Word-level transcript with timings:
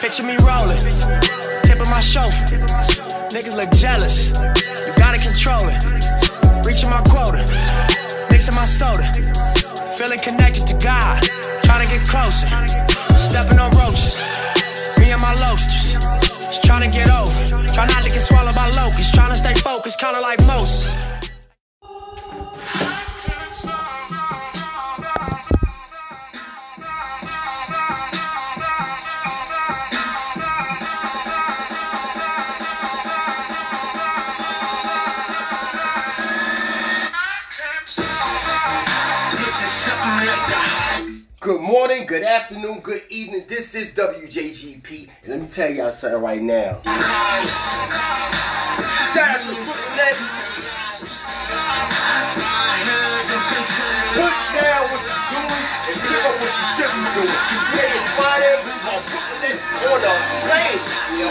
Picture 0.00 0.24
me 0.24 0.34
rolling, 0.42 0.80
tip 1.62 1.80
of 1.80 1.88
my 1.88 2.00
chauffeur. 2.00 2.58
Niggas 3.30 3.54
look 3.54 3.70
jealous, 3.70 4.30
you 4.30 4.92
gotta 4.96 5.18
control 5.18 5.62
it. 5.70 6.66
Reaching 6.66 6.90
my 6.90 7.00
quota, 7.06 7.46
mixing 8.28 8.56
my 8.56 8.64
soda. 8.64 9.06
Feeling 9.96 10.18
connected 10.18 10.66
to 10.66 10.74
God, 10.82 11.22
trying 11.62 11.86
to 11.86 11.92
get 11.92 12.02
closer. 12.08 12.48
Stepping 13.14 13.60
on 13.60 13.70
roaches, 13.78 14.18
me 14.98 15.12
and 15.12 15.22
my 15.22 15.34
loasters. 15.46 15.94
Just 16.50 16.64
trying 16.64 16.82
to 16.82 16.90
get 16.90 17.08
over, 17.08 17.66
try 17.72 17.86
not 17.86 18.02
to 18.02 18.10
get 18.10 18.20
swallowed 18.20 18.56
by 18.56 18.68
locusts. 18.70 19.12
Trying 19.12 19.30
to 19.30 19.36
stay 19.36 19.54
focused, 19.54 20.00
kinda 20.00 20.20
like 20.20 20.44
Moses. 20.44 21.13
Good 42.14 42.22
afternoon, 42.22 42.78
good 42.78 43.02
evening. 43.08 43.42
This 43.48 43.74
is 43.74 43.90
WJGP. 43.90 45.08
And 45.22 45.28
let 45.28 45.40
me 45.40 45.48
tell 45.48 45.68
y'all 45.68 45.90
something 45.90 46.22
right 46.22 46.40
now. 46.40 46.74
Put 46.74 46.94
down 54.54 54.86
what 54.94 55.02
you're 55.02 55.26
doing 55.34 55.58
and 55.90 55.98
give 56.06 56.22
up 56.22 56.38
what 56.38 56.54
you 56.54 56.70
should 56.78 56.94
be 56.94 57.02
doing. 57.18 57.34
On 58.86 59.02
plane. 60.46 60.78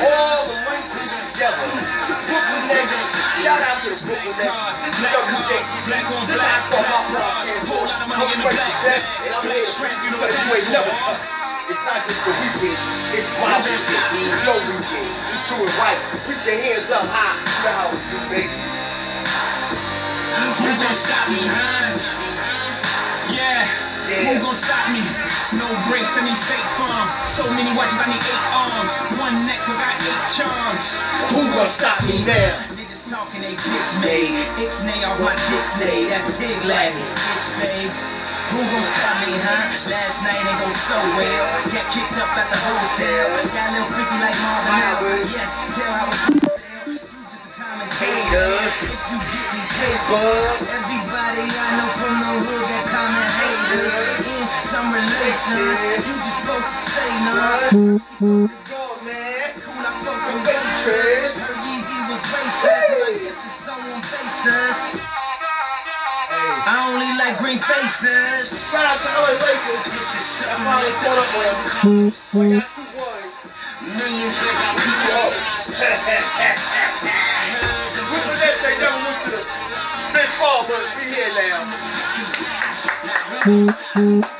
All 0.04 0.48
the 0.52 0.93
together. 1.34 1.58
The 1.58 2.18
Brooklyn 2.30 2.64
Nets. 2.70 3.10
Shout 3.42 3.62
out 3.66 3.82
to 3.82 3.90
the 3.90 3.98
Brooklyn. 4.06 4.38
This 4.38 4.54
is 4.86 5.10
WJGP. 5.10 5.98
This 6.30 6.38
is 6.38 6.46
Asphalt 6.46 6.86
Pop 6.86 7.06
Podcast. 7.10 7.74
I'm 7.74 8.38
Frank 8.46 8.62
Depp, 8.86 9.02
and 9.26 9.34
I'm 9.34 9.46
here 9.50 9.66
because 9.66 10.30
you 10.30 10.46
ain't 10.54 10.70
never 10.70 10.94
touched. 10.94 11.26
It's 11.64 11.80
not 11.90 12.06
just 12.06 12.22
the 12.22 12.34
weekend, 12.38 12.78
it's 13.18 13.32
my 13.42 13.56
weekend. 13.66 14.30
It's 14.30 14.46
your 14.46 14.60
weekend. 14.62 15.10
You 15.10 15.38
do 15.50 15.56
it 15.66 15.74
right. 15.82 16.00
Put 16.28 16.38
your 16.46 16.58
hands 16.60 16.92
up 16.94 17.08
high. 17.10 17.34
You 17.34 17.60
know 17.66 17.74
how 17.74 17.88
we 17.90 17.98
do, 18.14 18.20
baby. 18.30 18.54
Who 20.34 20.70
gon' 20.78 20.94
stop 20.94 21.30
me, 21.30 21.40
huh? 21.50 22.33
Who 24.22 24.38
gon' 24.38 24.54
stop 24.54 24.94
me? 24.94 25.02
No 25.58 25.66
brakes, 25.90 26.14
I 26.14 26.22
need 26.22 26.38
State 26.38 26.70
Farm. 26.78 27.08
So 27.34 27.50
many 27.58 27.74
watches, 27.74 27.98
I 27.98 28.14
need 28.14 28.22
eight 28.22 28.46
arms. 28.54 28.94
One 29.18 29.34
neck, 29.50 29.58
but 29.66 29.74
got 29.82 29.98
eight 30.06 30.26
charms. 30.30 30.86
Who 31.34 31.42
gonna 31.50 31.66
stop 31.66 31.98
me 32.06 32.22
now? 32.22 32.62
Niggas 32.78 33.10
talking, 33.10 33.42
they 33.42 33.58
dicks 33.58 33.94
made. 34.06 34.38
Ixnay 34.62 35.02
off 35.10 35.18
my 35.18 35.34
dicks 35.50 35.74
made. 35.82 36.14
That's 36.14 36.30
big 36.38 36.58
lad, 36.70 36.94
bitch, 36.94 37.48
babe. 37.58 37.90
Who 38.54 38.62
gon' 38.62 38.86
stop 38.86 39.18
me, 39.26 39.34
huh? 39.34 39.74
Last 39.90 40.18
night 40.22 40.46
ain't 40.46 40.60
go 40.62 40.70
so 40.70 40.98
well. 41.18 41.46
Got 41.74 41.86
kicked 41.90 42.18
up 42.22 42.30
at 42.38 42.48
the 42.54 42.60
hotel. 42.62 43.26
Got 43.50 43.66
a 43.66 43.82
little 43.82 43.90
freaky 43.98 44.18
like 44.22 44.38
Marvin 44.46 44.78
Albert. 44.78 45.22
Yes, 45.34 45.50
tell 45.74 45.90
how 45.90 46.14
it 46.14 46.54
You 46.86 46.94
just 46.94 47.50
a 47.50 47.52
commentator. 47.58 48.54
If 48.62 48.94
you 49.10 49.18
get 49.26 49.48
me 49.58 49.62
paper, 49.74 50.30
everybody 50.70 51.46
I 51.50 51.68
know 51.82 51.90
from 51.98 52.14
the 52.14 52.32
hood 52.46 52.63
relations, 54.94 55.82
you 56.06 56.14
just 56.22 56.38
supposed 56.38 56.70
to 56.70 56.86
say. 56.94 57.10
Go, 58.70 58.84
man. 59.02 59.50
I 59.58 60.38
waitress. 60.46 61.34
Her 61.42 61.58
was 62.14 62.22
racist. 62.30 62.70
I 62.70 63.26
it's 63.26 63.66
on 63.66 63.82
basis. 64.06 65.02
I 66.66 66.78
only 66.94 67.10
like 67.18 67.42
green 67.42 67.58
faces. 67.58 68.54
Shout 68.70 68.86
out 68.86 69.02
to 69.02 69.10
LA 69.10 69.34
Lakers. 69.42 69.82
I 70.46 70.62
finally 70.62 70.94
up. 71.18 71.26
We 72.34 72.54
got 72.54 72.70
two. 72.70 72.86
Millions 73.98 74.38
of 74.38 74.54
people. 83.94 84.33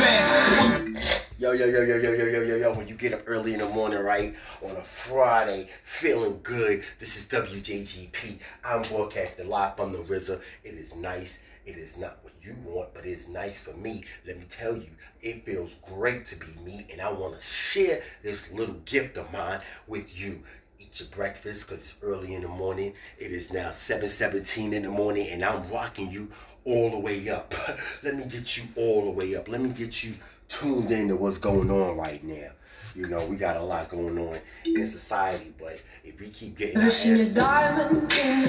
Fast. 0.00 1.36
Yo, 1.38 1.52
yo, 1.52 1.66
yo, 1.66 1.82
yo, 1.82 1.96
yo, 1.96 2.12
yo, 2.12 2.24
yo, 2.24 2.42
yo, 2.42 2.56
yo. 2.56 2.74
When 2.74 2.88
you 2.88 2.94
get 2.94 3.12
up 3.12 3.22
early 3.26 3.54
in 3.54 3.60
the 3.60 3.68
morning, 3.68 3.98
right? 3.98 4.34
On 4.62 4.76
a 4.76 4.82
Friday, 4.82 5.68
feeling 5.84 6.40
good. 6.42 6.82
This 6.98 7.16
is 7.16 7.24
WJGP. 7.24 8.38
I'm 8.64 8.82
broadcasting 8.82 9.48
live 9.48 9.76
from 9.76 9.92
the 9.92 9.98
RZA. 9.98 10.40
It 10.64 10.74
is 10.74 10.94
nice. 10.94 11.38
It 11.66 11.76
is 11.76 11.96
not 11.96 12.18
what 12.22 12.32
you 12.42 12.56
want, 12.64 12.94
but 12.94 13.04
it's 13.04 13.28
nice 13.28 13.58
for 13.58 13.72
me. 13.72 14.04
Let 14.26 14.38
me 14.38 14.46
tell 14.48 14.76
you, 14.76 14.88
it 15.20 15.44
feels 15.44 15.74
great 15.94 16.26
to 16.26 16.36
be 16.36 16.46
me, 16.64 16.86
and 16.90 17.00
I 17.00 17.10
want 17.10 17.38
to 17.38 17.44
share 17.44 18.02
this 18.22 18.50
little 18.50 18.76
gift 18.86 19.18
of 19.18 19.30
mine 19.32 19.60
with 19.86 20.18
you. 20.18 20.42
Eat 20.78 20.98
your 21.00 21.08
breakfast 21.10 21.68
because 21.68 21.80
it's 21.80 21.96
early 22.02 22.34
in 22.34 22.42
the 22.42 22.48
morning. 22.48 22.94
It 23.18 23.32
is 23.32 23.52
now 23.52 23.70
7:17 23.70 24.72
in 24.72 24.82
the 24.82 24.88
morning, 24.88 25.28
and 25.28 25.44
I'm 25.44 25.70
rocking 25.70 26.10
you 26.10 26.30
all 26.64 26.90
the 26.90 26.98
way 26.98 27.28
up. 27.28 27.54
Let 28.02 28.16
me 28.16 28.24
get 28.24 28.56
you 28.56 28.64
all 28.76 29.04
the 29.04 29.10
way 29.10 29.36
up. 29.36 29.48
Let 29.48 29.60
me 29.60 29.70
get 29.70 30.02
you 30.02 30.14
tuned 30.48 30.90
into 30.90 31.16
what's 31.16 31.38
going 31.38 31.70
on 31.70 31.96
right 31.96 32.24
now. 32.24 32.50
You 32.94 33.08
know, 33.08 33.24
we 33.26 33.36
got 33.36 33.56
a 33.56 33.62
lot 33.62 33.88
going 33.88 34.18
on 34.18 34.38
in 34.64 34.86
society, 34.86 35.52
but 35.58 35.80
if 36.04 36.18
we 36.18 36.30
keep 36.30 36.56
getting 36.56 36.78
our 36.78 36.90
seen 36.90 37.20
a 37.20 37.22
ass- 37.22 37.34
diamond 37.34 38.12
in 38.12 38.42
the 38.42 38.48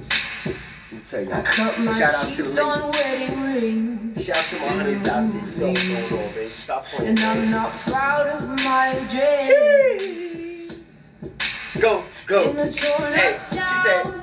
flesh? 0.00 0.24
Let 0.44 0.54
me 0.92 1.00
tell 1.08 1.22
you. 1.24 1.32
I 1.32 1.42
cut 1.42 1.78
my 1.80 1.98
Shout 1.98 2.14
out 2.14 2.32
to 2.32 2.42
the 2.42 2.48
ladies. 2.48 2.58
on 2.58 2.90
wedding 2.92 3.42
rings. 3.42 4.24
Shout 4.24 4.36
out 4.36 4.44
to 4.44 4.56
my 4.60 4.68
honeys 4.68 5.08
out 5.08 5.32
there. 5.32 5.42
You 5.42 5.58
know 5.58 5.68
what's 5.68 6.08
going 6.10 6.22
on, 6.28 6.34
baby. 6.34 6.46
Stop 6.46 6.84
playing. 6.86 7.10
And 7.10 7.20
I'm 7.20 7.50
not 7.50 7.72
proud 7.74 8.26
of 8.28 8.48
my 8.64 8.94
dreams. 9.10 10.78
Go, 11.80 12.04
go. 12.26 12.50
In 12.50 12.58
a 12.58 12.72
torn 12.72 13.12
Hey, 13.12 13.38
she 13.48 13.56
town. 13.56 14.20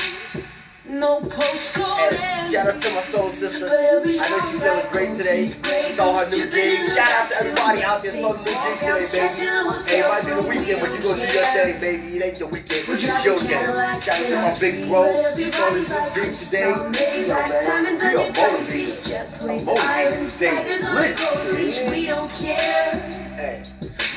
No 0.88 1.20
postcode 1.22 2.14
Hey, 2.14 2.52
shout 2.52 2.68
out 2.68 2.82
to 2.82 2.94
my 2.94 3.02
soul 3.02 3.32
sister. 3.32 3.66
I 3.68 4.00
know 4.00 4.04
she's 4.06 4.22
feeling 4.62 4.86
great 4.92 5.14
today. 5.16 5.48
Saw 5.96 6.18
her 6.24 6.30
new 6.30 6.50
gig. 6.52 6.88
Shout 6.90 7.10
out 7.10 7.30
to 7.30 7.38
everybody 7.38 7.84
out 7.84 8.04
there 8.04 8.12
saw 8.12 8.34
the 8.34 8.40
new 8.40 8.46
gig 8.46 9.10
today, 9.10 9.30
baby. 9.30 9.90
Hey, 9.90 10.00
it 10.00 10.10
might 10.10 10.26
be 10.26 10.32
the 10.42 10.48
weekend, 10.48 10.82
but 10.82 10.96
you 10.96 11.02
gonna 11.04 11.28
do 11.28 11.34
your 11.34 11.44
thing, 11.44 11.82
baby. 11.82 12.18
It 12.18 12.24
ain't 12.24 12.40
your 12.40 12.50
weekend, 12.50 12.84
but 12.88 13.04
it's 13.04 13.26
your 13.26 13.40
day. 13.40 13.66
Shout 14.02 14.10
out 14.10 14.28
to 14.30 14.36
my 14.36 14.60
big 14.60 14.88
bro. 14.88 15.14
He 15.36 15.52
saw 15.52 15.70
this 15.72 15.90
new 15.90 16.24
gig 16.24 16.36
today. 16.36 16.70
You 16.70 17.28
know, 17.28 17.36
man, 17.36 17.98
we 17.98 18.16
are 18.16 18.32
motivated. 18.32 19.66
Motivated 19.66 20.30
today. 20.30 20.66
Listen. 20.94 21.92
We 21.92 22.06
don't 22.06 22.30
care. 22.32 22.92
Hey, 23.38 23.64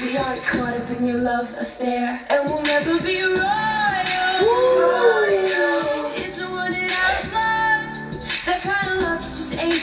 We 0.03 0.17
aren't 0.19 0.43
caught 0.43 0.75
up 0.75 0.91
in 0.91 1.07
your 1.07 1.19
love 1.19 1.51
affair, 1.59 2.21
and 2.29 2.51
we'll 2.51 2.63
never 2.63 3.01
be 3.01 3.23
royal. 3.23 3.41
It's 5.29 5.55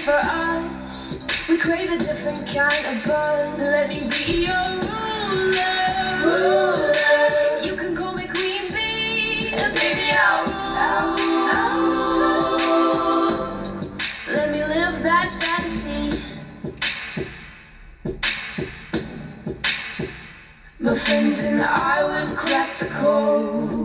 for 0.05 0.11
us. 0.13 1.17
We 1.49 1.57
crave 1.57 1.89
a 1.89 1.97
different 1.97 2.45
kind 2.45 2.85
of 2.85 3.03
buzz. 3.05 3.57
Let 3.57 3.89
me 3.89 4.07
be 4.07 4.45
your 4.45 4.65
ruler. 4.85 6.21
ruler. 6.23 7.59
You 7.65 7.75
can 7.75 7.95
call 7.95 8.13
me 8.13 8.27
Queen 8.27 8.69
Bee, 8.71 9.49
and 9.57 9.73
baby 9.73 10.11
I'll 10.11 10.45
rule. 10.45 11.17
Let 14.27 14.51
me 14.51 14.63
live 14.63 15.01
that 15.01 15.27
fantasy. 15.41 16.11
My 20.79 20.95
friends 20.95 21.39
and 21.39 21.61
I, 21.61 21.95
we've 22.11 22.35
cracked 22.37 22.79
the 22.79 22.87
code. 22.87 23.84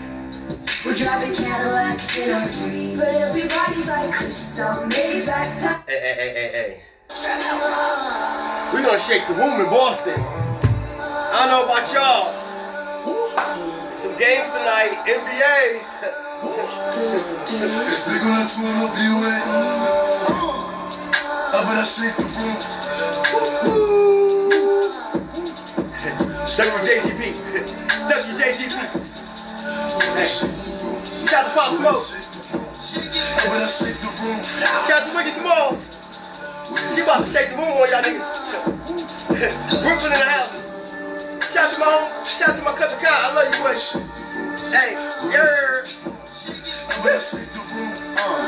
We're 0.83 0.95
driving 0.95 1.35
Cadillacs 1.35 2.17
in 2.17 2.33
our 2.33 2.47
dreams, 2.49 2.99
but 2.99 3.13
everybody's 3.13 3.85
like 3.85 4.11
crystal, 4.11 4.65
Maybach, 4.89 5.61
time. 5.61 5.83
Hey, 5.85 5.99
hey, 6.01 6.15
hey, 6.17 6.33
hey, 6.33 6.49
hey. 6.51 6.81
We're 8.73 8.81
gonna 8.81 8.97
shake 8.97 9.27
the 9.27 9.35
room 9.35 9.61
in 9.61 9.67
Boston. 9.67 10.17
I 10.17 11.45
don't 11.45 11.49
know 11.53 11.65
about 11.65 11.85
y'all. 11.93 12.33
Some 13.95 14.17
games 14.17 14.49
tonight, 14.49 15.05
NBA. 15.05 15.85
Explico 17.85 18.29
la 18.29 18.45
tua 18.45 18.71
no 18.73 18.89
più 18.89 19.21
è 19.23 19.37
Abra 21.53 21.83
sempre 21.83 22.25
WJGP. 26.47 27.21
WJGP. 28.09 29.10
Hey. 30.15 30.27
Shout 31.27 31.45
out 31.45 31.47
to 31.47 31.55
Pop 31.55 31.69
Smoke. 31.79 32.05
Shout 34.87 34.91
out 34.91 35.03
to 35.09 35.15
Wicked 35.15 35.33
Smalls. 35.33 35.79
She 36.95 37.01
about 37.01 37.23
to 37.23 37.29
shake 37.31 37.49
the 37.49 37.55
room 37.55 37.79
on 37.79 37.89
y'all 37.89 38.03
niggas. 38.03 38.27
Brooklyn 39.81 40.13
in 40.13 40.19
the 40.19 40.25
house. 40.25 40.63
Shout 41.53 41.65
out 41.65 41.73
to 41.73 41.79
my 41.79 41.85
home. 41.87 42.25
Shout 42.25 42.49
out 42.49 42.55
to 42.57 42.63
my 42.63 42.73
cousin 42.73 42.99
Kyle. 42.99 43.11
I 43.11 43.33
love 43.33 43.47
you, 43.47 43.59
boy. 43.63 43.73
Hey, 44.71 44.95
yeah. 45.31 45.71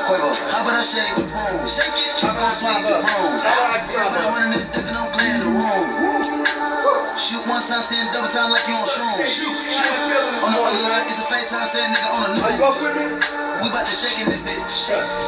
Quavo, 0.03 0.29
how 0.51 0.61
about 0.61 0.77
I 0.77 0.83
shake 0.83 1.15
the 1.15 1.23
room? 1.23 1.65
Shake 1.65 1.95
it, 1.95 2.23
I'm 2.27 2.35
gonna 2.35 2.51
sweep 2.53 2.83
the 2.85 2.99
room. 3.01 3.33
Everybody 3.39 4.27
running 4.29 4.59
and 4.59 4.67
thinking 4.69 4.93
I'm 4.93 5.09
clearing 5.15 5.39
the 5.41 5.49
room. 5.51 5.87
Shoot 7.17 7.43
one 7.47 7.63
time, 7.63 7.81
saying 7.81 8.11
double 8.11 8.29
time 8.29 8.51
like 8.51 8.67
you 8.67 8.75
on 8.75 8.85
shrooms. 8.85 9.23
On 10.43 10.51
the 10.53 10.59
other 10.59 10.83
line, 10.85 11.07
a 11.43 11.49
fake 11.49 11.59
time, 11.59 11.67
saying 11.67 11.91
nigga 11.91 12.09
on 12.15 12.21
the 12.23 12.41
Are 12.43 12.55
you 12.55 12.63
up 12.63 12.75
news. 12.75 12.83
with 12.83 12.95
me? 12.95 13.07
We 13.63 13.67
bout 13.71 13.87
to 13.87 13.95
shake 13.95 14.19
in 14.19 14.27
this 14.31 14.43
bitch. 14.43 14.75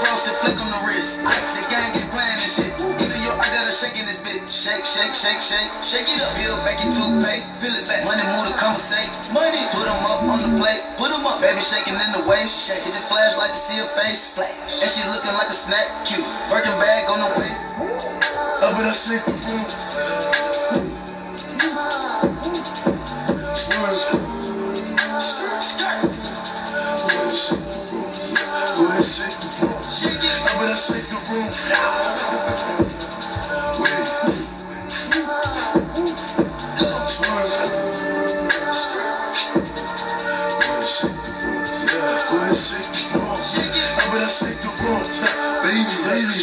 Frosted 0.04 0.36
flick 0.44 0.60
on 0.60 0.72
the 0.72 0.82
wrist. 0.88 1.20
The 1.20 1.64
gang 1.72 1.92
get 1.96 2.08
playing 2.12 2.40
this 2.40 2.56
shit. 2.56 2.72
Even 3.04 3.20
yo, 3.24 3.32
I 3.40 3.48
got 3.52 3.68
a 3.68 3.72
shake 3.72 3.96
in 4.00 4.06
this 4.08 4.20
bitch. 4.20 4.48
Shake, 4.48 4.84
shake, 4.84 5.16
shake, 5.16 5.40
shake. 5.40 5.72
Shake 5.84 6.08
it 6.08 6.20
up. 6.24 6.36
Peel 6.36 6.56
back 6.68 6.80
your 6.84 6.92
toothpaste. 6.92 7.48
Peel 7.60 7.76
it 7.76 7.88
back. 7.88 8.04
Money 8.04 8.24
move 8.36 8.48
to 8.52 8.56
conversate. 8.60 9.08
Money. 9.32 9.60
Put 9.72 9.88
'em 9.88 10.04
up 10.08 10.24
on 10.28 10.40
the 10.44 10.52
plate. 10.60 10.84
Put 11.00 11.12
'em 11.12 11.24
up. 11.28 11.40
Baby 11.40 11.62
shaking 11.62 11.96
in 11.96 12.12
the 12.12 12.24
waist. 12.28 12.56
Shaking 12.68 12.92
the 12.92 13.04
flash 13.08 13.36
like 13.38 13.52
to 13.52 13.60
see 13.60 13.78
her 13.80 13.90
face. 14.00 14.34
Flash. 14.36 14.52
And 14.84 14.92
she 14.92 15.04
looking 15.08 15.34
like 15.36 15.50
a 15.52 15.58
snack. 15.58 15.88
Cute. 16.06 16.26
Birkin 16.50 16.76
bag 16.80 17.10
on 17.10 17.20
the 17.20 17.32
way. 17.40 17.52
Up 18.64 18.72
in 18.80 18.88
Abra 18.88 18.94
sempre 18.94 19.34
Swerve 19.38 20.95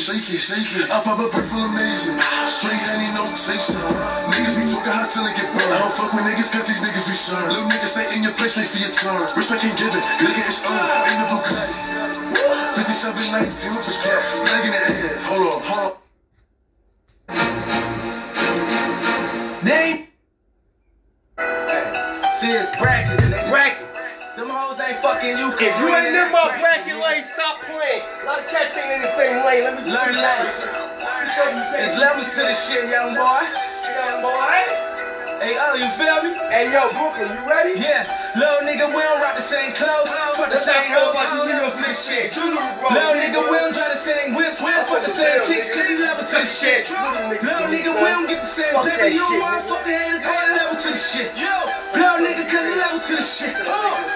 shake 0.03 0.27
it, 0.35 0.43
shake 0.43 0.71
it 0.75 0.91
I 0.91 0.99
pop 1.07 1.23
a 1.23 1.31
full 1.31 1.63
amazing 1.63 2.19
Straight 2.51 2.83
honey, 2.91 3.07
no 3.15 3.23
chaser 3.39 3.79
Niggas 4.35 4.59
be 4.59 4.67
talking 4.67 4.91
hot 4.91 5.15
till 5.15 5.23
they 5.23 5.35
get 5.39 5.47
burned 5.55 5.71
I 5.71 5.79
don't 5.79 5.95
fuck 5.95 6.11
with 6.11 6.27
niggas 6.27 6.51
cause 6.51 6.67
these 6.67 6.83
niggas 6.83 7.07
be 7.07 7.15
sure 7.15 7.39
Little 7.47 7.71
niggas 7.71 7.95
stay 7.95 8.11
in 8.17 8.27
your 8.27 8.35
place, 8.35 8.57
wait 8.59 8.67
for 8.67 8.83
your 8.83 8.91
turn 8.91 9.23
Respect 9.39 9.63
ain't 9.63 9.79
given, 9.79 10.03
nigga 10.19 10.43
it's 10.43 10.59
earned 10.67 11.07
Ain't 11.07 11.19
the 11.23 11.27
Bugatti 11.31 12.52
57, 12.75 13.33
19, 13.33 13.77
with 13.77 13.87
his 13.87 13.99
cats 13.99 14.39
Leg 14.41 14.65
in 14.65 14.73
the 14.73 14.79
head, 14.79 15.17
hold 15.29 15.47
on, 15.47 15.61
hold 15.63 15.93
on 15.93 16.03
Name. 19.63 20.09
See, 22.33 22.51
it's 22.51 22.69
brackets. 22.83 23.23
Brackets. 23.49 24.05
Them 24.37 24.51
hoes 24.51 24.81
ain't 24.81 24.99
fucking 24.99 25.39
you. 25.39 25.55
If 25.55 25.79
you 25.79 25.95
ain't 25.95 26.09
in 26.09 26.33
my 26.33 26.51
bracket 26.59 26.99
lane, 26.99 27.23
stop 27.23 27.63
playing. 27.63 28.03
A 28.23 28.25
lot 28.27 28.41
of 28.41 28.49
cats 28.49 28.77
ain't 28.77 28.91
in 28.91 29.03
the 29.03 29.15
same 29.17 29.47
lane. 29.47 29.63
Let 29.63 29.79
me 29.79 29.93
Learn 29.93 30.17
life. 30.17 30.51
There's 31.71 31.97
levels 31.97 32.29
to 32.31 32.43
this 32.43 32.69
shit, 32.69 32.91
young 32.91 33.15
boy. 33.15 33.43
Young 33.87 34.23
boy. 34.23 34.92
Hey, 35.43 35.59
oh, 35.59 35.75
you 35.75 35.91
feel 35.99 36.23
me? 36.23 36.39
Hey, 36.55 36.71
yo, 36.71 36.87
Brooklyn, 36.95 37.27
you 37.27 37.43
ready? 37.51 37.75
Yeah, 37.75 38.07
little 38.39 38.63
nigga, 38.63 38.87
we 38.95 39.03
don't 39.03 39.19
rock 39.19 39.35
the 39.35 39.43
same 39.43 39.75
clothes. 39.75 40.07
Fuck 40.39 40.55
the 40.55 40.63
same 40.63 40.95
hoes, 40.95 41.19
like 41.19 41.35
all 41.35 41.51
you 41.51 41.67
to 41.67 41.83
the 41.83 41.91
shit. 41.91 42.31
Little 42.39 43.19
nigga, 43.19 43.43
we 43.51 43.59
don't 43.59 43.75
try 43.75 43.91
the 43.91 43.99
same 43.99 44.39
whips. 44.39 44.63
We 44.63 44.71
don't 44.71 44.87
fuck 44.87 45.03
the 45.03 45.11
same 45.11 45.43
chicks, 45.43 45.75
cause 45.75 45.83
these 45.83 45.99
levels 45.99 46.31
to 46.31 46.39
the 46.39 46.47
shit. 46.47 46.87
Little 47.43 47.67
nigga, 47.75 47.91
we 47.91 48.07
don't 48.07 48.31
get 48.31 48.39
the 48.39 48.47
same 48.47 48.71
Fuck 48.71 48.87
paper. 48.87 49.11
You 49.11 49.27
motherfucking 49.43 49.91
hater, 49.91 50.23
all 50.23 50.47
levels 50.47 50.87
to 50.87 50.95
the 50.95 51.03
shit. 51.03 51.35
Little 51.35 52.23
nigga, 52.23 52.47
cause 52.47 52.63
the 52.63 52.75
levels 52.79 53.05
to 53.11 53.15
the 53.19 53.27
shit. 53.27 53.55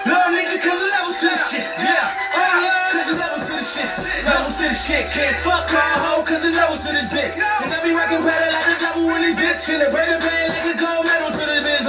Little 0.07 0.31
nigga, 0.31 0.57
cause 0.63 0.79
the 0.79 0.87
levels 0.95 1.19
to 1.19 1.27
the 1.27 1.39
shit. 1.43 1.67
Yeah, 1.83 2.39
oh 2.39 2.55
yeah, 2.63 2.95
cause 2.95 3.07
the 3.11 3.15
levels 3.19 3.43
to 3.51 3.53
the 3.59 3.67
shit. 3.67 3.91
Levels 4.23 4.55
to 4.63 4.71
the 4.71 4.79
shit. 4.79 5.03
Can't 5.11 5.35
fuck 5.43 5.67
my 5.75 5.91
hoe, 6.07 6.23
cause 6.23 6.39
the 6.39 6.55
levels 6.55 6.87
to 6.87 6.95
the 6.95 7.03
dick. 7.11 7.35
And 7.35 7.75
I 7.75 7.83
be 7.83 7.91
rocking 7.91 8.23
better 8.23 8.47
like 8.47 8.67
the 8.71 8.79
devil 8.79 9.11
in 9.11 9.27
this 9.27 9.35
bitch. 9.35 9.75
And 9.75 9.83
the 9.83 9.91
bad 9.91 10.23
like 10.23 10.63
the 10.71 10.79
gold 10.79 11.03
medal 11.03 11.03
to 11.03 11.11
the 11.11 11.11
bitch. 11.11 11.16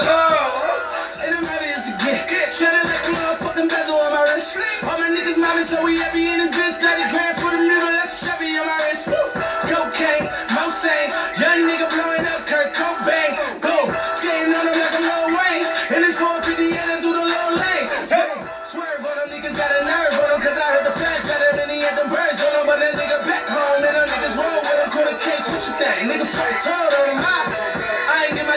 Oh. 0.09 1.21
And 1.21 1.37
I'm 1.37 1.45
happy 1.45 1.69
as 1.69 1.85
a 1.85 1.95
get. 2.01 2.49
Should've 2.49 2.89
let 2.89 3.05
the 3.05 3.13
motherfucking 3.13 3.69
bezel 3.69 4.01
on 4.01 4.13
my 4.17 4.25
wrist. 4.33 4.57
All 4.83 4.97
my 4.99 5.13
niggas 5.13 5.37
mommy, 5.37 5.63
so 5.63 5.85
we 5.85 6.01
happy 6.01 6.25
in 6.27 6.41
this 6.41 6.51
bitch. 6.57 6.81
30 6.81 7.13
grand 7.13 7.37
for 7.37 7.53
the 7.53 7.61
noodle, 7.61 7.93
that's 7.93 8.25
Chevy 8.25 8.57
on 8.57 8.67
my 8.67 8.79
wrist. 8.89 9.07
Woo. 9.07 9.21
Cocaine, 9.69 10.25
Mosaic, 10.57 11.13
young 11.37 11.69
nigga 11.69 11.87
blowing 11.93 12.25
up 12.25 12.41
Kurt 12.49 12.73
Cobain. 12.73 13.37
Go, 13.61 13.87
skating 14.17 14.57
on 14.57 14.65
him 14.65 14.81
like 14.81 14.97
a 14.97 15.03
Lil 15.05 15.37
Wayne. 15.37 15.65
And 15.93 16.01
it's 16.09 16.17
450 16.17 16.73
and 16.73 17.01
do 17.05 17.13
the 17.13 17.25
low 17.29 17.49
lane. 17.61 17.87
Hey, 18.09 18.33
swerve 18.65 19.05
on 19.05 19.13
them 19.13 19.29
niggas, 19.29 19.55
got 19.61 19.69
a 19.77 19.85
nerve 19.85 20.17
on 20.25 20.29
them, 20.33 20.41
cause 20.41 20.57
I 20.57 20.67
heard 20.73 20.87
the 20.89 20.95
flash 20.97 21.21
better 21.29 21.53
than 21.61 21.69
he 21.69 21.85
had 21.85 22.01
them 22.01 22.09
birds 22.09 22.41
on 22.41 22.53
him. 22.57 22.65
But 22.65 22.81
that 22.81 22.97
nigga 22.97 23.21
back 23.29 23.45
home, 23.45 23.85
and 23.85 23.93
them 23.93 24.09
niggas 24.09 24.35
roll 24.41 24.57
with 24.65 24.73
him, 24.73 24.89
quarter 24.89 25.19
case, 25.21 25.45
what 25.53 25.61
you 25.69 25.75
think? 25.77 26.09
Nigga 26.09 26.25
fuck 26.25 26.57
told 26.65 26.97
him. 26.97 27.21
I 27.21 27.68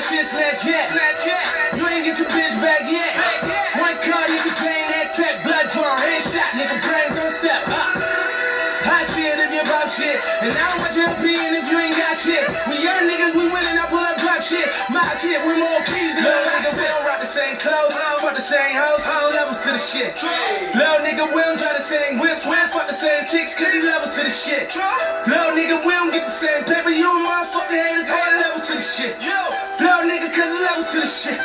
my 0.01 0.07
shit 0.09 0.25
snatched 0.25 0.65
yet. 0.65 0.89
You 1.77 1.85
ain't 1.85 2.05
get 2.05 2.17
your 2.17 2.27
bitch 2.29 2.57
back 2.57 2.89
yet. 2.89 3.13
One 3.77 3.93
car, 4.01 4.25
nigga, 4.25 4.49
chain 4.57 4.89
that 4.89 5.13
tech, 5.13 5.45
blood 5.45 5.69
drawn, 5.69 5.93
headshot, 6.01 6.57
nigga, 6.57 6.81
brains 6.81 7.17
on 7.21 7.29
step. 7.29 7.61
Huh? 7.69 8.01
Hot 8.89 9.05
shit 9.13 9.37
if 9.37 9.53
you 9.53 9.61
pop 9.69 9.93
shit. 9.93 10.17
And 10.41 10.57
I 10.57 10.73
don't 10.73 10.79
want 10.81 10.95
your 10.97 11.05
opinion 11.13 11.53
if 11.53 11.69
you 11.69 11.77
ain't 11.77 11.93
got 11.93 12.17
shit. 12.17 12.49
We 12.65 12.81
young 12.81 13.05
niggas, 13.05 13.37
we 13.37 13.45
winning, 13.45 13.77
up 13.77 13.93
shit. 14.51 14.67
My 14.91 15.07
shit, 15.15 15.39
we 15.47 15.55
more 15.55 15.79
keys 15.87 16.11
than 16.19 16.27
Little 16.27 16.43
nigga, 16.51 16.75
we 16.75 16.83
don't 16.83 17.05
rock 17.07 17.23
the 17.23 17.31
same 17.31 17.55
clothes, 17.55 17.95
fuck 17.95 18.35
the 18.35 18.43
same 18.43 18.75
hoes, 18.75 19.03
levels 19.07 19.63
to 19.63 19.71
the 19.71 19.79
shit. 19.79 20.11
Little 20.75 20.99
nigga, 21.07 21.23
we 21.31 21.39
don't 21.39 21.55
try 21.55 21.71
the 21.71 21.79
same 21.79 22.19
whips, 22.19 22.43
we 22.43 22.55
don't 22.59 22.67
fuck 22.67 22.91
the 22.91 22.99
same 22.99 23.23
chicks, 23.31 23.55
cause 23.55 23.71
levels 23.71 24.11
to 24.19 24.27
the 24.27 24.33
shit. 24.33 24.75
Little 25.31 25.55
nigga, 25.55 25.79
we 25.87 25.95
don't 25.95 26.11
get 26.11 26.27
the 26.27 26.35
same 26.35 26.67
paper, 26.67 26.91
you 26.91 27.07
a 27.07 27.15
motherfucking 27.15 27.79
hater, 27.79 28.11
all 28.11 28.31
levels 28.43 28.67
to 28.67 28.75
the 28.75 28.83
shit. 28.83 29.15
Little 29.79 30.03
nigga, 30.03 30.27
cause 30.35 30.51
levels 30.51 30.89
to 30.91 30.99
the 30.99 31.07
shit. 31.07 31.39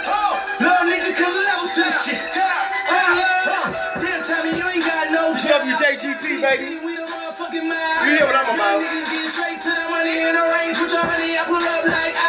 Little 0.58 0.86
nigga, 0.90 1.10
cause 1.14 1.38
levels 1.46 1.72
to 1.78 1.82
the 1.86 1.94
shit. 2.02 2.18
Oh 2.26 3.08
yeah, 3.14 4.02
damn 4.02 4.22
Tommy, 4.26 4.58
you 4.58 4.66
ain't 4.66 4.82
got 4.82 5.14
no 5.14 5.30
job. 5.38 5.62
WJGP, 5.62 6.42
baby. 6.42 6.82
We 6.82 6.98
the 6.98 7.06
motherfucking 7.06 7.66
mind. 7.70 8.02
You 8.02 8.18
hear 8.18 8.26
what 8.26 8.34
I'm 8.34 8.50
about? 8.50 8.82
Niggas 8.82 9.10
get 9.14 9.30
straight 9.30 9.60
to 9.62 9.70
the 9.70 9.86
money 9.94 10.14
in 10.26 10.34
the 10.34 10.42
range 10.42 10.78
with 10.82 10.90
your 10.90 11.06
honey. 11.06 11.38
I 11.38 11.44
pull 11.46 11.62
up 11.62 11.86
like 11.86 12.14
I. 12.18 12.25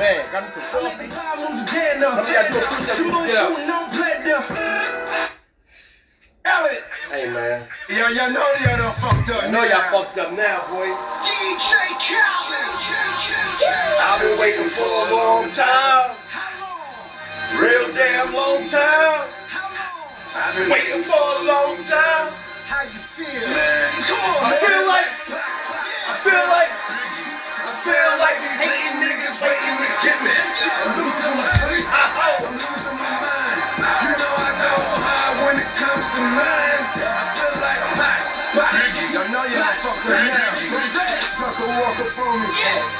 Man. 0.00 0.24
Got 0.32 0.48
me 0.48 0.52
some 0.56 0.64
I 0.64 0.96
make 0.96 0.96
the 0.96 1.14
power 1.14 1.36
moves 1.36 1.68
dead 1.68 2.00
now. 2.00 2.16
Let 2.16 2.24
me 2.24 2.32
gotta 2.32 2.48
do 2.48 2.56
a 2.56 2.64
push-up 2.72 2.96
The 2.96 3.04
to 3.04 3.12
boy 3.12 3.26
get 3.28 3.36
up. 3.36 3.52
shooting, 3.52 3.68
don't 3.68 3.90
play 3.92 4.16
them. 4.24 4.40
Elliot 6.40 6.84
Hey, 7.12 7.28
man. 7.28 7.68
Yo, 7.92 8.08
y'all 8.08 8.32
know 8.32 8.48
y'all 8.64 8.80
done 8.80 8.96
fucked 8.96 9.28
up 9.28 9.44
I 9.44 9.50
know 9.52 9.60
y'all 9.60 9.92
fucked 9.92 10.16
up 10.16 10.32
now, 10.32 10.64
boy. 10.72 10.88
DJ 11.20 11.68
Khaled 12.00 12.80
I've 14.00 14.24
been 14.24 14.40
waiting 14.40 14.72
for 14.72 14.88
a 14.88 15.12
long 15.12 15.52
time. 15.52 16.16
Real 17.60 17.92
damn 17.92 18.32
long 18.32 18.64
time. 18.72 19.28
I've 20.32 20.56
been 20.56 20.70
waiting 20.70 21.04
for 21.04 21.12
a 21.12 21.44
long 21.44 21.76
time. 21.84 22.32
How 22.64 22.88
you 22.88 23.04
feel? 23.12 23.28
Come 23.28 24.16
on, 24.16 24.48
I 24.48 24.56
man 24.56 24.64
feel 24.64 24.80
like, 24.88 25.12
I 25.28 26.14
feel 26.24 26.44
like, 26.48 26.72
I 26.88 27.09
feel 27.84 28.12
like 28.20 28.36
these 28.44 28.60
hating 28.60 28.96
niggas 29.00 29.40
waiting 29.40 29.76
to 29.80 29.90
get 30.04 30.18
me. 30.20 30.36
I'm 30.36 31.00
losing 31.00 31.36
my 31.40 31.48
sleep. 31.64 31.86
I'm 31.88 32.52
losing 32.52 32.96
my 33.00 33.12
mind. 33.24 33.60
You 34.04 34.12
know 34.20 34.34
I 34.36 34.50
go 34.60 34.74
high 35.00 35.32
when 35.44 35.56
it 35.56 35.70
comes 35.80 36.06
to 36.12 36.20
mine. 36.36 37.39
Know 39.40 39.56
y'all 39.56 39.72
fucked 39.80 40.04
rapping 40.04 40.36
now. 40.36 40.52
Sucker 41.32 41.70
walk 41.80 41.96
up 41.96 42.18
on 42.20 42.34
me. 42.44 42.48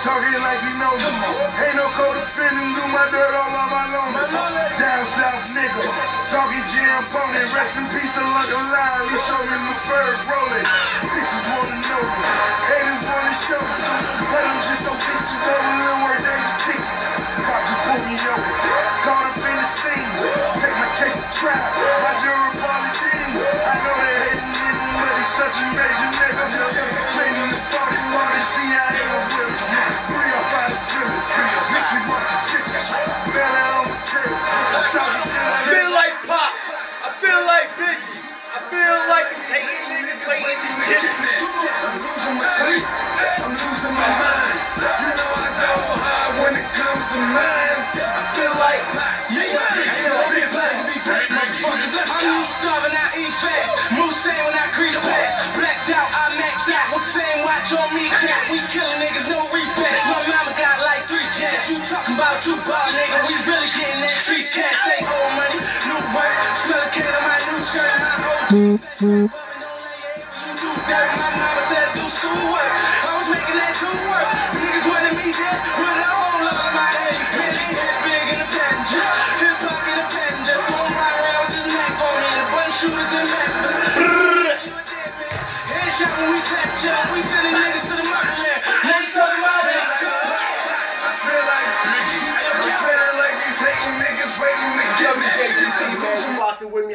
Talking 0.01 0.41
like 0.41 0.61
he 0.65 0.73
know 0.81 0.95
me. 0.97 1.13
Ain't 1.61 1.77
no 1.77 1.87
code 1.93 2.17
defending, 2.17 2.73
do 2.73 2.85
my 2.89 3.05
dirt 3.13 3.35
all 3.37 3.53
on 3.53 3.69
my 3.69 3.85
loan. 3.93 4.13
Down 4.81 5.05
south 5.05 5.45
nigga. 5.53 5.85
Talking 6.33 6.65
GM 6.65 7.05
pony. 7.13 7.45
Rest 7.45 7.77
in 7.77 7.85
peace 7.93 8.13
to 8.17 8.25
London 8.25 8.65
Line. 8.73 9.05
He 9.13 9.17
showed 9.21 9.45
me 9.45 9.57
the 9.69 9.77
first 9.85 10.21
rolling. 10.25 10.69
Bitches 11.13 11.45
wanna 11.53 11.77
know 11.77 12.05
me. 12.09 12.29
Haters 12.73 13.03
wanna 13.05 13.35
show 13.45 13.61
me. 13.61 13.77
But 14.33 14.41
I'm 14.41 14.61
just 14.65 14.81
so 14.81 14.93
vicious, 14.97 15.41
though 15.45 15.61
a 15.61 15.73
little 15.77 16.01
worth 16.09 16.25
80 16.25 16.57
tickets. 16.65 17.05
God 17.45 17.61
just 17.69 17.81
pulled 17.85 18.05
me 18.09 18.17
over. 18.17 18.53
Caught 19.05 19.27
up 19.29 19.45
in 19.45 19.57
the 19.61 19.67
steam. 19.77 20.09
Take 20.57 20.77
my 20.81 20.89
case 20.97 21.17
to 21.21 21.27
trial. 21.37 21.69
My 22.01 22.13
jury 22.25 22.51
probably 22.57 22.90
such 25.41 25.57
a 25.57 25.67
major 25.73 26.11
nigga. 26.21 26.45
Just 26.53 26.77
training 27.17 27.49
the 27.49 27.61
40 27.73 27.97
40 28.13 28.53
CIA 28.53 29.01
on 29.09 29.25
Willis. 29.33 29.65
Three 30.13 30.33
or 30.37 30.45
five 30.53 30.73
drillers. 30.85 31.29
Mickey 31.73 32.01
wants 32.05 32.29
the 32.29 32.39
bitches. 32.45 32.87
Bella 33.33 33.65
on 33.81 33.85
the 33.89 33.97
crib. 34.05 34.37
I'm 34.37 34.85
talking 34.93 35.33
I 35.33 35.57
feel 35.65 35.91
like 35.97 36.15
Pop. 36.29 36.53
I 36.53 37.11
feel 37.25 37.41
like 37.49 37.69
Biggie. 37.81 38.21
I 38.53 38.61
feel 38.69 38.97
like 39.09 39.27
these 39.33 39.49
hating 39.49 39.85
niggas 39.89 40.21
waiting 40.29 40.61
to 40.61 40.73
get. 40.93 41.09
I'm 41.09 41.97
losing 42.05 42.37
my 42.37 42.49
sleep. 42.61 42.85
I'm 43.41 43.55
losing 43.57 43.95
my 43.97 44.11
mind. 44.21 44.61
You 44.77 45.09
know 45.17 45.33
I 45.41 45.49
go 45.57 45.73
when 46.45 46.53
it 46.53 46.69
comes 46.77 47.05
to 47.17 47.21
mine. 47.33 47.81
I 47.97 48.23
feel 48.37 48.55
like 48.61 48.85
I'm 48.93 49.90
watch 57.61 57.73
on 57.77 57.95
me, 57.95 58.09
cat. 58.09 58.49
We 58.51 58.59
killing 58.73 59.01
niggas, 59.01 59.29
no 59.29 59.41
repass. 59.53 60.01
My 60.09 60.25
mama 60.25 60.53
got 60.57 60.81
like 60.81 61.05
three 61.09 61.27
jets. 61.37 61.69
You 61.69 61.79
talking 61.85 62.15
about 62.17 62.45
you 62.47 62.57
ball, 62.65 62.89
nigga. 62.97 63.21
We 63.29 63.37
really 63.45 63.69
getting 63.77 64.01
that 64.01 64.17
street 64.25 64.49
cash. 64.53 64.81
Ain't 64.97 65.05
old 65.05 65.33
money, 65.37 65.61
new 65.61 66.01
work. 66.17 66.37
Smell 66.57 66.81
a 66.81 66.89
can 66.91 67.13
of 67.13 67.23
my 67.23 67.37
new 67.37 67.61
shirt. 67.69 67.93
My 68.01 68.17
OG 68.17 68.57
said, 68.97 69.29
"Bumpin' 69.29 69.63
on 69.69 69.77
lay 69.85 70.01
you 70.09 70.53
do 70.57 70.71
dirt." 70.89 71.20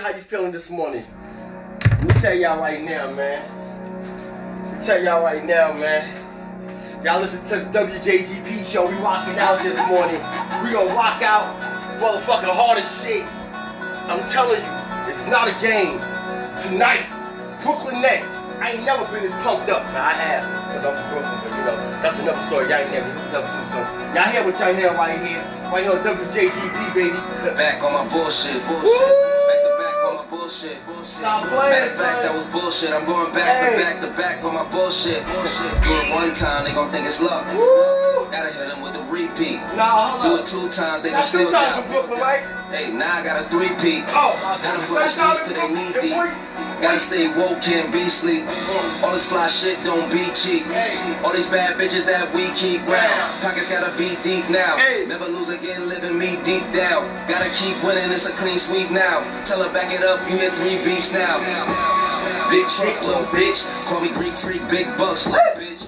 How 0.05 0.11
you 0.11 0.21
feeling 0.21 0.51
this 0.51 0.69
morning? 0.69 1.03
Let 1.81 2.03
me 2.03 2.13
tell 2.21 2.35
y'all 2.35 2.59
right 2.59 2.79
now, 2.79 3.09
man. 3.13 3.41
Let 4.63 4.73
me 4.75 4.85
tell 4.85 5.03
y'all 5.03 5.23
right 5.23 5.43
now, 5.43 5.73
man. 5.73 7.03
Y'all 7.03 7.19
listen 7.19 7.41
to 7.45 7.65
the 7.65 7.79
WJGP 7.79 8.67
show. 8.67 8.87
We 8.87 8.93
rocking 8.97 9.39
out 9.39 9.63
this 9.63 9.75
morning. 9.87 10.17
We 10.63 10.73
gonna 10.73 10.93
rock 10.93 11.23
out, 11.23 11.49
motherfucking 11.99 12.53
hard 12.53 12.77
as 12.77 13.01
shit. 13.01 13.25
I'm 14.05 14.21
telling 14.29 14.61
you, 14.61 15.11
it's 15.11 15.25
not 15.25 15.47
a 15.47 15.59
game. 15.59 15.97
Tonight, 16.61 17.09
Brooklyn 17.63 17.99
Nets. 17.99 18.31
I 18.61 18.71
ain't 18.73 18.83
never 18.85 19.05
been 19.11 19.23
this 19.23 19.35
pumped 19.43 19.69
up. 19.69 19.83
Now 19.93 20.05
I 20.09 20.13
have, 20.13 20.43
because 20.71 20.83
I'm 20.85 20.95
from 20.95 21.07
Brooklyn, 21.11 21.39
but 21.43 21.51
you 21.57 21.63
know, 21.65 21.75
that's 22.01 22.17
another 22.19 22.41
story. 22.47 22.65
Y'all 22.69 22.79
ain't 22.81 22.91
never 22.91 23.09
hooked 23.11 23.35
up 23.35 23.45
to. 23.45 23.57
So, 23.69 23.77
y'all 24.15 24.29
hear 24.31 24.43
what 24.45 24.55
y'all 24.59 24.73
hear 24.73 24.91
right 24.95 25.19
here. 25.19 25.41
Right 25.71 25.83
here 25.83 25.91
on 25.91 25.99
WJGP, 26.01 26.77
baby. 26.95 27.17
Back 27.57 27.83
on 27.83 27.93
my 27.93 28.05
bullshit. 28.11 28.61
Back 28.63 29.59
to 29.65 29.71
back 29.81 29.97
on 30.07 30.13
my 30.23 30.25
bullshit. 30.29 30.77
Stop 31.19 31.45
Matter 31.45 31.55
playing, 31.55 31.89
of 31.89 31.95
fact, 31.99 32.17
that 32.23 32.33
was 32.33 32.45
bullshit. 32.53 32.91
I'm 32.91 33.05
going 33.05 33.31
back 33.33 33.49
Hey. 33.61 33.75
to 33.75 33.81
back 33.81 33.95
to 34.01 34.09
back 34.19 34.43
on 34.43 34.53
my 34.53 34.65
bullshit. 34.69 35.23
Do 35.25 35.91
it 36.01 36.13
one 36.13 36.33
time, 36.33 36.65
they 36.65 36.73
gon' 36.73 36.91
think 36.91 37.07
it's 37.07 37.21
luck. 37.21 37.45
Woo! 37.53 38.27
Gotta 38.31 38.51
hit 38.51 38.67
them 38.69 38.81
with 38.81 38.93
the 38.93 39.01
repeat. 39.11 39.59
Nah, 39.75 40.21
Do 40.21 40.29
hold 40.29 40.39
it 40.41 40.45
two 40.45 40.67
times, 40.69 41.03
they 41.03 41.09
gon' 41.11 41.21
That's 41.21 41.31
two 41.31 41.45
still 41.47 41.51
times 41.51 41.75
doubt. 41.75 41.83
from 41.83 41.91
Brooklyn, 41.93 42.19
right? 42.19 42.43
Hey, 42.71 42.91
now 42.91 43.17
I 43.17 43.23
got 43.23 43.45
a 43.45 43.49
three 43.49 43.69
peat. 43.79 44.03
Oh, 44.09 44.33
Gotta 44.63 44.79
put 44.87 44.95
the 45.01 45.07
streets 45.09 45.43
to 45.47 45.53
they 45.53 45.67
knee 45.69 45.93
deep. 46.01 46.19
Gotta 46.81 46.99
stay 46.99 47.27
woke, 47.35 47.61
can't 47.61 47.91
be 47.91 48.07
sleep. 48.07 48.43
All 49.03 49.13
this 49.13 49.27
fly 49.29 49.47
shit 49.47 49.81
don't 49.83 50.11
be 50.11 50.29
cheap. 50.33 50.65
All 51.23 51.33
these 51.33 51.47
bad 51.47 51.77
bitches 51.79 52.05
that 52.05 52.33
we 52.33 52.51
keep 52.51 52.85
round. 52.85 53.41
Pockets 53.41 53.69
gotta 53.69 53.95
be 53.97 54.15
deep 54.23 54.47
now. 54.49 54.77
Never 55.07 55.25
lose 55.25 55.49
again, 55.49 55.89
living 55.89 56.17
me 56.17 56.37
deep 56.43 56.63
down. 56.71 57.07
Gotta 57.27 57.49
keep 57.57 57.81
winning, 57.83 58.11
it's 58.11 58.25
a 58.27 58.31
clean 58.33 58.57
sweep 58.57 58.91
now. 58.91 59.23
Tell 59.45 59.63
her 59.63 59.71
back 59.73 59.91
it 59.91 60.03
up, 60.03 60.19
you 60.29 60.37
hit 60.37 60.57
three 60.57 60.83
beefs 60.83 61.11
now. 61.11 61.39
Big 62.51 62.67
truck, 62.67 63.01
little 63.01 63.25
bitch. 63.33 63.63
Call 63.85 64.01
me 64.01 64.09
Greek 64.11 64.37
freak, 64.37 64.67
big 64.69 64.85
bucks, 64.97 65.25
little 65.25 65.41
bitch. 65.55 65.87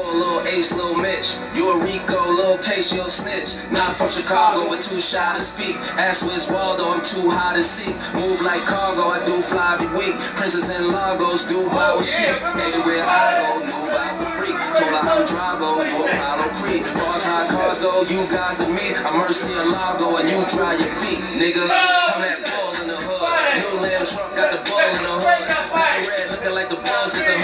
Little 0.00 0.40
ace, 0.46 0.72
little 0.72 0.94
Mitch. 0.96 1.36
You 1.54 1.72
a 1.72 1.84
Rico, 1.84 2.28
little 2.28 2.58
case, 2.58 2.92
you'll 2.92 3.08
snitch. 3.08 3.54
Not 3.70 3.96
from 3.96 4.08
Chicago, 4.08 4.68
with 4.70 4.82
too 4.88 5.00
shy 5.00 5.36
to 5.36 5.40
speak. 5.40 5.76
Ask 6.00 6.24
where's 6.26 6.50
Waldo, 6.50 6.84
I'm 6.88 7.02
too 7.02 7.28
high 7.30 7.56
to 7.56 7.62
seek. 7.62 7.94
Move 8.14 8.40
like 8.42 8.62
cargo, 8.64 9.08
I 9.08 9.24
do 9.26 9.40
fly 9.40 9.74
every 9.74 9.92
week. 9.96 10.16
Princess 10.36 10.70
and 10.70 10.88
Lagos, 10.88 11.44
Dubai 11.44 11.96
with 11.96 12.08
sheets. 12.08 12.42
Everywhere 12.42 13.04
I 13.04 13.20
go, 13.38 13.66
move 13.66 13.94
out 13.94 14.18
the 14.18 14.26
freak. 14.36 14.56
Told 14.76 14.92
her 14.96 15.04
I'm 15.04 15.22
Drago, 15.28 15.84
you 15.84 15.98
Apollo 16.08 16.48
Creed. 16.60 16.82
Bars 16.96 17.24
how 17.24 17.46
cars 17.48 17.78
go, 17.80 18.02
you 18.08 18.24
guys 18.32 18.56
to 18.56 18.66
me. 18.68 18.94
I'm 19.04 19.18
Mercy 19.18 19.52
and 19.52 19.70
Lago, 19.70 20.16
and 20.16 20.28
you 20.28 20.40
dry 20.48 20.74
your 20.80 20.90
feet, 21.00 21.20
nigga. 21.36 21.68
I'm 21.68 22.24
that 22.24 22.40
ball 22.48 22.72
in 22.80 22.86
the 22.88 22.96
hood. 22.96 23.28
New 23.60 23.84
lamb 23.84 24.06
truck 24.06 24.32
got 24.34 24.50
the 24.52 24.60
ball 24.64 24.80
in 24.80 25.02
the 25.04 25.14
hood. 25.20 25.44
And 25.90 26.06
red 26.06 26.30
looking 26.30 26.54
like 26.54 26.68
the 26.68 26.80
balls 26.80 27.14
in 27.14 27.24
the 27.24 27.36
hood. 27.36 27.39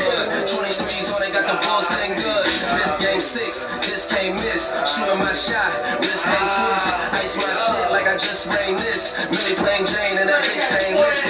Six, 3.20 3.66
this 3.86 4.06
can't 4.06 4.34
miss. 4.34 4.72
Shooting 4.84 5.18
my 5.18 5.32
shot, 5.32 5.72
wrist 6.00 6.26
ain't 6.26 6.48
switch. 6.48 6.86
Ice 7.22 7.36
my 7.36 7.52
shit 7.52 7.90
like 7.90 8.06
I 8.06 8.16
just 8.16 8.46
rained 8.52 8.78
this. 8.78 9.12
Millie 9.30 9.56
plain 9.56 9.86
Jane 9.86 10.18
and 10.20 10.28
that 10.28 10.44
bitch 10.44 10.64
talk, 10.68 11.25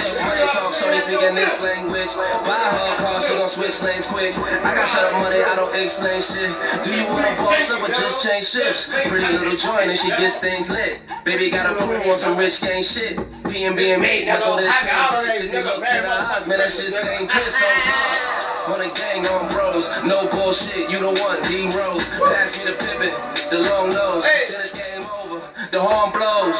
shorty 0.77 0.99
speaking 0.99 1.33
this 1.33 1.61
language. 1.61 2.13
Buy 2.45 2.69
her 2.69 2.93
a 2.93 2.97
car, 2.97 3.21
she 3.21 3.33
gon' 3.33 3.49
switch 3.49 3.81
lanes 3.81 4.05
quick. 4.05 4.37
I 4.37 4.75
got 4.77 4.87
shut 4.87 5.03
up 5.09 5.13
money, 5.13 5.41
I 5.41 5.55
don't 5.55 5.73
explain 5.73 6.21
shit. 6.21 6.53
Do 6.85 6.93
you 6.93 7.05
wanna 7.09 7.33
boss 7.35 7.69
up 7.71 7.81
or 7.81 7.91
just 7.93 8.21
change 8.21 8.45
shifts? 8.45 8.89
Pretty 9.09 9.25
little 9.33 9.57
joint 9.57 9.89
and 9.89 9.97
she 9.97 10.09
gets 10.09 10.37
things 10.37 10.69
lit. 10.69 11.01
Baby 11.25 11.49
got 11.49 11.65
a 11.65 11.75
crew 11.81 12.11
on 12.11 12.17
some 12.17 12.37
rich 12.37 12.61
gang 12.61 12.83
shit. 12.83 13.17
P 13.49 13.65
and 13.65 13.75
B 13.75 13.91
and 13.91 14.01
me, 14.01 14.25
that's 14.25 14.45
what 14.45 14.61
this 14.61 14.69
is. 14.69 15.45
If 15.45 15.53
you 15.53 15.63
look 15.63 15.81
in 15.81 16.05
eyes, 16.05 16.47
man, 16.47 16.59
that 16.59 16.71
shit 16.71 16.93
staying 16.93 17.27
kiss 17.27 17.63
on 17.63 18.27
on 18.67 18.81
a 18.81 18.89
gang 18.99 19.25
on 19.27 19.47
bros, 19.47 19.87
no 20.03 20.27
bullshit, 20.29 20.91
you 20.91 20.99
the 20.99 21.07
one, 21.07 21.39
D 21.47 21.71
Rose. 21.71 22.03
Pass 22.35 22.59
me 22.59 22.71
the 22.71 22.75
pivot, 22.77 23.15
the 23.49 23.59
long 23.59 23.89
nose. 23.89 24.23
Then 24.23 24.59
it's 24.59 24.73
game 24.75 25.03
over, 25.23 25.39
the 25.71 25.79
horn 25.79 26.11
blows. 26.11 26.59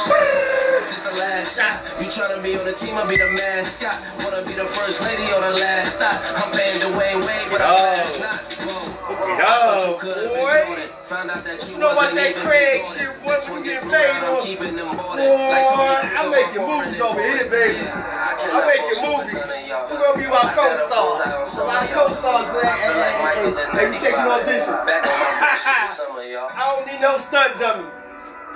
Last 1.17 1.57
shot. 1.57 1.73
You 1.99 2.07
tryna 2.07 2.43
be 2.43 2.57
on 2.57 2.65
the 2.65 2.73
team, 2.73 2.95
I'll 2.95 3.07
be 3.07 3.17
the 3.17 3.31
mascot. 3.33 3.95
Wanna 4.23 4.45
be 4.47 4.53
the 4.53 4.65
first 4.77 5.01
lady 5.03 5.25
on 5.33 5.41
the 5.41 5.55
last 5.59 5.97
stop. 5.97 6.13
I'm 6.37 6.51
paying 6.53 6.79
the 6.79 6.91
way, 6.97 7.15
way, 7.17 7.41
but 7.49 7.61
I'm 7.61 7.77
flash 7.77 8.19
not. 8.21 8.41
Whoa. 8.61 9.09
Look 9.09 9.21
it 9.25 9.39
I 9.41 9.57
thought 9.65 9.81
up, 9.81 9.89
you 9.89 9.97
could've 9.97 10.33
been 10.33 10.41
boy. 10.43 10.87
Found 11.07 11.31
out 11.31 11.45
that 11.45 11.57
you, 11.67 11.73
You 11.73 11.79
know 11.79 11.93
what 11.95 12.13
that 12.15 12.35
Craig 12.43 12.81
shit 12.93 13.07
it. 13.09 13.25
was 13.25 13.49
we 13.49 13.63
get 13.63 13.81
paid 13.87 14.11
I'm 14.21 14.35
on. 14.35 14.41
keeping 14.45 14.75
them 14.75 14.91
Boy, 14.97 15.97
I'm 16.13 16.29
making 16.31 16.61
movies 16.67 17.01
over 17.01 17.21
here, 17.21 17.49
baby. 17.49 17.79
I'm 17.81 18.65
making 18.67 18.99
movies. 19.01 19.41
Who 19.89 19.95
gonna 19.97 20.17
be 20.19 20.27
my 20.27 20.51
co-star? 20.53 20.87
close 20.87 21.21
out 21.25 21.39
on 21.39 21.45
some 21.45 21.67
My 21.67 21.85
of 21.87 21.91
co-stars, 21.91 22.45
hey, 22.61 22.67
I 22.67 22.75
feel 22.77 22.93
hey, 22.93 22.99
like 22.99 23.15
hey, 23.17 23.51
hey, 23.55 23.77
they 23.77 23.85
be 23.91 23.97
taking 24.03 24.25
95. 24.25 24.43
auditions. 24.43 24.85
Back 24.85 25.03
on 25.07 25.17
my 25.19 25.31
bullshit 25.39 25.79
with 25.81 25.89
some 25.89 26.17
of 26.17 26.25
y'all. 26.27 26.49
I 26.55 26.75
don't 26.75 26.85
need 26.87 27.01
no 27.01 27.17
stunt 27.17 27.59
dummy. 27.59 27.87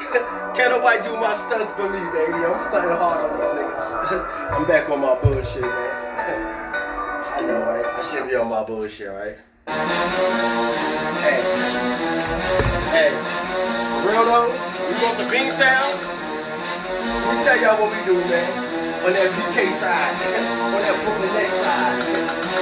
Can't 0.58 0.72
nobody 0.74 1.04
do 1.04 1.16
my 1.16 1.38
stunts 1.46 1.74
for 1.74 1.88
me, 1.90 2.00
baby. 2.12 2.42
I'm 2.44 2.60
stunting 2.60 2.98
hard 2.98 3.30
on 3.30 3.38
these 3.38 3.54
niggas. 3.62 4.52
I'm 4.52 4.66
back 4.68 4.90
on 4.90 5.00
my 5.00 5.16
bullshit, 5.22 5.62
man. 5.62 5.72
I 7.38 7.42
know, 7.46 7.62
right? 7.62 7.86
I 7.86 8.02
should 8.12 8.28
be 8.28 8.36
on 8.36 8.50
my 8.50 8.64
bullshit, 8.64 9.08
right? 9.08 9.38
Hey. 11.22 11.40
Hey. 12.92 13.12
Real 14.04 14.26
though, 14.26 14.50
we 14.50 14.94
go 15.00 15.14
to 15.16 15.26
Beantown. 15.30 15.94
Me 17.30 17.44
tell 17.46 17.62
y'all 17.62 17.78
what 17.80 17.94
we 17.94 18.02
do, 18.04 18.18
man. 18.26 18.50
On 19.06 19.14
that 19.14 19.30
BK 19.32 19.80
side, 19.80 20.14
on 20.66 20.82
that 20.82 20.98
Brooklyn 21.06 21.32
Nets 21.34 21.54
side, 21.62 22.02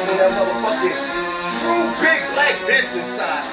on 0.09 0.17
that 0.17 0.31
motherfucking 0.37 1.28
true 1.57 1.85
big 1.97 2.21
black 2.37 2.55
business 2.69 3.09
side. 3.17 3.45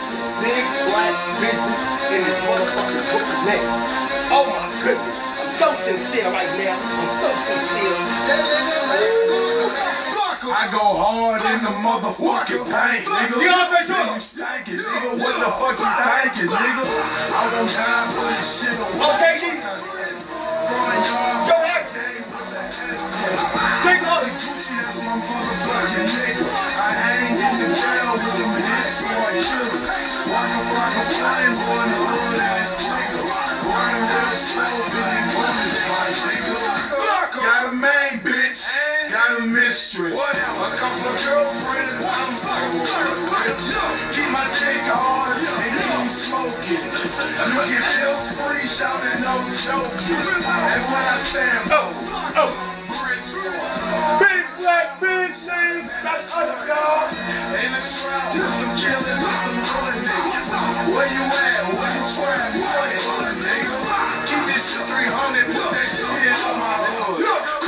Big 0.44 0.64
black 0.92 1.16
business 1.40 1.80
in 2.12 2.20
this 2.20 2.40
motherfucking 2.44 3.04
Brooklyn 3.08 3.42
Nets. 3.48 3.76
Oh 4.28 4.44
my 4.52 4.68
goodness. 4.84 5.18
I'm 5.40 5.50
so 5.56 5.68
sincere 5.82 6.28
right 6.28 6.52
now. 6.60 6.76
I'm 6.76 7.12
so 7.24 7.30
sincere. 7.48 7.96
I 10.48 10.68
go 10.70 10.78
hard 10.78 11.42
in 11.42 11.58
the 11.64 11.74
motherfucking 11.82 12.64
paint, 12.70 13.04
nigga. 13.04 13.86
Jordan. 13.86 14.14
you 14.14 14.20
stankin', 14.20 14.78
nigga. 14.78 15.18
What 15.18 15.34
the 15.42 15.50
fuck 15.58 15.78
you 15.78 15.90
thinking, 16.06 16.54
nigga? 16.54 16.84
I 17.34 17.50
won't 17.52 17.70
die 17.70 18.06
for 18.14 18.30
this 18.30 18.46
shit. 18.62 18.78
Okay, 18.96 19.34
G. 19.40 19.42
Front 20.66 21.50
yard. 21.50 21.65
Take 23.26 24.02
a 24.02 24.06
look. 24.06 24.30
Gucci, 24.38 24.78
that's 24.78 25.02
my 25.02 25.18
motherfucking 25.18 26.06
nigga. 26.14 26.46
I 26.46 26.94
hang 26.94 27.34
in 27.34 27.54
the 27.58 27.74
jail 27.74 28.14
with 28.14 28.38
them 28.38 28.54
hits 28.54 29.02
for 29.02 29.18
a 29.18 29.34
killer. 29.34 30.06
Walk 30.30 30.46
a 30.46 30.62
of 30.94 31.06
flame, 31.10 31.54
boy, 31.58 31.82
in 31.82 31.90
the 31.90 32.06
hood 32.06 32.38
ass 32.38 32.86
nigga. 32.86 33.18
Riding 33.66 34.06
real 34.06 34.30
slow, 34.30 34.78
Billy 34.94 35.26
my 35.26 36.06
nigga. 36.22 36.54
Got 37.36 37.66
a 37.66 37.74
main 37.74 38.22
bitch, 38.22 38.70
got 39.10 39.42
a 39.42 39.46
mistress. 39.46 40.14
A 40.14 40.70
couple 40.78 41.10
of 41.10 41.18
girlfriends, 41.18 42.06
I'm 42.06 42.30
fucking 42.30 42.78
rich. 43.26 43.74
Keep 44.14 44.30
my 44.30 44.46
dick 44.54 44.86
hard 44.86 45.34
and 45.34 45.74
keep 45.74 45.98
me 45.98 46.08
smoking. 46.08 46.86
You 46.86 47.58
get 47.74 47.90
pills 47.90 48.38
free, 48.38 48.66
shouting 48.66 49.18
no 49.22 49.34
joking. 49.50 50.14
That's 50.46 50.86
what 50.90 51.06
I 51.06 51.18
stand 51.18 51.70
for. 51.70 51.90
Oh, 52.38 52.50
Bricks, 52.54 52.75
Where 60.96 61.08
you 61.10 61.22
at? 61.22 61.66
Where 61.74 61.92
you 61.92 62.04
nigga? 63.42 64.26
Keep 64.26 64.46
this 64.46 64.62
shit 64.70 64.86
300, 64.86 65.46
put 65.46 65.70
that 65.74 65.95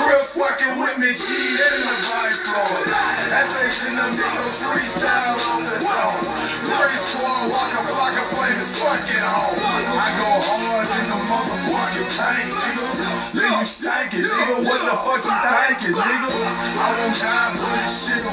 Chris 0.08 0.32
fucking 0.32 0.80
with 0.80 0.96
me, 0.96 1.12
in 1.12 1.80
the 1.84 1.94
vice 2.08 2.48
lord. 2.48 2.88
That's 3.28 3.52
a 3.60 3.68
in 3.84 3.92
the 3.92 4.08
niggas 4.16 4.64
freestyle 4.64 5.36
on 5.36 5.68
the 5.68 5.76
dome. 5.84 6.24
Grace 6.64 7.12
squad, 7.12 7.52
Waka 7.52 7.84
Flocka 7.92 8.24
Flames, 8.32 8.72
fucking 8.80 9.20
home. 9.20 9.52
I 10.00 10.08
go 10.16 10.32
hard 10.48 10.88
in 10.88 11.04
the 11.12 11.18
motherfucking 11.28 12.08
paint, 12.16 12.48
nigga. 12.56 12.88
Then 13.36 13.52
you 13.52 13.68
stankin', 13.68 14.24
nigga. 14.24 14.64
What 14.64 14.80
the 14.88 14.96
fuck 14.96 15.20
you 15.28 15.36
thinking, 15.44 15.92
nigga? 16.00 16.32
I 16.32 16.88
won't 16.96 17.12
die 17.12 17.52
for 17.52 17.68
this 17.76 18.08
shit 18.08 18.24
the 18.24 18.32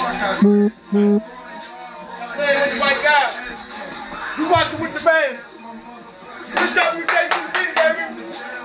fuck 0.00 0.24
I 0.24 0.40
the 2.40 2.80
white 2.80 3.00
guy. 3.04 3.28
You 4.38 4.48
walking 4.48 4.80
with 4.80 4.96
the 4.96 5.04
man. 5.04 5.36
It's 6.56 6.72
WJGP, 6.72 7.76
baby. 7.76 8.59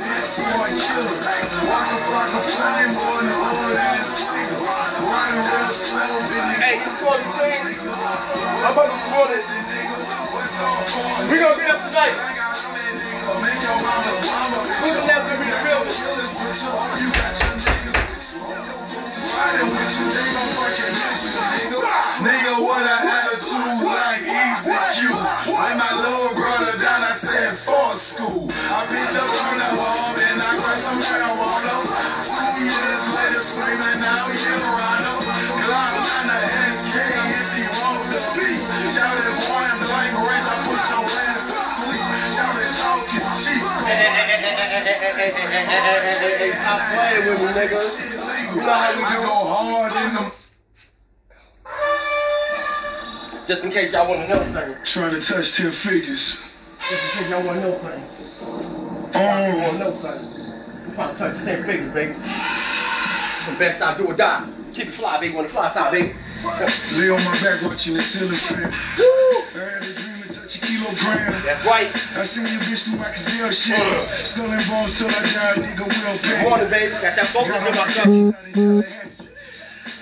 That's 0.00 0.38
more 0.40 0.68
you. 0.68 1.00
Walk 1.68 1.88
a 1.92 1.98
fucking 2.08 2.46
flame 2.48 2.94
on 2.96 3.22
the 3.28 3.34
old 3.36 3.76
ass 3.76 4.24
sleep. 4.24 4.48
Run 5.04 5.32
real 5.36 5.68
slow, 5.68 6.14
Billy. 6.28 6.56
Hey, 6.60 6.80
you 6.80 6.90
call 7.00 7.18
the 7.20 7.28
thing? 7.36 7.60
I'm 8.64 8.72
about 8.72 8.88
to 8.88 8.96
record 8.96 9.30
it. 9.36 9.44
We 11.30 11.36
gonna 11.38 11.56
get 11.60 11.70
up 11.70 11.80
tonight. 11.88 12.16
Put 14.80 14.96
left 15.06 15.24
gonna 15.28 15.40
be 15.40 15.46
the 15.50 15.58
real? 15.64 15.82
You 15.84 17.08
got 17.12 17.34
your 17.40 17.54
niggas. 17.60 17.98
Riding 19.30 19.68
with 19.70 19.94
you, 20.00 20.06
they 20.10 20.28
gon' 20.34 20.50
fuck 20.56 20.74
your 20.80 20.90
niggas. 20.90 22.24
nigga. 22.26 22.52
What 22.64 22.82
a 22.82 22.96
attitude 23.16 23.78
like 23.86 24.22
Easy 24.22 24.76
Q. 24.96 25.14
When 25.54 25.74
my 25.78 25.92
little 26.02 26.34
bro 26.34 26.49
school. 28.20 28.44
I 28.52 28.84
picked 28.92 29.16
up 29.16 29.32
on 29.32 29.56
the 29.56 29.70
wall, 29.80 30.12
then 30.16 30.36
I 30.36 30.60
crushed 30.60 30.84
some 30.84 31.00
marijuana. 31.00 31.72
Two 32.20 32.60
years 32.60 33.04
later, 33.16 33.40
screaming, 33.40 34.04
out 34.04 34.28
we 34.28 34.36
in 34.36 34.60
Toronto. 34.60 35.24
Glock 35.64 36.04
9 36.04 36.28
the 36.28 36.38
SK 36.76 36.96
if 37.00 37.48
he 37.56 37.64
want 37.80 38.04
to 38.04 38.12
the 38.12 38.20
Shout 38.92 39.16
it, 39.16 39.32
boy, 39.40 39.64
I'm 39.64 39.80
like 39.80 40.12
race, 40.20 40.48
I 40.50 40.56
put 40.68 40.84
your 40.92 41.04
ass 41.08 41.48
to 41.48 41.56
sleep. 41.80 42.04
Shout 42.36 42.56
it, 42.60 42.72
talk 42.76 43.08
is 43.16 43.24
cheap. 43.40 43.62
Stop 46.60 46.80
playing 46.92 47.24
with 47.24 47.40
me, 47.40 47.48
nigga. 47.56 47.80
You 48.50 48.60
know 48.60 48.74
how 48.74 48.92
we 48.96 49.02
I 49.04 49.16
hard 49.24 49.92
in 49.96 50.10
them. 50.14 50.28
Just 53.46 53.64
in 53.64 53.70
case 53.72 53.92
y'all 53.92 54.08
want 54.08 54.20
to 54.20 54.28
know 54.28 54.42
something. 54.52 54.76
Trying 54.84 55.14
to 55.14 55.20
touch 55.20 55.56
10 55.56 55.72
figures. 55.72 56.49
Just 56.88 57.16
in 57.16 57.22
case 57.22 57.30
y'all 57.30 57.44
want 57.44 57.60
to 57.60 57.68
know 57.68 57.74
something. 57.76 58.02
Um, 59.14 59.62
want 59.62 59.72
to 59.72 59.78
know 59.78 59.94
something. 59.94 60.40
I'm 60.86 60.94
trying 60.94 61.12
to 61.14 61.18
touch 61.18 61.36
the 61.36 61.44
same 61.44 61.64
figures, 61.64 61.92
baby. 61.92 62.12
The 62.14 63.56
best 63.58 63.82
I 63.82 63.96
do 63.96 64.06
or 64.06 64.14
die. 64.14 64.48
Keep 64.72 64.88
it 64.88 64.94
fly, 64.94 65.20
baby. 65.20 65.36
On 65.36 65.42
the 65.42 65.48
fly 65.48 65.72
side, 65.72 65.92
baby. 65.92 66.14
lay 66.96 67.10
on 67.10 67.22
my 67.24 67.36
back 67.42 67.62
watching 67.62 67.94
the 67.94 68.02
ceiling 68.02 68.32
fan. 68.32 68.72
Woo! 68.98 69.04
I 69.04 69.76
had 69.76 69.82
a 69.82 69.92
dream 69.92 70.22
to 70.22 70.32
touch 70.32 70.56
a 70.56 70.60
kilogram. 70.60 71.42
That's 71.44 71.66
right. 71.66 71.86
I 72.16 72.24
seen 72.24 72.50
your 72.50 72.62
bitch 72.62 72.88
through 72.88 72.98
my 72.98 73.08
gazelle 73.08 73.50
shit. 73.50 73.96
Skull 74.24 74.50
and 74.50 74.66
bones 74.68 74.98
till 74.98 75.08
I 75.08 75.20
die, 75.20 75.62
nigga, 75.62 75.84
will 75.84 76.18
pay. 76.18 76.42
morning, 76.48 76.70
baby. 76.70 76.92
Got 76.92 77.16
that 77.16 77.26
focus 77.26 77.56
in 77.60 77.74
my 77.76 77.86
cup. 77.92 79.19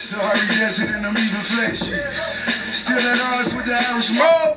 So 0.08 0.16
I 0.16 0.32
be 0.40 0.56
dancing 0.56 0.88
and 0.88 1.04
I'm 1.04 1.12
even. 1.12 1.44
Still 1.44 2.96
at 2.96 3.20
odds 3.28 3.52
with 3.52 3.68
the 3.68 3.76
Irish 3.76 4.08
mob. 4.16 4.56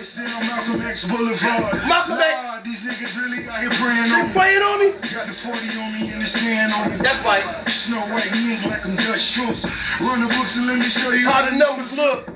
Still 0.00 0.24
on 0.32 0.46
Malcolm 0.48 0.80
X 0.88 1.04
Boulevard. 1.04 1.76
Malcolm 1.84 2.16
X. 2.16 2.32
Nah, 2.40 2.60
these 2.64 2.80
niggas 2.80 3.12
really 3.20 3.44
out 3.52 3.60
here 3.60 3.68
praying 3.76 4.08
You 4.08 4.16
on 4.16 4.26
me. 4.28 4.32
playing 4.32 4.62
on 4.64 4.80
me? 4.80 4.88
Got 5.12 5.28
the 5.28 5.36
40 5.36 5.60
on 5.76 5.92
me 5.92 6.08
and 6.08 6.22
the 6.22 6.26
stand 6.26 6.72
on 6.72 6.88
me. 6.88 6.96
That's 7.04 7.20
right. 7.20 7.44
Snow 7.68 8.00
White 8.16 8.32
mink 8.32 8.64
like 8.64 8.88
I'm 8.88 8.96
Dutch 8.96 9.20
Schultz. 9.20 9.68
Run 10.00 10.24
the 10.24 10.32
books 10.40 10.56
and 10.56 10.64
let 10.66 10.78
me 10.80 10.88
show 10.88 11.12
you 11.12 11.28
How 11.28 11.44
the 11.44 11.52
numbers 11.52 11.92
look. 11.92 12.32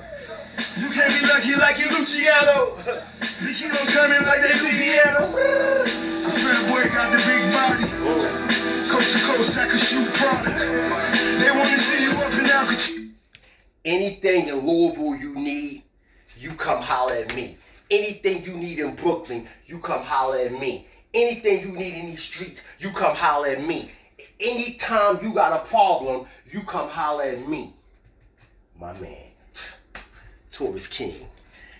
You 0.76 0.92
can't 0.92 1.08
be 1.16 1.24
lucky 1.24 1.56
Like 1.56 1.80
you 1.80 1.88
Luciano. 1.88 2.76
the 2.84 3.52
Kilos 3.56 3.88
coming 3.96 4.20
like 4.28 4.44
they 4.44 4.52
do 4.60 4.68
pianos. 4.76 5.32
The 5.40 6.30
fat 6.36 6.60
boy 6.68 6.84
got 6.92 7.16
the 7.16 7.20
big 7.24 7.48
body. 7.48 7.88
Coast 8.92 9.12
to 9.16 9.20
coast, 9.24 9.56
I 9.56 9.66
can 9.68 9.78
shoot 9.80 10.04
product. 10.20 10.60
They 11.40 11.50
wanna 11.50 11.76
see 11.76 12.04
you 12.04 12.15
Anything 13.84 14.48
in 14.48 14.66
Louisville 14.66 15.14
you 15.14 15.34
need, 15.34 15.82
you 16.38 16.50
come 16.52 16.82
holler 16.82 17.14
at 17.14 17.34
me. 17.34 17.56
Anything 17.90 18.44
you 18.44 18.54
need 18.54 18.78
in 18.78 18.94
Brooklyn, 18.94 19.46
you 19.66 19.78
come 19.78 20.02
holler 20.02 20.38
at 20.38 20.52
me. 20.52 20.86
Anything 21.14 21.60
you 21.60 21.72
need 21.72 21.94
in 21.94 22.06
these 22.10 22.22
streets, 22.22 22.62
you 22.78 22.90
come 22.90 23.14
holler 23.14 23.48
at 23.48 23.66
me. 23.66 23.90
Anytime 24.40 25.18
you 25.22 25.32
got 25.32 25.64
a 25.64 25.68
problem, 25.68 26.26
you 26.50 26.62
come 26.62 26.88
holler 26.88 27.24
at 27.24 27.48
me. 27.48 27.72
My 28.78 28.92
man, 28.98 29.30
Taurus 30.50 30.86
King, 30.86 31.26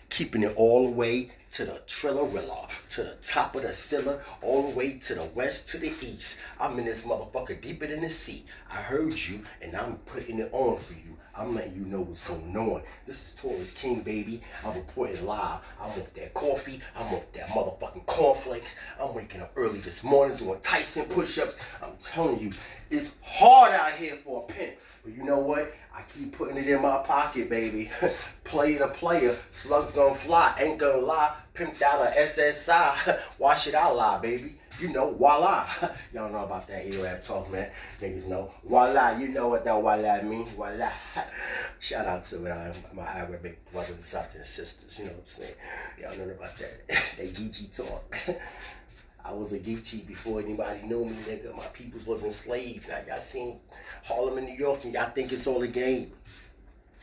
keeping 0.08 0.42
it 0.42 0.54
all 0.56 0.84
the 0.84 0.92
way 0.92 1.30
to 1.56 1.64
the 1.64 1.80
Trillerilla, 1.86 2.68
to 2.90 3.02
the 3.02 3.14
top 3.22 3.56
of 3.56 3.62
the 3.62 3.74
Silla, 3.74 4.20
all 4.42 4.68
the 4.68 4.76
way 4.76 4.98
to 4.98 5.14
the 5.14 5.24
west, 5.34 5.68
to 5.68 5.78
the 5.78 5.90
east. 6.02 6.38
I'm 6.60 6.78
in 6.78 6.84
this 6.84 7.00
motherfucker 7.00 7.58
deeper 7.62 7.86
than 7.86 8.02
the 8.02 8.10
sea. 8.10 8.44
I 8.70 8.82
heard 8.82 9.14
you, 9.14 9.40
and 9.62 9.74
I'm 9.74 9.96
putting 10.04 10.38
it 10.38 10.50
on 10.52 10.78
for 10.78 10.92
you. 10.92 11.16
I'm 11.38 11.54
letting 11.54 11.74
you 11.74 11.84
know 11.84 12.00
what's 12.00 12.26
going 12.26 12.56
on. 12.56 12.80
This 13.06 13.16
is 13.16 13.34
Taurus 13.34 13.70
King, 13.72 14.00
baby. 14.00 14.40
I'm 14.64 14.74
reporting 14.74 15.26
live. 15.26 15.60
I'm 15.78 15.90
off 15.90 16.14
that 16.14 16.32
coffee. 16.32 16.80
I'm 16.96 17.12
off 17.12 17.30
that 17.32 17.48
motherfucking 17.48 18.06
cornflakes. 18.06 18.74
I'm 18.98 19.12
waking 19.14 19.42
up 19.42 19.52
early 19.54 19.80
this 19.80 20.02
morning 20.02 20.38
doing 20.38 20.58
Tyson 20.60 21.04
push-ups. 21.04 21.56
I'm 21.82 21.92
telling 22.02 22.40
you, 22.40 22.52
it's 22.90 23.16
hard 23.22 23.72
out 23.72 23.92
here 23.92 24.16
for 24.24 24.44
a 24.48 24.52
pimp. 24.52 24.76
But 25.04 25.14
you 25.14 25.24
know 25.24 25.38
what? 25.38 25.74
I 25.94 26.02
keep 26.14 26.32
putting 26.32 26.56
it 26.56 26.68
in 26.68 26.80
my 26.80 26.98
pocket, 26.98 27.50
baby. 27.50 27.90
player 28.44 28.78
to 28.78 28.88
player, 28.88 29.36
slugs 29.52 29.92
gonna 29.92 30.14
fly, 30.14 30.54
ain't 30.58 30.78
gonna 30.78 30.98
lie. 30.98 31.34
Pimped 31.54 31.82
out 31.82 32.06
a 32.06 32.10
SSI, 32.12 33.20
why 33.38 33.54
should 33.56 33.74
I 33.74 33.88
lie, 33.90 34.18
baby? 34.20 34.58
You 34.80 34.90
know, 34.90 35.12
voila. 35.12 35.66
Y'all 36.12 36.30
know 36.30 36.44
about 36.44 36.68
that 36.68 36.86
Arab 36.86 37.22
talk, 37.22 37.50
man. 37.50 37.70
Niggas 38.00 38.26
know. 38.26 38.50
Voila, 38.64 39.18
you 39.18 39.28
know 39.28 39.48
what 39.48 39.64
that 39.64 39.80
voila 39.80 40.22
means. 40.22 40.50
Voila. 40.50 40.92
Shout 41.80 42.06
out 42.06 42.26
to 42.26 42.46
uh, 42.46 42.74
my 42.92 43.06
Arabic 43.06 43.58
brothers 43.72 43.90
and 43.90 44.02
sisters 44.02 44.48
sisters, 44.48 44.98
you 44.98 45.04
know 45.06 45.12
what 45.12 45.20
I'm 45.20 45.26
saying? 45.26 45.54
Y'all 46.00 46.26
know 46.26 46.32
about 46.32 46.56
that. 46.58 46.88
they 47.16 47.28
Geechee 47.28 47.74
talk. 47.74 48.16
I 49.24 49.32
was 49.32 49.52
a 49.52 49.58
Geechee 49.58 50.06
before 50.06 50.40
anybody 50.40 50.82
knew 50.82 51.04
me, 51.04 51.16
nigga. 51.26 51.56
My 51.56 51.66
peoples 51.66 52.06
was 52.06 52.22
enslaved. 52.22 52.88
Now 52.88 53.00
y'all 53.08 53.20
seen 53.20 53.58
Harlem 54.04 54.38
in 54.38 54.44
New 54.44 54.56
York 54.56 54.84
and 54.84 54.94
y'all 54.94 55.10
think 55.10 55.32
it's 55.32 55.46
all 55.46 55.62
a 55.62 55.68
game. 55.68 56.12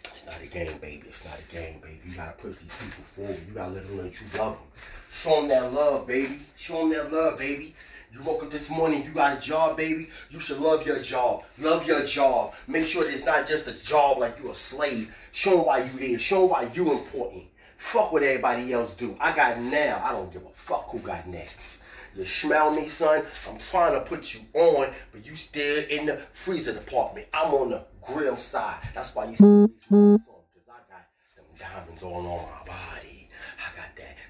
It's 0.06 0.26
not 0.26 0.42
a 0.42 0.48
game, 0.48 0.78
baby. 0.78 1.04
It's 1.08 1.26
not 1.26 1.38
a 1.38 1.54
game, 1.54 1.80
baby. 1.82 2.00
You 2.06 2.16
gotta 2.16 2.34
push 2.34 2.58
these 2.58 2.72
people 2.78 3.04
forward. 3.04 3.40
You 3.48 3.54
gotta 3.54 3.72
let 3.72 3.88
them 3.88 3.98
know 3.98 4.04
that 4.04 4.22
you 4.22 4.28
love 4.38 4.54
them. 4.54 4.68
Show 5.14 5.36
them 5.38 5.48
that 5.50 5.74
love, 5.74 6.08
baby. 6.08 6.40
Show 6.58 6.80
them 6.80 6.90
that 6.90 7.14
love, 7.14 7.38
baby. 7.38 7.76
You 8.12 8.22
woke 8.22 8.44
up 8.44 8.52
this 8.52 8.70
morning, 8.70 9.04
you 9.04 9.12
got 9.12 9.38
a 9.38 9.42
job, 9.42 9.78
baby. 9.78 10.10
You 10.30 10.40
should 10.40 10.60
love 10.60 10.86
your 10.86 11.00
job. 11.00 11.44
Love 11.58 11.88
your 11.88 12.04
job. 12.04 12.54
Make 12.68 12.86
sure 12.86 13.10
it's 13.10 13.26
not 13.26 13.48
just 13.48 13.68
a 13.68 13.74
job 13.74 14.18
like 14.20 14.40
you 14.40 14.52
a 14.52 14.56
slave. 14.56 15.14
Show 15.32 15.58
them 15.58 15.66
why 15.66 15.84
you 15.84 16.00
there. 16.00 16.20
Show 16.20 16.42
them 16.42 16.50
why 16.50 16.70
you 16.74 16.92
important. 16.92 17.46
Fuck 17.78 18.12
what 18.12 18.24
everybody 18.24 18.74
else 18.74 18.94
do. 18.96 19.16
I 19.20 19.36
got 19.36 19.60
now. 19.60 20.02
I 20.04 20.12
don't 20.12 20.32
give 20.32 20.46
a 20.46 20.50
fuck 20.54 20.90
who 20.90 21.00
got 21.00 21.28
next. 21.28 21.80
You 22.16 22.26
smell 22.26 22.72
me, 22.72 22.88
son? 22.88 23.24
I'm 23.50 23.58
trying 23.72 23.94
to 23.94 24.02
put 24.02 24.34
you 24.34 24.42
on, 24.54 24.94
but 25.12 25.26
you 25.26 25.36
still 25.36 25.84
in 25.90 26.06
the 26.06 26.18
freezer 26.32 26.74
department. 26.74 27.28
I'm 27.34 27.54
on 27.54 27.70
the 27.72 27.86
grill 28.02 28.38
side. 28.38 28.78
That's 28.94 29.16
why 29.16 29.26
you 29.26 29.38
see 29.38 29.74
these 29.90 30.20
because 30.20 30.70
I 30.70 30.82
got 30.92 31.06
them 31.36 31.46
diamonds 31.58 32.04
all 32.04 32.18
on 32.18 32.26
my 32.26 32.68
body. 32.68 33.13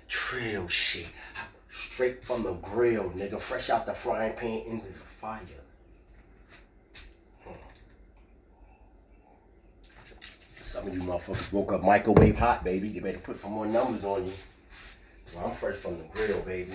Trill 0.08 0.68
shit. 0.68 1.08
Straight 1.70 2.24
from 2.24 2.44
the 2.44 2.54
grill, 2.54 3.12
nigga. 3.12 3.40
Fresh 3.40 3.70
out 3.70 3.86
the 3.86 3.94
frying 3.94 4.34
pan 4.34 4.62
into 4.68 4.88
the 4.88 4.94
fire. 4.94 5.40
Hmm. 7.44 7.52
Some 10.62 10.88
of 10.88 10.94
you 10.96 11.02
motherfuckers 11.02 11.52
woke 11.52 11.74
up 11.74 11.84
microwave 11.84 12.38
hot, 12.38 12.64
baby. 12.64 12.88
You 12.90 13.02
better 13.02 13.18
to 13.18 13.24
put 13.24 13.38
some 13.38 13.52
more 13.52 13.66
numbers 13.66 14.04
on 14.04 14.26
you. 14.26 14.34
Well, 15.36 15.48
I'm 15.48 15.52
fresh 15.52 15.76
from 15.76 15.98
the 15.98 16.04
grill, 16.06 16.42
baby. 16.42 16.74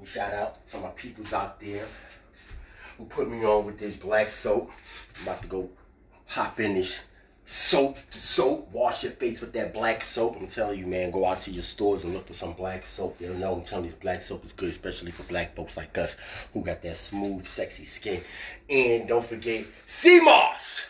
We 0.00 0.06
shout 0.06 0.34
out 0.34 0.66
to 0.68 0.78
my 0.78 0.88
peoples 0.90 1.32
out 1.32 1.60
there 1.60 1.86
who 2.98 3.04
put 3.06 3.28
me 3.28 3.44
on 3.44 3.66
with 3.66 3.78
this 3.78 3.94
black 3.94 4.30
soap. 4.30 4.70
I'm 5.16 5.22
about 5.22 5.42
to 5.42 5.48
go 5.48 5.70
hop 6.26 6.60
in 6.60 6.74
this 6.74 7.06
soap 7.44 7.98
soap. 8.10 8.70
Wash 8.72 9.02
your 9.02 9.12
face 9.12 9.40
with 9.40 9.52
that 9.54 9.74
black 9.74 10.04
soap. 10.04 10.36
I'm 10.38 10.46
telling 10.46 10.78
you, 10.78 10.86
man, 10.86 11.10
go 11.10 11.26
out 11.26 11.42
to 11.42 11.50
your 11.50 11.62
stores 11.62 12.04
and 12.04 12.14
look 12.14 12.26
for 12.26 12.32
some 12.32 12.52
black 12.52 12.86
soap. 12.86 13.18
They'll 13.18 13.34
know 13.34 13.54
I'm 13.54 13.62
telling 13.62 13.86
you, 13.86 13.90
this 13.90 14.00
black 14.00 14.22
soap 14.22 14.44
is 14.44 14.52
good, 14.52 14.70
especially 14.70 15.10
for 15.10 15.24
black 15.24 15.54
folks 15.54 15.76
like 15.76 15.96
us 15.98 16.16
who 16.52 16.62
got 16.62 16.82
that 16.82 16.96
smooth, 16.96 17.46
sexy 17.46 17.84
skin. 17.84 18.22
And 18.70 19.08
don't 19.08 19.26
forget, 19.26 19.64
sea 19.86 20.20
moss. 20.20 20.82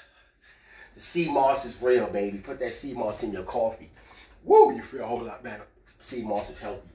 The 0.94 1.00
sea 1.00 1.30
moss 1.30 1.64
is 1.64 1.80
real, 1.80 2.06
baby. 2.08 2.38
Put 2.38 2.58
that 2.60 2.74
sea 2.74 2.92
moss 2.92 3.22
in 3.22 3.32
your 3.32 3.44
coffee. 3.44 3.90
Woo, 4.44 4.74
you 4.74 4.82
feel 4.82 5.02
a 5.02 5.06
whole 5.06 5.22
lot 5.22 5.42
better. 5.42 5.66
Sea 6.00 6.22
moss 6.22 6.50
is 6.50 6.58
healthy. 6.58 6.88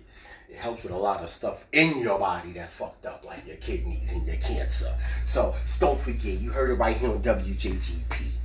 It 0.49 0.55
helps 0.55 0.83
with 0.83 0.93
a 0.93 0.97
lot 0.97 1.23
of 1.23 1.29
stuff 1.29 1.65
in 1.73 1.97
your 1.97 2.17
body 2.19 2.53
that's 2.53 2.71
fucked 2.71 3.05
up, 3.05 3.25
like 3.25 3.45
your 3.45 3.57
kidneys 3.57 4.11
and 4.11 4.25
your 4.25 4.37
cancer. 4.37 4.93
So 5.25 5.53
don't 5.79 5.99
forget, 5.99 6.39
you 6.39 6.51
heard 6.51 6.69
it 6.69 6.75
right 6.75 6.95
here 6.95 7.09
on 7.09 7.21
WJGP. 7.21 8.36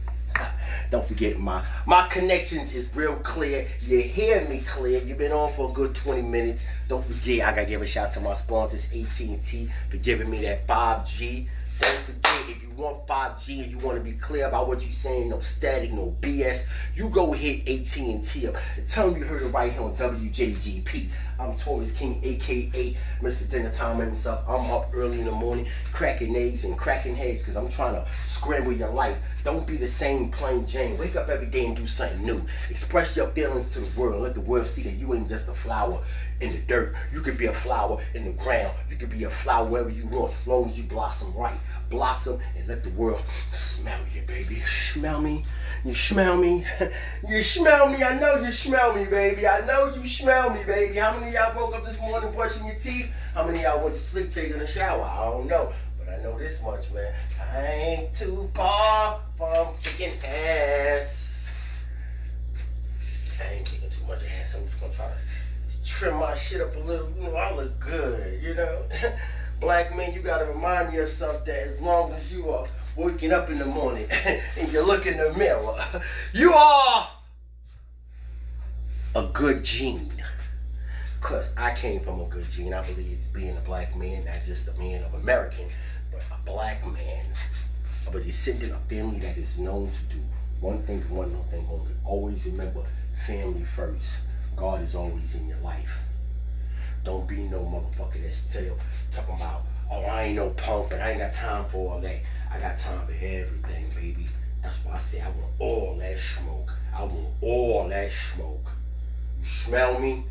Don't 0.90 1.06
forget 1.06 1.38
my 1.38 1.64
my 1.86 2.08
connections 2.08 2.74
is 2.74 2.94
real 2.94 3.16
clear. 3.16 3.66
You 3.80 4.00
hear 4.00 4.46
me 4.48 4.60
clear. 4.60 5.00
You've 5.00 5.18
been 5.18 5.32
on 5.32 5.52
for 5.52 5.70
a 5.70 5.72
good 5.72 5.94
20 5.94 6.22
minutes. 6.22 6.62
Don't 6.88 7.06
forget, 7.06 7.46
I 7.46 7.54
gotta 7.54 7.66
give 7.66 7.82
a 7.82 7.86
shout 7.86 8.08
out 8.08 8.12
to 8.14 8.20
my 8.20 8.36
sponsors, 8.36 8.84
AT&T, 8.86 9.70
for 9.90 9.96
giving 9.98 10.28
me 10.28 10.42
that 10.42 10.66
5G. 10.66 11.48
Don't 11.80 11.98
forget, 12.00 12.48
if 12.48 12.62
you 12.62 12.70
want 12.76 13.06
5G 13.06 13.64
and 13.64 13.70
you 13.70 13.78
want 13.78 13.96
to 13.96 14.04
be 14.04 14.12
clear 14.12 14.46
about 14.46 14.68
what 14.68 14.82
you're 14.82 14.92
saying, 14.92 15.30
no 15.30 15.40
static, 15.40 15.92
no 15.92 16.14
BS, 16.20 16.64
you 16.94 17.08
go 17.08 17.32
hit 17.32 17.68
AT&T 17.68 18.46
up 18.46 18.56
and 18.76 18.86
tell 18.86 19.10
them 19.10 19.18
you 19.18 19.24
heard 19.24 19.42
it 19.42 19.46
right 19.46 19.72
here 19.72 19.82
on 19.82 19.96
WJGP. 19.96 21.08
I'm 21.40 21.56
Taurus 21.56 21.92
King, 21.92 22.20
aka 22.22 22.96
Mr. 23.20 23.48
Dinner 23.48 23.72
Time 23.72 23.98
himself. 23.98 24.44
I'm 24.48 24.70
up 24.70 24.90
early 24.92 25.18
in 25.18 25.24
the 25.24 25.32
morning, 25.32 25.66
cracking 25.92 26.36
eggs 26.36 26.62
and 26.62 26.78
cracking 26.78 27.16
heads 27.16 27.40
because 27.40 27.56
I'm 27.56 27.68
trying 27.68 27.94
to 27.94 28.06
scramble 28.28 28.72
your 28.72 28.90
life. 28.90 29.18
Don't 29.44 29.66
be 29.66 29.76
the 29.76 29.88
same 29.88 30.30
plain 30.30 30.66
Jane. 30.66 30.96
Wake 30.98 31.16
up 31.16 31.28
every 31.28 31.48
day 31.48 31.66
and 31.66 31.76
do 31.76 31.86
something 31.86 32.24
new. 32.24 32.44
Express 32.70 33.16
your 33.16 33.28
feelings 33.28 33.72
to 33.72 33.80
the 33.80 34.00
world. 34.00 34.22
Let 34.22 34.34
the 34.34 34.40
world 34.40 34.68
see 34.68 34.82
that 34.82 34.92
you 34.92 35.12
ain't 35.14 35.28
just 35.28 35.48
a 35.48 35.54
flower 35.54 36.00
in 36.40 36.52
the 36.52 36.58
dirt. 36.58 36.94
You 37.12 37.20
could 37.22 37.36
be 37.36 37.46
a 37.46 37.52
flower 37.52 38.00
in 38.14 38.24
the 38.24 38.32
ground. 38.32 38.72
You 38.88 38.96
could 38.96 39.10
be 39.10 39.24
a 39.24 39.30
flower 39.30 39.66
wherever 39.66 39.90
you 39.90 40.06
want, 40.06 40.32
as 40.40 40.46
long 40.46 40.68
as 40.68 40.78
you 40.78 40.84
blossom 40.84 41.34
right. 41.34 41.58
Blossom 41.90 42.40
and 42.56 42.68
let 42.68 42.84
the 42.84 42.90
world 42.90 43.22
smell 43.52 44.00
you, 44.14 44.22
baby. 44.22 44.60
Smell 44.60 45.20
me. 45.20 45.44
You 45.84 45.94
smell 45.94 46.36
me. 46.36 46.64
you 47.28 47.42
smell 47.42 47.88
me. 47.88 48.04
I 48.04 48.18
know 48.20 48.36
you 48.36 48.52
smell 48.52 48.94
me, 48.94 49.04
baby. 49.06 49.48
I 49.48 49.66
know 49.66 49.92
you 49.92 50.08
smell 50.08 50.50
me, 50.50 50.62
baby. 50.64 50.98
How 50.98 51.18
many 51.18 51.32
y'all 51.32 51.56
woke 51.56 51.74
up 51.74 51.84
this 51.84 51.98
morning 51.98 52.30
brushing 52.32 52.64
your 52.64 52.76
teeth? 52.76 53.08
How 53.34 53.44
many 53.44 53.62
y'all 53.62 53.82
went 53.82 53.94
to 53.94 54.00
sleep 54.00 54.30
taking 54.30 54.60
a 54.60 54.66
shower? 54.66 55.02
I 55.02 55.24
don't 55.24 55.48
know. 55.48 55.72
Know 56.22 56.38
this 56.38 56.62
much, 56.62 56.88
man. 56.92 57.12
I 57.52 57.66
ain't 57.66 58.14
too 58.14 58.48
far 58.54 59.20
from 59.36 59.74
kicking 59.82 60.16
ass. 60.24 61.52
I 63.40 63.54
ain't 63.54 63.66
kicking 63.66 63.90
too 63.90 64.06
much 64.06 64.20
ass. 64.22 64.54
I'm 64.54 64.62
just 64.62 64.80
gonna 64.80 64.92
try 64.92 65.06
to 65.06 65.84
trim 65.84 66.16
my 66.18 66.36
shit 66.36 66.60
up 66.60 66.76
a 66.76 66.78
little. 66.78 67.10
You 67.18 67.24
know, 67.24 67.34
I 67.34 67.52
look 67.52 67.76
good, 67.80 68.40
you 68.40 68.54
know. 68.54 68.84
Black 69.60 69.96
man, 69.96 70.14
you 70.14 70.20
gotta 70.20 70.44
remind 70.44 70.92
yourself 70.92 71.44
that 71.46 71.56
as 71.56 71.80
long 71.80 72.12
as 72.12 72.32
you 72.32 72.50
are 72.50 72.66
waking 72.94 73.32
up 73.32 73.50
in 73.50 73.58
the 73.58 73.64
morning 73.64 74.06
and 74.24 74.72
you 74.72 74.80
look 74.82 75.06
in 75.06 75.16
the 75.16 75.32
mirror, 75.32 75.74
you 76.32 76.52
are 76.52 77.10
a 79.16 79.26
good 79.32 79.64
gene. 79.64 80.22
Cause 81.20 81.50
I 81.56 81.72
came 81.72 82.00
from 82.00 82.20
a 82.20 82.26
good 82.26 82.50
gene. 82.50 82.74
I 82.74 82.82
believe 82.82 83.32
being 83.32 83.56
a 83.56 83.60
black 83.60 83.94
man, 83.94 84.24
not 84.24 84.42
just 84.44 84.66
a 84.66 84.72
man 84.72 85.04
of 85.04 85.14
American, 85.14 85.66
a 86.30 86.38
black 86.44 86.86
man 86.86 87.26
of 88.06 88.14
a 88.14 88.20
descendant 88.20 88.72
of 88.72 88.82
family 88.82 89.18
that 89.20 89.36
is 89.36 89.58
known 89.58 89.90
to 89.90 90.02
do 90.14 90.22
one 90.60 90.82
thing, 90.82 91.00
one 91.10 91.32
thing 91.50 91.66
only. 91.70 91.92
Always 92.04 92.46
remember 92.46 92.82
family 93.26 93.64
first. 93.64 94.18
God 94.56 94.82
is 94.82 94.94
always 94.94 95.34
in 95.34 95.48
your 95.48 95.58
life. 95.58 95.98
Don't 97.04 97.26
be 97.26 97.36
no 97.36 97.64
motherfucker 97.64 98.22
that's 98.22 98.36
still 98.36 98.78
talking 99.10 99.34
about, 99.34 99.62
oh, 99.90 100.02
I 100.04 100.24
ain't 100.24 100.36
no 100.36 100.50
punk, 100.50 100.90
but 100.90 101.00
I 101.00 101.10
ain't 101.10 101.18
got 101.18 101.32
time 101.32 101.68
for 101.68 101.94
all 101.94 102.00
that. 102.00 102.20
I 102.50 102.58
got 102.60 102.78
time 102.78 103.06
for 103.06 103.12
everything, 103.12 103.90
baby. 103.94 104.28
That's 104.62 104.84
why 104.84 104.94
I 104.94 104.98
say 104.98 105.20
I 105.20 105.28
want 105.28 105.50
all 105.58 105.96
that 105.96 106.18
smoke. 106.18 106.72
I 106.94 107.02
want 107.02 107.34
all 107.40 107.88
that 107.88 108.12
smoke. 108.12 108.70
You 109.40 109.46
smell 109.46 109.98
me? 109.98 110.24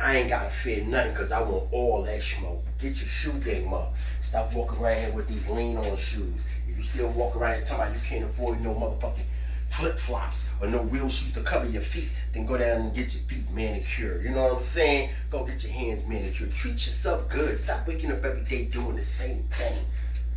I 0.00 0.18
ain't 0.18 0.28
gotta 0.28 0.50
fear 0.50 0.84
nothing 0.84 1.12
because 1.12 1.32
I 1.32 1.42
want 1.42 1.72
all 1.72 2.04
that 2.04 2.22
smoke. 2.22 2.64
Get 2.78 3.00
your 3.00 3.08
shoe 3.08 3.32
game 3.40 3.74
up. 3.74 3.96
Stop 4.22 4.52
walking 4.52 4.78
around 4.78 5.00
here 5.00 5.12
with 5.12 5.26
these 5.26 5.44
lean 5.48 5.76
on 5.76 5.96
shoes. 5.96 6.40
If 6.68 6.78
you 6.78 6.84
still 6.84 7.08
walk 7.08 7.34
around 7.34 7.56
here 7.56 7.64
talking 7.64 7.86
about 7.86 7.94
you 7.94 8.00
can't 8.06 8.24
afford 8.24 8.60
no 8.60 8.74
motherfucking 8.74 9.24
flip 9.70 9.98
flops 9.98 10.44
or 10.60 10.68
no 10.68 10.82
real 10.84 11.08
shoes 11.08 11.32
to 11.32 11.42
cover 11.42 11.66
your 11.66 11.82
feet, 11.82 12.10
then 12.32 12.46
go 12.46 12.56
down 12.56 12.80
and 12.80 12.94
get 12.94 13.12
your 13.12 13.24
feet 13.24 13.50
manicured. 13.50 14.22
You 14.22 14.30
know 14.30 14.44
what 14.44 14.52
I'm 14.54 14.60
saying? 14.60 15.10
Go 15.30 15.44
get 15.44 15.64
your 15.64 15.72
hands 15.72 16.06
manicured. 16.06 16.54
Treat 16.54 16.74
yourself 16.74 17.28
good. 17.28 17.58
Stop 17.58 17.88
waking 17.88 18.12
up 18.12 18.24
every 18.24 18.42
day 18.42 18.66
doing 18.66 18.94
the 18.94 19.04
same 19.04 19.42
thing. 19.50 19.78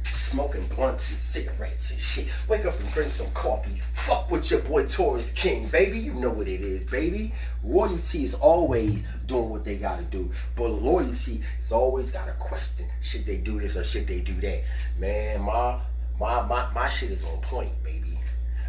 Smoking 0.06 0.66
blunts 0.68 1.10
and 1.12 1.20
cigarettes 1.20 1.92
and 1.92 2.00
shit. 2.00 2.28
Wake 2.48 2.66
up 2.66 2.80
and 2.80 2.92
drink 2.92 3.12
some 3.12 3.30
coffee. 3.32 3.82
Fuck 3.94 4.32
with 4.32 4.50
your 4.50 4.62
boy 4.62 4.86
Taurus 4.88 5.32
King, 5.32 5.68
baby. 5.68 6.00
You 6.00 6.14
know 6.14 6.30
what 6.30 6.48
it 6.48 6.62
is, 6.62 6.86
baby. 6.86 7.34
Royalty 7.64 8.26
is 8.26 8.34
always 8.34 9.04
doing 9.26 9.50
what 9.50 9.66
they 9.66 9.76
gotta 9.76 10.04
do. 10.04 10.32
But 10.56 10.70
loyalty 10.70 11.42
is 11.60 11.72
always 11.72 12.12
got 12.12 12.30
a 12.30 12.34
question. 12.34 12.86
Should 13.02 13.26
they 13.26 13.38
do 13.38 13.60
this 13.60 13.76
or 13.76 13.84
should 13.84 14.08
they 14.08 14.22
do 14.22 14.34
that? 14.42 14.64
Man, 14.98 15.42
my 15.42 15.80
my 16.20 16.42
my, 16.46 16.72
my 16.74 16.90
shit 16.90 17.12
is 17.12 17.24
on 17.24 17.42
point, 17.42 17.72
baby. 17.84 18.20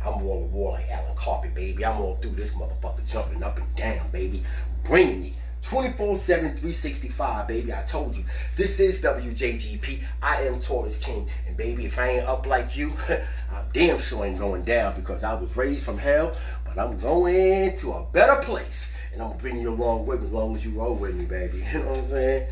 I'm 0.04 0.14
on 0.14 0.22
the 0.22 0.46
wall 0.48 0.72
like 0.72 0.90
Alan 0.90 1.14
Carpet, 1.14 1.54
baby. 1.54 1.84
I'm 1.84 2.00
all 2.00 2.16
through 2.16 2.32
this 2.32 2.50
motherfucker 2.50 3.06
jumping 3.06 3.42
up 3.42 3.58
and 3.58 3.76
down, 3.76 4.10
baby. 4.10 4.42
Bringing 4.82 5.26
it. 5.26 5.32
24 5.62 6.16
7 6.16 6.48
365 6.56 7.48
baby 7.48 7.72
i 7.72 7.82
told 7.82 8.16
you. 8.16 8.24
This 8.56 8.80
is 8.80 8.98
wjgp 8.98 10.02
i 10.22 10.42
am 10.42 10.60
taurus 10.60 10.96
king. 10.96 11.28
And 11.46 11.56
baby 11.56 11.86
if 11.86 11.98
i 11.98 12.08
ain't 12.08 12.26
up 12.26 12.46
like 12.46 12.76
you 12.76 12.92
i 13.08 13.62
damn 13.72 13.98
sure 13.98 14.24
ain't 14.24 14.38
going 14.38 14.62
down 14.62 14.94
because 14.94 15.22
i 15.24 15.34
was 15.34 15.56
raised 15.56 15.84
from 15.84 15.98
hell 15.98 16.36
but 16.64 16.78
i'm 16.78 16.98
going 16.98 17.76
to 17.76 17.92
a 17.92 18.04
better 18.12 18.42
place. 18.42 18.90
And 19.12 19.22
i'm 19.22 19.28
gonna 19.28 19.40
bring 19.40 19.60
you 19.60 19.70
along 19.70 20.06
with 20.06 20.20
me 20.20 20.26
as 20.26 20.32
long 20.32 20.56
as 20.56 20.64
you 20.64 20.72
roll 20.72 20.94
with 20.94 21.14
me 21.14 21.24
baby. 21.24 21.64
You 21.72 21.78
know 21.78 21.88
what 21.88 21.98
i'm 21.98 22.08
saying? 22.08 22.48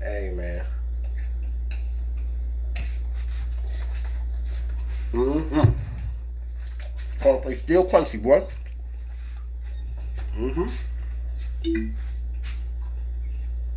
Hey 0.00 0.32
man. 0.34 0.64
Mm-hmm. 5.12 5.70
Cornflakes 7.20 7.62
still 7.62 7.84
crunchy 7.84 8.22
boy. 8.22 8.46
Mm-hmm 10.36 10.68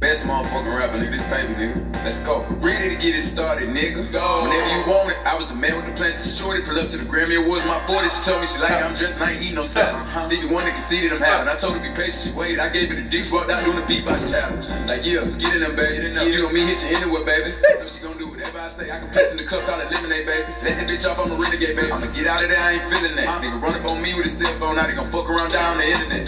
Best 0.03 0.27
motherfucking 0.27 0.67
rapper, 0.67 0.99
nigga. 0.99 1.15
This 1.15 1.23
paper, 1.31 1.55
nigga. 1.55 1.79
Let's 2.03 2.19
go. 2.27 2.43
Ready 2.59 2.91
to 2.91 2.99
get 2.99 3.15
it 3.15 3.23
started, 3.23 3.69
nigga. 3.69 4.03
Go. 4.11 4.43
Whenever 4.43 4.67
you 4.67 4.83
want 4.83 5.15
it, 5.15 5.17
I 5.23 5.33
was 5.33 5.47
the 5.47 5.55
man 5.55 5.79
with 5.79 5.87
the 5.87 5.95
plans 5.95 6.19
to 6.19 6.27
shorty. 6.27 6.59
Pull 6.59 6.75
up 6.75 6.91
to 6.91 6.97
the 6.99 7.07
Grammy 7.07 7.39
Awards, 7.39 7.63
my 7.63 7.79
40. 7.87 8.11
She 8.11 8.19
told 8.27 8.43
me 8.43 8.45
she 8.51 8.59
like 8.59 8.83
I'm 8.83 8.91
dressed 8.91 9.23
and 9.23 9.23
I 9.23 9.31
ain't 9.31 9.41
eating 9.41 9.55
no 9.55 9.63
salad. 9.63 10.03
Stevie 10.27 10.51
Wonder 10.51 10.75
conceded 10.75 11.15
I'm 11.15 11.23
having. 11.23 11.47
I 11.47 11.55
told 11.55 11.79
her 11.79 11.79
be 11.79 11.87
patient, 11.95 12.19
she 12.19 12.31
waited. 12.35 12.59
I 12.59 12.67
gave 12.67 12.91
her 12.91 12.99
the 12.99 13.07
D, 13.07 13.23
walked 13.31 13.47
out 13.47 13.63
doing 13.63 13.79
the 13.79 13.87
beatbox 13.87 14.27
challenge. 14.27 14.67
Like, 14.91 15.07
yeah, 15.07 15.23
get 15.39 15.55
in 15.55 15.63
there, 15.63 15.71
baby. 15.71 16.11
Yeah, 16.11 16.27
you 16.27 16.43
know 16.43 16.51
me, 16.51 16.67
hit 16.67 16.83
you 16.83 16.99
anywhere, 16.99 17.23
baby. 17.23 17.47
Know 17.79 17.87
she 17.87 18.03
gonna 18.03 18.19
do 18.19 18.27
whatever 18.27 18.59
I 18.59 18.67
say. 18.67 18.91
I 18.91 18.99
can 18.99 19.07
piss 19.07 19.31
in 19.31 19.39
the 19.39 19.47
cup, 19.47 19.63
call 19.63 19.79
it 19.79 19.87
lemonade, 19.87 20.27
baby. 20.27 20.43
Let 20.67 20.83
that 20.83 20.87
bitch 20.91 21.07
off, 21.07 21.15
I'm 21.23 21.31
a 21.31 21.39
renegade, 21.39 21.79
baby. 21.79 21.95
I'ma 21.95 22.11
get 22.11 22.27
out 22.27 22.43
of 22.43 22.51
there, 22.51 22.59
I 22.59 22.75
ain't 22.75 22.91
feeling 22.91 23.15
that. 23.15 23.39
Nigga 23.39 23.55
run 23.55 23.79
up 23.79 23.87
on 23.87 24.03
me 24.03 24.11
with 24.19 24.27
his 24.27 24.35
cell 24.35 24.51
phone, 24.59 24.75
now 24.75 24.83
they 24.83 24.99
gonna 24.99 25.07
fuck 25.15 25.31
around 25.31 25.55
down 25.55 25.79
the 25.79 25.87
internet. 25.87 26.27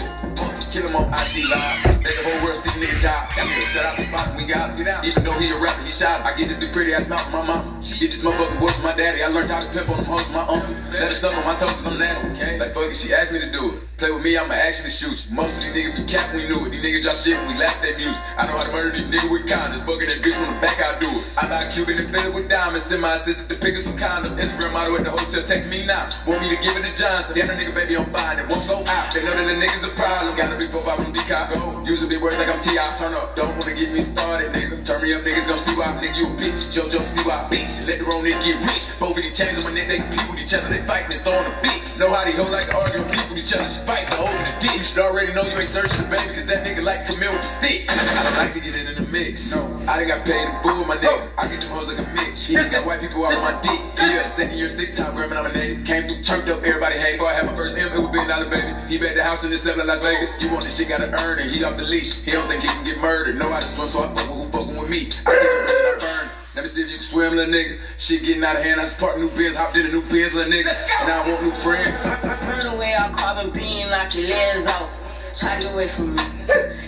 Kill 0.72 0.88
him 0.88 0.96
on 0.96 1.12
IG 1.12 1.44
Live. 1.52 1.95
Let 2.06 2.14
the 2.14 2.22
whole 2.22 2.38
world 2.46 2.54
see 2.54 2.70
niggas 2.78 3.02
cop. 3.02 3.34
That 3.34 3.50
nigga 3.50 3.66
shut 3.74 3.82
out 3.82 3.98
the 3.98 4.06
spot, 4.06 4.30
we 4.38 4.46
got 4.46 4.78
get 4.78 4.86
out. 4.86 5.02
Even 5.02 5.26
though 5.26 5.34
he 5.42 5.50
a 5.50 5.58
rapper, 5.58 5.82
he 5.82 5.90
shot. 5.90 6.22
I 6.22 6.38
get 6.38 6.46
this 6.46 6.62
big 6.62 6.70
pretty 6.70 6.94
ass 6.94 7.10
mouth 7.10 7.26
from 7.34 7.50
my. 7.50 7.58
She 7.82 7.98
get 7.98 8.14
this 8.14 8.22
motherfucking 8.22 8.62
voice 8.62 8.78
from 8.78 8.84
my 8.86 8.94
daddy. 8.94 9.26
I 9.26 9.28
learned 9.34 9.50
how 9.50 9.58
to 9.58 9.66
pimp 9.74 9.90
on 9.90 9.98
them 9.98 10.06
hoes 10.06 10.30
my 10.30 10.46
uncle. 10.46 10.70
Let 10.94 11.02
her 11.02 11.10
suck 11.10 11.34
on 11.34 11.42
my 11.42 11.58
toes 11.58 11.74
cause 11.82 11.90
I'm 11.90 11.98
nasty. 11.98 12.30
Okay? 12.38 12.62
Like 12.62 12.78
fuck 12.78 12.86
it, 12.86 12.94
she 12.94 13.10
asked 13.10 13.34
me 13.34 13.42
to 13.42 13.50
do 13.50 13.74
it. 13.74 13.82
Play 13.98 14.14
with 14.14 14.22
me, 14.22 14.38
I'ma 14.38 14.54
actually 14.54 14.94
shoot 14.94 15.18
you. 15.18 15.34
Most 15.34 15.66
of 15.66 15.74
these 15.74 15.82
niggas 15.82 15.98
be 15.98 16.04
cap, 16.06 16.30
we 16.30 16.46
knew 16.46 16.62
it. 16.62 16.70
These 16.70 16.84
niggas 16.86 17.02
drop 17.02 17.18
shit, 17.18 17.42
we 17.50 17.58
laugh 17.58 17.74
at 17.82 17.98
music. 17.98 18.22
I 18.38 18.46
know 18.46 18.54
how 18.54 18.62
to 18.62 18.70
murder 18.70 18.94
these 18.94 19.10
niggas 19.10 19.26
with 19.26 19.50
condoms. 19.50 19.82
Fucking 19.82 20.06
that 20.06 20.22
bitch 20.22 20.38
from 20.38 20.54
the 20.54 20.60
back, 20.62 20.78
I 20.78 20.94
do 21.02 21.10
it. 21.10 21.26
I 21.34 21.50
buy 21.50 21.66
Cuban 21.74 21.98
and 21.98 22.06
fill 22.14 22.22
it 22.22 22.34
with 22.38 22.46
diamonds. 22.46 22.86
Send 22.86 23.02
my 23.02 23.18
assistant 23.18 23.50
to 23.50 23.58
pick 23.58 23.74
up 23.74 23.82
some 23.82 23.98
condoms. 23.98 24.38
Instagram 24.38 24.70
model 24.70 24.94
at 24.94 25.02
the 25.02 25.10
hotel, 25.10 25.42
text 25.42 25.66
me 25.66 25.82
now. 25.82 26.06
Want 26.22 26.38
me 26.38 26.54
to 26.54 26.58
give 26.62 26.78
it 26.78 26.86
to 26.86 26.94
Johnson. 26.94 27.34
Damn, 27.34 27.50
the 27.50 27.58
nigga 27.58 27.74
baby 27.74 27.98
on 27.98 28.06
fire, 28.14 28.38
that 28.38 28.46
won't 28.46 28.62
go 28.70 28.86
out. 28.86 29.10
They 29.10 29.26
know 29.26 29.34
that 29.34 29.42
the 29.42 29.58
niggas 29.58 29.82
a 29.82 29.90
problem. 29.98 30.38
Gotta 30.38 30.54
be 30.54 30.70
4 30.70 30.78
5 30.78 31.02
from 31.02 31.10
Decop. 31.10 31.50
Go. 31.50 31.76
Using 31.96 32.10
big 32.10 32.20
words 32.20 32.36
like 32.36 32.52
I'm 32.52 32.60
T.I. 32.60 32.76
Turn 33.00 33.14
up. 33.14 33.34
Don't 33.36 33.56
wanna 33.56 33.72
get 33.72 33.88
me 33.88 34.04
started, 34.04 34.52
nigga. 34.52 34.84
Turn 34.84 35.00
me 35.00 35.14
up, 35.16 35.22
niggas 35.24 35.48
gon' 35.48 35.56
see 35.56 35.72
why 35.80 35.96
nigga 35.96 36.12
you 36.12 36.28
a 36.28 36.36
bitch. 36.36 36.68
JoJo 36.68 37.00
see 37.00 37.24
why 37.24 37.48
bitch. 37.48 37.72
Let 37.88 38.00
the 38.00 38.04
wrong 38.04 38.20
nigga 38.20 38.36
get 38.44 38.60
rich. 38.68 38.92
Both 39.00 39.16
of 39.16 39.24
these 39.24 39.32
chains 39.32 39.56
on 39.56 39.64
my 39.64 39.72
neck, 39.72 39.88
they 39.88 40.04
with 40.28 40.36
each 40.36 40.52
other. 40.52 40.68
They 40.68 40.84
fighting 40.84 41.16
and 41.16 41.24
throwing 41.24 41.48
a 41.48 41.56
beat. 41.64 41.80
Know 41.96 42.12
how 42.12 42.28
these 42.28 42.36
hoes 42.36 42.52
like 42.52 42.68
to 42.68 42.76
argue 42.76 43.00
with 43.00 43.40
each 43.40 43.48
other. 43.56 43.64
She 43.64 43.80
fight 43.88 44.12
the 44.12 44.20
over 44.20 44.28
the 44.28 44.52
dick. 44.60 44.76
You 44.76 44.84
should 44.84 45.08
already 45.08 45.32
know 45.32 45.40
you 45.48 45.56
ain't 45.56 45.72
searching 45.72 45.96
the 46.04 46.12
baby, 46.12 46.36
cause 46.36 46.44
that 46.44 46.60
nigga 46.68 46.84
like 46.84 47.08
in 47.08 47.16
with 47.16 47.40
the 47.40 47.48
stick. 47.48 47.88
I 47.88 47.96
don't 47.96 48.36
like 48.44 48.52
to 48.52 48.60
get 48.60 48.76
it 48.76 48.92
in 48.92 48.96
the 49.00 49.08
mix. 49.08 49.48
No, 49.56 49.64
I 49.88 50.04
done 50.04 50.12
got 50.12 50.28
paid 50.28 50.44
in 50.44 50.52
full, 50.60 50.84
my 50.84 51.00
nigga. 51.00 51.32
I 51.40 51.48
get 51.48 51.64
them 51.64 51.72
hoes 51.72 51.88
like 51.88 51.96
a 51.96 52.08
bitch. 52.12 52.44
He 52.44 52.60
got 52.60 52.84
white 52.84 53.00
people 53.00 53.24
out 53.24 53.32
my 53.40 53.56
dick. 53.64 53.80
Yeah, 53.96 54.28
second 54.28 54.60
year, 54.60 54.68
six 54.68 54.92
time 54.92 55.16
Grammy 55.16 55.32
nominated. 55.32 55.88
Came 55.88 56.04
through, 56.04 56.20
turned 56.20 56.52
up, 56.52 56.60
everybody 56.60 57.00
hate. 57.00 57.16
Before 57.16 57.32
I 57.32 57.34
had 57.40 57.46
my 57.46 57.56
first 57.56 57.80
M, 57.80 57.88
it 57.88 57.96
was 57.96 58.12
Big 58.12 58.28
Dollar 58.28 58.44
Baby. 58.52 58.76
He 58.92 58.98
bet 59.00 59.16
the 59.16 59.24
house 59.24 59.44
in 59.44 59.50
the 59.50 59.56
seven 59.56 59.80
of 59.80 59.86
Las 59.88 60.00
Vegas. 60.04 60.36
You 60.42 60.52
want 60.52 60.64
this 60.64 60.76
shit, 60.76 60.92
gotta 60.92 61.08
earn 61.24 61.40
it. 61.40 61.48
He 61.48 61.64
off 61.64 61.78
the 61.78 61.85
leash. 61.88 62.22
He 62.22 62.30
don't 62.30 62.48
think 62.48 62.62
he 62.62 62.68
can 62.68 62.84
get 62.84 63.00
murdered. 63.00 63.36
Know 63.36 63.50
how 63.50 63.60
to 63.60 63.66
swim, 63.66 63.88
so 63.88 64.00
I 64.00 64.14
fuck 64.14 64.28
with 64.28 64.52
who 64.52 64.58
fucking 64.58 64.76
with 64.76 64.90
me. 64.90 65.08
I 65.26 65.32
take 65.34 65.50
a 65.50 65.60
risk 65.62 65.74
and 65.74 65.88
I 65.88 65.98
burn. 66.00 66.30
Let 66.54 66.62
me 66.62 66.68
see 66.68 66.82
if 66.82 66.88
you 66.88 66.96
can 66.96 67.04
swim, 67.04 67.36
little 67.36 67.52
nigga. 67.52 67.78
Shit 67.98 68.22
getting 68.22 68.44
out 68.44 68.56
of 68.56 68.62
hand. 68.62 68.80
I 68.80 68.84
just 68.84 68.98
parked 68.98 69.18
new 69.18 69.30
Benz, 69.30 69.56
hopped 69.56 69.76
in 69.76 69.86
a 69.86 69.90
new 69.90 70.02
Benz, 70.02 70.34
little 70.34 70.50
nigga. 70.50 70.72
And 71.00 71.12
I 71.12 71.28
want 71.28 71.42
new 71.42 71.50
friends. 71.50 72.02
Burn 72.02 72.74
away 72.74 72.94
our 72.94 73.10
carbon 73.10 73.50
beam, 73.50 73.88
knock 73.90 74.14
your 74.14 74.28
legs 74.28 74.66
off. 74.66 74.90
Try 75.36 75.60
to 75.60 75.66
get 75.66 75.74
away 75.74 75.86
from 75.86 76.16
me. 76.16 76.22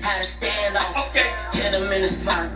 Had 0.00 0.22
to 0.22 0.24
stand 0.24 0.76
off. 0.78 1.10
Okay. 1.10 1.30
Hit 1.52 1.74
him 1.74 1.92
in 1.92 2.00
the 2.00 2.08
spine. 2.08 2.50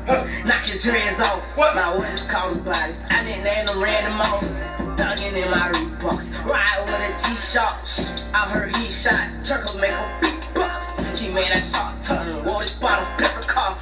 Knock 0.47 0.67
your 0.73 0.79
dreads 0.81 1.21
off. 1.21 1.43
What? 1.55 1.75
My 1.75 1.95
what 1.95 2.09
is 2.09 2.23
called 2.23 2.55
his 2.55 2.65
body. 2.65 2.95
I 3.11 3.23
didn't 3.23 3.45
name 3.45 3.67
them 3.67 3.83
random 3.83 4.19
offs. 4.21 4.55
Thugging 4.97 5.37
in 5.37 5.51
my 5.51 5.71
Reeboks. 5.73 6.33
Ride 6.45 6.83
with 6.87 7.01
a 7.01 7.13
T-shirt. 7.17 8.25
I 8.35 8.49
heard 8.51 8.75
he 8.77 8.89
shot. 8.89 9.29
Turkle 9.45 9.79
make 9.81 9.93
a 9.93 10.19
beatbox. 10.21 11.17
She 11.17 11.29
made 11.29 11.49
that 11.49 11.63
shot 11.63 12.01
turn. 12.03 12.45
Wore 12.45 12.61
this 12.61 12.79
bottle, 12.79 13.07
pepper 13.17 13.47
cough. 13.47 13.79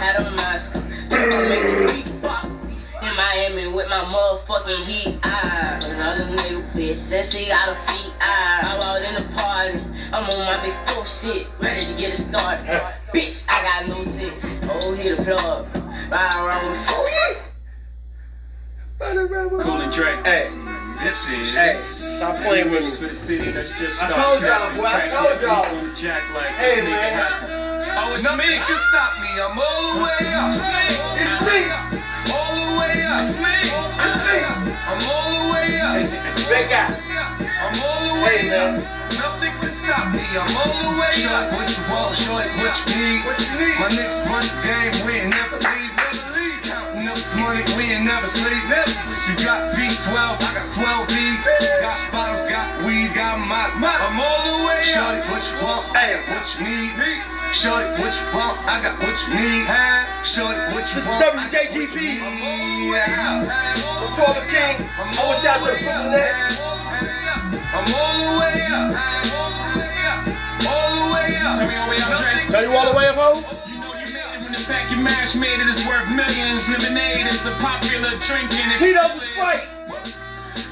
Had 0.00 0.24
a 0.24 0.30
mask. 0.32 0.74
Turkle 1.10 1.48
make 1.48 1.64
a 1.64 1.92
beatbox. 1.92 2.56
In 3.02 3.16
Miami 3.16 3.66
with 3.74 3.88
my 3.88 4.00
motherfucking 4.04 4.84
heat. 4.86 5.18
Ah, 5.22 5.78
another 5.84 6.24
nigga 6.36 6.72
bitch 6.72 6.96
says 6.96 7.32
she 7.32 7.48
got 7.48 7.68
a 7.68 7.74
feet. 7.74 8.12
Ah, 8.20 8.74
I'm 8.74 8.82
out 8.82 9.02
in 9.02 9.14
the 9.14 9.34
party. 9.36 9.78
I'm 10.12 10.24
on 10.24 10.38
my 10.46 10.62
big 10.62 10.74
full 10.88 11.04
shit, 11.04 11.46
ready 11.60 11.80
to 11.80 11.92
get 11.92 12.10
it 12.10 12.16
started. 12.16 12.66
Bitch, 13.12 13.46
I 13.48 13.62
got 13.62 13.88
no 13.88 14.02
sense. 14.02 14.46
Oh, 14.70 14.94
hit 14.94 15.18
the 15.18 15.34
plug. 15.34 15.66
Ride 16.10 16.46
around 16.46 16.70
with 16.70 16.78
four. 16.88 17.55
Cool 19.00 19.80
and 19.84 19.92
Dre. 19.92 20.16
Hey, 20.24 20.48
This 21.04 21.28
is. 21.28 21.52
hey, 21.52 21.76
stop 21.78 22.36
playing 22.40 22.70
with 22.72 22.80
Lyrics 22.88 22.96
for 22.96 23.08
the 23.08 23.14
city. 23.14 23.52
Let's 23.52 23.76
just 23.78 24.00
I 24.02 24.08
start 24.08 24.24
told 24.24 24.40
y'all, 24.40 24.72
snapping. 24.72 24.80
boy, 24.80 24.88
I 24.88 25.08
told 25.12 25.42
y'all. 25.44 25.66
on 25.76 25.88
the 25.88 25.94
jack 25.94 26.22
like 26.32 26.48
Hey, 26.56 26.80
this 26.80 26.88
nigga 26.88 27.12
man. 27.12 27.92
Oh, 28.00 28.14
it's 28.16 28.24
Nothing 28.24 28.48
me. 28.48 28.56
can 28.56 28.80
stop 28.88 29.12
me. 29.20 29.28
I'm 29.36 29.52
all 29.52 29.82
the 29.92 30.00
way 30.00 30.32
up. 30.32 30.48
It's 30.48 30.64
me. 31.44 31.60
All 32.32 32.56
the 32.56 32.72
way 32.80 33.04
up. 33.04 33.20
It's 33.20 33.36
me. 33.36 33.52
It's 33.68 34.20
me. 34.24 34.36
I'm 34.88 35.00
all 35.04 35.28
the 35.28 35.44
way 35.52 35.76
up. 35.76 35.96
Big 36.48 36.66
guy. 36.72 36.88
I'm 36.88 37.76
all 37.76 38.00
the 38.08 38.16
way 38.24 38.48
Hey, 38.48 38.56
up. 38.56 38.80
Nothing 39.12 39.52
can 39.60 39.72
stop 39.76 40.08
me. 40.16 40.24
I'm 40.24 40.56
all 40.56 40.72
the 40.72 40.92
way 40.96 41.20
up. 41.28 41.52
it 41.52 41.56
what 41.56 41.68
you 41.68 41.84
want, 41.92 42.16
show 42.16 42.38
it 42.40 42.48
what 42.64 42.72
you 42.88 42.96
need. 42.96 43.20
What 43.28 43.36
you 43.44 43.52
need? 43.60 43.76
My 43.76 43.88
niggas 43.92 44.24
run 44.24 44.40
the 44.40 44.56
game, 44.64 44.92
we 45.04 45.12
ain't 45.20 45.36
never 45.36 45.60
leave. 45.60 45.92
Never 47.06 47.22
up 47.22 47.22
this 47.22 47.38
money, 47.38 47.62
we 47.78 47.94
ain't 47.94 48.02
never 48.02 48.26
sleep. 48.26 48.66
You 48.66 49.38
got 49.46 49.70
V12, 49.78 50.10
I 50.10 50.50
got 50.58 50.66
12 50.74 51.06
V's. 51.06 51.38
Got 51.78 52.10
bottles, 52.10 52.42
got 52.50 52.82
weed, 52.82 53.14
got 53.14 53.38
my 53.38 53.70
I'm 53.78 54.18
all 54.18 54.42
the 54.42 54.66
way 54.66 54.82
up. 54.90 55.14
it 55.14 55.30
what 55.30 55.38
you 55.38 55.54
want, 55.62 55.86
I 55.94 56.18
got 56.18 56.26
what 56.34 56.42
you 56.50 56.66
need. 56.66 56.90
Show 57.54 57.78
it 57.78 57.94
what 58.02 58.10
you 58.10 58.26
want, 58.34 58.58
I 58.66 58.82
got 58.82 58.98
what 58.98 59.14
you 59.22 59.38
need. 59.38 59.70
Show 60.26 60.50
it 60.50 60.58
what 60.74 60.82
you 60.82 60.98
This 60.98 61.06
is 61.06 61.06
want. 61.06 61.46
WJGP. 61.46 62.26
I'm 62.26 62.42
all 62.42 62.74
the 62.74 62.90
way 62.90 63.06
up. 63.22 63.46
The 63.46 64.08
Taurus 64.18 64.50
King. 64.50 64.74
I 64.98 65.06
went 65.06 65.46
down 65.46 65.62
to 65.62 65.70
the 65.70 65.78
Brooklyn 65.78 66.10
Nets. 66.10 66.58
I'm 67.70 67.86
all 67.86 68.18
the 68.18 68.34
way 68.34 68.66
up. 68.66 68.90
All 69.30 69.54
the 69.54 69.78
way 69.78 69.94
up. 70.10 70.26
All 70.66 70.90
the 70.90 71.06
way 71.14 71.38
up. 71.38 71.54
Tell 71.54 71.70
me 71.70 71.74
all 71.78 71.86
the 71.86 71.94
way 71.94 72.02
up, 72.02 72.18
Dre. 72.18 72.50
Tell 72.50 72.66
you 72.66 72.74
all 72.74 72.90
the 72.90 72.98
way 72.98 73.06
up, 73.06 73.14
ho? 73.14 73.65
The 74.56 74.62
fact 74.62 74.90
you 74.90 75.02
mash 75.02 75.36
made 75.36 75.60
it 75.60 75.66
is 75.68 75.86
worth 75.86 76.08
millions. 76.08 76.68
Lemonade 76.68 77.26
is 77.26 77.44
a 77.44 77.52
popular 77.60 78.08
drink 78.24 78.48
and 78.56 78.72
it's 78.72 78.82
Tito's 78.82 79.12
Sprite. 79.32 79.68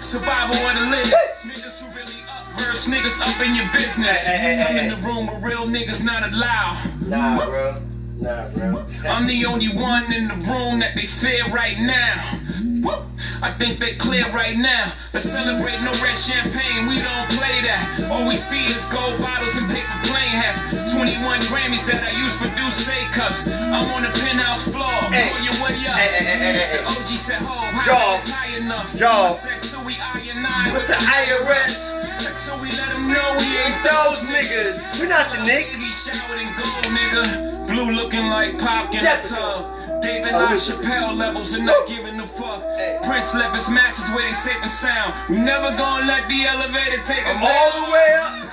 survival 0.01 0.57
of 0.57 0.75
the 0.75 0.97
list. 0.97 1.15
Niggas 1.43 1.83
who 1.83 1.95
really 1.95 2.23
up 2.25 2.45
verse 2.57 2.89
niggas 2.89 3.21
up 3.21 3.39
in 3.45 3.55
your 3.55 3.67
business. 3.73 4.27
Hey, 4.27 4.39
hey, 4.39 4.57
hey, 4.57 4.65
I'm 4.65 4.77
in 4.79 4.89
the 4.89 5.07
room 5.07 5.27
with 5.27 5.43
real 5.43 5.67
niggas 5.67 6.05
not 6.05 6.33
allowed. 6.33 6.79
Nah, 7.07 7.45
bro. 7.45 7.83
Nah, 8.21 8.49
bro. 8.51 8.85
I'm 9.09 9.27
the 9.27 9.45
only 9.47 9.69
one 9.75 10.11
in 10.13 10.29
the 10.29 10.37
room 10.47 10.79
that 10.81 10.95
they 10.95 11.07
fear 11.07 11.47
right 11.51 11.79
now. 11.79 12.41
Woo! 12.83 12.95
I 13.43 13.51
think 13.51 13.79
they 13.79 13.95
clear 13.97 14.31
right 14.31 14.57
now. 14.57 14.93
Let's 15.13 15.29
celebrate 15.29 15.81
no 15.83 15.93
red 16.01 16.17
champagne. 16.17 16.87
We 16.87 17.03
don't 17.03 17.29
play 17.35 17.61
that. 17.67 18.09
All 18.11 18.27
we 18.27 18.37
see 18.37 18.65
is 18.67 18.87
gold 18.93 19.19
bottles 19.19 19.57
and 19.57 19.69
paper 19.69 19.99
plane 20.07 20.39
hats. 20.39 20.63
21 20.95 21.41
Grammys 21.51 21.87
that 21.91 22.03
I 22.07 22.13
use 22.17 22.41
for 22.41 22.49
Douce 22.57 22.87
cups. 23.11 23.47
I'm 23.49 23.91
on 23.91 24.03
the 24.03 24.13
penthouse 24.21 24.65
floor. 24.69 25.11
Hey. 25.11 25.31
Boy, 25.35 25.45
you 25.45 25.53
way 25.63 25.87
up. 25.91 25.99
Hey, 25.99 26.09
hey, 26.09 26.25
hey, 26.25 26.39
hey, 26.39 26.53
hey, 26.53 26.79
The. 26.79 26.87
OG 26.87 27.09
said, 27.19 27.43
"Ho, 27.43 27.55
high 27.83 28.31
high 28.31 28.57
enough." 28.57 28.97
Jaw. 28.97 29.35
I 29.35 29.37
said, 29.37 29.63
"Till 29.63 29.85
we 29.85 29.99
iron 29.99 30.73
With 30.73 30.87
the 30.87 30.95
IRS. 30.95 32.14
Until 32.35 32.61
we 32.61 32.69
let 32.73 32.89
them 32.91 33.07
know 33.13 33.37
we 33.39 33.47
ain't 33.57 33.75
Those 33.87 34.19
niggas. 34.27 34.99
We're 34.99 35.07
not 35.07 35.31
the 35.31 35.37
niggas. 35.39 35.79
he 35.79 35.91
showered 35.93 36.37
in 36.41 36.49
gold, 36.59 36.85
nigga. 36.91 37.69
Blue 37.69 37.91
looking 37.93 38.27
like 38.29 38.59
Pac 38.59 38.93
in 38.93 38.99
a 38.99 39.03
Jessica. 39.03 39.35
tub. 39.37 40.03
David 40.03 40.35
Oh, 40.35 40.39
La. 40.39 40.51
Chappelle 40.53 41.17
levels 41.17 41.55
and 41.55 41.65
not 41.65 41.87
giving 41.87 42.19
a 42.19 42.27
fuck. 42.27 42.61
Hey. 42.77 42.99
Prince 43.05 43.35
left 43.35 43.55
his 43.55 43.71
masters 43.71 44.13
where 44.13 44.25
they 44.27 44.33
safe 44.33 44.59
and 44.61 44.69
sound. 44.71 45.15
We 45.29 45.37
never 45.37 45.71
gonna 45.77 46.07
let 46.07 46.29
the 46.29 46.45
elevator 46.45 47.01
take 47.05 47.25
I'm 47.25 47.41
us 47.41 47.49
all 47.49 47.87
the 47.87 47.93
way 47.93 48.13
up. 48.15 48.51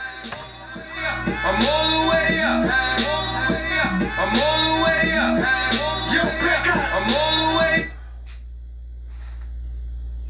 I'm 1.44 1.66
all 1.66 1.88
the 1.90 2.10
way 2.12 2.40
up. 2.40 2.62
I'm 4.22 4.36
all 4.46 4.60
the 4.78 4.84
way 4.86 5.12
up. 5.18 5.34
Yo, 6.14 6.22
pick 6.22 6.68
up. 6.70 6.84
I'm 6.94 7.16
all 7.16 7.52
the 7.52 7.58
way 7.58 7.86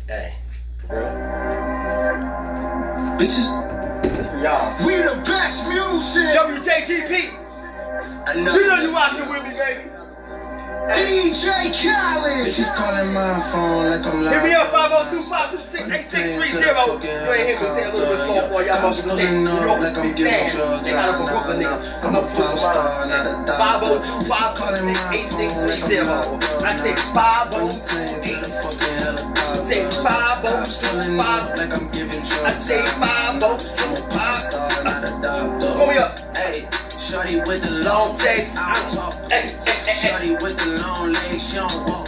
Hey, 0.07 0.35
for 0.87 0.95
real. 0.95 1.20
Bitches, 3.21 3.45
This 4.17 4.25
for 4.33 4.41
y'all. 4.41 4.73
we 4.81 4.97
the 4.97 5.13
best 5.29 5.69
music. 5.69 6.33
WJGP. 6.33 7.29
I 8.25 8.33
know. 8.41 8.55
You 8.57 8.65
know 8.65 8.81
you 8.81 8.89
rockin' 8.91 9.29
with 9.29 9.43
me, 9.43 9.53
baby. 9.53 9.91
DJ 10.89 11.69
Khaled. 11.69 12.49
Bitches 12.49 12.73
calling 12.73 13.13
my 13.13 13.37
phone 13.53 13.91
like 13.91 14.01
I'm 14.09 14.23
live. 14.25 14.41
Hit 14.41 14.49
live. 14.49 14.49
me 14.49 14.53
up, 14.57 14.73
502-526-8630. 14.73 17.05
You 17.05 17.13
ain't 17.29 17.45
hear 17.45 17.53
me 17.53 17.61
say 17.61 17.85
a 17.85 17.93
little 17.93 18.09
bit 18.09 18.25
slow 18.25 18.41
for 18.49 18.65
y'all 18.65 18.81
motherfuckers 18.81 19.13
say 19.15 19.29
New 19.29 19.53
York 19.53 19.85
like 19.85 19.93
I'm 19.97 20.01
big 20.01 20.15
giving 20.17 20.33
fans. 20.33 20.55
drugs. 20.57 20.81
They 20.87 20.93
got 20.97 21.09
up 21.09 21.15
from 21.21 21.25
Nah, 21.27 21.31
Brooklyn, 21.31 21.59
nah, 21.61 21.77
nigga. 21.77 22.01
I'm 22.01 22.15
a 22.15 22.21
pop 22.33 22.57
star, 22.57 23.05
not 23.05 23.25
a 23.29 23.33
doctor. 23.45 23.87
Oh 23.93 24.33
I 24.33 24.49
say 29.71 30.03
502 30.03 30.65
Say 30.65 31.17
502 31.17 31.63
like 31.63 31.71
I'm 31.71 31.87
giving 31.91 32.23
drugs. 32.27 32.43
I 32.43 32.51
say 32.59 32.79
I'm 32.99 33.37
a 33.37 33.39
pop 33.39 33.61
502 34.11 34.51
star, 34.51 34.83
not 34.83 35.03
a 35.07 35.11
doctor. 35.23 35.71
Pull 35.79 35.87
me 35.87 35.95
up. 35.95 36.19
Hey, 36.35 36.67
shorty 36.99 37.39
with 37.47 37.63
the 37.63 37.83
Long 37.87 38.17
text, 38.17 38.57
I 38.59 38.75
don't 38.75 38.91
talk. 38.91 39.15
Hey. 39.31 39.47
Shorty 39.95 40.35
with 40.43 40.57
the 40.59 40.81
long 40.83 41.13
legs, 41.13 41.39
she 41.39 41.55
don't 41.55 41.71
walk. 41.87 42.07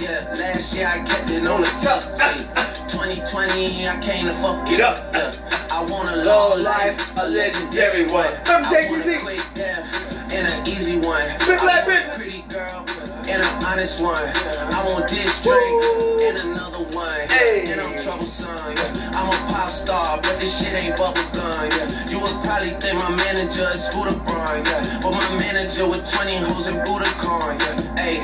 Yeah, 0.00 0.18
last 0.34 0.74
year 0.74 0.88
I 0.88 1.04
kept 1.04 1.30
it 1.30 1.46
on 1.46 1.60
the. 1.60 1.70
Ah, 1.84 2.00
hey, 2.18 2.40
ah. 2.56 2.68
2020, 2.88 3.88
I 3.88 4.00
came 4.00 4.24
to 4.26 4.34
fuck 4.40 4.66
it 4.72 4.80
up. 4.80 4.98
Yeah, 5.12 5.30
I 5.70 5.84
want 5.90 6.10
a 6.10 6.24
Long 6.24 6.60
life, 6.62 6.96
a 7.18 7.28
legendary 7.28 8.04
one. 8.08 8.26
I 8.48 8.60
want 8.62 8.72
a 8.72 8.96
WJGP. 8.96 9.20
quick 9.22 9.44
death 9.54 10.32
and 10.32 10.48
an 10.48 10.66
easy 10.66 10.96
one. 10.98 11.22
Big 11.46 11.60
black 11.60 11.84
I 11.84 11.88
want 11.88 11.88
a 11.88 12.08
bitch. 12.08 12.16
pretty 12.16 12.42
girl 12.48 13.11
and 13.28 13.42
an 13.42 13.64
honest 13.64 14.02
one. 14.02 14.18
I 14.18 14.82
want 14.90 15.08
this 15.08 15.30
drink 15.42 15.78
and 16.22 16.36
another 16.50 16.84
one. 16.90 17.22
Hey. 17.30 17.64
And 17.70 17.80
I'm 17.80 17.94
troublesome. 17.98 18.50
Yeah. 18.74 19.18
I'm 19.18 19.28
a 19.30 19.38
pop 19.52 19.70
star, 19.70 20.18
but 20.22 20.40
this 20.40 20.50
shit 20.58 20.74
ain't 20.74 20.96
bubble 20.96 21.22
gum. 21.30 21.70
Yeah. 21.70 21.86
You 22.10 22.18
would 22.18 22.36
probably 22.42 22.74
think 22.82 22.98
my 22.98 23.10
manager 23.14 23.68
is 23.70 23.84
Scooter 23.86 24.16
Braun. 24.26 24.64
Yeah. 24.66 24.82
But 25.02 25.12
my 25.14 25.28
manager 25.38 25.86
with 25.86 26.02
20 26.10 26.36
hoes 26.50 26.66
in 26.66 26.78
Budokan, 26.82 27.58
yeah. 27.62 27.94
Hey, 27.94 28.16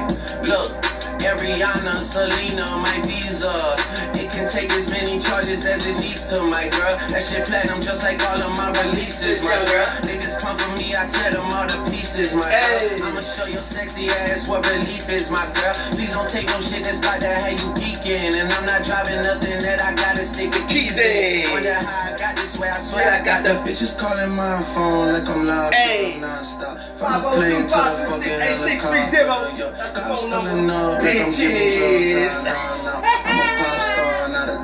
look, 0.47 0.75
Ariana, 1.23 1.95
Selena, 2.03 2.67
my 2.83 2.97
visa. 3.07 4.18
Take 4.49 4.73
as 4.73 4.89
many 4.91 5.21
charges 5.21 5.67
as 5.67 5.85
it 5.85 6.01
needs 6.01 6.25
to, 6.33 6.41
my 6.41 6.69
girl. 6.73 6.97
That 7.13 7.21
shit 7.21 7.45
platinum 7.45 7.83
just 7.85 8.01
like 8.03 8.17
all 8.25 8.41
of 8.41 8.53
my 8.57 8.73
releases, 8.81 9.45
my 9.45 9.53
girl. 9.69 9.85
Niggas 10.09 10.41
come 10.41 10.57
for 10.57 10.73
me, 10.81 10.97
I 10.97 11.05
tear 11.13 11.37
them 11.37 11.45
all 11.53 11.69
to 11.69 11.77
pieces, 11.93 12.33
my 12.33 12.49
girl. 12.49 13.13
I'ma 13.13 13.21
show 13.21 13.45
your 13.45 13.61
sexy 13.61 14.09
ass 14.09 14.49
what 14.49 14.65
relief 14.65 15.05
is, 15.13 15.29
my 15.31 15.45
girl. 15.53 15.77
Please 15.93 16.17
don't 16.17 16.29
take 16.33 16.49
no 16.49 16.65
shit 16.65 16.81
that's 16.81 16.97
about 16.97 17.21
to 17.21 17.29
have 17.29 17.61
you 17.61 17.69
geeking. 17.77 18.41
And 18.41 18.49
I'm 18.49 18.65
not 18.65 18.89
driving 18.89 19.21
nothing 19.21 19.61
that 19.69 19.85
I 19.85 19.93
gotta 19.93 20.25
stick 20.25 20.49
the 20.51 20.65
keys 20.65 20.97
in. 20.97 21.53
Wonder 21.53 21.75
how 21.77 22.09
I 22.09 22.17
got 22.17 22.37
this 22.41 22.57
way, 22.59 22.69
I 22.73 22.81
swear 22.81 23.05
I 23.05 23.21
got 23.23 23.45
the 23.45 23.61
bitches 23.69 23.99
calling 24.01 24.33
my 24.33 24.63
phone 24.73 25.13
like 25.13 25.29
I'm 25.29 25.45
Hey. 25.73 26.17
non-stop. 26.19 26.79
From 26.97 27.21
the 27.23 27.31
plane 27.37 27.69
to 27.69 27.77
the 27.85 27.95
fucking 28.09 28.41
helicopter. 28.41 29.29
Cops 29.93 30.21
pulling 30.25 30.71
up 30.73 31.03
like 31.05 31.21
I'm 31.21 31.37
giving 31.37 31.69
drugs. 31.77 32.49
I'm 32.49 33.58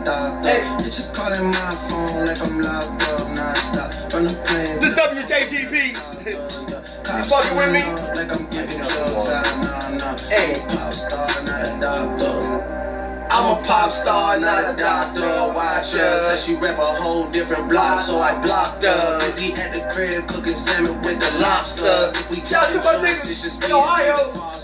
pop 0.04 0.42
star, 0.42 0.42
not 0.42 0.64
a 0.64 1.12
calling 1.14 1.50
my 1.50 1.70
phone 1.88 2.26
like 2.26 2.40
I'm 2.42 2.60
locked 2.60 3.02
up 3.02 3.28
non-stop. 3.34 4.10
From 4.10 4.24
the 4.24 4.34
plane 4.44 4.80
This 4.80 4.94
WJGP. 4.94 5.94
Cops 7.04 7.28
fucking 7.28 7.56
with 7.56 7.72
me? 7.72 7.82
Like 8.14 8.32
I'm 8.32 8.48
giving 8.50 8.78
drugs. 8.78 9.28
Nah, 9.28 9.42
nah, 9.60 9.96
nah. 9.98 10.18
Hey. 10.28 10.54
I'm 10.54 10.70
a 10.70 10.76
pop 10.76 10.92
star, 10.92 11.42
not 11.44 11.66
a 11.66 11.80
doctor. 11.80 12.74
I'm 13.30 13.58
a 13.58 13.62
pop 13.64 13.90
star, 13.92 14.38
not 14.38 14.58
a 14.58 14.76
doctor. 14.76 15.54
Watch 15.54 15.92
her, 15.92 16.18
said 16.18 16.38
she 16.38 16.54
rep 16.56 16.78
a 16.78 16.80
whole 16.80 17.30
different 17.30 17.68
block, 17.68 18.00
so 18.00 18.18
I 18.20 18.40
blocked 18.40 18.84
her. 18.84 19.18
Busy 19.18 19.52
at 19.54 19.74
the 19.74 19.80
crib 19.92 20.26
cooking 20.28 20.54
salmon 20.54 20.96
with 21.02 21.20
the 21.20 21.38
lobster. 21.40 22.12
If 22.14 22.30
we 22.30 22.36
out 22.54 22.70
to 22.70 22.78
my 22.78 22.94
niggas 23.04 23.26
just 23.26 23.64
in 23.64 23.72
Ohio. 23.72 24.16
David 24.16 24.34
Foster. 24.36 24.54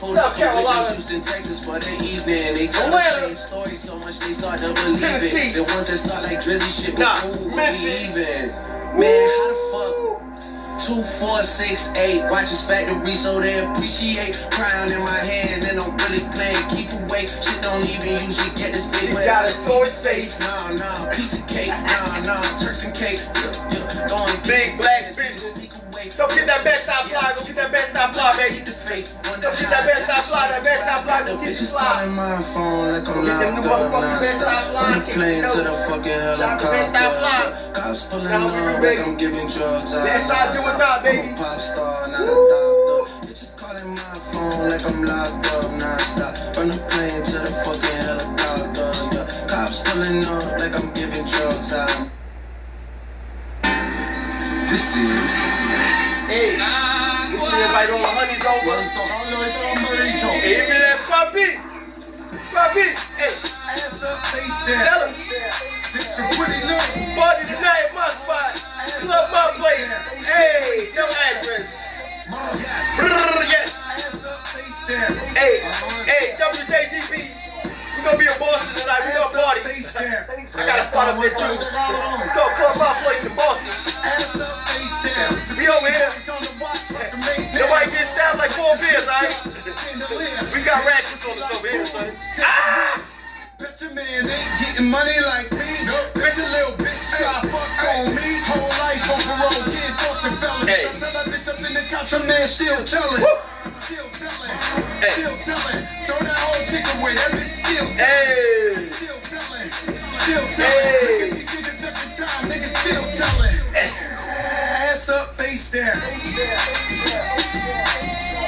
Pulled 0.00 0.16
up 0.16 0.32
in 0.40 0.48
Whitney. 0.48 0.96
Houston, 0.96 1.20
Texas 1.20 1.60
for 1.60 1.78
the 1.78 1.92
evening. 2.00 2.56
They 2.56 2.68
tell 2.72 2.88
the 2.88 3.28
same 3.28 3.36
story 3.36 3.76
so 3.76 3.98
much 4.00 4.18
they 4.20 4.32
start 4.32 4.58
to 4.60 4.72
believe 4.72 4.96
Tennessee. 4.98 5.52
it. 5.52 5.60
The 5.60 5.64
ones 5.76 5.92
that 5.92 6.00
start 6.00 6.24
like 6.24 6.40
Drizzy 6.40 6.72
shit, 6.72 6.98
Nah, 6.98 7.20
nah, 7.20 7.28
ooh, 7.36 7.52
we 7.52 8.08
even. 8.08 8.48
Man, 8.96 9.28
how 9.28 9.44
the 9.52 9.58
fuck? 9.68 10.80
Two, 10.80 11.04
four, 11.20 11.44
six, 11.44 11.92
eight. 12.00 12.24
Watch 12.32 12.48
his 12.48 12.64
factory 12.64 13.12
so 13.12 13.40
they 13.44 13.60
appreciate. 13.60 14.40
Crown 14.56 14.88
in 14.90 15.04
my 15.04 15.20
hand 15.20 15.68
and 15.68 15.76
I'm 15.76 15.92
really 16.08 16.24
playing. 16.32 16.56
Keep 16.72 16.96
away. 17.04 17.28
Shit 17.28 17.60
don't 17.60 17.84
even 17.84 18.24
usually 18.24 18.48
get 18.56 18.72
this 18.72 18.88
big. 18.88 19.12
But 19.12 19.28
got 19.28 19.52
a 19.52 19.54
toy 19.68 19.84
face. 19.84 20.32
Nah, 20.40 20.80
nah. 20.80 21.12
Piece 21.12 21.36
of 21.36 21.44
cake. 21.46 21.68
Nah, 21.68 22.24
nah. 22.24 22.40
Turks 22.56 22.88
and 22.88 22.96
Caicos. 22.96 23.28
Yeah, 23.68 23.84
yeah. 24.00 24.08
Going 24.08 24.32
Big 24.48 24.80
black 24.80 25.12
bitches. 25.12 25.49
Go 26.20 26.28
get 26.28 26.46
that 26.52 26.60
best 26.68 26.84
stop 26.84 27.06
fly. 27.08 27.32
Go 27.32 27.40
get 27.48 27.56
that 27.56 27.72
best 27.72 27.90
stop 27.96 28.12
fly, 28.12 28.36
baby. 28.36 28.60
Go 28.60 29.48
get 29.56 29.72
that 29.72 29.88
best 29.88 30.04
stop 30.04 30.20
fly. 30.28 30.52
That 30.52 30.60
best 30.60 30.84
stop 30.84 31.04
fly. 31.08 31.24
Go 31.24 31.32
get 31.40 31.40
the 31.40 31.48
Bitches 31.48 31.72
fly. 31.72 31.80
calling 31.80 32.12
my 32.12 32.42
phone 32.52 32.92
like 32.92 33.08
I'm 33.08 33.24
locked 33.24 33.64
up 33.64 33.64
motherfucking 33.64 34.20
best 34.20 34.36
stop 34.36 34.60
non-stop. 34.68 34.84
From 34.84 35.00
the 35.00 35.12
plane 35.16 35.44
to 35.48 35.60
the 35.64 35.72
fucking 35.88 36.20
Shout 36.20 36.44
out 36.44 36.60
to 36.60 36.66
best 36.68 36.88
stop 36.92 37.12
fly. 37.16 37.40
helicopter. 37.40 37.72
Cops 37.80 38.02
pulling 38.04 38.36
up 38.36 38.84
like 38.84 39.00
I'm 39.00 39.16
giving 39.16 39.48
drugs. 39.48 39.90
Best 39.96 40.24
stop 40.28 40.46
doing 40.52 40.76
job, 40.76 41.00
I'm 41.00 41.04
baby. 41.08 41.24
a 41.24 41.36
pop 41.40 41.56
star, 41.56 42.08
not 42.12 42.28
a 42.28 42.36
doctor. 42.52 43.00
Bitches 43.24 43.52
calling 43.56 43.88
my 43.96 44.14
phone 44.28 44.68
like 44.68 44.84
I'm 44.84 45.00
locked 45.08 45.48
up 45.56 45.72
non-stop. 45.80 46.36
From 46.52 46.68
the 46.68 46.76
plane 46.92 47.24
to 47.32 47.36
the 47.48 47.52
fucking 47.64 47.96
helicopter. 48.04 48.92
Yeah. 49.16 49.48
Cops 49.48 49.80
pulling 49.88 50.20
up 50.28 50.44
like 50.60 50.76
I'm 50.76 50.92
giving 50.92 51.24
drugs. 51.24 51.72
Ah. 51.72 52.12
This 54.68 54.94
is 55.00 56.09
Hey, 56.30 56.54
this 56.54 57.42
is 57.42 57.48
everybody 57.50 57.90
on 57.90 58.02
the 58.02 58.06
honey 58.06 58.38
zone. 58.38 58.62
¿Cuántos 58.62 59.10
años 59.18 59.50
estamos 59.50 59.90
dicho? 59.98 60.28
Hey, 60.30 60.62
me 60.62 60.78
that 60.78 61.02
puppy. 61.10 61.58
Puppy. 62.54 62.94
Hey, 63.18 63.34
Ass 63.66 63.98
up, 64.06 64.24
face 64.30 64.62
down. 64.62 64.78
tell 64.86 65.10
him. 65.10 65.14
This 65.90 66.06
is 66.06 66.26
pretty 66.38 66.62
look. 66.70 67.18
Party 67.18 67.50
tonight 67.50 67.90
my 67.98 68.14
spot. 68.14 68.54
Club 69.02 69.26
my 69.34 69.50
place. 69.58 69.90
Hey, 70.22 70.86
no 70.94 71.10
address. 71.10 71.90
Yes. 72.30 72.94
Yes. 73.50 73.74
Ass 73.90 74.22
up, 74.30 74.46
face 74.54 74.86
down. 74.86 75.34
Hey, 75.34 75.58
hey, 76.06 76.38
WJGP. 76.38 77.69
We 78.00 78.06
gonna 78.06 78.16
be 78.16 78.24
in 78.24 78.38
Boston 78.40 78.72
tonight. 78.80 79.04
We 79.04 79.12
gonna 79.12 79.28
party. 79.28 79.60
I 79.60 80.64
got 80.64 80.80
a 80.80 80.88
spot 80.88 81.12
up 81.12 81.20
there 81.20 81.36
too. 81.36 81.52
It's 81.52 82.32
called 82.32 82.56
Club 82.56 82.76
My 82.80 82.96
Place 83.04 83.26
in 83.28 83.36
Boston. 83.36 83.68
Ass 84.00 84.40
up, 84.40 84.68
face 84.72 85.04
down. 85.04 85.36
We 85.60 85.68
over 85.68 85.92
here. 85.92 86.08
It's 86.08 86.24
on 86.32 86.40
the 86.40 86.48
watch, 86.64 86.88
watch 86.96 87.10
them 87.12 87.20
make 87.20 87.52
Nobody 87.52 87.90
get 87.92 88.08
stabbed 88.16 88.38
like 88.38 88.52
four 88.52 88.72
beers, 88.80 89.04
alright? 89.04 89.36
We 90.56 90.64
got 90.64 90.80
ratchets 90.86 91.28
on 91.28 91.42
us 91.42 91.52
over 91.52 91.68
here, 91.68 91.86
son. 91.92 92.08
Ah! 92.40 93.09
Bet 93.60 93.80
your 93.82 93.90
man 93.90 94.24
ain't 94.30 94.58
getting 94.58 94.90
money 94.90 95.20
like 95.20 95.50
me. 95.52 95.68
Bet 96.16 96.34
your 96.36 96.48
little 96.48 96.72
bitch 96.80 97.18
try 97.18 97.40
fuck 97.52 97.84
on 97.84 98.14
me. 98.16 98.40
Whole 98.48 98.70
life 98.80 99.04
on 99.10 99.20
parole, 99.20 99.62
can't 99.68 99.96
talk 99.98 100.16
to 100.22 100.30
fellas. 100.32 100.66
Hey. 100.66 100.86
I 100.88 100.92
tell 100.94 101.12
that 101.12 101.26
bitch 101.26 101.48
up 101.48 101.60
in 101.66 101.74
the 101.74 101.82
cops, 101.90 102.12
a 102.14 102.20
man 102.20 102.48
still 102.48 102.82
telling. 102.84 103.22
Still 103.84 104.08
telling. 104.16 104.50
Hey. 105.00 105.12
Still 105.12 105.36
telling. 105.44 105.84
Throw 106.08 106.18
that 106.24 106.38
whole 106.40 106.64
chick 106.66 106.86
away, 106.98 107.14
that 107.14 107.32
bitch 107.32 107.52
still 107.60 107.86
telling. 107.92 107.96
Hey! 107.96 108.86
Still 108.86 109.20
telling. 109.28 109.70
Still 110.14 110.46
telling. 110.56 110.86
Hey. 110.88 111.30
These 111.30 111.46
niggas 111.52 111.84
every 111.84 112.08
time, 112.16 112.50
niggas 112.50 112.74
still 112.80 113.06
telling. 113.12 113.56
Ass 113.76 115.08
up, 115.10 115.28
face 115.38 115.70
down. 115.70 116.00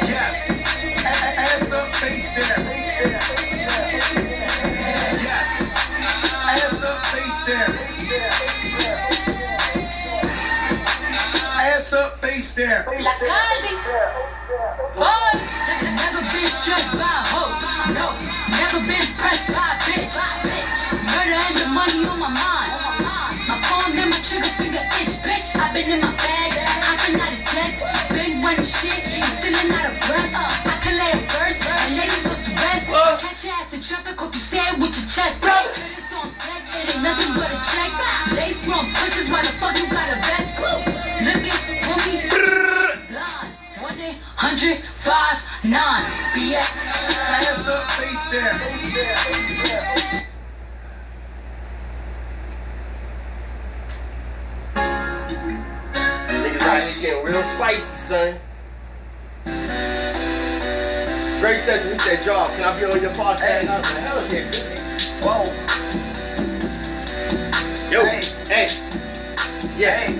Yes. 0.02 0.64
A- 1.04 1.04
a- 1.04 1.40
Ass 1.40 1.72
up, 1.72 1.94
face 1.96 2.32
down. 2.34 3.51
Down. 7.46 7.74
Ass 11.58 11.92
up, 11.92 12.18
face 12.22 12.54
down. 12.54 12.84
La 13.02 13.14
Cali. 13.18 13.74
Boy, 14.94 15.32
never 15.98 16.22
been 16.30 16.46
stressed 16.46 16.94
by 16.94 17.02
a 17.02 17.22
hoe. 17.34 17.54
No, 17.94 18.14
never 18.58 18.78
been 18.86 19.06
pressed 19.18 19.48
by 19.50 19.58
a 19.58 19.78
bitch. 19.82 20.14
Murder 21.10 21.34
and 21.34 21.56
the 21.58 21.66
money 21.74 22.06
on 22.06 22.18
my 22.20 22.30
mind. 22.30 22.72
My 23.48 23.58
and 23.98 24.10
my 24.10 24.20
trigger 24.22 24.52
finger 24.58 24.84
itch, 25.02 25.18
bitch. 25.26 25.56
I've 25.58 25.74
been 25.74 25.90
in 25.90 26.00
my 26.00 26.14
bag, 26.14 26.52
hopping 26.82 27.18
out 27.18 27.32
of 27.32 27.42
jets. 27.50 27.82
Been 28.14 28.42
running 28.42 28.62
shit, 28.62 29.02
stealing 29.08 29.72
out 29.72 29.90
of 29.90 29.98
breath. 30.06 30.30
I 30.30 30.78
can 30.80 30.94
lay 30.94 31.10
a 31.10 31.20
verse, 31.26 31.58
and 31.66 31.96
ladies 31.98 32.26
on 32.26 32.36
stress. 32.38 32.86
Catch 33.20 33.44
your 33.44 33.54
ass 33.54 33.74
in 33.74 33.82
traffic, 33.82 34.20
hope 34.20 34.34
you 34.34 34.40
say 34.40 34.58
it 34.58 34.78
with 34.78 34.94
your 34.94 35.08
chest. 35.10 35.42
Deck, 35.42 35.91
it 36.82 36.94
ain't 36.94 37.02
nothing 37.02 37.34
but 37.34 37.50
a 37.50 37.58
check. 37.62 37.90
Lace 38.36 38.66
from 38.66 38.82
pushes, 38.94 39.30
why 39.30 39.42
the 39.42 39.52
fuck 39.58 39.76
you 39.78 39.86
got 39.88 40.10
a 40.10 40.18
vest? 40.18 40.62
Looking 41.22 41.58
for 41.82 41.96
me, 42.06 42.14
line. 43.14 43.52
1 43.78 44.00
800 44.00 44.78
59 45.02 45.72
BX. 46.34 46.62
Ass 47.42 47.68
up, 47.68 47.90
face 47.92 48.30
down. 48.30 48.54
Niggas 56.42 56.62
out 56.62 56.82
here 56.82 57.02
getting 57.02 57.24
real 57.24 57.44
spicy, 57.54 57.96
son. 57.96 58.40
Drake 61.40 61.58
said 61.58 61.82
to 61.82 61.86
me, 61.88 61.92
he 61.94 61.98
said, 61.98 62.22
Job, 62.22 62.46
can 62.48 62.62
I 62.62 62.78
be 62.78 62.84
on 62.86 63.02
your 63.02 63.10
podcast? 63.10 63.40
Hey. 63.40 63.68
I 63.68 63.78
was 63.78 63.94
like, 63.94 64.02
hell 64.06 64.22
yeah, 64.30 64.72
Whoa. 65.24 65.71
Hey. 68.52 68.68
yeah, 69.80 69.96
Hey. 69.96 70.12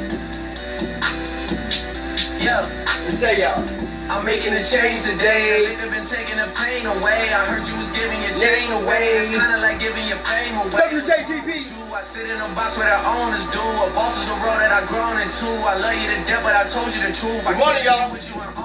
Yeah. 2.40 2.64
let 2.64 3.20
tell 3.20 3.36
y'all. 3.36 3.60
I'm 4.08 4.24
making 4.24 4.56
a 4.56 4.64
change 4.64 5.04
today. 5.04 5.68
Nigga 5.68 5.92
been 5.92 6.08
taking 6.08 6.40
the 6.40 6.48
pain 6.56 6.80
away. 6.88 7.28
I 7.28 7.44
heard 7.52 7.68
you 7.68 7.76
was 7.76 7.92
giving 7.92 8.16
your 8.24 8.32
chain 8.40 8.72
away. 8.72 9.20
It's 9.20 9.28
kinda 9.28 9.60
like 9.60 9.80
giving 9.84 10.08
your 10.08 10.16
fame 10.24 10.56
away. 10.64 10.96
You, 10.96 11.92
I 11.92 12.00
sit 12.00 12.24
in 12.24 12.40
a 12.40 12.48
box 12.56 12.78
where 12.80 12.88
the 12.88 13.04
owners 13.20 13.44
do. 13.52 13.60
A 13.60 13.92
boss 13.92 14.16
is 14.16 14.30
a 14.32 14.36
role 14.40 14.56
that 14.56 14.72
I've 14.72 14.88
grown 14.88 15.20
into. 15.20 15.52
I 15.68 15.76
love 15.76 15.92
you 16.00 16.08
to 16.16 16.16
death, 16.24 16.40
but 16.40 16.56
I 16.56 16.64
told 16.64 16.88
you 16.88 17.04
the 17.04 17.12
truth. 17.12 17.44
I 17.44 17.52
Good 17.52 17.60
morning, 17.60 17.84
y'all. 17.84 18.61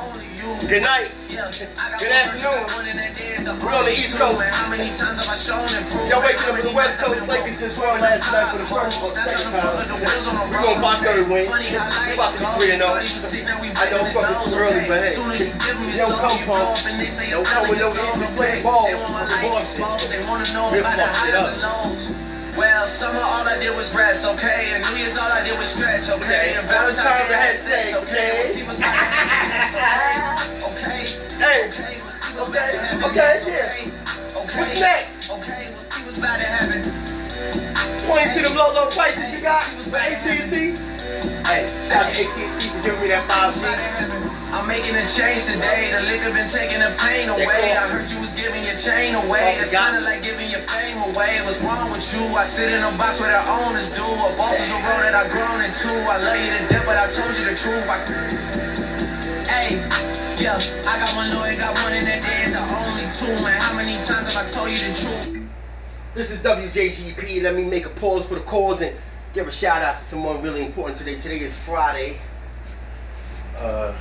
Good 0.67 0.83
night. 0.83 1.07
Yeah, 1.31 1.47
I 1.47 1.95
got 1.95 1.99
Good 2.03 2.11
afternoon. 2.11 2.43
virgin, 2.43 2.67
got 2.67 2.75
one 2.75 2.87
in 2.91 2.97
that 2.99 3.15
day, 3.15 3.31
it's 3.31 3.47
the 3.47 3.55
We're 3.63 3.71
on 3.71 3.87
the 3.87 3.95
East. 3.95 4.19
Coast. 4.19 4.35
And 4.35 4.51
how 4.51 4.67
many 4.67 4.91
times 4.99 5.15
have 5.15 5.31
I 5.31 5.37
shown 5.39 5.63
and 5.63 5.87
proved? 5.87 6.11
Y'all 6.11 6.19
waking 6.19 6.43
up 6.43 6.59
the 6.59 6.75
West 6.75 6.99
Coast, 6.99 7.23
Lakers 7.23 7.55
just 7.55 7.79
won 7.79 7.95
last 8.03 8.27
night 8.27 8.51
for 8.51 8.59
the 8.59 8.67
first 8.67 8.99
or 8.99 9.15
second 9.15 9.47
time. 9.55 9.63
We're 10.51 10.59
going 10.59 10.83
by 10.83 10.99
third 10.99 11.23
win. 11.31 11.47
We 11.47 11.71
about 12.19 12.35
to 12.35 12.43
be 12.43 12.67
3 12.67 12.75
and 12.75 12.83
0. 12.83 12.99
I 13.79 13.87
know 13.95 14.03
it's 14.03 14.11
fucking 14.11 14.43
too 14.43 14.59
early, 14.59 14.83
but 14.91 14.99
hey, 15.07 15.15
don't 15.95 16.19
come 16.19 16.35
pump. 16.43 16.75
Don't 16.83 17.47
come 17.47 17.63
with 17.71 17.79
no 17.79 17.89
easy 17.95 18.27
play 18.35 18.59
ball. 18.59 18.83
They 18.91 18.99
want 18.99 19.15
my 19.15 19.23
Some 19.23 19.39
life 19.39 19.47
bullshit. 19.47 19.71
exposed. 19.71 20.11
They 20.11 20.19
wanna 20.27 20.43
We'll 20.51 20.83
about 20.83 20.99
the 20.99 21.07
fuck 21.07 21.15
highs 21.15 21.31
it 21.31 21.63
up. 21.63 22.17
Well, 22.59 22.87
summer 22.87 23.21
all 23.21 23.45
I 23.47 23.55
did 23.61 23.71
was 23.77 23.93
rest, 23.93 24.25
okay? 24.25 24.73
And 24.73 24.81
New 24.91 24.97
Year's 24.99 25.15
all 25.15 25.31
I 25.31 25.45
did 25.47 25.55
was 25.55 25.69
stretch, 25.69 26.09
okay? 26.09 26.57
And 26.57 26.67
Valentine's 26.67 27.29
I 27.31 27.37
had 27.39 27.55
sex, 27.55 27.93
okay. 28.03 28.41
We'll 28.43 28.51
see 28.51 28.63
what's 28.65 28.79
about 28.79 28.97
to 28.97 29.05
happen. 29.05 30.33
Okay. 30.33 30.36
Hey. 31.37 31.69
Okay. 31.69 32.01
We'll 32.01 32.11
see 32.11 32.33
what's 32.33 32.49
about 32.49 32.49
Okay. 32.49 32.71
to 32.73 32.81
happen. 32.81 33.03
Okay, 33.05 33.37
Okay. 33.37 33.49
yeah. 33.53 34.33
What's 34.33 34.79
next? 34.81 35.29
Okay. 35.29 35.63
We'll 35.69 35.85
see 35.85 36.01
what's 36.03 36.17
about 36.17 36.37
to 36.39 36.47
happen. 36.49 36.81
Point 38.09 38.25
to 38.33 38.41
them 38.41 38.55
low, 38.57 38.73
low 38.73 38.89
prices 38.89 39.29
you 39.33 39.41
got 39.41 39.61
AT&T. 39.93 40.73
Hey, 41.45 41.67
shout 41.89 42.09
out 42.09 42.13
to 42.15 42.25
AT&T 42.25 42.69
for 42.73 42.81
giving 42.81 43.01
me 43.01 43.07
that 43.13 43.21
five 43.29 43.53
G. 43.53 43.61
I'm 44.49 44.65
making 44.65 44.95
a 44.95 45.05
change 45.05 45.45
today. 45.45 45.91
The 45.93 46.01
liquor 46.09 46.33
been 46.33 46.49
taking 46.49 46.79
the 46.79 46.89
pain 46.97 47.29
away. 47.29 47.75
I 47.77 47.85
heard 47.91 48.09
you 48.09 48.17
was 48.17 48.33
giving 48.33 48.63
your 48.65 48.75
chain 48.79 49.13
away. 49.13 49.57
It's 49.59 49.69
kinda 49.69 50.01
like 50.01 50.23
giving 50.23 50.49
your 50.49 50.63
fame 50.65 50.97
away. 51.13 51.37
What's 51.45 51.61
wrong 51.61 51.91
with 51.91 52.01
you? 52.15 52.23
I 52.33 52.45
sit 52.45 52.71
in 52.71 52.81
a 52.81 52.91
box 52.97 53.19
where 53.19 53.29
the 53.29 53.43
owners 53.61 53.89
do. 53.93 54.01
A 54.03 54.33
boss 54.39 54.57
is 54.57 54.71
a 54.71 54.79
road 54.89 55.03
that 55.05 55.13
I've 55.13 55.29
grown 55.29 55.61
into. 55.61 55.91
I 56.09 56.17
love 56.17 56.39
you 56.41 56.49
to 56.57 56.61
death, 56.73 56.85
but 56.85 56.97
I 56.97 57.11
told 57.11 57.35
you 57.37 57.45
the 57.45 57.55
truth. 57.55 57.85
I... 57.85 58.76
Yeah, 60.39 60.53
I 60.85 60.99
got 60.99 61.15
one 61.15 61.29
lawyer, 61.35 61.57
got 61.57 61.73
one 61.83 61.93
in 61.93 62.05
that 62.05 62.21
day. 62.21 62.43
It's 62.43 62.51
the 62.51 62.61
only 62.77 63.09
two, 63.37 63.43
man. 63.43 63.59
How 63.59 63.75
many 63.75 63.93
times 64.05 64.31
have 64.31 64.45
I 64.45 64.49
told 64.49 64.69
you 64.69 64.77
the 64.77 64.93
truth? 64.93 65.49
This 66.13 66.29
is 66.29 66.37
WJGP. 66.39 67.41
Let 67.41 67.55
me 67.55 67.63
make 67.63 67.87
a 67.87 67.89
pause 67.89 68.27
for 68.27 68.35
the 68.35 68.41
cause 68.41 68.81
and 68.81 68.95
give 69.33 69.47
a 69.47 69.51
shout 69.51 69.81
out 69.81 69.97
to 69.97 70.03
someone 70.03 70.39
really 70.43 70.63
important 70.63 70.95
today. 70.97 71.19
Today 71.19 71.39
is 71.39 71.53
Friday. 71.53 72.19
Uh, 73.57 73.95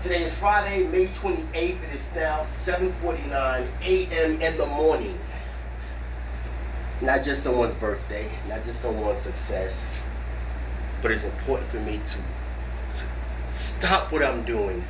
Today 0.00 0.22
is 0.22 0.32
Friday, 0.32 0.84
May 0.84 1.08
28th. 1.08 1.52
It 1.54 1.94
is 1.94 2.08
now 2.14 2.40
7:49 2.42 3.66
a.m. 3.82 4.40
in 4.40 4.56
the 4.56 4.66
morning. 4.66 5.18
Not 7.00 7.22
just 7.22 7.44
someone's 7.44 7.74
birthday, 7.74 8.28
not 8.48 8.64
just 8.64 8.80
someone's 8.80 9.22
success, 9.22 9.86
but 11.00 11.12
it's 11.12 11.22
important 11.22 11.70
for 11.70 11.78
me 11.78 12.00
to 12.04 12.18
stop 13.48 14.10
what 14.10 14.24
I'm 14.24 14.44
doing 14.44 14.82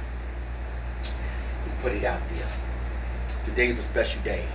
and 1.64 1.78
put 1.80 1.92
it 1.92 2.04
out 2.04 2.22
there. 2.30 2.48
Today 3.44 3.68
is 3.68 3.78
a 3.78 3.82
special 3.82 4.22
day. 4.22 4.46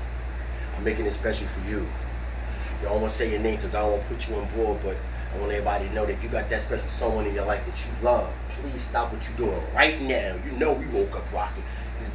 I'm 0.75 0.83
making 0.83 1.05
it 1.05 1.13
special 1.13 1.47
for 1.47 1.69
you. 1.69 1.87
You 2.81 2.89
to 2.89 3.09
say 3.11 3.29
your 3.29 3.39
name 3.39 3.57
because 3.57 3.75
I 3.75 3.81
don't 3.81 3.91
want 3.91 4.03
to 4.09 4.15
put 4.15 4.27
you 4.27 4.35
on 4.35 4.49
board, 4.55 4.79
but 4.83 4.97
I 5.31 5.37
want 5.37 5.51
everybody 5.51 5.87
to 5.87 5.93
know 5.93 6.07
that 6.07 6.13
if 6.13 6.23
you 6.23 6.29
got 6.29 6.49
that 6.49 6.63
special 6.63 6.89
someone 6.89 7.27
in 7.27 7.35
your 7.35 7.45
life 7.45 7.63
that 7.67 7.77
you 7.77 7.91
love, 8.03 8.33
please 8.49 8.81
stop 8.81 9.13
what 9.13 9.27
you're 9.27 9.37
doing 9.37 9.61
right 9.75 10.01
now. 10.01 10.37
You 10.43 10.51
know 10.53 10.73
we 10.73 10.87
woke 10.87 11.15
up 11.15 11.31
rocking. 11.31 11.63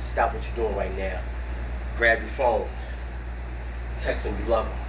Stop 0.03 0.35
what 0.35 0.45
you're 0.45 0.67
doing 0.67 0.77
right 0.77 0.97
now. 0.99 1.21
Grab 1.97 2.19
your 2.19 2.29
phone. 2.31 2.69
Text 4.01 4.25
them 4.25 4.37
you 4.41 4.51
love 4.51 4.67
them. 4.67 4.88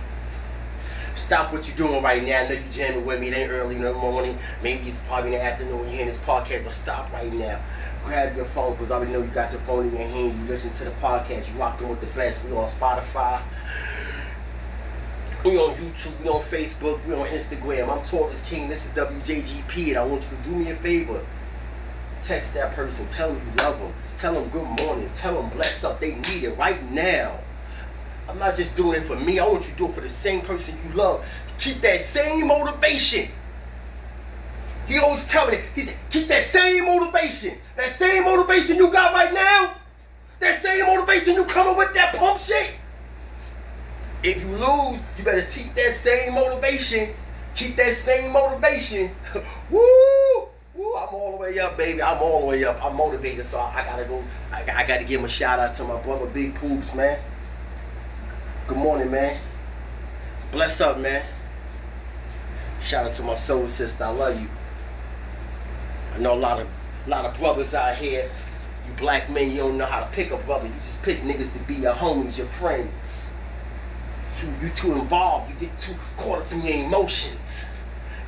Stop 1.15 1.51
what 1.53 1.67
you're 1.67 1.77
doing 1.77 2.01
right 2.01 2.23
now. 2.23 2.39
I 2.39 2.47
know 2.47 2.53
you're 2.53 2.71
jamming 2.71 3.05
with 3.05 3.19
me. 3.19 3.27
It 3.27 3.37
ain't 3.37 3.51
early 3.51 3.75
in 3.75 3.81
the 3.81 3.93
morning. 3.93 4.37
Maybe 4.63 4.87
it's 4.87 4.97
probably 5.07 5.33
in 5.33 5.39
the 5.39 5.43
afternoon 5.43 5.79
you're 5.79 5.89
hearing 5.89 6.07
this 6.07 6.17
podcast, 6.17 6.63
but 6.63 6.73
stop 6.73 7.11
right 7.11 7.31
now. 7.31 7.61
Grab 8.05 8.35
your 8.35 8.45
phone 8.45 8.73
because 8.73 8.91
I 8.91 8.95
already 8.95 9.11
know 9.11 9.21
you 9.21 9.27
got 9.27 9.51
your 9.51 9.61
phone 9.61 9.87
in 9.87 9.91
your 9.91 10.07
hand. 10.07 10.39
You 10.41 10.47
listen 10.47 10.71
to 10.71 10.85
the 10.85 10.91
podcast. 10.91 11.47
You 11.47 11.59
rocking 11.59 11.89
with 11.89 12.01
the 12.01 12.07
best. 12.07 12.43
We 12.45 12.51
on 12.51 12.69
Spotify. 12.69 13.41
We 15.45 15.57
on 15.57 15.73
YouTube, 15.75 16.21
we 16.21 16.27
on 16.27 16.41
Facebook, 16.41 17.05
we 17.05 17.13
on 17.13 17.25
Instagram. 17.27 17.87
I'm 17.87 18.05
Taurus 18.05 18.41
King. 18.41 18.67
This 18.67 18.85
is 18.85 18.91
WJGP, 18.91 19.87
and 19.87 19.97
I 19.97 20.03
want 20.03 20.23
you 20.23 20.29
to 20.35 20.49
do 20.49 20.55
me 20.55 20.69
a 20.71 20.75
favor. 20.75 21.25
Text 22.21 22.53
that 22.55 22.73
person. 22.73 23.07
Tell 23.07 23.29
them 23.29 23.41
you 23.45 23.63
love 23.63 23.79
them. 23.79 23.93
Tell 24.17 24.33
them 24.33 24.49
good 24.49 24.67
morning. 24.81 25.09
Tell 25.15 25.41
them 25.41 25.49
bless 25.51 25.85
up. 25.85 26.01
They 26.01 26.15
need 26.15 26.43
it 26.43 26.57
right 26.57 26.83
now. 26.91 27.39
I'm 28.29 28.37
not 28.37 28.55
just 28.55 28.75
doing 28.75 29.01
it 29.01 29.05
for 29.05 29.15
me. 29.15 29.39
I 29.39 29.47
want 29.47 29.65
you 29.65 29.71
to 29.71 29.77
do 29.77 29.85
it 29.87 29.93
for 29.93 30.01
the 30.01 30.09
same 30.09 30.41
person 30.41 30.77
you 30.87 30.95
love. 30.95 31.25
Keep 31.57 31.81
that 31.81 32.01
same 32.01 32.47
motivation. 32.47 33.27
He 34.87 34.99
always 34.99 35.25
telling 35.27 35.59
me, 35.59 35.65
he 35.73 35.81
said, 35.81 35.95
keep 36.11 36.27
that 36.27 36.45
same 36.45 36.85
motivation. 36.85 37.57
That 37.75 37.97
same 37.97 38.25
motivation 38.25 38.77
you 38.77 38.91
got 38.91 39.13
right 39.13 39.33
now. 39.33 39.75
That 40.39 40.61
same 40.61 40.85
motivation 40.85 41.33
you 41.33 41.45
coming 41.45 41.75
with 41.75 41.93
that 41.95 42.15
pump 42.15 42.39
shit. 42.39 42.75
If 44.21 44.41
you 44.41 44.49
lose, 44.49 44.99
you 45.17 45.23
better 45.23 45.41
keep 45.41 45.73
that 45.73 45.95
same 45.95 46.35
motivation. 46.35 47.13
Keep 47.55 47.77
that 47.77 47.95
same 47.97 48.31
motivation. 48.31 49.11
Woo! 49.71 50.49
Woo! 50.75 50.95
I'm 50.95 51.13
all 51.13 51.31
the 51.31 51.37
way 51.37 51.57
up, 51.59 51.77
baby. 51.77 52.01
I'm 52.01 52.21
all 52.21 52.41
the 52.41 52.45
way 52.45 52.63
up. 52.63 52.83
I'm 52.83 52.95
motivated, 52.95 53.45
so 53.45 53.57
I, 53.57 53.81
I 53.81 53.85
gotta 53.85 54.05
go. 54.05 54.23
I, 54.51 54.61
I 54.61 54.87
gotta 54.87 55.03
give 55.03 55.19
him 55.19 55.25
a 55.25 55.29
shout 55.29 55.59
out 55.59 55.73
to 55.75 55.83
my 55.83 55.99
brother, 56.01 56.27
Big 56.27 56.53
Poops, 56.55 56.93
man. 56.93 57.19
Good 58.69 58.77
morning, 58.77 59.09
man. 59.09 59.35
Bless 60.51 60.79
up, 60.79 60.99
man. 60.99 61.25
Shout 62.83 63.07
out 63.07 63.13
to 63.13 63.23
my 63.23 63.33
soul 63.33 63.67
sister. 63.67 64.03
I 64.03 64.09
love 64.09 64.39
you. 64.39 64.47
I 66.13 66.19
know 66.19 66.35
a 66.35 66.37
lot 66.37 66.59
of 66.59 66.67
a 67.07 67.09
lot 67.09 67.25
of 67.25 67.35
brothers 67.39 67.73
out 67.73 67.95
here. 67.95 68.29
You 68.85 68.93
black 68.93 69.27
men, 69.27 69.49
you 69.49 69.57
don't 69.57 69.79
know 69.79 69.87
how 69.87 70.01
to 70.01 70.05
pick 70.11 70.29
a 70.29 70.37
brother. 70.37 70.67
You 70.67 70.73
just 70.83 71.01
pick 71.01 71.23
niggas 71.23 71.51
to 71.51 71.59
be 71.67 71.73
your 71.73 71.95
homies, 71.95 72.37
your 72.37 72.45
friends. 72.45 73.31
Too, 74.37 74.53
you 74.61 74.69
too 74.69 74.93
involved. 74.93 75.49
You 75.49 75.67
get 75.67 75.79
too 75.79 75.95
caught 76.17 76.43
up 76.43 76.51
in 76.51 76.63
your 76.63 76.85
emotions. 76.85 77.65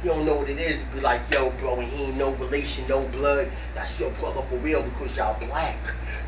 You 0.04 0.10
don't 0.10 0.26
know 0.26 0.38
what 0.38 0.50
it 0.50 0.58
is 0.58 0.84
to 0.84 0.86
be 0.88 1.02
like, 1.02 1.22
yo, 1.32 1.52
bro, 1.52 1.82
and 1.82 1.88
he 1.88 2.06
ain't 2.06 2.18
no 2.18 2.32
relation, 2.32 2.88
no 2.88 3.04
blood. 3.10 3.52
That's 3.76 4.00
your 4.00 4.10
brother 4.14 4.42
for 4.50 4.58
real 4.58 4.82
because 4.82 5.16
y'all 5.16 5.39
black. 5.39 5.78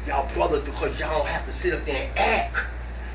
Y'all 0.06 0.32
brothers 0.36 0.62
because 0.62 1.00
y'all 1.00 1.18
don't 1.18 1.28
have 1.28 1.48
to 1.48 1.52
sit 1.52 1.74
up 1.74 1.84
there 1.86 2.08
and 2.10 2.20
act. 2.20 2.68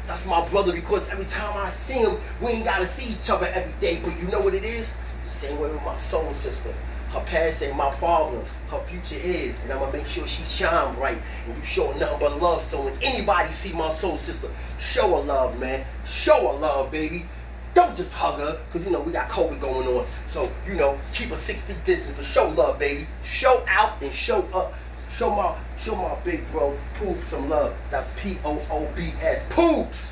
That's 0.08 0.24
my 0.24 0.42
brother 0.48 0.72
because 0.72 1.06
every 1.10 1.26
time 1.26 1.54
I 1.54 1.70
see 1.70 1.98
him, 1.98 2.16
we 2.40 2.48
ain't 2.48 2.64
gotta 2.64 2.88
see 2.88 3.12
each 3.12 3.28
other 3.28 3.46
every 3.48 3.74
day. 3.78 4.00
But 4.02 4.18
you 4.18 4.26
know 4.28 4.40
what 4.40 4.54
it 4.54 4.64
is? 4.64 4.90
The 5.26 5.30
same 5.30 5.60
way 5.60 5.70
with 5.70 5.82
my 5.82 5.98
soul 5.98 6.32
sister. 6.32 6.74
Her 7.10 7.20
past 7.20 7.62
ain't 7.62 7.76
my 7.76 7.90
problem. 7.96 8.42
Her 8.70 8.80
future 8.86 9.22
is. 9.22 9.54
And 9.62 9.72
I'm 9.72 9.80
gonna 9.80 9.92
make 9.92 10.06
sure 10.06 10.26
she 10.26 10.42
shine 10.44 10.94
bright. 10.94 11.18
And 11.46 11.54
you 11.54 11.62
show 11.62 11.92
nothing 11.92 12.20
but 12.20 12.40
love. 12.40 12.62
So 12.62 12.86
when 12.86 12.94
anybody 13.02 13.52
see 13.52 13.74
my 13.74 13.90
soul 13.90 14.16
sister, 14.16 14.48
show 14.78 15.16
her 15.18 15.24
love, 15.24 15.58
man. 15.58 15.84
Show 16.06 16.52
her 16.52 16.58
love, 16.58 16.90
baby. 16.90 17.26
Don't 17.74 17.94
just 17.94 18.14
hug 18.14 18.40
her, 18.40 18.58
because 18.66 18.86
you 18.86 18.90
know 18.90 19.00
we 19.00 19.12
got 19.12 19.28
COVID 19.28 19.60
going 19.60 19.86
on. 19.86 20.06
So, 20.26 20.50
you 20.66 20.74
know, 20.74 20.98
keep 21.12 21.30
a 21.32 21.36
six 21.36 21.60
feet 21.60 21.84
distance, 21.84 22.14
but 22.16 22.24
show 22.24 22.48
love, 22.48 22.78
baby. 22.78 23.06
Show 23.22 23.62
out 23.68 24.02
and 24.02 24.10
show 24.10 24.40
up. 24.54 24.72
Show 25.10 25.34
my 25.34 25.56
show 25.78 25.94
my 25.96 26.14
big 26.24 26.50
bro 26.52 26.76
Poops 26.94 27.28
some 27.28 27.48
love. 27.48 27.74
That's 27.90 28.08
P-O-O-B-S. 28.20 29.44
Poops! 29.50 30.10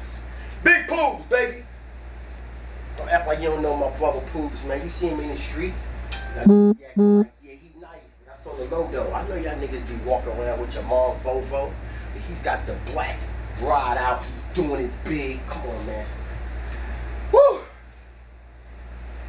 Big 0.64 0.88
Poops, 0.88 1.22
baby! 1.28 1.64
Don't 2.96 3.08
act 3.10 3.26
like 3.26 3.40
you 3.40 3.46
don't 3.46 3.62
know 3.62 3.76
my 3.76 3.90
brother 3.98 4.20
Poops, 4.32 4.64
man. 4.64 4.82
You 4.82 4.88
see 4.88 5.08
him 5.08 5.20
in 5.20 5.28
the 5.28 5.36
street. 5.36 5.74
Yeah, 6.34 6.44
he 6.44 7.70
nice, 7.80 8.00
that's 8.26 8.46
on 8.46 8.58
the 8.58 8.64
low 8.64 8.88
though. 8.90 9.12
I 9.12 9.26
know 9.28 9.36
y'all 9.36 9.56
niggas 9.56 9.86
be 9.88 9.96
walking 10.04 10.32
around 10.32 10.60
with 10.60 10.74
your 10.74 10.82
mom 10.84 11.18
Volvo, 11.20 11.72
but 12.14 12.22
he's 12.28 12.40
got 12.40 12.66
the 12.66 12.74
black 12.92 13.18
rod 13.60 13.98
out. 13.98 14.22
He's 14.22 14.64
doing 14.64 14.86
it 14.86 14.90
big. 15.04 15.46
Come 15.46 15.62
on, 15.68 15.86
man. 15.86 16.06
Woo! 17.32 17.60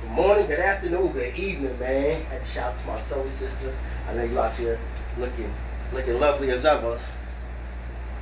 Good 0.01 0.11
morning, 0.11 0.47
good 0.47 0.59
afternoon, 0.59 1.11
good 1.11 1.35
evening, 1.35 1.77
man. 1.79 2.23
To 2.29 2.47
shout 2.47 2.73
out 2.73 2.79
to 2.79 2.87
my 2.87 2.99
soul 3.01 3.29
sister. 3.29 3.75
I 4.07 4.13
know 4.13 4.23
you 4.23 4.39
out 4.39 4.55
there 4.57 4.79
looking 5.19 5.53
looking 5.93 6.19
lovely 6.19 6.51
as 6.51 6.65
ever. 6.65 6.99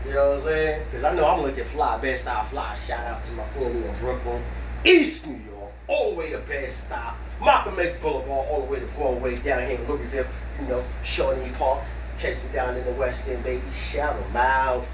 You 0.06 0.14
know 0.14 0.30
what 0.30 0.38
I'm 0.38 0.44
saying? 0.44 0.86
Because 0.86 1.04
I 1.04 1.16
know 1.16 1.28
I'm 1.28 1.42
looking 1.42 1.66
fly, 1.66 1.98
Bed-Stuy 1.98 2.48
fly. 2.48 2.78
Shout 2.88 3.06
out 3.08 3.24
to 3.24 3.32
my 3.32 3.44
family 3.50 3.88
in 3.88 3.96
Brooklyn, 3.96 4.44
East 4.84 5.26
New 5.26 5.40
York, 5.52 5.72
all 5.88 6.12
the 6.12 6.16
way 6.16 6.30
to 6.30 6.38
Bed-Stuy, 6.40 7.14
Malcolm 7.42 7.80
X 7.80 7.98
Boulevard, 7.98 8.48
all 8.50 8.62
the 8.62 8.72
way 8.72 8.80
to 8.80 8.86
Broadway, 8.88 9.36
down 9.38 9.68
here 9.68 9.80
in 9.80 9.88
Louisville, 9.88 10.28
you 10.62 10.68
know, 10.68 10.84
Shawnee 11.04 11.52
Park. 11.58 11.84
Catch 12.20 12.44
me 12.44 12.50
down 12.54 12.78
in 12.78 12.86
the 12.86 12.92
West 12.92 13.28
End, 13.28 13.44
baby. 13.44 13.64
Shout 13.74 14.16
them 14.16 14.38
out. 14.38 14.86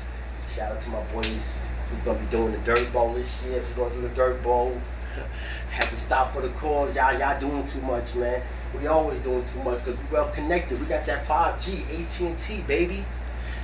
Shout 0.56 0.72
out 0.72 0.80
to 0.80 0.89
my 0.89 1.04
boys 1.14 1.52
who's 1.89 2.02
gonna 2.04 2.18
be 2.18 2.26
doing 2.28 2.54
the 2.54 2.58
dirt 2.60 2.91
bowl 2.93 3.14
this 3.14 3.43
year. 3.43 3.64
We're 3.76 3.84
gonna 3.84 3.95
do 3.95 4.02
the 4.02 4.16
dirt 4.16 4.41
bowl. 4.41 4.80
Have 5.72 5.89
to 5.89 5.95
stop 5.97 6.34
for 6.34 6.41
the 6.41 6.49
cause. 6.49 6.95
Y'all, 6.95 7.18
y'all 7.20 7.39
doing 7.39 7.66
too 7.66 7.82
much, 7.82 8.16
man. 8.16 8.41
We 8.80 8.88
always 8.88 9.19
doing 9.22 9.43
too 9.53 9.63
much 9.63 9.80
because 9.80 9.97
we 9.97 10.03
well 10.11 10.30
connected. 10.30 10.80
We 10.80 10.86
got 10.86 11.05
that 11.05 11.26
5G, 11.26 12.32
AT&T, 12.32 12.61
baby. 12.61 13.03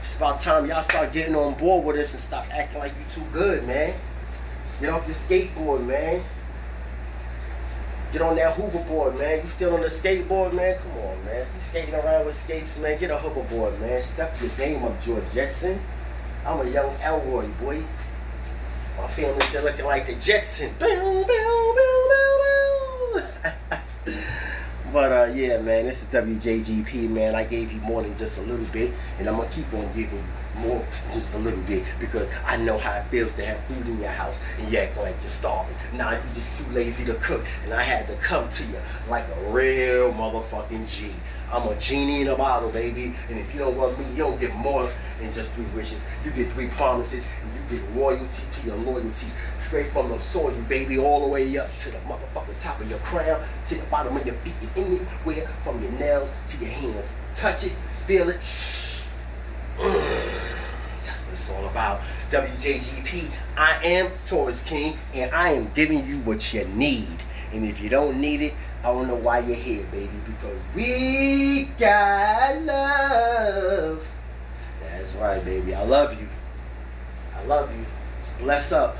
It's 0.01 0.15
about 0.15 0.39
time 0.39 0.65
y'all 0.65 0.83
start 0.83 1.11
getting 1.11 1.35
on 1.35 1.55
board 1.55 1.85
with 1.85 1.97
us 1.97 2.13
and 2.13 2.21
stop 2.21 2.45
acting 2.51 2.79
like 2.79 2.91
you 2.91 3.21
too 3.21 3.27
good, 3.31 3.65
man. 3.65 3.93
Get 4.79 4.89
off 4.89 5.05
your 5.07 5.15
skateboard, 5.15 5.85
man. 5.85 6.23
Get 8.13 8.21
on 8.21 8.35
that 8.37 8.55
hoverboard, 8.55 9.17
man. 9.19 9.41
You 9.41 9.47
still 9.49 9.73
on 9.73 9.81
the 9.81 9.87
skateboard, 9.87 10.53
man? 10.53 10.77
Come 10.77 10.91
on, 10.99 11.25
man. 11.25 11.45
You 11.53 11.61
skating 11.61 11.93
around 11.93 12.25
with 12.25 12.41
skates, 12.41 12.77
man. 12.77 12.97
Get 12.99 13.11
a 13.11 13.17
hoverboard, 13.17 13.79
man. 13.79 14.01
Step 14.01 14.39
your 14.39 14.49
game 14.51 14.83
up, 14.85 15.01
George 15.01 15.25
Jetson. 15.33 15.81
I'm 16.45 16.65
a 16.65 16.69
young 16.69 16.95
Elroy, 17.01 17.47
boy. 17.59 17.83
My 18.97 19.07
family 19.09 19.41
still 19.41 19.63
looking 19.63 19.85
like 19.85 20.07
the 20.07 20.13
Jetsons. 20.13 20.77
Bow, 20.79 21.23
bow, 21.27 21.73
bow, 21.75 22.07
bow, 23.15 23.21
bow. 24.05 24.13
but 24.91 25.11
uh, 25.11 25.31
yeah, 25.33 25.59
man, 25.61 25.85
this 25.85 26.01
is 26.01 26.07
WJGP, 26.09 27.09
man. 27.09 27.35
I 27.35 27.43
gave 27.43 27.71
you 27.71 27.79
more 27.81 28.01
than 28.03 28.17
just 28.17 28.38
a 28.38 28.41
little 28.41 28.65
bit, 28.67 28.93
and 29.19 29.27
I'm 29.27 29.38
gonna 29.38 29.49
keep 29.49 29.71
on 29.73 29.91
giving 29.93 30.23
more 30.59 30.85
just 31.13 31.33
a 31.33 31.37
little 31.37 31.61
bit 31.61 31.83
because 31.99 32.27
I 32.45 32.57
know 32.57 32.77
how 32.77 32.93
it 32.93 33.05
feels 33.07 33.33
to 33.35 33.45
have 33.45 33.63
food 33.65 33.87
in 33.87 33.99
your 33.99 34.09
house 34.09 34.37
and 34.59 34.71
you 34.71 34.77
act 34.79 34.97
like 34.97 35.15
you're 35.21 35.29
starving. 35.29 35.75
Now 35.93 36.11
you're 36.11 36.21
just 36.33 36.57
too 36.57 36.71
lazy 36.71 37.05
to 37.05 37.15
cook, 37.15 37.45
and 37.63 37.73
I 37.73 37.83
had 37.83 38.07
to 38.07 38.15
come 38.15 38.47
to 38.49 38.63
you 38.63 38.79
like 39.09 39.25
a 39.27 39.51
real 39.51 40.13
motherfucking 40.13 40.87
G. 40.87 41.11
I'm 41.51 41.67
a 41.67 41.75
genie 41.75 42.21
in 42.21 42.27
a 42.27 42.35
bottle, 42.35 42.69
baby. 42.69 43.13
And 43.29 43.39
if 43.39 43.53
you 43.53 43.59
don't 43.59 43.77
love 43.77 43.97
me, 43.97 44.05
you 44.11 44.17
don't 44.17 44.39
get 44.39 44.53
more 44.55 44.89
than 45.19 45.33
just 45.33 45.51
three 45.53 45.65
wishes. 45.75 45.99
You 46.25 46.31
get 46.31 46.51
three 46.51 46.67
promises, 46.67 47.23
and 47.41 47.71
you 47.71 47.79
get 47.79 47.95
loyalty 47.95 48.43
to 48.51 48.67
your 48.67 48.75
loyalty. 48.77 49.27
Straight 49.65 49.91
from 49.91 50.09
the 50.09 50.19
soil, 50.19 50.51
baby, 50.67 50.97
all 50.97 51.21
the 51.21 51.27
way 51.27 51.57
up 51.57 51.73
to 51.77 51.89
the 51.89 51.97
motherfucking 51.99 52.61
top 52.61 52.81
of 52.81 52.89
your 52.89 52.99
crown, 52.99 53.41
to 53.65 53.75
the 53.75 53.83
bottom 53.83 54.17
of 54.17 54.25
your 54.25 54.35
feet, 54.35 54.53
and 54.61 54.85
anywhere 54.85 55.47
from 55.63 55.81
your 55.81 55.91
nails 55.93 56.29
to 56.49 56.57
your 56.57 56.69
hands. 56.69 57.09
Touch 57.35 57.63
it, 57.63 57.73
feel 58.05 58.29
it. 58.29 58.41
It's 61.38 61.49
all 61.49 61.65
about. 61.67 62.01
WJGP, 62.31 63.29
I 63.55 63.83
am 63.83 64.11
Taurus 64.25 64.61
King, 64.63 64.97
and 65.13 65.31
I 65.33 65.51
am 65.51 65.71
giving 65.73 66.05
you 66.07 66.19
what 66.19 66.53
you 66.53 66.65
need. 66.65 67.23
And 67.53 67.65
if 67.65 67.79
you 67.79 67.89
don't 67.89 68.19
need 68.19 68.41
it, 68.41 68.53
I 68.83 68.88
don't 68.88 69.07
know 69.07 69.15
why 69.15 69.39
you're 69.39 69.55
here, 69.55 69.85
baby, 69.91 70.09
because 70.25 70.59
we 70.75 71.69
got 71.77 72.61
love. 72.63 74.05
That's 74.81 75.13
right, 75.13 75.43
baby. 75.45 75.73
I 75.73 75.83
love 75.83 76.19
you. 76.19 76.27
I 77.35 77.43
love 77.45 77.71
you. 77.73 77.85
Bless 78.39 78.71
up. 78.71 78.97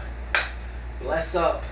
Bless 1.02 1.36
up. 1.36 1.64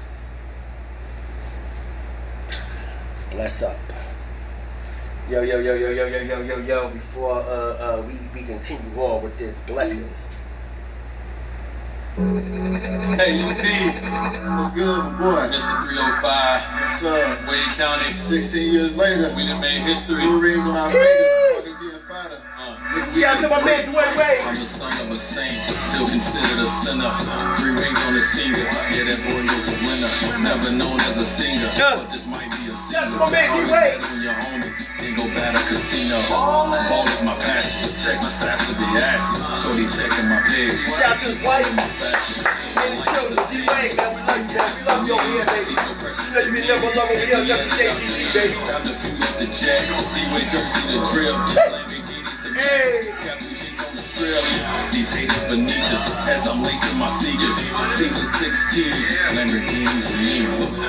Bless 3.32 3.61
up. 3.63 3.78
Yo, 5.30 5.41
yo, 5.41 5.59
yo, 5.59 5.74
yo, 5.74 5.89
yo, 5.89 6.05
yo, 6.05 6.22
yo, 6.22 6.41
yo, 6.41 6.57
yo. 6.59 6.89
Before 6.89 7.39
uh, 7.39 7.97
uh, 7.97 8.03
we, 8.07 8.13
we 8.39 8.45
continue 8.45 8.99
on 8.99 9.24
with 9.24 9.38
this 9.38 9.59
blessing. 9.61 10.09
Hey, 12.16 13.43
UD. 13.43 13.59
What's 14.55 14.72
good, 14.72 15.03
my 15.03 15.20
boy? 15.20 15.51
Mr. 15.51 15.84
305. 15.84 16.80
What's 16.80 17.03
up? 17.03 17.45
Wade 17.49 17.76
County. 17.76 18.13
16 18.13 18.72
years 18.74 18.95
later, 18.95 19.36
We 19.36 19.45
done 19.45 19.59
made 19.59 19.82
history. 19.82 20.22
blue 20.22 20.39
rings 20.41 20.59
on 20.59 20.78
our 20.78 20.89
fingers. 20.91 21.95
Shout 22.96 23.36
out 23.36 23.41
to 23.43 23.50
my 23.52 23.60
man 23.60 23.84
Dwyane 23.91 24.16
Wade. 24.16 24.39
I'm 24.48 24.56
the 24.56 24.64
son 24.64 24.88
of 25.04 25.12
a 25.12 25.20
saint, 25.20 25.60
still 25.84 26.08
considered 26.08 26.64
a 26.64 26.68
sinner. 26.80 27.12
Three 27.60 27.76
rings 27.76 28.00
on 28.08 28.16
his 28.16 28.32
finger, 28.32 28.64
yeah, 28.88 29.04
that 29.12 29.20
boy 29.28 29.43
was 29.43 29.68
a 29.68 29.76
winner. 29.84 30.12
Never 30.39 30.72
known 30.72 31.04
as 31.04 31.20
a 31.20 31.28
singer, 31.28 31.68
but 31.76 32.08
this 32.08 32.24
might 32.28 32.48
be 32.56 32.72
a 32.72 32.76
Shout 32.88 33.12
out 33.12 33.12
singer. 33.12 33.12
to 33.12 33.20
my 33.20 33.30
man 33.36 33.48
D 33.52 33.68
Wade. 33.68 34.00
on 34.00 34.20
your 34.24 34.36
homies, 34.39 34.80
then 34.96 35.12
go 35.20 35.28
bat 35.36 35.60
a 35.60 35.62
casino. 35.68 36.16
Ball 36.32 37.04
is 37.12 37.20
my 37.28 37.36
passion, 37.43 37.84
check 38.00 38.16
my 38.24 38.32
stats 38.32 38.64
to 38.64 38.74
be 38.80 38.88
assy. 38.96 39.43
Shorty 39.60 39.86
checking 39.91 40.32
my 40.32 40.39
page. 40.48 40.80
Shout 40.96 41.04
out 41.04 41.20
to 41.20 41.36
his 41.36 41.39
wife. 41.43 41.68
Man, 41.76 41.91
it's 42.96 43.12
children. 43.12 43.43
D 43.52 43.68
Wade, 43.68 43.96
man. 44.00 44.16
We 44.16 44.24
love 44.24 44.39
you, 44.39 44.56
man. 44.56 44.72
We 44.72 44.82
love 44.88 45.04
you 45.04 45.14
over 45.20 45.30
here, 45.36 45.46
baby. 45.52 45.76
You 45.76 46.32
know 46.32 46.39
you 46.48 46.52
be 46.56 46.62
number 46.64 46.88
one 46.96 47.00
over 47.04 47.20
here, 47.20 47.43
WJGP, 47.43 48.16
baby. 48.32 48.56
Time 48.64 48.88
to 48.88 48.96
fuel 48.96 49.20
up 49.20 49.36
the 49.36 49.48
jet, 49.52 49.84
D-Way 50.16 50.48
Jersey 50.48 50.96
the 50.96 51.04
drill. 51.12 51.36
These 52.56 53.12
haters 55.12 55.43
beneath 55.49 55.91
us 55.91 56.10
as 56.30 56.47
I'm 56.47 56.64
lacing 56.64 56.97
my 56.97 57.10
sneakers. 57.10 57.58
Season 57.97 58.26
16, 58.26 58.93
Lamborghinis 59.36 60.10
and 60.14 60.26
Nimas. 60.26 60.86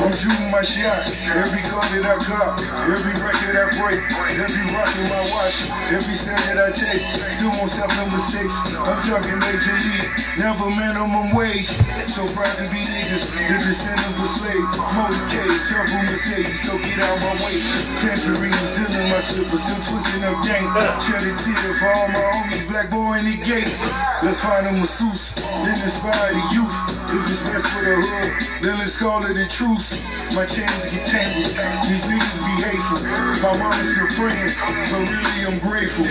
Don't 0.00 0.16
you 0.24 0.32
my 0.48 0.64
shot. 0.64 1.04
Every 1.28 1.60
car 1.68 1.84
that 1.92 2.08
I 2.08 2.16
cop, 2.24 2.56
every 2.88 3.12
record 3.20 3.52
I 3.52 3.68
break, 3.76 4.00
every 4.40 4.64
rock 4.72 4.88
in 4.96 5.12
my 5.12 5.20
watch, 5.28 5.68
every 5.92 6.16
step 6.16 6.40
that 6.48 6.56
I 6.56 6.72
take, 6.72 7.04
still 7.36 7.52
won't 7.60 7.68
no 8.00 8.08
mistakes. 8.08 8.56
I'm 8.80 8.96
talking 9.04 9.36
major 9.36 9.76
league, 9.76 10.08
never 10.40 10.72
minimum 10.72 11.36
wage. 11.36 11.68
So 12.08 12.24
proud 12.32 12.56
to 12.56 12.66
be 12.72 12.80
niggas, 12.80 13.28
the 13.28 13.56
descendant 13.60 14.16
of 14.16 14.24
a 14.24 14.28
slave. 14.28 14.64
Motorcade, 14.96 15.60
several 15.68 16.02
Mercedes, 16.08 16.64
so 16.64 16.80
get 16.80 16.96
out 17.04 17.20
my 17.20 17.36
way. 17.44 17.60
Tangerine, 18.00 18.56
still 18.64 18.88
in 18.96 19.12
my 19.12 19.20
slippers, 19.20 19.60
still 19.60 19.84
twisting 19.84 20.24
up 20.24 20.40
gang. 20.48 20.64
Shed 21.04 21.28
a 21.28 21.32
tear 21.44 21.76
for 21.76 21.92
all 21.92 22.08
my 22.08 22.24
homies, 22.24 22.64
black 22.72 22.88
boy 22.88 23.20
in 23.20 23.28
the 23.28 23.36
gates. 23.36 23.84
Let's 24.24 24.40
find 24.40 24.64
a 24.64 24.72
masseuse, 24.72 25.36
then 25.36 25.76
inspire 25.76 26.32
the 26.32 26.44
youth. 26.56 26.78
If 27.12 27.20
it's 27.28 27.44
best 27.44 27.68
for 27.68 27.84
the 27.84 27.96
hood, 28.00 28.64
then 28.64 28.78
let's 28.78 28.96
call 28.96 29.24
it 29.28 29.36
a 29.36 29.48
truce. 29.48 29.89
My 30.34 30.44
chains 30.46 30.86
get 30.92 31.06
tangled, 31.06 31.46
these 31.86 32.04
niggas 32.04 32.38
be 32.46 32.62
hateful. 32.62 33.00
My 33.42 33.56
mama's 33.58 33.92
still 33.92 34.08
praying, 34.18 34.50
so 34.86 34.98
really 34.98 35.44
I'm 35.46 35.58
grateful. 35.60 36.06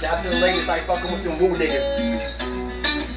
Shout 0.00 0.18
out 0.18 0.22
to 0.24 0.30
the 0.30 0.36
ladies 0.36 0.66
like 0.66 0.86
fucking 0.86 1.10
with 1.12 1.22
them 1.24 1.38
woo 1.38 1.56
niggas. 1.56 2.20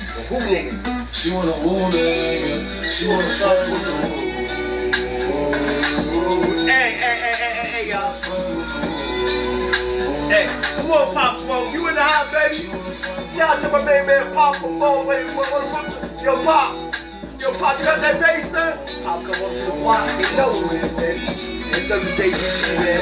The 0.01 0.21
who 0.23 0.37
niggas. 0.39 1.15
She 1.15 1.31
wanna 1.31 1.51
woo 1.53 1.89
nigga, 1.91 2.89
she 2.91 3.07
wanna 3.07 3.29
fuck 3.29 3.69
with 3.71 3.85
the 3.85 4.27
Hey, 6.65 6.91
hey, 6.93 7.17
hey, 7.17 7.35
hey, 7.35 7.53
hey, 7.53 7.69
hey, 7.71 7.89
y'all. 7.89 8.13
Hey, 10.29 10.47
Come 10.85 11.07
on, 11.07 11.13
Pop 11.15 11.39
Smoke. 11.39 11.73
You 11.73 11.87
in 11.87 11.95
the 11.95 12.03
house, 12.03 12.31
baby. 12.31 12.69
Shout 13.35 13.57
out 13.57 13.63
to 13.63 13.69
my 13.71 13.83
main 13.83 14.05
man, 14.05 14.31
Pop. 14.35 14.57
From 14.57 14.79
all 14.83 15.07
way. 15.07 15.25
Yo, 15.25 16.43
Pop. 16.45 16.75
Yo, 17.41 17.51
Pop, 17.53 17.79
you 17.79 17.85
got 17.85 17.99
that 18.01 18.19
bass, 18.21 18.51
sir? 18.51 18.77
Pop, 19.03 19.23
come 19.23 19.33
up 19.33 19.49
to 19.49 19.65
the 19.65 19.71
block. 19.81 20.07
They 20.09 20.37
know 20.37 20.53
who 20.53 20.75
it 20.75 20.85
is, 20.85 20.91
baby. 20.91 21.25
It's 21.73 21.89
WJG, 21.89 22.37
man. 22.77 23.01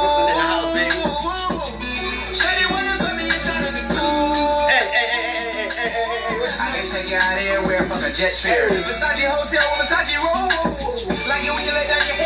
Brooklyn 0.00 0.30
in 0.30 0.32
the 0.32 0.40
house, 0.40 0.72
baby. 0.72 0.96
Take 6.90 7.08
you 7.08 7.16
out 7.16 7.34
of 7.36 7.40
here, 7.40 7.62
wear 7.62 7.86
fuck 7.88 8.02
a 8.02 8.12
jet 8.12 8.32
fare. 8.34 8.68
Versace 8.68 9.28
hotel 9.28 9.62
Versace 9.80 10.16
roll. 10.20 10.48
Like 11.28 11.44
it 11.44 11.52
when 11.52 11.64
you 11.64 11.72
let 11.72 11.88
down 11.88 12.06
your 12.08 12.21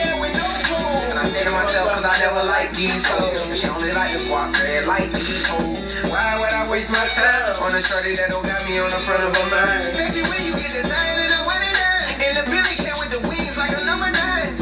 clothes. 1.26 1.34
And 1.34 1.34
I 1.34 1.38
say 1.38 1.44
to 1.44 1.50
myself, 1.50 1.92
cause 1.92 2.04
I 2.04 2.18
never 2.18 2.42
liked 2.46 2.74
these 2.76 3.04
hoes. 3.06 3.58
She 3.58 3.66
only 3.68 3.92
like 3.92 4.12
the 4.12 4.18
guap 4.30 4.52
red, 4.60 4.86
like 4.86 5.10
these 5.12 5.46
hoes. 5.46 5.96
Why 6.10 6.38
would 6.38 6.52
I 6.52 6.70
waste 6.70 6.90
my 6.90 7.06
time 7.08 7.54
on 7.62 7.74
a 7.74 7.82
shorty 7.82 8.14
that 8.16 8.28
don't 8.30 8.44
got 8.44 8.64
me 8.68 8.78
on 8.78 8.90
the 8.90 8.98
front 9.04 9.22
of 9.22 9.34
a 9.34 9.44
mind? 9.50 9.88
Especially 9.88 10.22
when 10.22 10.42
you 10.44 10.52
get 10.56 10.70
the 10.72 10.82
nine 10.88 11.18
and 11.26 11.30
the 11.30 11.42
wedding. 11.46 11.76
And 12.22 12.36
the 12.36 12.42
Billy 12.50 12.76
with 13.00 13.10
the 13.10 13.20
wings 13.28 13.56
like 13.56 13.72
a 13.76 13.84
number 13.84 14.10
nine. 14.10 14.54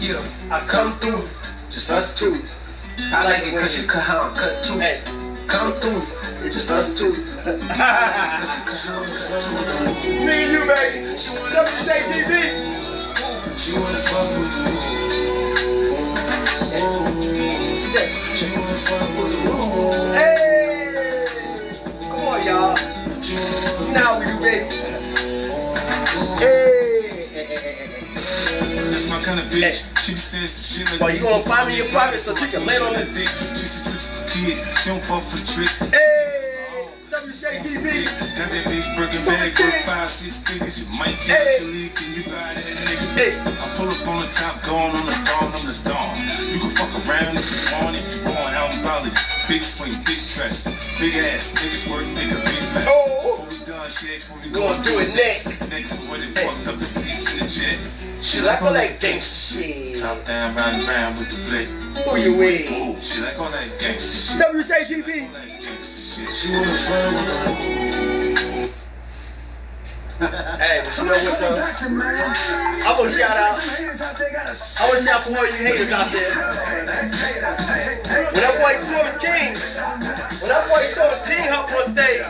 Yeah, 0.00 0.22
I 0.54 0.60
come 0.66 0.98
through, 0.98 1.26
just 1.70 1.90
us 1.90 2.14
two. 2.18 2.40
I 2.98 3.24
like 3.24 3.44
it 3.46 3.54
cause 3.58 3.76
you 3.78 3.86
cut 3.86 4.02
how 4.02 4.20
I'm 4.28 4.34
cut 4.36 4.62
too. 4.64 4.78
Hey, 4.78 5.00
Come 5.48 5.72
through. 5.80 6.02
just 6.50 6.70
us 6.70 6.94
two. 6.98 7.12
Me 7.48 7.52
and 10.44 10.52
you, 10.52 10.60
baby. 10.66 11.16
WJTV. 11.48 12.30
She 13.56 13.72
wanna 13.72 13.98
fuck 13.98 14.28
with 14.38 14.52
the 14.52 15.07
She 18.36 18.56
wanna 18.56 18.72
fuck 18.86 19.08
with 19.18 19.32
the 19.32 20.12
Hey! 20.14 21.26
Come 22.02 22.20
on, 22.20 22.46
y'all. 22.46 22.76
Now 23.92 24.18
we 24.20 24.26
do, 24.26 24.40
baby. 24.40 24.66
Hey! 26.38 27.26
hey, 27.32 27.44
hey. 27.44 27.88
That's 28.90 29.10
my 29.10 29.20
kind 29.20 29.40
of 29.40 29.46
bitch. 29.46 29.84
She 30.02 30.12
be 30.12 30.18
saying 30.18 30.46
some 30.46 30.64
shit 30.64 30.92
like 30.92 31.00
Well, 31.00 31.10
you 31.14 31.22
gonna 31.22 31.42
find 31.42 31.68
me 31.68 31.80
in 31.80 31.88
private 31.88 32.18
so 32.18 32.36
you 32.38 32.48
can 32.48 32.66
land 32.66 32.84
on 32.84 32.94
it. 32.96 33.12
dick. 33.12 33.28
She 33.56 33.66
see 33.66 33.90
tricks 33.90 34.20
for 34.20 34.28
kids. 34.30 34.82
She 34.82 34.90
don't 34.90 35.02
fall 35.02 35.20
for 35.20 35.38
tricks. 35.52 35.80
Hey! 35.90 36.27
That 37.58 38.54
bitch 38.70 38.86
breaking 38.94 39.24
bag 39.26 39.50
worth 39.58 39.82
five, 39.84 40.08
six 40.10 40.38
figures. 40.46 40.78
You 40.78 40.86
might 40.94 41.18
get 41.26 41.42
Hey. 41.42 41.50
it 41.50 41.58
to 41.58 41.64
leak 41.66 41.98
and 41.98 42.14
you 42.14 42.22
buy 42.30 42.54
that 42.54 42.62
nigga. 42.86 43.08
Hey. 43.18 43.34
I 43.34 43.66
pull 43.74 43.90
up 43.90 44.06
on 44.06 44.20
the 44.22 44.30
top, 44.30 44.62
going 44.62 44.94
on 44.94 45.06
the 45.06 45.18
dawn, 45.26 45.50
on 45.50 45.66
the 45.66 45.74
dawn. 45.82 46.14
You 46.54 46.58
can 46.62 46.70
fuck 46.70 46.94
around 47.02 47.34
if 47.34 47.42
you 47.50 47.58
want, 47.74 47.96
if 47.98 48.06
you 48.14 48.22
going 48.22 48.54
out 48.54 48.70
in 48.76 48.82
Bali. 48.86 49.10
Big 49.48 49.62
swing, 49.64 49.90
big 50.06 50.20
dress, 50.38 50.70
big 51.02 51.14
ass, 51.34 51.54
niggas 51.58 51.90
work, 51.90 52.06
nigga, 52.14 52.38
big 52.46 52.62
mess. 52.78 52.86
Oh. 52.86 53.18
Before 53.26 53.46
we 53.50 53.58
done, 53.66 53.90
she 53.90 54.14
asked 54.14 54.30
when 54.30 54.38
we 54.42 54.50
Gonna 54.54 54.78
going 54.78 54.82
do 54.86 54.94
it 55.02 55.10
next. 55.18 55.50
Next, 55.68 55.98
where 56.06 56.18
they 56.22 56.30
Hey. 56.30 56.46
fucked 56.46 56.68
up 56.68 56.78
the 56.78 56.84
seats 56.86 57.26
in 57.26 57.38
the 57.42 57.46
jet. 57.50 57.78
She 58.20 58.40
like 58.40 58.62
all 58.62 58.72
that 58.72 58.98
gangsta 59.00 59.62
shit. 59.62 59.98
Top 59.98 60.24
down, 60.24 60.54
round 60.56 60.76
and 60.76 60.88
round 60.88 61.18
with 61.18 61.30
the 61.30 61.36
blick. 61.48 61.68
Who 62.04 62.16
you 62.18 62.36
with? 62.36 63.04
She 63.04 63.20
like 63.20 63.38
all 63.38 63.50
that 63.50 63.68
gangsta 63.78 64.38
shit. 64.38 65.06
WJTV. 65.06 65.26
All 65.26 65.34
that 65.34 65.48
gangsta 65.62 66.26
shit. 66.26 66.34
She 66.34 66.52
wanna 66.52 66.74
fuck 66.74 68.08
with 68.08 68.17
Hey, 70.18 70.82
but 70.82 70.98
you 70.98 71.04
know 71.04 71.12
what 71.14 71.38
though? 71.38 71.54
I 72.82 72.90
want 72.98 73.06
to 73.06 73.18
shout 73.18 73.38
out. 73.38 73.54
I 73.54 74.90
want 74.90 74.98
to 74.98 75.04
shout 75.06 75.22
for 75.22 75.38
all 75.38 75.46
you 75.46 75.52
haters 75.52 75.92
out 75.92 76.10
there. 76.10 76.34
When 78.26 78.42
that 78.42 78.58
boy 78.58 78.82
Taurus 78.82 79.14
King, 79.22 79.54
when 80.42 80.50
that 80.50 80.66
boy 80.66 80.82
Taurus 80.98 81.22
King 81.22 81.46
hop 81.46 81.70
on 81.70 81.94
stage, 81.94 82.26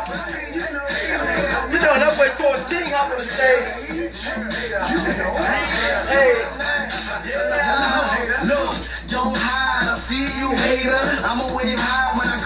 you 0.52 1.80
know 1.80 1.92
when 1.96 2.04
that 2.04 2.12
boy 2.12 2.28
Taurus 2.36 2.68
King 2.68 2.92
hop 2.92 3.08
on 3.08 3.22
stage. 3.24 4.20
Hey, 6.12 6.44
Look, 8.44 8.76
don't 9.08 9.36
hide, 9.36 9.88
I 9.88 9.98
see 9.98 10.28
you 10.38 10.52
hater. 10.52 11.24
I'ma 11.24 11.56
wave 11.56 11.78
high 11.80 12.12
when 12.18 12.28
I 12.28 12.36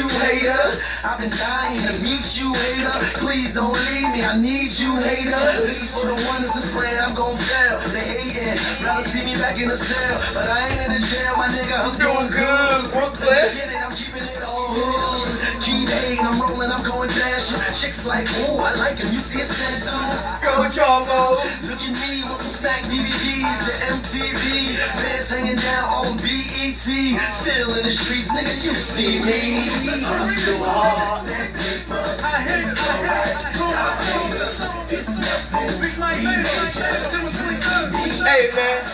you 0.00 0.08
hater. 0.08 0.80
I've 1.04 1.20
been 1.20 1.30
dying 1.30 1.80
to 1.84 1.92
meet 2.02 2.24
you 2.40 2.54
hater. 2.54 2.96
Please 3.20 3.52
don't 3.52 3.76
leave 3.92 4.08
me, 4.16 4.24
I 4.24 4.40
need 4.40 4.72
you 4.72 4.96
hater. 4.96 5.44
This 5.60 5.82
is 5.82 5.90
for 5.92 6.06
the 6.06 6.14
ones 6.14 6.52
that 6.52 6.62
spread, 6.64 6.96
I'm 6.96 7.14
gon' 7.14 7.36
fail. 7.36 7.78
They 7.92 8.24
hating, 8.24 8.56
rather 8.82 9.06
see 9.08 9.24
me 9.24 9.34
back 9.34 9.60
in 9.60 9.68
the 9.68 9.76
cell. 9.76 10.16
But 10.34 10.50
I 10.50 10.68
ain't 10.68 10.80
in 10.88 11.00
the 11.00 11.06
jail, 11.06 11.36
my 11.36 11.48
nigga, 11.48 11.76
I'm 11.84 11.92
doing 12.00 12.30
good. 12.32 12.92
Brooklyn. 12.92 13.28
I'm 13.84 13.92
keeping 13.92 14.22
it 14.22 14.42
all 14.42 14.72
hood. 14.72 15.39
Hating, 15.60 16.24
I'm 16.24 16.40
rolling, 16.40 16.72
I'm 16.72 16.82
going 16.82 17.08
dash. 17.08 17.52
Chicks 17.78 18.06
like, 18.06 18.26
ooh, 18.48 18.56
I 18.56 18.72
like 18.76 18.96
him, 18.96 19.12
you 19.12 19.18
see 19.20 19.40
a 19.40 19.44
tattoo. 19.44 20.40
go 20.40 20.64
Charbo. 20.72 21.36
Look 21.68 21.82
at 21.82 21.92
me, 22.00 22.24
went 22.24 22.40
from 22.40 22.48
Smack 22.48 22.84
DVDs 22.84 23.66
to 23.66 23.72
MTV. 23.92 25.02
Pants 25.02 25.30
hanging 25.30 25.56
down 25.56 25.84
on 25.84 26.16
BET. 26.18 26.76
Still 26.76 27.74
in 27.76 27.84
the 27.84 27.92
streets, 27.92 28.28
nigga, 28.28 28.64
you 28.64 28.74
see 28.74 29.20
me. 29.22 29.68
Hey 38.22 38.50
man, 38.54 38.84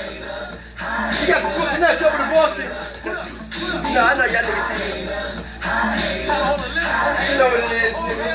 you 1.21 1.27
got 1.27 1.43
the 1.43 1.49
Brooklyn 1.57 1.81
Nets 1.81 2.03
over 2.03 2.17
to 2.17 2.27
Boston. 2.33 3.45
No, 3.67 4.01
I 4.01 4.14
know 4.17 4.27
y'all 4.27 4.45
niggas 4.47 4.67
see 4.69 4.79
me. 4.87 5.01
You 7.27 7.35
know 7.39 7.49
what 7.49 7.61
it 7.61 7.73
is, 7.83 7.95
nigga. 7.97 8.31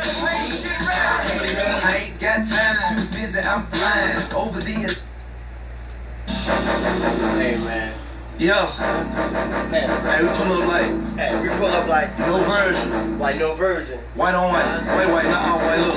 I 1.84 1.88
ain't 1.98 2.20
got 2.20 2.40
time, 2.48 2.78
too 2.98 3.04
busy, 3.16 3.40
I'm 3.40 3.64
flying 3.68 4.18
over 4.34 4.60
the. 4.60 4.76
Hey 7.38 7.56
man. 7.64 8.11
Yo, 8.42 8.58
Hey, 9.70 9.86
hey, 9.86 10.24
we 10.26 10.30
pull 10.34 10.50
up 10.50 10.66
like 10.66 10.90
hey, 11.14 11.30
we 11.44 11.50
pull 11.62 11.68
up 11.68 11.88
like 11.88 12.10
no 12.18 12.42
version. 12.42 13.20
like 13.20 13.38
no 13.38 13.54
version. 13.54 14.00
White 14.16 14.34
on 14.34 14.52
white, 14.52 14.66
white, 14.98 15.14
white, 15.14 15.26
not 15.30 15.48
all 15.48 15.60
white, 15.60 15.78
look. 15.78 15.94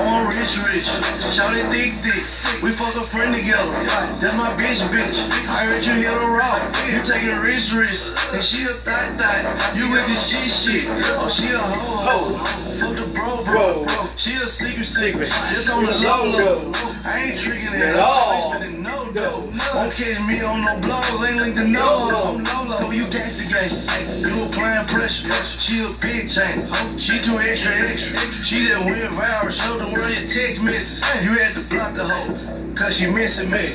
On 0.00 0.24
rich, 0.28 0.56
rich, 0.64 0.88
shout 1.36 1.52
it 1.52 1.68
thick, 1.68 1.92
thick. 2.00 2.24
We 2.62 2.72
fuck 2.72 2.96
a 2.96 3.04
friend 3.04 3.34
together. 3.36 3.68
That's 4.16 4.32
my 4.32 4.48
bitch, 4.56 4.80
bitch. 4.88 5.28
I 5.52 5.66
heard 5.68 5.84
you 5.84 5.92
hit 5.92 6.08
a 6.08 6.26
rock. 6.26 6.62
You 6.88 7.02
taking 7.04 7.36
rich, 7.36 7.70
rich. 7.70 8.00
And 8.32 8.42
she 8.42 8.64
a 8.64 8.72
thot, 8.72 9.20
thot. 9.20 9.76
You 9.76 9.90
with 9.92 10.08
the 10.08 10.14
shit, 10.14 10.48
shit. 10.48 10.88
Oh, 11.20 11.28
she 11.28 11.52
a 11.52 11.58
ho, 11.58 12.32
ho. 12.32 12.56
Fuck 12.80 12.96
the 12.96 13.12
bro, 13.12 13.44
bro. 13.44 13.84
She 14.16 14.32
a 14.32 14.48
secret, 14.48 14.86
secret. 14.86 15.28
Just 15.52 15.68
on 15.68 15.84
the 15.84 15.92
low, 15.92 16.24
low. 16.24 16.72
I 17.04 17.28
ain't 17.28 17.38
tricking 17.40 17.74
At 17.76 17.96
all. 17.96 18.32
I 18.32 18.36
ain't 18.36 18.72
spending 18.72 18.82
no 18.82 19.12
dough. 19.12 19.52
Won't 19.74 19.92
catch 19.92 20.20
me 20.26 20.40
on 20.40 20.64
no 20.64 20.80
blows. 20.80 21.25
Ain't 21.26 21.38
linked 21.38 21.58
to 21.58 21.66
no. 21.66 22.38
I'm. 22.46 22.70
So 22.78 22.92
you 22.92 23.04
gangsta, 23.06 23.50
gangsta. 23.50 24.20
You 24.22 24.44
applying 24.46 24.86
pressure. 24.86 25.32
She 25.58 25.82
a 25.82 25.90
big 26.00 26.30
chain. 26.30 26.62
She 26.98 27.20
too 27.20 27.38
extra, 27.40 27.74
extra. 27.74 28.16
She 28.44 28.68
that 28.68 28.84
went 28.86 29.10
viral. 29.10 29.50
Show 29.50 29.76
the 29.76 29.90
world 29.90 30.14
your 30.14 30.28
text 30.28 30.62
message. 30.62 31.24
You 31.24 31.32
had 31.32 31.52
to 31.54 31.62
block 31.74 31.94
the 31.94 32.04
hoe. 32.04 32.74
Cause 32.76 32.96
she 32.96 33.10
missing 33.10 33.50
me. 33.50 33.66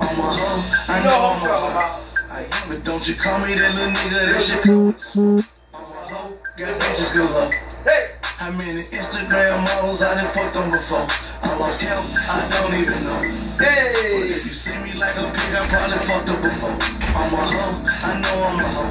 On 0.00 0.16
my 0.16 0.32
hoe. 0.32 0.64
I 0.88 1.04
know 1.04 1.18
I'm 1.28 1.42
I'm 1.42 1.50
a 1.50 1.70
hoe. 1.76 2.04
I 2.30 2.40
am, 2.40 2.68
but 2.68 2.84
don't 2.84 3.06
you 3.06 3.14
call 3.20 3.38
me 3.40 3.54
that 3.54 3.74
little 3.74 3.92
nigga. 3.92 4.32
That 4.32 4.40
shit. 4.40 4.64
I'm 4.64 5.44
a 5.74 6.08
hoe. 6.08 6.38
Got 6.56 6.80
bitches 6.80 7.12
good 7.12 7.30
love. 7.32 7.52
Hey, 7.84 8.13
How 8.36 8.50
many 8.50 8.82
Instagram 8.90 9.62
models 9.62 10.02
I 10.02 10.18
done 10.18 10.26
fucked 10.34 10.56
on 10.56 10.70
before? 10.70 11.06
I 11.46 11.54
lost 11.54 11.78
count, 11.80 12.02
I 12.26 12.42
don't 12.50 12.74
even 12.82 13.04
know. 13.06 13.22
hey. 13.62 14.26
If 14.26 14.42
you 14.42 14.50
see 14.50 14.74
me 14.82 14.92
like 14.98 15.14
a 15.14 15.30
pig, 15.30 15.54
I 15.54 15.62
probably 15.70 15.98
fucked 16.02 16.28
up 16.34 16.42
before. 16.42 16.74
I'm 17.14 17.30
a 17.30 17.40
hoe, 17.46 17.78
I 17.86 18.18
know 18.18 18.36
I'm 18.42 18.58
a 18.58 18.66
hoe. 18.74 18.90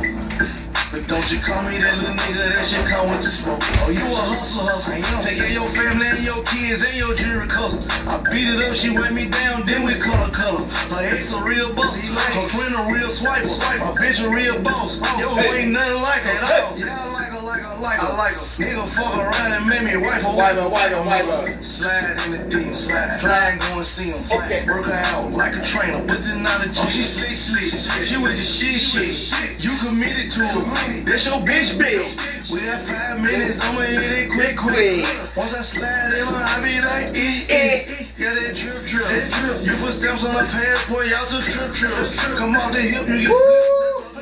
But 0.95 1.03
don't 1.11 1.27
you 1.27 1.43
call 1.43 1.59
me 1.67 1.75
that 1.75 1.99
little 1.99 2.15
nigga, 2.15 2.55
that 2.55 2.65
shit 2.65 2.87
come 2.87 3.11
with 3.11 3.19
the 3.19 3.35
smoke. 3.35 3.59
Oh, 3.83 3.91
you 3.91 4.07
a 4.07 4.21
hustler, 4.31 4.63
hustler. 4.63 5.03
Take 5.27 5.35
care 5.35 5.51
of 5.51 5.59
your 5.59 5.69
family 5.75 6.07
and 6.07 6.23
your 6.23 6.39
kids 6.47 6.79
and 6.79 6.95
your 6.95 7.11
jewelry 7.13 7.47
custom. 7.51 7.83
I 8.07 8.23
beat 8.23 8.47
it 8.47 8.63
up, 8.63 8.73
she 8.73 8.95
wet 8.95 9.11
me 9.11 9.27
down, 9.27 9.67
then 9.67 9.83
we 9.83 9.99
color 9.99 10.31
color. 10.31 10.63
Her 10.87 11.03
ex 11.03 11.35
a 11.35 11.43
real 11.43 11.75
boss, 11.75 11.99
her 11.99 12.47
friend 12.47 12.73
a 12.79 12.81
real 12.95 13.11
swiper. 13.11 13.51
My 13.83 13.91
bitch 13.91 14.23
a 14.23 14.31
real 14.31 14.63
boss. 14.63 15.03
Yo, 15.19 15.27
ain't 15.51 15.75
nothing 15.75 15.99
like 15.99 16.23
her 16.23 16.31
at 16.31 16.63
all. 16.63 16.79
Yeah, 16.79 16.95
I 16.95 17.42
like 17.53 17.61
her, 17.61 17.81
like 17.81 17.99
her, 17.99 18.07
her, 18.07 18.17
like 18.17 18.33
her. 18.33 18.65
Nigga 18.65 18.87
fuck 18.97 19.13
around 19.17 19.51
and 19.53 19.65
make 19.69 19.83
me 19.85 19.97
wife 19.97 20.25
a 20.25 20.33
White 20.33 20.55
man, 20.55 20.71
white 20.71 20.91
man, 20.91 21.05
white 21.05 21.27
man. 21.27 21.63
Slide 21.63 22.17
in 22.25 22.31
the 22.33 22.41
deep, 22.49 22.73
slide, 22.73 23.19
fly 23.21 23.53
and 23.53 23.61
go 23.61 23.77
and 23.77 23.85
see 23.85 24.09
him. 24.09 24.41
Okay. 24.41 24.65
Work 24.65 24.89
her 24.89 25.01
out 25.13 25.31
like 25.31 25.53
a 25.55 25.61
trainer, 25.61 26.01
but 26.05 26.23
then 26.23 26.41
not 26.41 26.65
a 26.65 26.69
G. 26.69 26.81
Oh, 26.81 26.89
she 26.89 27.03
slick, 27.03 27.37
slick. 27.37 27.69
She 28.05 28.17
with 28.17 28.33
the 28.33 28.41
shit, 28.41 28.81
shit. 28.81 29.13
You 29.61 29.69
committed 29.85 30.31
to 30.33 30.47
her. 30.49 30.65
That's 31.05 31.25
your 31.25 31.45
bitch, 31.45 31.77
bitch. 31.77 32.51
We 32.51 32.59
have 32.65 32.81
five 32.89 33.21
minutes, 33.21 33.61
I'ma 33.61 33.81
hit 33.81 34.01
it 34.01 34.31
quick, 34.33 34.57
quick. 34.57 35.05
Once 35.37 35.53
I 35.53 35.61
slide 35.61 36.13
in 36.13 36.25
her, 36.25 36.33
I 36.33 36.57
be 36.61 36.81
like, 36.81 37.13
eh, 37.13 37.53
eh. 37.53 38.05
Yeah, 38.17 38.33
that 38.33 38.55
drip, 38.57 38.81
drip, 38.89 39.05
that 39.05 39.25
drip. 39.29 39.65
You 39.65 39.77
put 39.77 39.93
stamps 39.93 40.25
on 40.25 40.33
her 40.33 40.49
passport, 40.49 41.07
y'all 41.07 41.25
took 41.29 41.45
trip, 41.45 41.73
trips. 41.73 42.17
Come 42.37 42.55
off 42.55 42.73
the 42.73 42.81
hip, 42.81 43.07
you 43.07 43.29
get 43.29 44.12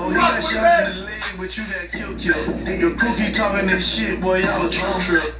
Oh, 0.00 0.08
he 0.10 0.14
got 0.14 0.40
shot 0.42 0.88
in 0.88 0.94
the 0.94 1.04
leg, 1.06 1.22
but 1.38 1.56
you 1.56 1.64
got 1.64 1.90
killed, 1.90 2.18
killed. 2.20 2.68
Your 2.80 2.94
crew 2.94 3.14
keep 3.16 3.34
talking 3.34 3.66
this 3.66 3.96
shit, 3.96 4.20
boy, 4.20 4.38
y'all 4.38 4.64
a 4.66 4.70
trip, 4.70 5.02
trip. 5.02 5.34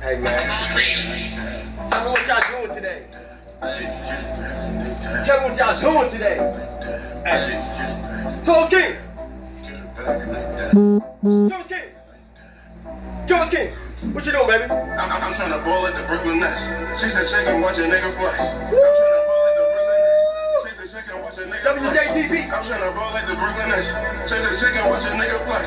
Hey 0.00 0.20
man. 0.20 0.46
Tell 1.90 2.04
me 2.04 2.10
what 2.10 2.26
y'all 2.28 2.42
doing 2.62 2.74
today. 2.74 3.06
Tell 5.26 5.40
me 5.40 5.48
what 5.48 5.58
y'all 5.58 5.80
doing 5.80 6.10
today. 6.10 6.36
Hey. 7.24 7.58
Thomas 8.44 8.68
King. 8.68 8.94
Thomas 11.48 11.66
King. 11.66 11.88
Thomas 13.26 13.50
King. 13.50 13.70
What 14.12 14.26
you 14.26 14.32
doing, 14.32 14.46
baby? 14.46 14.64
I'm, 14.64 15.10
I'm, 15.10 15.22
I'm 15.22 15.32
trying 15.32 15.58
to 15.58 15.64
ball 15.64 15.86
at 15.86 15.94
the 15.96 16.06
Brooklyn 16.06 16.38
Nets. 16.40 16.68
She 17.00 17.08
said, 17.08 17.26
check 17.26 17.48
and 17.48 17.62
watch 17.62 17.78
a 17.78 17.82
nigga 17.82 18.12
flex. 18.12 18.38
I'm 18.60 18.70
trying 18.70 19.14
to 19.16 19.24
ball 19.26 19.43
said, 21.34 21.50
check 21.50 21.66
and 21.66 21.82
watch 21.82 21.94
a 21.98 21.98
nigga 21.98 22.14
flex. 22.14 22.14
WJTP. 22.14 22.34
I'm 22.54 22.64
trying 22.64 22.84
to 22.84 22.92
ball 22.94 23.14
at 23.18 23.26
the 23.26 23.34
Brooklyn 23.34 23.68
Nets. 23.68 23.90
She 24.30 24.36
said, 24.38 24.54
check 24.62 24.74
and 24.78 24.86
watch 24.90 25.04
a 25.04 25.12
nigga 25.18 25.38
flex. 25.46 25.66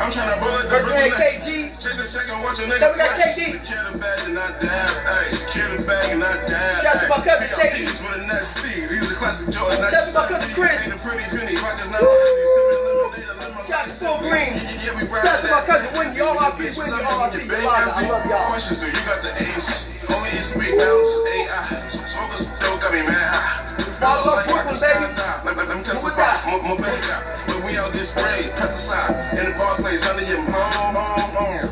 I'm 0.00 0.10
trying 0.10 0.32
to 0.32 0.38
ball 0.40 0.56
at 0.56 0.66
the 0.72 0.78
Brooklyn 0.80 1.12
Nets. 1.12 1.44
She 1.44 1.90
said, 1.92 2.08
check 2.08 2.26
and 2.32 2.40
watch 2.40 2.58
a 2.60 2.66
nigga 2.68 2.96
flex. 2.96 3.36
Secure 3.36 3.84
the 3.92 3.98
bag 3.98 4.18
and 4.24 4.34
not 4.34 4.52
dab. 4.60 4.90
Ay, 5.04 5.28
secure 5.28 5.68
the 5.76 5.84
bag 5.84 6.16
and 6.16 6.20
not 6.20 6.38
dab. 6.48 6.82
Shout 6.82 6.96
out 6.96 7.02
to 7.02 7.08
my 7.12 7.20
cousin. 7.20 7.48
PRPs 7.52 7.96
with 8.00 8.16
a 8.16 8.26
net 8.26 8.44
speed. 8.44 8.88
These 8.88 9.12
are 9.12 9.18
classic 9.20 9.48
Jordans. 9.52 9.92
Shout 9.92 10.00
out 10.00 10.08
to 10.08 10.16
my 10.16 10.24
cousin 10.32 10.50
Chris. 10.56 10.80
Ain't 10.80 10.96
a 10.96 11.00
pretty 11.04 11.26
penny. 11.28 11.54
Pockets 11.60 11.90
not 11.92 12.00
empty. 12.00 12.44
Sipping 12.56 12.82
lemonade, 12.88 13.68
Shout 13.68 13.84
out 13.84 13.86
to 13.86 13.92
Phil 13.92 14.16
Green. 14.24 14.52
Yeah, 14.80 14.96
we 14.96 15.04
Shout 15.12 15.28
out 15.28 15.40
to 15.44 15.48
my 15.52 15.62
cousin. 15.68 15.90
Wendy. 15.92 16.20
R.I.P. 16.24 16.58
Wendy. 16.72 16.96
R.I.P. 16.96 17.12
when 17.12 17.32
your 17.36 17.46
bank 17.52 17.64
Yolanda. 17.68 17.92
I 17.92 18.08
love 18.08 18.24
y'all. 18.24 18.48
Questions, 18.48 18.80
do 18.80 18.86
you 18.88 19.02
got 19.04 19.20
the 19.20 19.30
A's? 19.44 19.92
Only 20.08 20.30
in 20.32 20.44
speak 20.44 20.72
balance, 20.80 21.12
AI. 21.36 21.64
Smokers 22.08 22.48
don't 22.64 22.80
got 22.80 22.92
me 22.92 23.04
mad 23.04 23.71
high. 24.02 24.18
Follow 24.18 24.32
up 24.32 24.36
Like 24.36 24.48
I 24.50 24.62
Brooklyn, 24.64 24.74
can 24.74 24.80
baby. 24.82 25.06
Let, 25.46 25.54
me 25.78 25.82
testify. 25.84 26.32
My, 26.46 26.58
my 26.62 26.76
baby. 26.82 27.06
But 27.48 27.58
we 27.64 27.78
out 27.78 27.92
get 27.94 28.06
sprayed, 28.06 28.50
pesticide. 28.58 29.14
In 29.38 29.44
the 29.46 29.54
Barclays, 29.56 30.04
under 30.06 30.24
your 30.26 30.42
home. 30.50 30.94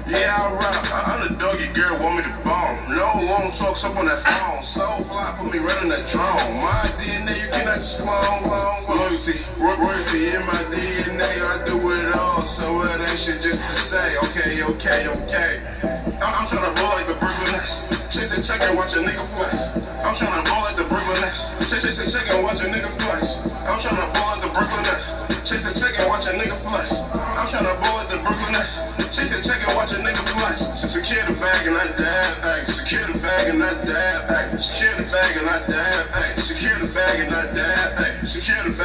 Yeah, 0.09 0.35
I 0.39 0.53
rock. 0.55 0.83
I'm 0.93 1.21
the 1.27 1.31
doggy 1.39 1.69
girl, 1.75 1.99
want 2.01 2.17
me 2.19 2.23
to 2.25 2.35
bomb. 2.45 2.77
No 2.95 3.09
long 3.29 3.53
talks 3.53 3.85
up 3.85 3.97
on 3.97 4.07
that 4.07 4.21
phone. 4.23 4.63
So 4.63 4.85
fly, 5.05 5.35
put 5.39 5.53
me 5.53 5.59
right 5.61 5.81
in 5.83 5.89
that 5.91 6.07
drone. 6.09 6.61
My 6.63 6.85
DNA, 6.99 7.35
you 7.41 7.49
cannot 7.53 7.79
just 7.83 8.01
clone. 8.01 8.45
Loyalty, 8.89 9.37
ro- 9.61 9.79
royalty 9.81 10.35
in 10.35 10.43
my 10.47 10.61
DNA. 10.73 11.31
I 11.43 11.63
do 11.67 11.77
it 11.79 12.15
all, 12.17 12.43
so 12.43 12.81
uh, 12.81 12.97
it 12.97 13.01
ain't 13.11 13.19
shit 13.19 13.41
just 13.43 13.61
to 13.61 13.73
say. 13.75 14.17
Okay, 14.31 14.63
okay, 14.63 15.09
okay. 15.09 15.53
I'm, 16.23 16.33
I'm 16.43 16.47
trying 16.47 16.67
to 16.67 16.73
roll 16.83 16.93
like 16.95 17.07
the 17.07 17.17
Brooklyn 17.19 17.53
Nets. 17.53 18.00
Chase 18.21 18.37
the 18.37 18.43
check 18.45 18.61
and 18.69 18.77
watch 18.77 18.93
a 18.93 19.01
nigga 19.01 19.25
flex. 19.33 19.73
I'm 20.05 20.13
to 20.13 20.29
roll 20.29 20.61
like 20.69 20.77
the 20.77 20.85
Brooklyn 20.85 21.25
Nets. 21.25 21.57
Chase, 21.73 21.81
chase 21.81 21.97
the 21.97 22.05
check 22.05 22.29
and 22.29 22.45
watch 22.45 22.61
a 22.61 22.69
nigga 22.69 22.93
flex. 23.01 23.41
I'm 23.65 23.81
to 23.81 23.89
roll 23.97 24.29
like 24.29 24.45
the 24.45 24.53
Brooklyn 24.53 24.85
Nets. 24.85 25.25
Chase 25.49 25.65
the 25.65 25.73
check 25.73 25.97
and 25.97 26.05
watch 26.05 26.29
a 26.29 26.37
nigga 26.37 26.53
flex. 26.61 27.01
I'm 27.17 27.49
to 27.49 27.65
roll 27.65 27.97
like 27.97 28.13
the 28.13 28.21
Brooklyn 28.21 28.53
Nets. 28.53 28.93
Chase 29.09 29.33
the 29.33 29.41
check 29.41 29.65
and 29.65 29.73
watch 29.73 29.97
a 29.97 30.05
nigga 30.05 30.21
flex. 30.37 30.69
Secure 30.69 31.25
the 31.33 31.41
bag 31.41 31.65
and 31.65 31.81
I 31.81 31.89
dab. 31.97 32.45
Ay, 32.45 32.61
secure 32.69 33.09
the 33.09 33.17
bag 33.25 33.57
and 33.57 33.65
I 33.65 33.73
dab. 33.89 34.29
Ay, 34.29 34.53
secure 34.61 34.93
the 35.01 35.09
bag 35.09 35.41
and 35.41 35.49
I 35.49 35.59
dab. 35.65 35.90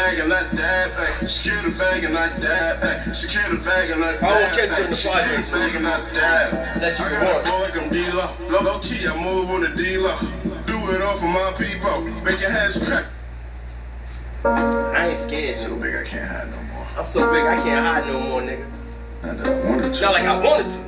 Bag 0.05 0.19
and 0.19 0.31
oh, 0.31 0.35
I 0.35 0.55
dab. 0.55 0.91
Ay, 0.97 1.25
secure 1.25 1.61
the 1.63 1.77
bag 1.77 2.03
and 2.03 2.17
I 2.17 2.29
dab. 2.39 2.83
Ay, 2.83 3.11
secure 3.11 3.49
the 3.49 3.57
bag 3.63 3.89
and 3.89 4.03
I 4.03 4.13
dab. 4.13 4.21
Ay, 4.21 4.21
secure 4.21 4.21
scared 4.21 4.21
of 4.21 4.21
bagging 4.21 4.21
her 4.21 4.25
I 4.25 4.29
won't 4.29 4.55
dab. 4.55 4.69
catch 4.69 4.77
you 4.77 4.83
in 4.85 4.89
the 4.91 4.95
She 4.95 5.09
project. 5.09 5.45
keep 5.45 5.53
bagging 5.53 5.85
her 5.85 5.99
dab. 6.13 6.75
Unless 6.75 6.99
you 6.99 7.05
I 7.05 7.09
can 7.09 7.21
got 7.21 7.25
a 7.25 7.35
walk. 7.35 7.45
boy 7.45 7.59
like 7.65 7.77
I'm 7.81 7.89
D-Lo. 7.89 8.25
Low, 8.49 8.61
low 8.61 8.79
key, 8.79 9.01
I 9.07 9.13
move 9.17 9.45
with 9.49 9.71
a 9.71 9.75
D-Lo. 9.75 10.13
Do 10.69 10.77
it 10.93 11.01
all 11.01 11.17
for 11.17 11.31
my 11.31 11.49
people. 11.57 11.95
Make 12.23 12.39
your 12.41 12.51
heads 12.51 12.77
crack. 12.85 13.05
I 14.45 15.09
ain't 15.09 15.19
scared. 15.19 15.57
So 15.57 15.75
big 15.75 15.95
I 15.95 16.03
can't 16.03 16.29
hide 16.29 16.49
no 16.51 16.61
more. 16.73 16.85
I'm 16.97 17.05
so 17.05 17.25
big 17.31 17.43
I 17.45 17.55
can't 17.63 17.81
hide 17.85 18.05
no 18.05 18.19
more, 18.19 18.41
nigga. 18.41 18.65
Not 19.23 19.37
that 19.39 19.47
I 19.47 19.69
wanted 19.69 19.93
to. 19.93 20.01
Not 20.01 20.13
like 20.13 20.25
I 20.25 20.37
wanted 20.39 20.69
to. 20.69 20.79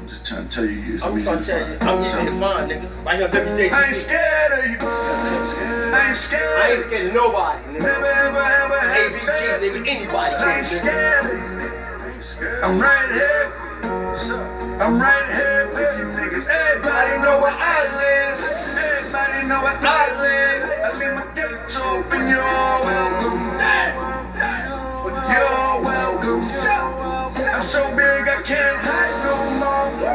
I'm 0.00 0.08
just 0.08 0.26
trying 0.26 0.48
to 0.48 0.54
tell 0.54 0.64
you, 0.64 0.78
you're 0.78 0.98
so 0.98 1.06
I'm 1.10 1.18
easy 1.18 1.24
trying 1.26 1.38
to 1.38 1.44
to 1.44 1.50
tell 1.50 1.68
you. 1.70 1.78
I'm 1.80 2.04
easy 2.04 2.24
to 2.24 2.38
find, 2.38 2.70
nigga. 2.70 3.04
Right 3.04 3.16
here 3.18 3.26
on 3.26 3.32
WJG. 3.32 3.72
I 3.72 3.86
ain't 3.88 3.96
scared 3.96 4.52
of 4.52 4.64
you. 4.70 4.78
I 5.94 6.08
ain't 6.08 6.16
scared. 6.16 6.58
I 6.58 6.72
ain't 6.72 6.86
scared 6.86 7.08
of 7.08 7.14
nobody, 7.14 7.62
nigga. 7.68 7.82
Never 7.82 8.06
ever 8.06 8.38
ever 8.38 8.78
had 8.78 9.12
ABG, 9.12 9.60
nigga, 9.60 9.88
anybody, 9.88 10.34
I 10.34 10.56
ain't 10.56 10.66
scared. 10.66 11.24
I'm 12.64 12.80
right 12.80 13.10
here. 13.12 13.52
I'm 14.80 15.00
right 15.00 15.26
here 15.32 15.66
with 15.74 15.98
you 15.98 16.04
niggas. 16.16 16.46
Everybody 16.46 17.18
know 17.22 17.40
where 17.40 17.52
I 17.52 17.84
live. 17.96 18.38
Everybody 18.78 19.46
know 19.46 19.62
where 19.62 19.78
I 19.80 20.10
live. 20.20 20.70
I 20.84 20.98
leave 20.98 21.14
my 21.14 21.26
gates 21.34 21.76
open. 21.76 22.28
You're 22.28 22.84
welcome. 22.86 24.09
You're 25.28 25.82
welcome. 25.82 26.44
I'm 26.44 27.62
so 27.62 27.84
big 27.94 28.28
I 28.28 28.42
can't 28.42 28.78
hide 28.80 29.24
no 29.24 29.36
more. 29.60 30.08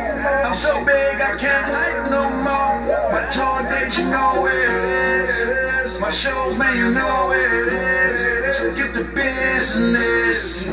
I'm 0.45 0.53
so 0.53 0.83
big 0.83 1.21
I 1.21 1.37
can't 1.37 1.65
hide 1.65 2.09
no 2.09 2.29
more. 2.29 2.75
My 3.11 3.29
tour 3.29 3.61
dates, 3.69 3.97
you 3.97 4.05
know 4.05 4.47
it 4.47 4.53
is. 4.55 5.99
My 5.99 6.09
shows, 6.11 6.57
man, 6.57 6.77
you 6.77 6.91
know 6.91 7.31
it 7.33 7.67
is. 7.67 8.57
So 8.57 8.73
get 8.75 8.93
the 8.93 9.03
business. 9.03 10.67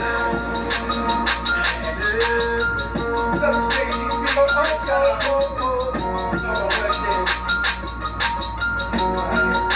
I 9.15 9.72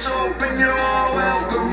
my 0.00 0.12
open. 0.12 0.58
You're 0.58 1.14
welcome. 1.14 1.72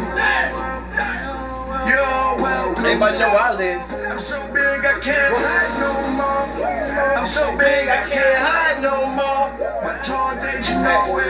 You're 1.88 2.44
welcome. 2.44 2.86
Everybody 2.86 3.20
know 3.20 3.30
I 3.30 3.56
live. 3.56 3.82
I'm 4.12 4.20
so 4.20 4.42
big 4.54 4.86
I 4.86 5.00
can't 5.02 5.36
hide 5.36 5.80
no 5.80 6.12
more. 6.18 6.68
I'm 7.18 7.26
so 7.26 7.58
big 7.58 7.88
I 7.90 8.10
can't 8.10 8.38
hide 8.40 8.82
no 8.82 9.08
more. 9.08 9.50
My 9.84 10.00
tour 10.04 10.36
dates, 10.42 10.70
you 10.70 10.76
know 10.78 11.20
it 11.20 11.26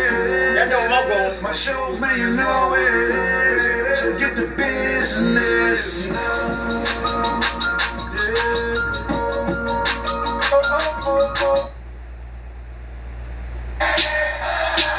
Y'all 0.58 0.70
know 0.70 0.90
where 0.90 1.32
I'm. 1.32 1.44
My 1.44 1.54
shows, 1.54 2.00
man, 2.00 2.20
you 2.20 2.36
know 2.36 2.76
it 2.76 3.12
is. 3.12 4.00
So 4.00 4.18
get 4.20 4.36
the 4.36 4.48
business. 4.58 6.08
Yeah, 6.08 6.16
oh, 10.54 10.62
oh, 11.06 11.36
oh, 11.42 11.76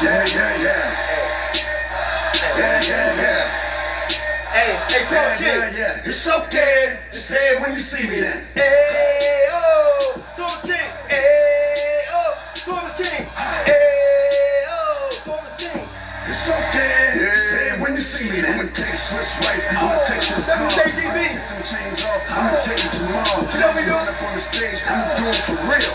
yeah, 0.03 0.27
yeah. 0.27 0.59
Yeah, 0.59 1.08
Hey, 4.89 5.05
hey, 5.05 5.13
Yeah, 5.13 5.37
Thomas 5.37 5.41
yeah, 5.41 5.77
yeah. 5.77 6.01
It's 6.07 6.27
okay. 6.27 6.99
Just 7.13 7.27
say 7.27 7.55
it 7.55 7.61
when 7.61 7.73
you 7.73 7.79
see 7.79 8.09
me 8.09 8.21
then. 8.21 8.43
Hey, 8.55 9.47
oh, 9.53 10.15
Thomas 10.35 10.63
King. 10.63 10.91
Hey, 11.09 12.05
oh, 12.11 12.35
Thomas 12.65 12.97
King. 12.97 13.27
Hey, 13.67 14.18
you 17.99 18.05
see 18.05 18.31
me. 18.31 18.47
I'ma 18.47 18.71
take 18.79 18.95
Swiss 18.95 19.35
rights. 19.43 19.67
I'ma 19.75 19.99
oh, 19.99 20.07
take 20.07 20.23
Swiss 20.23 20.47
car. 20.47 20.71
WJGP. 20.71 21.19
Take 21.19 21.49
them 21.51 21.63
chains 21.67 22.01
off. 22.07 22.23
I'ma 22.31 22.55
take 22.63 22.79
it 22.79 22.93
tomorrow. 22.95 23.43
You 23.51 23.59
know 23.59 23.75
we 23.75 23.83
do 23.83 23.95
up 23.99 24.23
on 24.23 24.35
the 24.35 24.41
stage. 24.41 24.79
I'ma 24.87 25.19
do 25.19 25.27
it 25.27 25.43
for 25.43 25.59
real. 25.67 25.95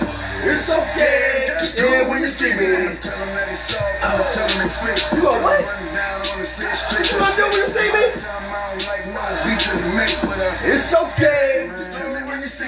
It's 0.52 0.68
okay. 0.68 1.48
Just 1.48 1.78
do 1.78 1.88
it 1.88 2.10
when 2.10 2.20
you 2.20 2.28
see 2.28 2.52
me. 2.60 2.76
I'ma 2.76 3.00
tell 3.00 3.20
them 3.24 3.32
that 3.40 3.48
it's 3.48 3.72
soft. 3.72 4.04
I'ma 4.04 4.20
oh. 4.20 4.36
tell 4.36 4.48
them 4.52 4.68
it's 4.68 4.78
fake. 4.84 5.00
You 5.16 5.22
gonna 5.24 5.48
what? 5.48 5.64
Run 5.64 5.96
down 5.96 6.28
on 6.28 6.40
the 6.44 6.46
six 6.46 6.76
straight. 6.92 7.08
What 7.16 7.40
you 7.40 7.40
gonna 7.40 7.40
do 7.40 7.44
when 7.48 7.64
you 7.64 7.72
see 7.72 7.90
me? 7.96 8.04
Tell 8.20 8.36
'em 8.36 8.52
I 8.52 8.60
don't 8.68 8.84
like 8.84 9.06
no 9.08 9.24
beats 9.48 9.68
in 9.72 9.80
the 9.80 9.92
make, 9.96 10.20
but 10.28 10.44
It's 10.68 10.92
okay. 10.92 11.72
just 11.72 11.94
tell 11.96 12.13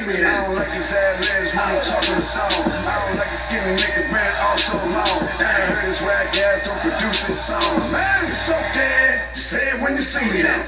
me 0.07 0.13
oh. 0.21 0.21
when 0.21 0.21
you 0.21 0.21
see 0.21 0.21
me. 0.21 0.25
I 0.25 0.45
don't 0.45 0.55
like 0.55 0.73
his 0.73 0.91
ad 0.91 1.19
libs 1.19 1.51
when 1.55 1.65
I'm 1.65 1.81
talking 1.81 2.13
a 2.13 2.21
song. 2.21 2.51
I 2.51 3.05
don't 3.07 3.17
like 3.17 3.31
the 3.31 3.37
skinny 3.37 3.75
nigga 3.81 4.03
been 4.13 4.33
all 4.41 4.57
so 4.57 4.77
long. 4.93 5.19
And 5.41 5.47
I 5.47 5.65
heard 5.73 5.85
his 5.85 6.01
rap 6.01 6.35
ass 6.35 6.65
don't 6.65 6.79
produce 6.81 7.21
his 7.25 7.39
songs. 7.39 7.91
Man, 7.91 8.25
it's 8.29 8.49
okay. 8.49 9.21
Just 9.33 9.49
say 9.49 9.69
it 9.73 9.81
when 9.81 9.95
you 9.95 10.01
see 10.01 10.25
me 10.31 10.43
now. 10.43 10.65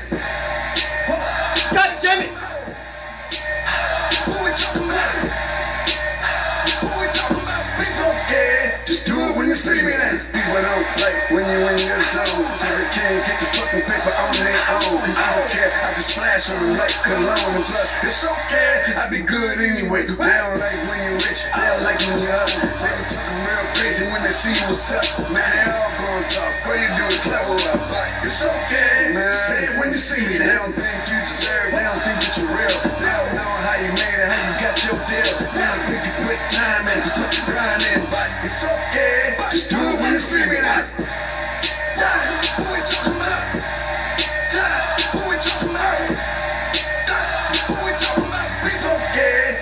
God 1.71 1.97
damn 2.01 2.21
it. 2.25 2.37
Who 4.25 4.31
we 4.43 4.51
talking 4.57 4.86
do 9.67 9.73
it 9.73 9.83
when 9.83 9.83
you 9.83 9.83
see 9.83 9.85
me 9.85 9.91
then. 9.91 10.15
People 10.31 10.61
don't 10.63 10.87
like 10.97 11.19
when 11.31 11.45
you 11.51 11.59
in 11.67 11.79
your 11.87 12.03
zone. 12.15 12.47
King 12.95 13.19
get 13.27 13.39
the 13.39 13.47
fucking 13.51 13.83
paper 13.83 14.13
on 14.15 14.33
their 14.39 14.61
own. 14.79 15.03
I 15.11 15.27
don't 15.35 15.49
care. 15.51 15.71
I 15.83 15.93
just 15.95 16.09
splash 16.15 16.49
on 16.49 16.63
them 16.63 16.77
like 16.77 16.95
cologne 17.03 17.59
and 17.59 17.65
plus. 17.65 17.91
It's 18.03 18.23
okay. 18.23 18.95
I 18.95 19.07
be 19.09 19.21
good 19.21 19.59
anyway. 19.59 20.07
They 20.07 20.15
don't 20.15 20.59
like 20.59 20.79
when 20.87 20.99
you 21.03 21.13
rich. 21.19 21.43
They 21.51 21.67
don't 21.67 21.83
like 21.83 21.99
when 21.99 22.21
you 22.23 22.31
up. 22.31 22.47
They 22.47 22.93
be 22.95 23.03
talking 23.11 23.39
real 23.43 23.65
crazy 23.75 24.05
when 24.07 24.23
they 24.23 24.31
see 24.31 24.55
what's 24.65 24.87
up. 24.91 25.03
Man, 25.35 25.43
they 25.51 25.67
all 25.67 25.91
gonna 25.99 26.31
talk. 26.31 26.53
All 26.67 26.75
you 26.79 26.89
do 26.95 27.05
is 27.11 27.25
level 27.27 27.59
up. 27.75 27.81
It's 28.23 28.39
okay. 28.39 29.13
Say 29.51 29.67
it 29.67 29.73
when 29.79 29.91
you 29.91 29.99
see 29.99 30.23
me. 30.25 30.37
They 30.39 30.55
don't 30.55 30.73
think 30.73 30.97
you 31.11 31.19
deserve. 31.27 31.75
They 31.75 31.83
don't 31.83 32.01
think 32.07 32.17
that 32.23 32.33
you're 32.39 32.49
real. 32.49 32.77
They 33.03 33.11
don't 33.19 33.35
know 33.35 33.51
how 33.67 33.75
you 33.83 33.91
made 33.93 34.15
it, 34.15 34.27
how 34.31 34.39
you 34.47 34.53
got 34.63 34.75
your 34.79 34.97
deal. 35.11 35.31
They 35.53 35.63
don't 35.63 35.83
think 35.85 36.01
you 36.07 36.13
put 36.23 36.39
time 36.55 36.87
in, 36.87 36.99
put 37.19 37.35
your 37.35 37.45
grind 37.51 37.83
in. 37.83 37.99
But 38.09 38.29
it's 38.47 38.63
okay. 38.63 39.35
Just 39.57 39.71
do 39.71 39.77
it 39.79 39.99
when 39.99 40.13
you. 40.13 40.19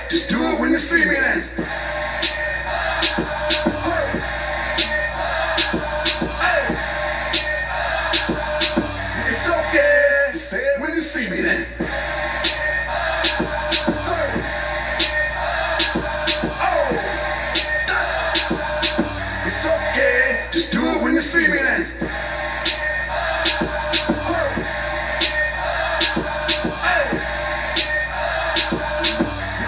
Just 0.09 0.27
do 0.29 0.37
it 0.51 0.59
when 0.59 0.71
you 0.71 0.77
see 0.77 1.05
me 1.05 1.15
then. 1.15 1.43
It 10.57 10.81
when 10.81 10.93
you 10.93 11.01
see 11.01 11.29
me 11.29 11.41
then. 11.41 11.65
See 21.25 21.47
me 21.47 21.57
then. 21.57 21.81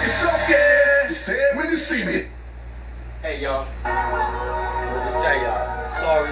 It's 0.04 0.24
okay. 0.24 1.06
Just 1.08 1.22
say 1.22 1.34
it 1.34 1.56
when 1.56 1.68
you 1.68 1.76
see 1.76 2.04
me. 2.04 2.26
Hey, 3.22 3.42
y'all. 3.42 3.66
I'll 3.84 5.04
just 5.04 5.18
tell 5.18 5.38
y'all. 5.42 5.66
Sorry. 5.98 6.30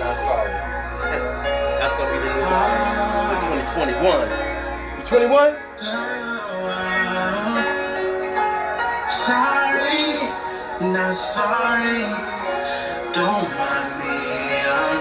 Not 0.00 0.16
sorry. 0.18 0.50
That's 1.80 1.96
gonna 1.96 2.12
be 2.12 2.18
the 2.18 2.24
new 2.34 2.44
one 2.44 2.70
for 3.24 3.40
2021. 3.80 4.28
You 4.98 5.04
21? 5.06 5.56
Sorry, 9.08 10.04
not 10.92 11.14
sorry. 11.14 12.39
Don't 13.12 13.26
mind 13.26 13.90
me, 13.98 14.18
I'm 14.70 14.98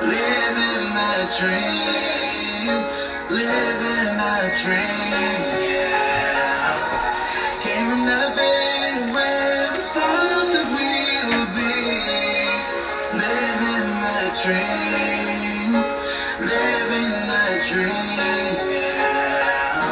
living 0.00 0.94
that 0.96 1.28
dream, 1.36 2.72
living 3.28 4.16
that 4.16 4.48
dream, 4.64 5.40
yeah. 5.68 6.72
Where 9.12 9.76
thought 9.92 10.48
that 10.56 10.68
we 10.72 10.88
would 11.28 11.52
be, 11.52 11.76
living 13.12 13.92
dream, 14.40 15.76
living 16.40 17.12
dream, 17.68 18.16
yeah. 18.72 19.84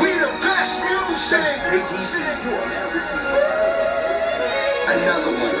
We 0.00 0.16
the 0.16 0.32
best 0.40 0.80
music! 0.80 1.60
Another 4.88 5.32
one. 5.36 5.55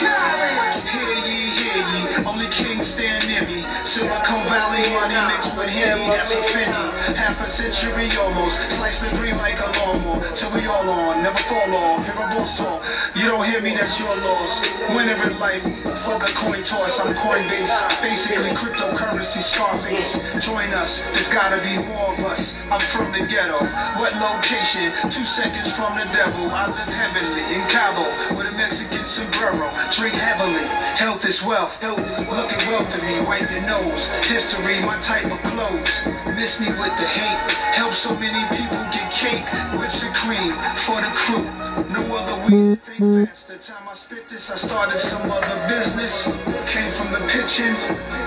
Hear 0.00 1.12
ye, 1.26 1.38
hear 1.60 1.76
ye. 1.76 2.24
Only 2.26 2.46
kings 2.48 2.88
stand 2.88 3.28
near 3.28 3.44
me. 3.46 3.62
Silicon 3.84 4.46
Valley 4.48 4.82
money 4.94 5.14
with 5.60 5.68
Henny. 5.68 6.08
That's 6.08 6.32
a 6.32 6.40
Fendi. 6.40 6.72
Half 7.20 7.36
a 7.44 7.48
century 7.48 8.08
almost. 8.16 8.56
Slice 8.72 9.04
the 9.04 9.12
green 9.20 9.36
like 9.36 9.60
a 9.60 9.68
lawnmower. 9.84 10.24
Till 10.32 10.48
we 10.56 10.64
all 10.64 10.88
on. 10.88 11.20
Never 11.20 11.36
fall 11.44 11.68
off. 11.76 12.00
Hear 12.08 12.16
a 12.16 12.26
boss 12.32 12.56
talk. 12.56 12.80
You 13.12 13.28
don't 13.28 13.44
hear 13.44 13.60
me, 13.60 13.76
that's 13.76 14.00
your 14.00 14.16
loss. 14.24 14.64
Winner 14.96 15.20
in 15.28 15.36
life. 15.36 15.60
Fuck 16.08 16.24
a 16.24 16.32
coin 16.32 16.64
toss. 16.64 16.96
I'm 17.04 17.12
Coinbase. 17.12 17.68
Basically 18.00 18.56
cryptocurrency 18.56 19.44
Scarface. 19.44 20.16
Join 20.40 20.72
us. 20.80 21.04
There's 21.12 21.28
gotta 21.28 21.60
be 21.60 21.76
more 21.84 22.16
of 22.16 22.24
us. 22.24 22.56
I'm 22.72 22.80
from 22.80 23.12
the 23.12 23.28
ghetto. 23.28 23.60
What 24.00 24.16
location? 24.16 24.88
Two 25.12 25.28
seconds 25.28 25.68
from 25.76 25.92
the 26.00 26.08
devil. 26.16 26.48
I 26.56 26.72
live 26.72 26.88
heavenly 26.88 27.44
in 27.52 27.60
Cabo 27.68 28.08
with 28.32 28.48
a 28.48 28.54
Mexican 28.56 29.04
sombrero. 29.04 29.68
Drink 29.92 30.16
heavily. 30.16 30.64
Health 30.96 31.28
is 31.28 31.44
wealth. 31.44 31.76
Health 31.84 32.00
is 32.08 32.24
wealth. 32.24 32.48
Look 32.48 32.52
at 32.56 32.62
wealth 32.72 32.88
to 32.96 32.98
me. 33.04 33.20
Wipe 33.28 33.44
your 33.52 33.66
nose. 33.68 34.08
History, 34.24 34.80
my 34.86 34.96
type 35.02 35.26
of 35.26 35.49
clothes. 35.50 35.94
Miss 36.38 36.60
me 36.60 36.68
with 36.78 36.94
the 36.96 37.06
hate. 37.06 37.52
Help 37.74 37.92
so 37.92 38.14
many 38.16 38.42
people 38.54 38.80
get 38.94 39.06
cake. 39.12 39.44
Whips 39.78 40.02
and 40.02 40.14
cream 40.14 40.54
for 40.86 40.98
the 41.02 41.12
crew. 41.18 41.44
No 41.90 42.02
other 42.14 42.36
way 42.46 42.74
to 42.74 42.76
think 42.76 43.28
fast. 43.28 43.48
The 43.48 43.58
time 43.58 43.88
I 43.88 43.94
spit 43.94 44.28
this, 44.28 44.50
I 44.50 44.56
started 44.56 44.98
some 44.98 45.30
other 45.30 45.58
business. 45.68 46.24
Came 46.70 46.90
from 46.90 47.10
the 47.12 47.22
pitching. 47.28 47.74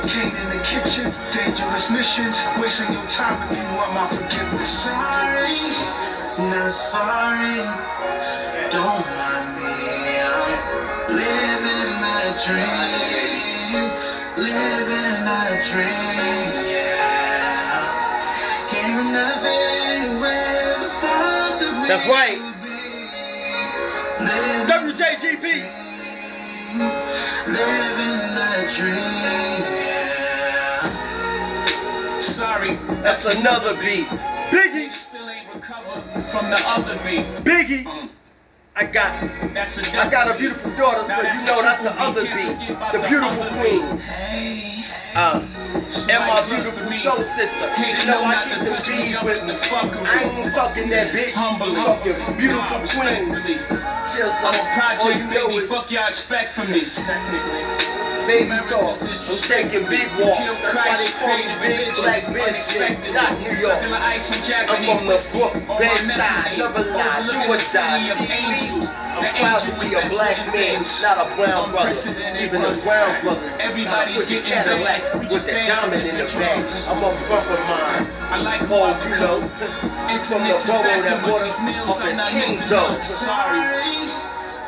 Came 0.07 0.31
in 0.41 0.47
the 0.51 0.61
kitchen. 0.67 1.07
Dangerous 1.31 1.89
missions. 1.89 2.35
Wasting 2.59 2.91
your 2.93 3.07
time 3.07 3.39
if 3.51 3.57
you 3.57 3.67
want 3.77 3.91
my 3.95 4.07
forgiveness. 4.11 4.69
Sorry. 4.83 5.57
Not 6.49 6.71
sorry. 6.71 7.59
Don't 8.71 9.05
mind 9.17 9.47
me. 9.57 9.75
I'm 10.23 10.51
living 11.13 11.93
that 12.03 12.33
dream. 12.45 13.83
Living 14.37 15.25
that 15.25 15.55
dream. 15.71 16.92
That's 21.87 22.07
right. 22.07 22.37
WJGP. 24.69 25.43
Living 27.47 28.35
that 28.37 28.65
dream. 28.77 29.81
Sorry, 32.21 32.75
That's 33.01 33.25
another 33.25 33.73
beat. 33.81 34.05
Biggie. 34.51 34.93
still 34.93 35.27
ain't 35.27 35.53
recovered 35.53 36.03
from 36.29 36.49
the 36.51 36.61
other 36.65 36.95
beat. 37.03 37.25
Biggie. 37.43 37.83
Mm. 37.85 38.09
I 38.75 38.85
got 38.85 39.11
I 39.95 40.09
got 40.09 40.33
a 40.33 40.37
beautiful 40.37 40.71
daughter, 40.71 41.03
so 41.03 41.17
you 41.17 41.23
know 41.23 41.61
that's 41.61 41.83
the 41.83 41.93
other. 41.99 42.23
Beat. 42.23 42.57
The 42.91 43.05
beautiful 43.07 43.45
queen. 43.59 43.99
Uh, 45.15 45.45
and 46.09 46.25
my 46.25 46.41
beautiful 46.49 46.89
soul 46.89 47.23
sister. 47.37 47.69
You 47.77 48.07
know 48.09 48.23
I 48.25 48.41
keep 48.49 48.65
the 48.65 48.81
bees 48.81 49.21
with 49.23 49.45
me. 49.45 49.53
I 49.53 50.23
ain't 50.23 50.53
fucking 50.53 50.89
that 50.89 51.13
bitch. 51.13 51.33
Humbly. 51.33 51.75
Fucking 51.85 52.37
beautiful 52.37 52.81
queen. 52.81 53.29
respectfully. 53.29 53.77
Chill, 54.09 54.31
son. 54.31 54.53
I'm 54.53 54.59
a 54.59 54.73
project 54.73 55.29
baby. 55.29 55.59
Fuck 55.67 55.91
y'all 55.91 56.07
expect 56.07 56.49
from 56.53 56.71
me. 56.71 58.02
Baby 58.27 58.57
talk. 58.67 58.97
I'm 59.01 59.37
taking 59.47 59.83
big 59.89 60.07
walks. 60.19 60.37
Kill 60.39 60.55
That's 60.61 60.75
why 60.75 60.97
they 60.97 61.11
call 61.19 61.37
me 61.37 61.45
big 61.61 61.95
black 61.95 62.23
bitch. 62.29 62.47
unexpected. 62.49 63.13
Not 63.13 63.39
New 63.39 63.53
York. 63.55 63.79
Sucking 63.79 63.91
the 63.91 64.01
ice 64.01 64.29
from 64.29 64.41
I'm 64.69 64.83
Japanese 64.83 64.97
from 64.97 65.07
the 65.07 65.13
whiskey. 65.13 65.39
book, 65.39 65.53
On 65.69 65.85
my 65.85 65.97
bed 65.97 65.97
side, 66.17 66.57
mezzanine, 66.57 66.57
never 66.57 66.83
lie, 66.93 67.21
do 67.31 67.37
overlooking 67.37 67.49
or 67.49 67.57
the 67.57 67.63
city 67.63 68.09
of 68.11 68.19
angels. 68.29 68.87
I'm 69.13 69.29
proud 69.37 69.59
to 69.65 69.71
be 69.79 69.93
a 69.93 70.01
black 70.09 70.37
man, 70.53 70.83
not 71.01 71.17
a 71.21 71.35
brown 71.35 71.71
brother. 71.71 71.93
Even 72.39 72.61
the 72.61 72.69
run. 72.69 72.79
brown 72.81 73.21
brothers. 73.21 73.53
Everybody's 73.59 74.25
Put 74.25 74.27
the 74.27 74.41
getting 74.41 74.51
Cadillac 74.51 75.01
with 75.13 75.29
just 75.29 75.47
the 75.47 75.53
diamond 75.53 76.03
in 76.07 76.17
the 76.17 76.23
the 76.23 76.39
back. 76.39 76.65
I'm 76.89 76.97
a 77.03 77.09
bumper 77.29 77.59
mine. 77.69 78.07
I 78.33 78.37
like 78.41 78.61
how 78.67 79.09
you 79.09 79.17
know, 79.21 79.39
from 80.23 80.43
the 80.43 80.59
to 80.59 80.67
borough 80.67 81.01
that 81.01 81.23
with 81.23 81.23
brought 81.23 81.43
these 81.43 81.59
us 81.59 81.99
up 81.99 82.01
I'm 82.01 82.11
in 82.11 82.17
not 82.17 82.29
Kingdom. 82.29 83.01
Sorry. 83.01 84.11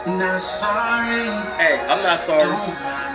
Not 0.06 0.39
sorry. 0.39 1.26
Hey, 1.58 1.80
I'm 1.89 2.02
not 2.04 2.20
sorry. 2.20 3.14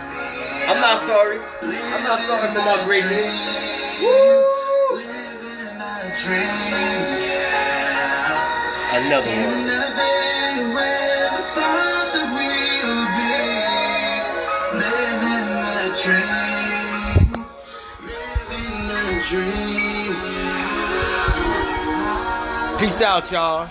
Don't 0.70 0.80
mind 0.80 1.00
me. 1.00 1.02
I'm 1.02 1.02
not 1.02 1.02
sorry. 1.06 1.38
I'm 1.62 2.04
not 2.04 2.18
sorry 2.20 2.48
for 2.54 2.60
my 2.60 2.84
greatness. 2.84 4.00
Woo! 4.00 4.44
Living 4.94 5.78
that 5.78 6.14
dream. 6.22 6.70
Another 8.92 9.30
one. 9.30 9.66
never 9.66 10.10
ever 10.78 11.42
thought 11.54 12.10
that 12.14 12.28
we 12.36 12.46
would 12.86 13.10
be 13.18 13.34
living 14.78 15.50
that 15.58 15.92
dream, 16.02 17.46
living 18.06 18.88
that 18.88 19.18
dream. 19.28 20.14
yeah. 22.70 22.86
Peace 22.86 23.00
out, 23.02 23.30
y'all. 23.32 23.68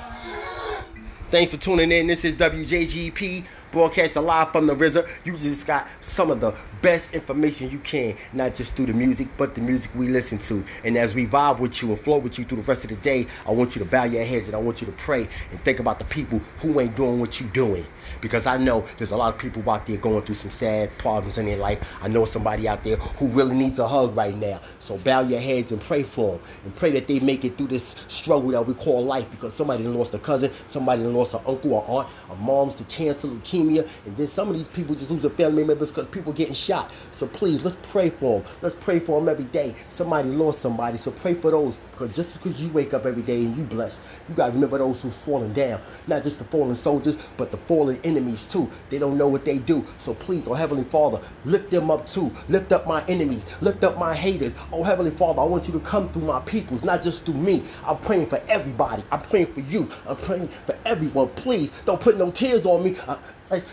Thanks 1.31 1.51
for 1.51 1.57
tuning 1.57 1.91
in. 1.91 2.07
This 2.07 2.25
is 2.25 2.35
WJGP 2.35 3.45
broadcasting 3.71 4.23
live 4.23 4.51
from 4.51 4.67
the 4.67 4.75
RZA. 4.75 5.07
You 5.23 5.37
just 5.37 5.65
got 5.65 5.87
some 6.01 6.31
of 6.31 6.39
the 6.39 6.53
best 6.81 7.13
information 7.13 7.69
you 7.69 7.79
can, 7.79 8.15
not 8.33 8.55
just 8.55 8.73
through 8.73 8.87
the 8.87 8.93
music, 8.93 9.27
but 9.37 9.55
the 9.55 9.61
music 9.61 9.91
we 9.95 10.07
listen 10.07 10.37
to. 10.39 10.63
And 10.83 10.97
as 10.97 11.13
we 11.13 11.25
vibe 11.25 11.59
with 11.59 11.81
you 11.81 11.89
and 11.89 11.99
flow 11.99 12.17
with 12.17 12.39
you 12.39 12.45
through 12.45 12.61
the 12.61 12.63
rest 12.63 12.83
of 12.83 12.89
the 12.89 12.95
day, 12.97 13.27
I 13.45 13.51
want 13.51 13.75
you 13.75 13.83
to 13.83 13.89
bow 13.89 14.03
your 14.03 14.23
heads 14.23 14.47
and 14.47 14.55
I 14.55 14.59
want 14.59 14.81
you 14.81 14.87
to 14.87 14.93
pray 14.93 15.27
and 15.51 15.63
think 15.63 15.79
about 15.79 15.99
the 15.99 16.05
people 16.05 16.41
who 16.59 16.79
ain't 16.79 16.95
doing 16.95 17.19
what 17.19 17.39
you 17.39 17.47
doing. 17.47 17.85
Because 18.21 18.45
I 18.45 18.57
know 18.57 18.85
there's 18.97 19.11
a 19.11 19.17
lot 19.17 19.33
of 19.33 19.39
people 19.39 19.67
out 19.69 19.85
there 19.87 19.97
going 19.97 20.23
through 20.23 20.35
some 20.35 20.51
sad 20.51 20.97
problems 20.97 21.37
in 21.37 21.45
their 21.45 21.57
life. 21.57 21.79
I 22.01 22.07
know 22.07 22.25
somebody 22.25 22.67
out 22.67 22.83
there 22.83 22.97
who 22.97 23.27
really 23.27 23.55
needs 23.55 23.79
a 23.79 23.87
hug 23.87 24.15
right 24.15 24.35
now. 24.35 24.61
So 24.79 24.97
bow 24.97 25.21
your 25.21 25.39
heads 25.39 25.71
and 25.71 25.81
pray 25.81 26.03
for 26.03 26.33
them. 26.33 26.41
And 26.65 26.75
pray 26.75 26.91
that 26.91 27.07
they 27.07 27.19
make 27.19 27.45
it 27.45 27.57
through 27.57 27.67
this 27.67 27.95
struggle 28.07 28.51
that 28.51 28.65
we 28.65 28.73
call 28.73 29.03
life. 29.03 29.29
Because 29.31 29.53
somebody 29.53 29.83
lost 29.83 30.13
a 30.13 30.19
cousin, 30.19 30.51
somebody 30.67 31.03
lost 31.03 31.33
an 31.33 31.41
uncle 31.45 31.73
or 31.73 31.85
aunt, 31.87 32.09
or 32.29 32.35
moms 32.37 32.75
to 32.75 32.83
cancer, 32.85 33.27
leukemia. 33.27 33.87
And 34.05 34.17
then 34.17 34.27
some 34.27 34.49
of 34.49 34.55
these 34.55 34.67
people 34.67 34.95
just 34.95 35.09
lose 35.09 35.21
their 35.21 35.31
family 35.31 35.63
members 35.63 35.91
because 35.91 36.07
people 36.07 36.33
getting 36.33 36.53
shot. 36.53 36.91
So 37.19 37.27
please, 37.27 37.63
let's 37.63 37.77
pray 37.83 38.09
for 38.09 38.39
them. 38.39 38.51
Let's 38.61 38.75
pray 38.79 38.99
for 38.99 39.19
them 39.19 39.29
every 39.29 39.45
day. 39.45 39.75
Somebody 39.89 40.29
lost 40.29 40.61
somebody. 40.61 40.97
So 40.97 41.11
pray 41.11 41.33
for 41.35 41.51
those. 41.51 41.77
Because 41.91 42.15
just 42.15 42.41
because 42.41 42.61
you 42.61 42.71
wake 42.71 42.93
up 42.93 43.05
every 43.05 43.21
day 43.21 43.43
and 43.43 43.57
you 43.57 43.63
blessed, 43.63 43.99
you 44.29 44.35
got 44.35 44.47
to 44.47 44.53
remember 44.53 44.77
those 44.77 45.01
who's 45.01 45.21
fallen 45.21 45.51
down. 45.53 45.81
Not 46.07 46.23
just 46.23 46.39
the 46.39 46.45
fallen 46.45 46.77
soldiers, 46.77 47.17
but 47.35 47.51
the 47.51 47.57
fallen 47.57 47.99
enemies 48.05 48.45
too. 48.45 48.69
They 48.89 48.99
don't 48.99 49.17
know 49.17 49.27
what 49.27 49.43
they 49.43 49.57
do. 49.57 49.85
So 49.97 50.13
please, 50.13 50.47
oh 50.47 50.53
Heavenly 50.53 50.85
Father, 50.85 51.19
lift 51.43 51.69
them 51.71 51.91
up 51.91 52.07
too. 52.07 52.31
Lift 52.47 52.71
up 52.71 52.87
my 52.87 53.03
enemies. 53.07 53.45
Lift 53.61 53.83
up 53.83 53.97
my 53.97 54.15
haters. 54.15 54.53
Oh 54.71 54.83
Heavenly 54.83 55.11
Father, 55.11 55.41
I 55.41 55.43
want 55.43 55.67
you 55.67 55.73
to 55.73 55.79
come 55.81 56.09
through 56.11 56.23
my 56.23 56.39
peoples, 56.41 56.83
not 56.83 57.03
just 57.03 57.25
through 57.25 57.35
me. 57.35 57.63
I'm 57.85 57.97
praying 57.97 58.27
for 58.27 58.41
everybody. 58.47 59.03
I'm 59.11 59.21
praying 59.21 59.53
for 59.53 59.59
you. 59.59 59.89
I'm 60.07 60.15
praying 60.15 60.47
for 60.65 60.77
everyone. 60.85 61.27
Please 61.29 61.69
don't 61.85 61.99
put 61.99 62.17
no 62.17 62.31
tears 62.31 62.65
on 62.65 62.83
me. 62.83 62.95
Uh, 63.07 63.17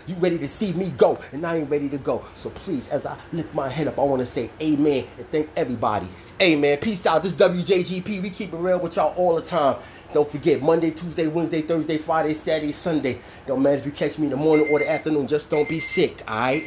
you 0.07 0.15
ready 0.15 0.37
to 0.39 0.47
see 0.47 0.73
me 0.73 0.89
go, 0.91 1.19
and 1.31 1.45
I 1.45 1.57
ain't 1.57 1.69
ready 1.69 1.89
to 1.89 1.97
go. 1.97 2.23
So 2.35 2.49
please, 2.49 2.87
as 2.89 3.05
I 3.05 3.17
lift 3.31 3.53
my 3.53 3.69
head 3.69 3.87
up, 3.87 3.99
I 3.99 4.03
want 4.03 4.21
to 4.21 4.25
say 4.25 4.49
amen 4.61 5.05
and 5.17 5.31
thank 5.31 5.49
everybody. 5.55 6.07
Amen. 6.41 6.77
Peace 6.77 7.05
out. 7.05 7.23
This 7.23 7.33
is 7.33 7.37
WJGP. 7.37 8.21
We 8.21 8.29
keep 8.29 8.53
it 8.53 8.57
real 8.57 8.79
with 8.79 8.95
y'all 8.95 9.13
all 9.15 9.35
the 9.35 9.41
time. 9.41 9.77
Don't 10.13 10.29
forget, 10.31 10.61
Monday, 10.61 10.91
Tuesday, 10.91 11.27
Wednesday, 11.27 11.61
Thursday, 11.61 11.97
Friday, 11.97 12.33
Saturday, 12.33 12.71
Sunday. 12.71 13.19
Don't 13.45 13.61
matter 13.61 13.77
if 13.77 13.85
you 13.85 13.91
catch 13.91 14.17
me 14.17 14.25
in 14.25 14.31
the 14.31 14.37
morning 14.37 14.67
or 14.69 14.79
the 14.79 14.89
afternoon. 14.89 15.27
Just 15.27 15.49
don't 15.49 15.67
be 15.67 15.79
sick, 15.79 16.23
all 16.27 16.37
right? 16.37 16.63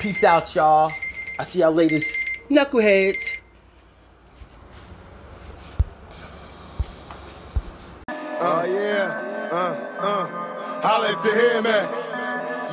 Peace 0.00 0.22
out, 0.24 0.54
y'all. 0.54 0.92
I 1.38 1.44
see 1.44 1.60
y'all 1.60 1.72
later. 1.72 2.00
Knuckleheads. 2.50 3.22
Uh, 8.08 8.66
yeah. 8.68 9.48
Uh, 9.50 9.96
uh. 10.00 10.44
Holla 10.82 11.12
if 11.12 11.24
you 11.24 11.32
hear 11.32 11.62
me. 11.62 12.03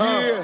Yeah. 0.01 0.41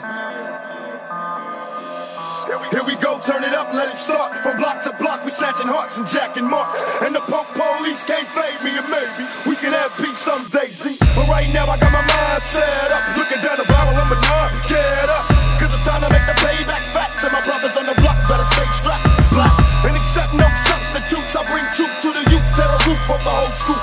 Here 2.69 2.85
we 2.85 2.95
go, 3.01 3.17
turn 3.19 3.43
it 3.43 3.53
up, 3.53 3.73
let 3.73 3.89
it 3.89 3.97
start. 3.97 4.35
From 4.43 4.57
block 4.57 4.83
to 4.83 4.93
block, 5.01 5.25
we 5.25 5.31
snatching 5.31 5.65
hearts 5.65 5.97
and 5.97 6.05
jacking 6.05 6.45
marks. 6.45 6.83
And 7.01 7.15
the 7.15 7.21
punk 7.25 7.47
police 7.57 8.03
can't 8.05 8.27
fade 8.37 8.61
me, 8.61 8.77
and 8.77 8.85
maybe 8.85 9.25
we 9.49 9.55
can 9.57 9.73
have 9.73 9.89
peace 9.97 10.21
someday. 10.21 10.69
But 11.17 11.25
right 11.25 11.49
now, 11.57 11.65
I 11.65 11.75
got 11.81 11.89
my 11.89 12.05
mind 12.05 12.43
set 12.43 12.91
up. 12.93 13.01
Looking 13.17 13.41
down 13.41 13.57
the 13.57 13.65
barrel 13.65 13.97
of 13.97 14.07
my 14.13 14.19
nine, 14.29 14.53
get 14.69 15.09
up. 15.09 15.25
Cause 15.57 15.73
it's 15.73 15.85
time 15.89 16.05
to 16.05 16.09
make 16.13 16.25
the 16.29 16.37
payback 16.37 16.85
fat. 16.93 17.17
And 17.17 17.33
my 17.33 17.41
brothers 17.41 17.73
on 17.81 17.89
the 17.89 17.97
block 17.97 18.21
better 18.29 18.45
stay 18.53 18.69
strapped. 18.77 19.09
Black 19.33 19.57
and 19.89 19.97
accept 19.97 20.37
no 20.37 20.45
substitutes. 20.69 21.33
I 21.33 21.41
bring 21.49 21.65
truth 21.73 21.97
to 22.05 22.09
the 22.13 22.23
youth, 22.29 22.45
tear 22.53 22.69
the 22.69 22.79
roof 22.85 23.01
of 23.09 23.21
the 23.25 23.33
whole 23.33 23.53
school. 23.57 23.81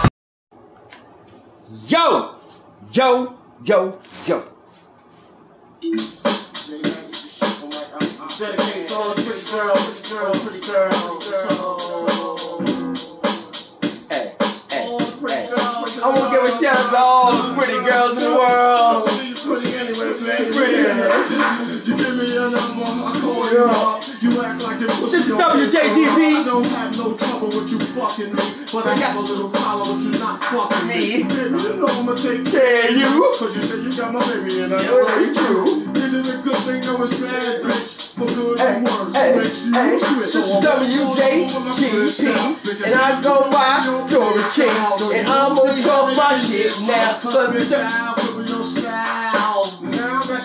Yo, 1.91 2.39
yo, 2.95 3.35
yo, 3.66 3.99
yo, 4.31 4.54
Dedicate 8.39 8.91
all 8.93 9.14
the 9.14 9.20
pretty 9.22 9.45
girls, 9.53 10.01
pretty 10.01 10.09
girls, 10.14 10.41
pretty 10.43 10.62
girls. 10.66 11.28
Hey, 14.09 14.32
hey, 14.70 14.87
hey. 15.28 15.51
I 16.03 16.09
want 16.09 16.24
to 16.24 16.28
give 16.32 16.43
a 16.43 16.47
shout 16.59 16.78
out 16.78 16.91
to 16.91 16.97
all 16.97 17.32
the 17.37 17.55
pretty 17.55 17.78
girls 17.85 18.16
in 18.16 18.24
the 18.24 18.35
world. 18.35 19.24
Pretty 19.55 19.71
anyway, 19.79 20.19
baby. 20.19 20.51
Pretty. 20.51 20.83
You 21.87 21.95
give 21.95 22.11
me 22.19 22.27
your 22.35 22.51
number, 22.51 22.91
I 22.91 23.15
call 23.23 23.47
you 23.55 23.71
up. 23.71 24.03
You 24.19 24.35
act 24.43 24.59
like 24.67 24.83
This 24.83 25.15
is 25.15 25.31
WJGP. 25.31 26.19
I 26.35 26.43
don't 26.43 26.67
have 26.75 26.91
no 26.99 27.15
trouble 27.15 27.55
with 27.55 27.71
you 27.71 27.79
fucking 27.95 28.35
me, 28.35 28.43
but 28.75 28.83
I 28.91 28.99
have 28.99 29.15
a 29.15 29.23
little 29.23 29.47
problem 29.55 30.03
with 30.03 30.11
you 30.11 30.19
not 30.19 30.43
fucking 30.43 30.91
me. 30.91 31.23
Baby, 31.23 31.55
you 31.55 31.79
know 31.79 31.87
I'ma 31.87 32.19
take 32.19 32.43
care 32.51 32.91
of 32.91 32.99
you. 32.99 33.15
Cause 33.39 33.55
you 33.55 33.63
said 33.63 33.87
you 33.87 33.95
got 33.95 34.11
my 34.11 34.19
baby 34.27 34.67
and 34.67 34.75
I 34.75 34.83
know 34.91 35.07
it's 35.23 35.39
true. 35.39 35.87
Is 36.03 36.11
it 36.19 36.35
a 36.35 36.43
good 36.43 36.59
thing? 36.67 36.83
No, 36.91 36.99
it's 37.07 37.15
bad, 37.23 37.63
bitch. 37.63 37.95
For 38.15 38.27
good 38.27 38.59
Hey, 38.59 38.75
and 38.79 38.85
worse. 38.87 39.11
hey, 39.15 39.35
Makes 39.39 39.67
you 39.67 39.73
hey, 39.75 39.99
switch. 39.99 40.33
this 40.35 40.47
is 40.47 40.63
WJGP, 40.63 42.23
and 42.87 42.95
I 42.95 43.19
go 43.23 43.51
by 43.51 43.83
Taurus 44.07 44.55
King, 44.55 44.71
and 45.19 45.27
I'm 45.29 45.51
gonna 45.55 45.83
talk 45.83 46.15
my 46.17 46.35
shit 46.39 46.71
now. 46.87 47.19
Cause 47.23 47.35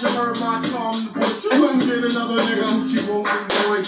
You 0.02 0.08
heard 0.08 0.40
my 0.40 0.66
calm 0.72 0.96
voice, 1.12 1.44
you 1.44 1.50
couldn't 1.50 1.80
get 1.80 1.98
another 1.98 2.40
nigga 2.40 2.64
Gucci 2.64 3.10
won't. 3.10 3.28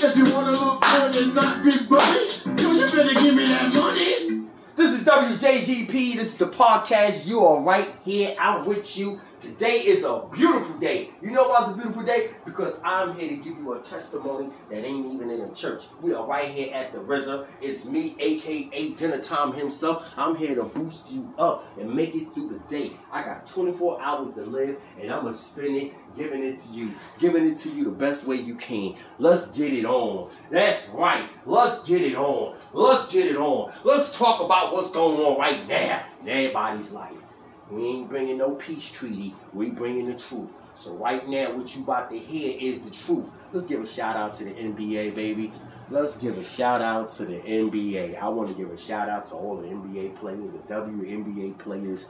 If 0.04 0.18
you 0.18 0.26
wanna 0.34 0.52
look 0.52 0.82
good 0.82 1.16
and 1.16 1.34
not 1.34 1.64
buddy, 1.64 2.62
yo, 2.62 2.72
you 2.74 2.86
better 2.86 3.14
give 3.14 3.34
me 3.34 3.46
that 3.46 3.74
money. 3.74 4.42
This 4.76 4.92
is 4.92 5.06
WJGP. 5.06 6.16
This 6.16 6.34
is 6.34 6.38
the 6.38 6.48
podcast. 6.48 7.28
You 7.28 7.40
are 7.42 7.62
right 7.62 7.88
here. 8.04 8.36
I'm 8.40 8.66
with 8.66 8.98
you. 8.98 9.22
Today 9.42 9.80
is 9.80 10.04
a 10.04 10.24
beautiful 10.32 10.78
day. 10.80 11.10
You 11.22 11.32
know 11.32 11.50
why 11.50 11.64
it's 11.64 11.72
a 11.72 11.76
beautiful 11.76 12.04
day? 12.04 12.30
Because 12.46 12.80
I'm 12.84 13.16
here 13.16 13.30
to 13.30 13.36
give 13.38 13.58
you 13.58 13.74
a 13.74 13.82
testimony 13.82 14.50
that 14.70 14.86
ain't 14.86 15.08
even 15.08 15.30
in 15.30 15.42
a 15.42 15.54
church. 15.54 15.86
We 16.02 16.14
are 16.14 16.26
right 16.26 16.48
here 16.48 16.74
at 16.74 16.94
the 16.94 17.00
RZA. 17.00 17.48
It's 17.62 17.88
me, 17.88 18.16
aka 18.20 18.92
Dinner 18.92 19.20
Time 19.20 19.52
himself. 19.54 20.14
I'm 20.16 20.36
here 20.36 20.56
to 20.56 20.64
boost 20.64 21.12
you 21.12 21.34
up 21.38 21.66
and 21.80 21.94
make 21.94 22.16
it 22.16 22.34
through 22.34 22.50
the 22.50 22.60
day. 22.70 22.92
I 23.12 23.24
got 23.24 23.48
24 23.48 24.02
hours 24.02 24.34
to 24.34 24.42
live, 24.42 24.78
and 25.02 25.12
I'm 25.12 25.24
gonna 25.24 25.36
spend 25.36 25.76
it 25.76 25.94
giving 26.16 26.44
it 26.44 26.60
to 26.60 26.74
you, 26.74 26.92
giving 27.20 27.48
it 27.48 27.58
to 27.60 27.70
you 27.70 27.84
the 27.86 27.92
best 27.92 28.28
way 28.28 28.36
you 28.36 28.56
can. 28.56 28.96
Let's 29.20 29.52
get 29.52 29.74
it 29.74 29.86
on. 29.86 30.30
That's 30.50 30.90
right. 30.90 31.30
Let's 31.46 31.84
get 31.84 32.02
it 32.02 32.16
on. 32.16 32.56
Let's 32.74 33.12
get 33.12 33.28
it 33.28 33.38
on. 33.38 33.72
Let's 33.84 34.18
talk 34.18 34.42
about 34.42 34.72
what's 34.74 34.92
going 34.92 35.20
on 35.20 35.40
right 35.40 35.68
now 35.68 36.04
in 36.22 36.30
everybody's 36.30 36.92
life. 36.92 37.22
We 37.70 37.88
ain't 37.88 38.10
bringing 38.10 38.38
no 38.38 38.56
peace 38.56 38.92
treaty. 38.92 39.34
We 39.54 39.70
bringing 39.70 40.06
the 40.06 40.18
truth. 40.18 40.58
So 40.76 40.96
right 40.96 41.28
now, 41.28 41.54
what 41.54 41.76
you 41.76 41.84
about 41.84 42.10
to 42.10 42.18
hear 42.18 42.58
is 42.60 42.82
the 42.82 42.92
truth. 42.92 43.40
Let's 43.54 43.68
give 43.68 43.82
a 43.82 43.88
shout 43.88 44.16
out 44.16 44.34
to 44.36 44.46
the 44.46 44.52
NBA, 44.52 45.16
baby. 45.16 45.52
Let's 45.90 46.18
give 46.18 46.38
a 46.38 46.44
shout 46.44 46.82
out 46.82 47.12
to 47.12 47.26
the 47.26 47.40
NBA. 47.40 48.18
I 48.22 48.28
want 48.30 48.50
to 48.50 48.56
give 48.56 48.72
a 48.72 48.78
shout 48.78 49.10
out 49.10 49.26
to 49.26 49.36
all 49.36 49.58
the 49.58 49.68
NBA 49.68 50.16
players, 50.16 50.54
the 50.54 50.60
WNBA 50.60 51.58
players, 51.60 52.08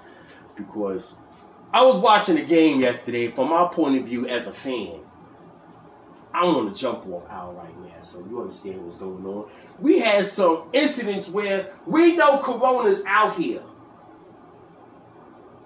because 0.56 1.16
I 1.74 1.84
was 1.84 1.98
watching 1.98 2.36
the 2.36 2.44
game 2.44 2.82
yesterday 2.82 3.28
from 3.28 3.50
my 3.50 3.68
point 3.72 3.98
of 3.98 4.06
view 4.06 4.28
as 4.28 4.48
a 4.48 4.52
fan. 4.52 5.00
I 6.34 6.46
want 6.46 6.74
to 6.74 6.80
jump 6.80 7.06
off 7.08 7.30
out 7.30 7.56
right 7.58 7.78
now 7.80 8.02
so 8.02 8.26
you 8.30 8.42
understand 8.42 8.86
what's 8.86 8.98
going 8.98 9.26
on. 9.26 9.50
We 9.80 10.00
had 10.00 10.26
some 10.26 10.70
incidents 10.74 11.30
where 11.30 11.72
we 11.86 12.16
know 12.16 12.40
Corona's 12.40 13.04
out 13.06 13.36
here. 13.36 13.62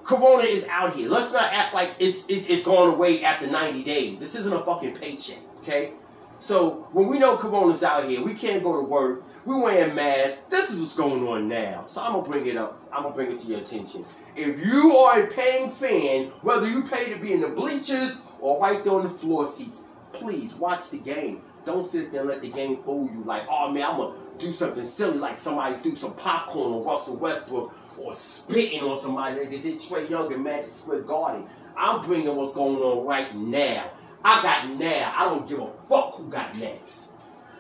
Corona 0.04 0.44
is 0.44 0.68
out 0.68 0.96
here. 0.96 1.10
Let's 1.10 1.34
not 1.34 1.52
act 1.52 1.74
like 1.74 1.94
it's, 1.98 2.26
it's, 2.30 2.48
it's 2.48 2.64
gone 2.64 2.94
away 2.94 3.24
after 3.24 3.48
90 3.48 3.84
days. 3.84 4.20
This 4.20 4.36
isn't 4.36 4.54
a 4.54 4.60
fucking 4.60 4.96
paycheck, 4.96 5.40
okay? 5.62 5.94
So 6.40 6.88
when 6.92 7.08
we 7.08 7.18
know 7.18 7.38
Corona's 7.38 7.82
out 7.82 8.06
here, 8.06 8.24
we 8.24 8.36
can't 8.36 8.64
go 8.64 8.76
to 8.76 8.84
work. 8.84 9.24
We're 9.46 9.62
wearing 9.62 9.94
masks. 9.94 10.46
This 10.46 10.72
is 10.72 10.80
what's 10.80 10.96
going 10.96 11.28
on 11.28 11.48
now. 11.48 11.84
So 11.86 12.02
I'm 12.02 12.14
gonna 12.14 12.28
bring 12.28 12.48
it 12.48 12.58
up. 12.58 12.82
I'm 12.92 13.04
gonna 13.04 13.14
bring 13.14 13.32
it 13.32 13.40
to 13.42 13.48
your 13.48 13.60
attention. 13.60 14.04
If 14.36 14.66
you 14.66 14.98
are 14.98 15.22
a 15.22 15.28
paying 15.28 15.70
fan, 15.70 16.32
whether 16.42 16.68
you 16.68 16.82
pay 16.82 17.14
to 17.14 17.20
be 17.20 17.32
in 17.32 17.42
the 17.42 17.50
bleachers 17.50 18.24
or 18.40 18.60
right 18.60 18.84
there 18.84 18.94
on 18.94 19.04
the 19.04 19.10
floor 19.10 19.48
seats, 19.48 19.84
please 20.14 20.56
watch 20.56 20.90
the 20.90 20.98
game. 20.98 21.44
Don't 21.64 21.86
sit 21.86 22.12
there 22.12 22.22
and 22.22 22.30
let 22.30 22.42
the 22.42 22.50
game 22.50 22.82
fool 22.82 23.08
you 23.14 23.24
like, 23.24 23.44
oh 23.48 23.72
man, 23.72 23.84
I'm 23.84 23.98
gonna 23.98 24.16
do 24.40 24.52
something 24.52 24.84
silly 24.84 25.20
like 25.20 25.38
somebody 25.38 25.76
threw 25.76 25.96
some 25.96 26.16
popcorn 26.16 26.74
on 26.74 26.84
Russell 26.84 27.18
Westbrook 27.18 27.72
or 28.00 28.16
spitting 28.16 28.82
on 28.82 28.98
somebody 28.98 29.36
that 29.36 29.52
they 29.52 29.60
did 29.60 29.80
Trae 29.80 30.10
Young 30.10 30.34
and 30.34 30.44
Madison 30.44 30.74
Square 30.74 31.02
Garden. 31.02 31.48
I'm 31.78 32.04
bringing 32.04 32.36
what's 32.36 32.56
going 32.56 32.78
on 32.78 33.06
right 33.06 33.36
now. 33.36 33.92
I 34.24 34.42
got 34.42 34.70
now. 34.80 35.14
I 35.16 35.26
don't 35.26 35.48
give 35.48 35.60
a 35.60 35.72
fuck 35.88 36.16
who 36.16 36.30
got 36.30 36.58
next. 36.58 37.12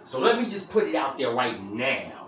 So 0.05 0.19
let 0.19 0.39
me 0.39 0.47
just 0.47 0.69
put 0.69 0.83
it 0.83 0.93
out 0.93 1.17
there 1.17 1.31
right 1.31 1.61
now. 1.63 2.27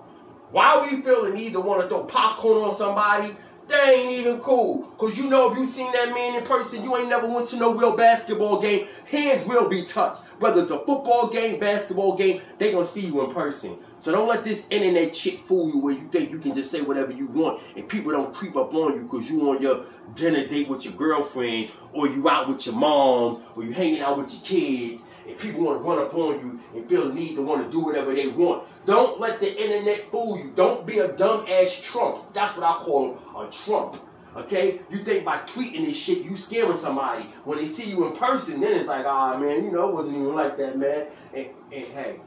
Why 0.50 0.82
we 0.82 1.02
feel 1.04 1.26
the 1.26 1.36
need 1.36 1.54
to 1.54 1.62
want 1.62 1.82
to 1.84 1.88
throw 1.88 2.06
popcorn 2.06 2.64
on 2.64 2.72
somebody? 2.72 3.36
That 3.68 3.90
ain't 3.90 4.12
even 4.14 4.40
cool. 4.40 4.84
Cause 4.98 5.18
you 5.18 5.30
know 5.30 5.52
if 5.52 5.58
you 5.58 5.66
seen 5.66 5.92
that 5.92 6.10
man 6.10 6.36
in 6.36 6.44
person, 6.44 6.84
you 6.84 6.98
ain't 6.98 7.10
never 7.10 7.28
went 7.28 7.48
to 7.50 7.58
no 7.58 7.76
real 7.76 7.96
basketball 7.96 8.60
game. 8.62 8.88
Hands 9.06 9.46
will 9.46 9.70
be 9.70 9.84
touched. 9.84 10.24
Whether 10.40 10.62
it's 10.62 10.72
a 10.72 10.80
football 10.80 11.30
game, 11.30 11.60
basketball 11.60 12.16
game, 12.16 12.42
they 12.58 12.72
gonna 12.72 12.86
see 12.86 13.06
you 13.06 13.24
in 13.24 13.32
person. 13.32 13.78
So 14.00 14.12
don't 14.12 14.28
let 14.28 14.44
this 14.44 14.66
internet 14.72 15.14
shit 15.14 15.38
fool 15.40 15.70
you 15.70 15.80
where 15.80 15.94
you 15.94 16.08
think 16.08 16.32
you 16.32 16.40
can 16.40 16.56
just 16.56 16.72
say 16.72 16.82
whatever 16.82 17.12
you 17.12 17.28
want 17.28 17.62
and 17.76 17.88
people 17.88 18.12
don't 18.12 18.34
creep 18.34 18.56
up 18.56 18.74
on 18.74 18.96
you 18.96 19.04
because 19.04 19.30
you 19.30 19.50
on 19.50 19.62
your 19.62 19.84
dinner 20.16 20.48
date 20.48 20.68
with 20.70 20.86
your 20.86 20.94
girlfriend 20.94 21.70
or 21.94 22.08
you 22.08 22.28
out 22.30 22.48
with 22.48 22.66
your 22.66 22.76
moms 22.76 23.40
or 23.56 23.64
you 23.64 23.72
hanging 23.74 24.02
out 24.02 24.18
with 24.18 24.34
your 24.34 24.44
kids 24.44 25.04
and 25.28 25.38
people 25.38 25.64
want 25.64 25.82
to 25.82 25.88
run 25.88 26.00
up 26.00 26.14
on 26.14 26.40
you 26.40 26.60
and 26.76 26.90
feel 26.90 27.10
the 27.10 27.14
need 27.14 27.36
to 27.36 27.46
want 27.46 27.66
to 27.66 27.72
do 27.72 27.84
whatever 27.84 28.14
they 28.14 28.28
want. 28.28 28.64
Don't 28.86 29.20
let 29.20 29.40
the 29.40 29.62
internet 29.62 30.10
fool 30.12 30.38
you. 30.38 30.52
Don't 30.56 30.88
be 30.88 31.00
a 31.00 31.12
dumb 31.14 31.46
ass 31.50 31.80
Trump. 31.84 32.34
That's 32.34 32.58
what 32.58 32.66
I 32.66 32.80
call 32.80 33.14
him, 33.14 33.20
a 33.36 33.52
Trump. 33.52 33.98
Okay? 34.36 34.80
You 34.90 35.00
think 35.00 35.26
by 35.26 35.40
tweeting 35.40 35.86
this 35.86 35.98
shit, 35.98 36.20
you 36.20 36.36
scaring 36.38 36.78
somebody. 36.78 37.24
When 37.44 37.58
they 37.58 37.66
see 37.66 37.90
you 37.90 38.08
in 38.08 38.16
person, 38.16 38.62
then 38.62 38.78
it's 38.78 38.88
like, 38.88 39.06
ah, 39.06 39.38
man, 39.38 39.66
you 39.66 39.72
know, 39.72 39.90
it 39.90 39.96
wasn't 39.96 40.18
even 40.18 40.34
like 40.34 40.58
that, 40.58 40.78
man. 40.78 41.08
And, 41.34 41.48
and 41.74 41.86
hey, 41.88 42.20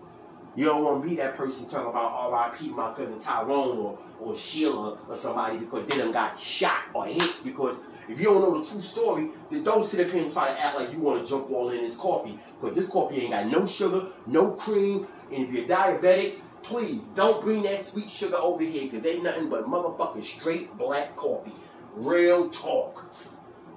you 0.57 0.65
don't 0.65 0.85
want 0.85 1.03
to 1.03 1.09
be 1.09 1.17
that 1.17 1.37
person 1.37 1.69
talking 1.69 1.89
about 1.91 2.53
RIP 2.53 2.73
my 2.73 2.93
cousin 2.93 3.21
Tyrone 3.21 3.79
or, 3.79 3.99
or 4.21 4.37
Sheila 4.37 4.99
or 5.09 5.15
somebody 5.15 5.59
because 5.59 5.87
they 5.87 5.99
done 5.99 6.13
got 6.13 6.39
shot 6.39 6.83
or 6.93 7.07
hit. 7.07 7.45
Because 7.45 7.85
if 8.11 8.19
you 8.19 8.27
don't 8.27 8.43
know 8.43 8.61
the 8.61 8.69
true 8.69 8.81
story, 8.81 9.29
then 9.51 9.63
don't 9.63 9.85
sit 9.85 10.05
up 10.05 10.13
here 10.13 10.23
and 10.23 10.33
try 10.33 10.53
to 10.53 10.61
act 10.61 10.77
like 10.77 10.93
you 10.93 11.01
want 11.01 11.25
to 11.25 11.31
jump 11.31 11.51
all 11.51 11.71
in 11.71 11.83
this 11.83 11.97
coffee. 11.97 12.39
Because 12.59 12.75
this 12.75 12.91
coffee 12.91 13.21
ain't 13.21 13.31
got 13.31 13.47
no 13.47 13.67
sugar, 13.67 14.07
no 14.27 14.51
cream. 14.53 15.07
And 15.33 15.47
if 15.47 15.53
you're 15.53 15.67
diabetic, 15.67 16.41
please 16.63 17.09
don't 17.11 17.41
bring 17.41 17.63
that 17.63 17.79
sweet 17.79 18.11
sugar 18.11 18.37
over 18.37 18.65
here 18.65 18.83
because 18.83 19.07
ain't 19.07 19.23
nothing 19.23 19.49
but 19.49 19.67
motherfucking 19.67 20.25
straight 20.25 20.77
black 20.77 21.15
coffee. 21.15 21.53
Real 21.95 22.51
talk. 22.51 23.15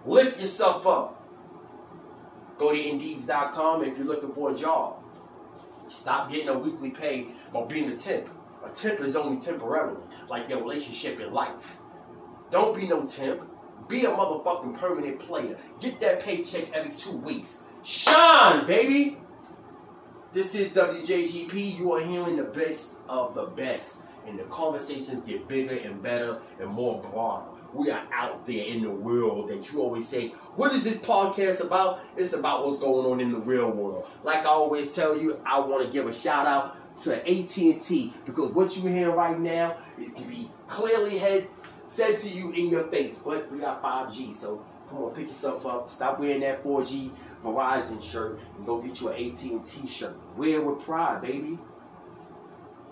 Lift 0.06 0.42
yourself 0.42 0.88
up. 0.88 1.20
Go 2.58 2.72
to 2.72 2.78
Indeeds.com 2.78 3.84
if 3.84 3.98
you're 3.98 4.08
looking 4.08 4.34
for 4.34 4.52
a 4.52 4.56
job. 4.56 5.04
Stop 5.90 6.32
getting 6.32 6.50
a 6.50 6.58
weekly 6.58 6.90
pay 6.90 7.28
by 7.54 7.64
being 7.66 7.92
a 7.92 7.98
temp. 7.98 8.28
A 8.66 8.70
temp 8.70 9.00
is 9.02 9.16
only 9.16 9.40
temporarily, 9.40 10.02
like 10.30 10.50
your 10.50 10.60
relationship 10.60 11.20
in 11.20 11.34
life. 11.34 11.78
Don't 12.50 12.76
be 12.76 12.88
no 12.88 13.06
temp. 13.06 13.48
Be 13.88 14.06
a 14.06 14.10
motherfucking 14.10 14.78
permanent 14.78 15.20
player. 15.20 15.58
Get 15.80 16.00
that 16.02 16.22
paycheck 16.22 16.72
every 16.74 16.96
two 16.96 17.18
weeks. 17.18 17.62
Shine, 17.84 18.66
baby! 18.66 19.18
This 20.32 20.56
is 20.56 20.74
WJGP. 20.74 21.78
You 21.78 21.94
are 21.94 22.02
hearing 22.02 22.38
the 22.38 22.44
best 22.44 23.00
of 23.08 23.36
the 23.36 23.46
best. 23.46 24.04
And 24.26 24.40
the 24.40 24.44
conversations 24.46 25.24
get 25.24 25.48
bigger 25.48 25.76
and 25.76 26.02
better 26.02 26.40
and 26.60 26.70
more 26.72 27.02
broader. 27.02 27.46
We 27.74 27.90
are 27.90 28.04
out 28.14 28.46
there 28.46 28.66
in 28.66 28.84
the 28.84 28.92
world 28.92 29.50
that 29.50 29.72
you 29.72 29.82
always 29.82 30.08
say, 30.08 30.30
what 30.56 30.72
is 30.74 30.84
this 30.84 30.98
podcast 30.98 31.64
about? 31.64 32.00
It's 32.16 32.34
about 32.34 32.66
what's 32.66 32.80
going 32.80 33.12
on 33.12 33.20
in 33.20 33.32
the 33.32 33.40
real 33.40 33.72
world. 33.72 34.08
Like 34.24 34.46
I 34.46 34.50
always 34.50 34.96
tell 34.96 35.18
you, 35.20 35.40
I 35.46 35.60
want 35.60 35.86
to 35.86 35.92
give 35.92 36.08
a 36.08 36.14
shout 36.14 36.46
out 36.46 36.78
to 37.04 37.16
AT&T 37.28 38.14
because 38.26 38.54
what 38.54 38.78
you 38.78 38.90
hear 38.90 39.12
right 39.12 39.40
now 39.40 39.76
is 40.00 40.14
can 40.14 40.30
be 40.30 40.50
clearly 40.68 41.18
head, 41.18 41.48
said 41.94 42.18
to 42.20 42.28
you 42.28 42.52
in 42.54 42.70
your 42.70 42.86
face. 42.86 43.20
But 43.20 43.52
we 43.52 43.60
got 43.60 43.84
5G, 43.84 44.34
so 44.34 44.66
come 44.90 45.04
on, 45.04 45.14
pick 45.14 45.28
yourself 45.28 45.68
up. 45.68 45.92
Stop 45.92 46.20
wearing 46.20 46.40
that 46.42 46.64
4G 46.64 47.12
Verizon 47.44 48.02
shirt 48.02 48.40
and 48.58 48.66
go 48.66 48.82
get 48.82 49.00
you 49.00 49.10
an 49.10 49.32
AT&T 49.32 49.88
shirt. 49.88 50.18
Wear 50.36 50.56
it 50.56 50.66
with 50.66 50.84
pride, 50.84 51.22
baby. 51.22 51.60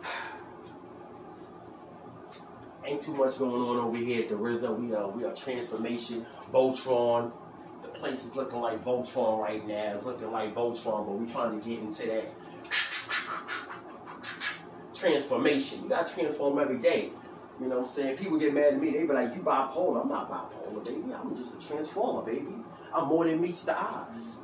Ain't 2.85 3.01
too 3.01 3.15
much 3.15 3.39
going 3.39 3.59
on 3.59 3.77
over 3.77 3.97
here 3.97 4.21
at 4.21 4.29
the 4.29 4.35
RZA. 4.35 4.77
We 4.77 4.93
are 4.93 5.09
we 5.09 5.23
are 5.25 5.33
transformation, 5.33 6.27
Voltron. 6.53 7.31
The 7.81 7.87
place 7.87 8.23
is 8.23 8.35
looking 8.35 8.61
like 8.61 8.85
Voltron 8.85 9.39
right 9.41 9.67
now. 9.67 9.95
It's 9.95 10.05
looking 10.05 10.31
like 10.31 10.53
Voltron, 10.53 11.07
but 11.07 11.13
we're 11.13 11.27
trying 11.27 11.59
to 11.59 11.67
get 11.67 11.79
into 11.79 12.05
that 12.05 12.25
transformation. 14.93 15.81
You 15.83 15.89
gotta 15.89 16.13
transform 16.13 16.59
every 16.59 16.77
day. 16.77 17.09
You 17.59 17.67
know 17.67 17.75
what 17.75 17.81
I'm 17.81 17.87
saying? 17.87 18.17
People 18.17 18.37
get 18.37 18.53
mad 18.53 18.73
at 18.73 18.79
me. 18.79 18.91
They 18.91 19.05
be 19.05 19.13
like, 19.13 19.35
you 19.35 19.41
bipolar. 19.41 20.01
I'm 20.01 20.09
not 20.09 20.31
bipolar, 20.31 20.83
baby. 20.83 21.13
I'm 21.13 21.35
just 21.35 21.61
a 21.61 21.67
transformer, 21.67 22.23
baby. 22.25 22.55
I'm 22.93 23.07
more 23.07 23.25
than 23.25 23.41
meets 23.41 23.65
the 23.65 23.79
eyes. 23.79 24.37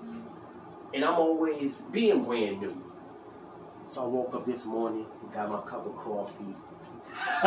And 0.93 1.03
I'm 1.03 1.15
always 1.15 1.81
being 1.81 2.23
brand 2.23 2.61
new. 2.61 2.83
So 3.85 4.03
I 4.03 4.07
woke 4.07 4.35
up 4.35 4.45
this 4.45 4.65
morning 4.65 5.05
and 5.21 5.33
got 5.33 5.49
my 5.49 5.61
cup 5.61 5.85
of 5.85 5.95
coffee. 5.95 6.55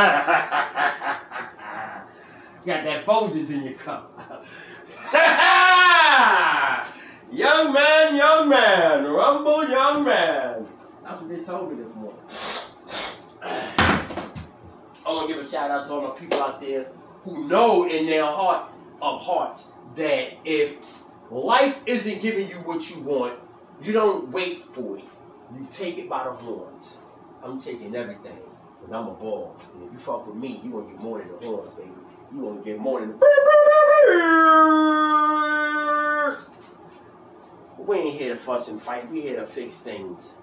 got 2.66 2.84
that 2.84 3.06
Folgers 3.06 3.50
in 3.50 3.62
your 3.62 3.74
cup. 3.74 4.18
young 7.32 7.72
man, 7.72 8.16
young 8.16 8.48
man, 8.48 9.04
rumble, 9.04 9.68
young 9.68 10.04
man. 10.04 10.66
That's 11.04 11.20
what 11.20 11.28
they 11.28 11.42
told 11.42 11.70
me 11.70 11.82
this 11.82 11.94
morning. 11.96 12.20
I 15.11 15.12
want 15.12 15.28
to 15.28 15.34
give 15.34 15.44
a 15.44 15.50
shout 15.50 15.72
out 15.72 15.86
to 15.86 15.92
all 15.92 16.02
my 16.02 16.11
people 16.11 16.40
out 16.40 16.61
there 16.61 16.86
who 17.24 17.48
know 17.48 17.84
in 17.88 18.06
their 18.06 18.24
heart 18.24 18.70
of 19.02 19.20
hearts 19.20 19.72
that 19.96 20.34
if 20.44 21.02
life 21.32 21.76
isn't 21.84 22.22
giving 22.22 22.48
you 22.48 22.54
what 22.58 22.88
you 22.88 23.02
want, 23.02 23.36
you 23.82 23.92
don't 23.92 24.28
wait 24.28 24.62
for 24.62 24.98
it. 24.98 25.04
You 25.52 25.66
take 25.68 25.98
it 25.98 26.08
by 26.08 26.22
the 26.22 26.30
horns. 26.30 27.02
I'm 27.42 27.58
taking 27.58 27.96
everything 27.96 28.38
because 28.78 28.92
I'm 28.92 29.08
a 29.08 29.14
ball. 29.14 29.56
And 29.74 29.82
if 29.82 29.92
you 29.92 29.98
fuck 29.98 30.28
with 30.28 30.36
me, 30.36 30.61
you 30.62 30.70
gonna 30.70 30.88
get 30.88 31.00
more 31.00 31.18
than 31.18 31.26
the 31.26 31.38
horns, 31.44 31.74
baby. 31.74 31.90
You 32.32 32.42
gonna 32.42 32.62
get 32.62 32.78
more 32.78 33.00
than 33.00 33.18
the. 33.18 33.26
We 37.78 37.96
ain't 37.96 38.20
here 38.20 38.34
to 38.34 38.36
fuss 38.36 38.68
and 38.68 38.80
fight. 38.80 39.11
We 39.11 39.22
here 39.22 39.40
to 39.40 39.46
fix 39.46 39.78
things. 39.78 40.34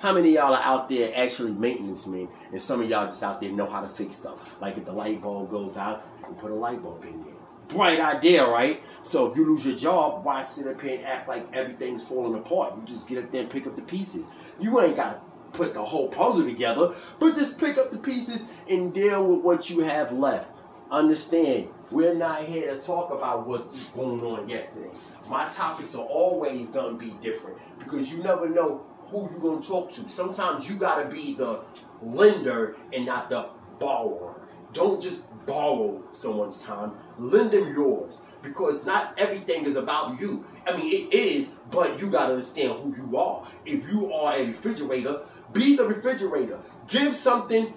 How 0.00 0.12
many 0.12 0.28
of 0.28 0.34
y'all 0.34 0.54
are 0.54 0.62
out 0.62 0.90
there 0.90 1.10
actually 1.16 1.52
maintenance 1.52 2.06
men, 2.06 2.28
and 2.52 2.60
some 2.60 2.82
of 2.82 2.90
y'all 2.90 3.06
just 3.06 3.22
out 3.22 3.40
there 3.40 3.50
know 3.50 3.66
how 3.66 3.80
to 3.80 3.88
fix 3.88 4.16
stuff? 4.16 4.60
Like 4.60 4.76
if 4.76 4.84
the 4.84 4.92
light 4.92 5.22
bulb 5.22 5.50
goes 5.50 5.78
out, 5.78 6.06
you 6.18 6.26
can 6.26 6.34
put 6.34 6.50
a 6.50 6.54
light 6.54 6.82
bulb 6.82 7.02
in 7.04 7.22
there. 7.22 7.32
Bright 7.68 7.98
idea, 7.98 8.46
right? 8.46 8.82
So 9.02 9.26
if 9.26 9.36
you 9.36 9.46
lose 9.46 9.66
your 9.66 9.76
job, 9.76 10.22
why 10.22 10.42
sit 10.42 10.66
up 10.66 10.80
here 10.82 10.98
and 10.98 11.06
act 11.06 11.28
like 11.28 11.50
everything's 11.54 12.06
falling 12.06 12.34
apart? 12.34 12.76
You 12.76 12.82
just 12.86 13.08
get 13.08 13.24
up 13.24 13.32
there 13.32 13.40
and 13.40 13.50
pick 13.50 13.66
up 13.66 13.74
the 13.74 13.82
pieces. 13.82 14.26
You 14.60 14.80
ain't 14.82 14.96
got 14.96 15.14
to 15.14 15.58
put 15.58 15.72
the 15.72 15.82
whole 15.82 16.08
puzzle 16.08 16.44
together, 16.44 16.94
but 17.18 17.34
just 17.34 17.58
pick 17.58 17.78
up 17.78 17.90
the 17.90 17.98
pieces 17.98 18.44
and 18.68 18.92
deal 18.92 19.26
with 19.26 19.40
what 19.40 19.70
you 19.70 19.80
have 19.80 20.12
left. 20.12 20.50
Understand, 20.90 21.68
we're 21.90 22.14
not 22.14 22.44
here 22.44 22.72
to 22.72 22.80
talk 22.80 23.10
about 23.10 23.46
what's 23.46 23.88
going 23.88 24.20
on 24.20 24.48
yesterday. 24.48 24.90
My 25.28 25.48
topics 25.48 25.96
are 25.96 26.04
always 26.04 26.68
going 26.68 26.96
to 26.96 27.04
be 27.04 27.12
different 27.22 27.58
because 27.80 28.12
you 28.12 28.22
never 28.22 28.48
know 28.48 28.85
who 29.06 29.30
you're 29.30 29.40
going 29.40 29.60
to 29.60 29.68
talk 29.68 29.90
to. 29.90 30.00
Sometimes 30.08 30.68
you 30.68 30.76
got 30.76 31.02
to 31.02 31.14
be 31.14 31.34
the 31.34 31.64
lender 32.02 32.76
and 32.92 33.06
not 33.06 33.30
the 33.30 33.48
borrower. 33.78 34.40
Don't 34.72 35.00
just 35.00 35.24
borrow 35.46 36.02
someone's 36.12 36.62
time, 36.62 36.92
lend 37.18 37.52
them 37.52 37.72
yours 37.72 38.20
because 38.42 38.84
not 38.84 39.14
everything 39.18 39.64
is 39.64 39.76
about 39.76 40.20
you. 40.20 40.44
I 40.66 40.76
mean, 40.76 40.92
it 40.92 41.14
is, 41.14 41.52
but 41.70 42.00
you 42.00 42.08
got 42.10 42.26
to 42.26 42.32
understand 42.34 42.72
who 42.72 42.94
you 42.96 43.16
are. 43.16 43.48
If 43.64 43.90
you 43.90 44.12
are 44.12 44.34
a 44.34 44.46
refrigerator, 44.46 45.20
be 45.52 45.76
the 45.76 45.84
refrigerator. 45.84 46.60
Give 46.88 47.14
something 47.14 47.72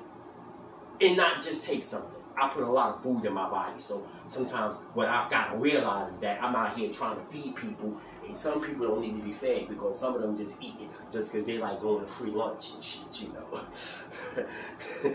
and 1.02 1.18
not 1.18 1.42
just 1.42 1.66
take 1.66 1.84
something. 1.84 2.12
I 2.42 2.48
put 2.48 2.64
a 2.64 2.72
lot 2.72 2.96
of 2.96 3.04
food 3.04 3.26
in 3.26 3.34
my 3.34 3.50
body, 3.50 3.78
so 3.78 4.08
sometimes 4.28 4.78
what 4.94 5.10
I've 5.10 5.30
got 5.30 5.52
to 5.52 5.58
realize 5.58 6.12
is 6.14 6.20
that 6.20 6.42
I'm 6.42 6.56
out 6.56 6.78
here 6.78 6.92
trying 6.92 7.16
to 7.16 7.22
feed 7.24 7.56
people, 7.56 8.00
some 8.36 8.62
people 8.62 8.88
don't 8.88 9.02
need 9.02 9.16
to 9.18 9.24
be 9.24 9.32
fed 9.32 9.68
because 9.68 10.00
some 10.00 10.16
of 10.16 10.22
them 10.22 10.36
just 10.36 10.62
eat 10.62 10.76
it 10.80 10.90
just 11.12 11.32
because 11.32 11.46
they 11.46 11.58
like 11.58 11.80
going 11.80 12.04
to 12.04 12.12
free 12.12 12.32
lunch 12.32 12.74
and 12.74 12.84
shit, 12.84 13.22
you 13.22 13.34
know. 13.34 13.62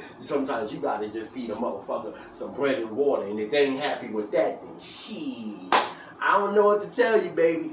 sometimes 0.20 0.72
you 0.72 0.80
got 0.80 1.00
to 1.00 1.10
just 1.10 1.32
feed 1.32 1.50
a 1.50 1.54
motherfucker 1.54 2.16
some 2.32 2.54
bread 2.54 2.78
and 2.78 2.90
water, 2.90 3.26
and 3.26 3.38
if 3.38 3.50
they 3.50 3.66
ain't 3.66 3.80
happy 3.80 4.08
with 4.08 4.30
that, 4.32 4.62
then 4.62 4.80
shit. 4.80 5.74
I 6.20 6.38
don't 6.38 6.54
know 6.54 6.66
what 6.66 6.82
to 6.82 6.90
tell 6.90 7.22
you, 7.22 7.30
baby. 7.30 7.70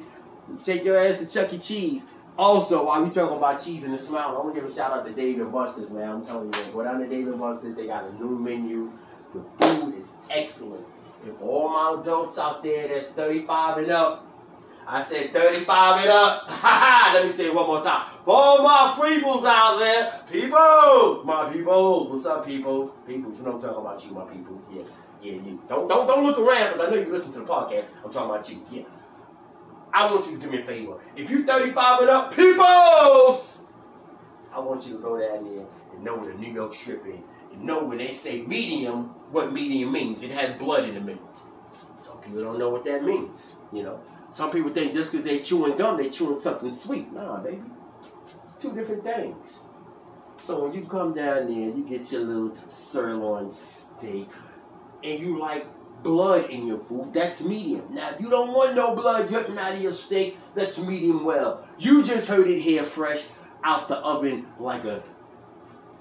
Take 0.64 0.84
your 0.84 0.98
ass 0.98 1.20
to 1.20 1.32
Chuck 1.32 1.54
E. 1.54 1.58
Cheese. 1.58 2.06
Also, 2.38 2.86
while 2.86 3.04
we 3.04 3.10
talking 3.10 3.38
about 3.38 3.64
cheese 3.64 3.84
and 3.84 3.94
the 3.94 3.98
smile, 3.98 4.30
I'm 4.30 4.48
gonna 4.48 4.56
give 4.56 4.66
a 4.66 4.74
shout 4.74 4.92
out 4.92 5.06
to 5.06 5.14
Dave 5.14 5.40
and 5.40 5.52
Buster's, 5.52 5.90
man. 5.90 6.10
I'm 6.10 6.26
telling 6.26 6.46
you, 6.46 6.52
man, 6.52 6.74
go 6.74 6.84
down 6.84 7.00
to 7.00 7.08
Dave 7.08 7.28
and 7.28 7.40
Buster's. 7.40 7.76
They 7.76 7.88
got 7.88 8.06
a 8.06 8.14
new 8.16 8.38
menu. 8.38 8.92
The 9.34 9.44
food 9.60 9.96
is 9.96 10.18
excellent. 10.30 10.86
For 11.22 11.34
all 11.48 11.70
my 11.70 12.02
adults 12.02 12.40
out 12.40 12.64
there 12.64 12.88
that's 12.88 13.12
35 13.12 13.78
and 13.78 13.92
up, 13.92 14.26
I 14.94 15.02
said 15.02 15.32
35 15.32 16.02
and 16.02 16.10
up. 16.10 16.64
Let 17.14 17.26
me 17.26 17.32
say 17.32 17.46
it 17.46 17.56
one 17.56 17.66
more 17.66 17.82
time. 17.82 18.06
For 18.26 18.32
all 18.36 18.62
my 18.62 18.94
peoples 19.02 19.46
out 19.46 19.80
there, 19.80 20.22
people, 20.30 21.24
my 21.24 21.50
peoples, 21.50 22.10
what's 22.10 22.26
up, 22.26 22.46
peoples? 22.46 22.98
Peoples, 23.08 23.40
you 23.40 23.46
know 23.46 23.54
I'm 23.54 23.62
talking 23.62 23.78
about 23.78 24.06
you, 24.06 24.12
my 24.12 24.26
peoples. 24.26 24.70
Yeah, 24.70 24.84
yeah, 25.22 25.32
you. 25.32 25.62
Don't 25.70 25.88
don't 25.88 26.08
don't 26.08 26.26
look 26.26 26.38
around 26.38 26.74
because 26.74 26.90
I 26.90 26.92
know 26.92 27.02
you 27.02 27.10
listen 27.10 27.32
to 27.34 27.40
the 27.40 27.46
podcast. 27.46 27.86
I'm 28.04 28.12
talking 28.12 28.32
about 28.32 28.50
you. 28.52 28.62
Yeah. 28.70 28.84
I 29.94 30.14
want 30.14 30.26
you 30.30 30.36
to 30.36 30.42
do 30.44 30.52
me 30.52 30.60
a 30.60 30.64
favor. 30.66 31.00
If 31.16 31.30
you 31.30 31.46
35 31.46 32.02
and 32.02 32.10
up, 32.10 32.36
peoples, 32.36 33.62
I 34.54 34.60
want 34.60 34.86
you 34.88 34.98
to 34.98 35.00
go 35.02 35.18
down 35.18 35.46
there 35.46 35.66
and 35.94 36.04
know 36.04 36.18
what 36.18 36.36
a 36.36 36.38
New 36.38 36.52
York 36.52 36.74
strip 36.74 37.06
is. 37.08 37.22
And 37.54 37.64
know 37.64 37.86
when 37.86 38.00
they 38.00 38.12
say 38.12 38.42
medium, 38.42 39.06
what 39.32 39.54
medium 39.54 39.94
means. 39.94 40.22
It 40.22 40.32
has 40.32 40.54
blood 40.58 40.84
in 40.84 40.96
the 40.96 41.02
middle. 41.02 41.30
Some 41.98 42.18
people 42.18 42.44
don't 42.44 42.60
know 42.60 42.72
what 42.72 42.84
that 42.84 43.06
means, 43.06 43.56
you 43.72 43.84
know. 43.84 44.02
Some 44.32 44.50
people 44.52 44.72
think 44.72 44.94
just 44.94 45.12
because 45.12 45.26
they 45.26 45.40
chewing 45.40 45.76
gum, 45.76 45.98
they're 45.98 46.10
chewing 46.10 46.40
something 46.40 46.72
sweet. 46.72 47.12
Nah, 47.12 47.38
baby. 47.42 47.62
It's 48.46 48.56
two 48.56 48.74
different 48.74 49.04
things. 49.04 49.60
So 50.40 50.64
when 50.64 50.74
you 50.74 50.86
come 50.86 51.14
down 51.14 51.48
there, 51.48 51.70
you 51.70 51.86
get 51.88 52.12
your 52.12 52.22
little 52.22 52.58
sirloin 52.70 53.52
steak, 53.52 54.30
and 55.04 55.20
you 55.20 55.38
like 55.38 55.68
blood 56.02 56.50
in 56.50 56.66
your 56.66 56.80
food, 56.80 57.14
that's 57.14 57.44
medium. 57.44 57.94
Now, 57.94 58.12
if 58.12 58.22
you 58.22 58.30
don't 58.30 58.54
want 58.54 58.76
no 58.76 58.96
blood 58.96 59.28
dripping 59.28 59.58
out 59.58 59.74
of 59.74 59.82
your 59.82 59.94
steak, 59.94 60.38
that's 60.56 60.80
medium 60.80 61.24
well. 61.24 61.68
You 61.78 62.04
just 62.04 62.28
heard 62.28 62.48
it 62.48 62.60
here 62.60 62.84
fresh 62.84 63.28
out 63.64 63.88
the 63.88 63.98
oven 63.98 64.48
like 64.60 64.86
a 64.86 65.04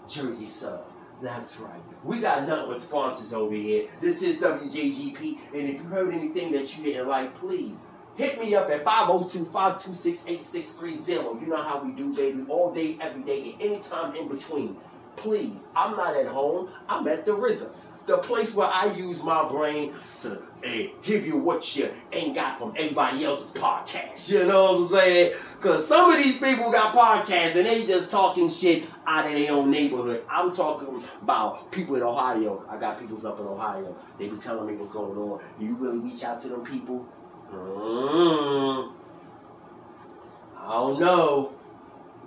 Jersey 0.08 0.46
sub. 0.46 0.84
That's 1.20 1.60
right. 1.60 1.82
We 2.02 2.20
got 2.20 2.48
nothing 2.48 2.72
but 2.72 2.80
sponsors 2.80 3.34
over 3.34 3.54
here. 3.54 3.88
This 4.00 4.22
is 4.22 4.38
WJGP, 4.38 5.38
and 5.52 5.68
if 5.68 5.76
you 5.76 5.84
heard 5.84 6.14
anything 6.14 6.52
that 6.52 6.78
you 6.78 6.84
didn't 6.84 7.08
like, 7.08 7.34
please 7.34 7.76
hit 8.20 8.40
me 8.40 8.54
up 8.54 8.70
at 8.70 8.84
502-526-8630. 8.84 11.40
You 11.40 11.48
know 11.48 11.56
how 11.56 11.82
we 11.82 11.90
do, 11.92 12.14
baby. 12.14 12.44
All 12.48 12.72
day, 12.72 12.96
every 13.00 13.22
day, 13.22 13.52
and 13.52 13.62
anytime 13.62 14.14
in 14.14 14.28
between. 14.28 14.76
Please, 15.16 15.70
I'm 15.74 15.96
not 15.96 16.14
at 16.16 16.26
home. 16.26 16.68
I'm 16.88 17.08
at 17.08 17.26
the 17.26 17.32
RZA. 17.32 17.72
The 18.06 18.18
place 18.18 18.54
where 18.54 18.68
I 18.68 18.86
use 18.96 19.22
my 19.22 19.46
brain 19.48 19.92
to 20.22 20.40
eh, 20.64 20.88
give 21.02 21.26
you 21.26 21.36
what 21.38 21.76
you 21.76 21.90
ain't 22.12 22.34
got 22.34 22.58
from 22.58 22.72
everybody 22.76 23.24
else's 23.24 23.52
podcast. 23.52 24.30
You 24.30 24.46
know 24.46 24.72
what 24.72 24.82
I'm 24.82 24.88
saying? 24.88 25.34
Because 25.56 25.86
some 25.86 26.10
of 26.10 26.16
these 26.16 26.38
people 26.38 26.72
got 26.72 26.94
podcasts 26.94 27.56
and 27.56 27.66
they 27.66 27.84
just 27.86 28.10
talking 28.10 28.48
shit 28.50 28.86
out 29.06 29.26
of 29.26 29.32
their 29.32 29.52
own 29.52 29.70
neighborhood. 29.70 30.24
I'm 30.28 30.52
talking 30.54 31.02
about 31.22 31.70
people 31.70 31.94
in 31.96 32.02
Ohio. 32.02 32.64
I 32.68 32.78
got 32.78 32.98
peoples 32.98 33.24
up 33.24 33.38
in 33.38 33.46
Ohio. 33.46 33.94
They 34.18 34.28
be 34.28 34.36
telling 34.36 34.66
me 34.66 34.74
what's 34.74 34.92
going 34.92 35.16
on. 35.16 35.40
You 35.60 35.76
really 35.76 35.98
reach 35.98 36.24
out 36.24 36.40
to 36.40 36.48
them 36.48 36.64
people? 36.64 37.06
I 37.52 38.92
don't 40.72 41.00
know. 41.00 41.52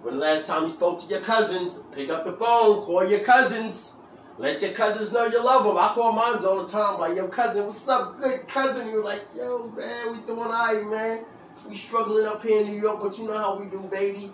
When 0.02 0.16
the 0.16 0.20
last 0.20 0.48
time 0.48 0.64
you 0.64 0.70
spoke 0.70 1.02
to 1.02 1.08
your 1.08 1.22
cousins, 1.22 1.84
pick 1.94 2.10
up 2.10 2.26
the 2.26 2.34
phone, 2.34 2.82
call 2.82 3.08
your 3.08 3.22
cousins. 3.22 3.96
Let 4.38 4.62
your 4.62 4.72
cousins 4.72 5.14
know 5.14 5.26
you 5.28 5.44
love 5.44 5.64
them. 5.64 5.78
I 5.78 5.90
call 5.94 6.12
mines 6.12 6.44
all 6.44 6.62
the 6.62 6.68
time, 6.70 7.00
like, 7.00 7.16
yo, 7.16 7.28
cousin, 7.28 7.66
what's 7.66 7.88
up, 7.88 8.20
good 8.20 8.48
cousin? 8.48 8.90
You're 8.90 9.04
like, 9.04 9.22
yo, 9.36 9.70
man, 9.78 10.12
we 10.12 10.18
doing 10.26 10.40
all 10.40 10.50
right, 10.50 10.86
man. 10.86 11.24
We 11.70 11.76
struggling 11.76 12.26
up 12.26 12.42
here 12.44 12.62
in 12.62 12.72
New 12.72 12.82
York, 12.82 13.00
but 13.02 13.18
you 13.18 13.28
know 13.28 13.38
how 13.38 13.56
we 13.58 13.68
do, 13.68 13.80
baby. 13.92 14.32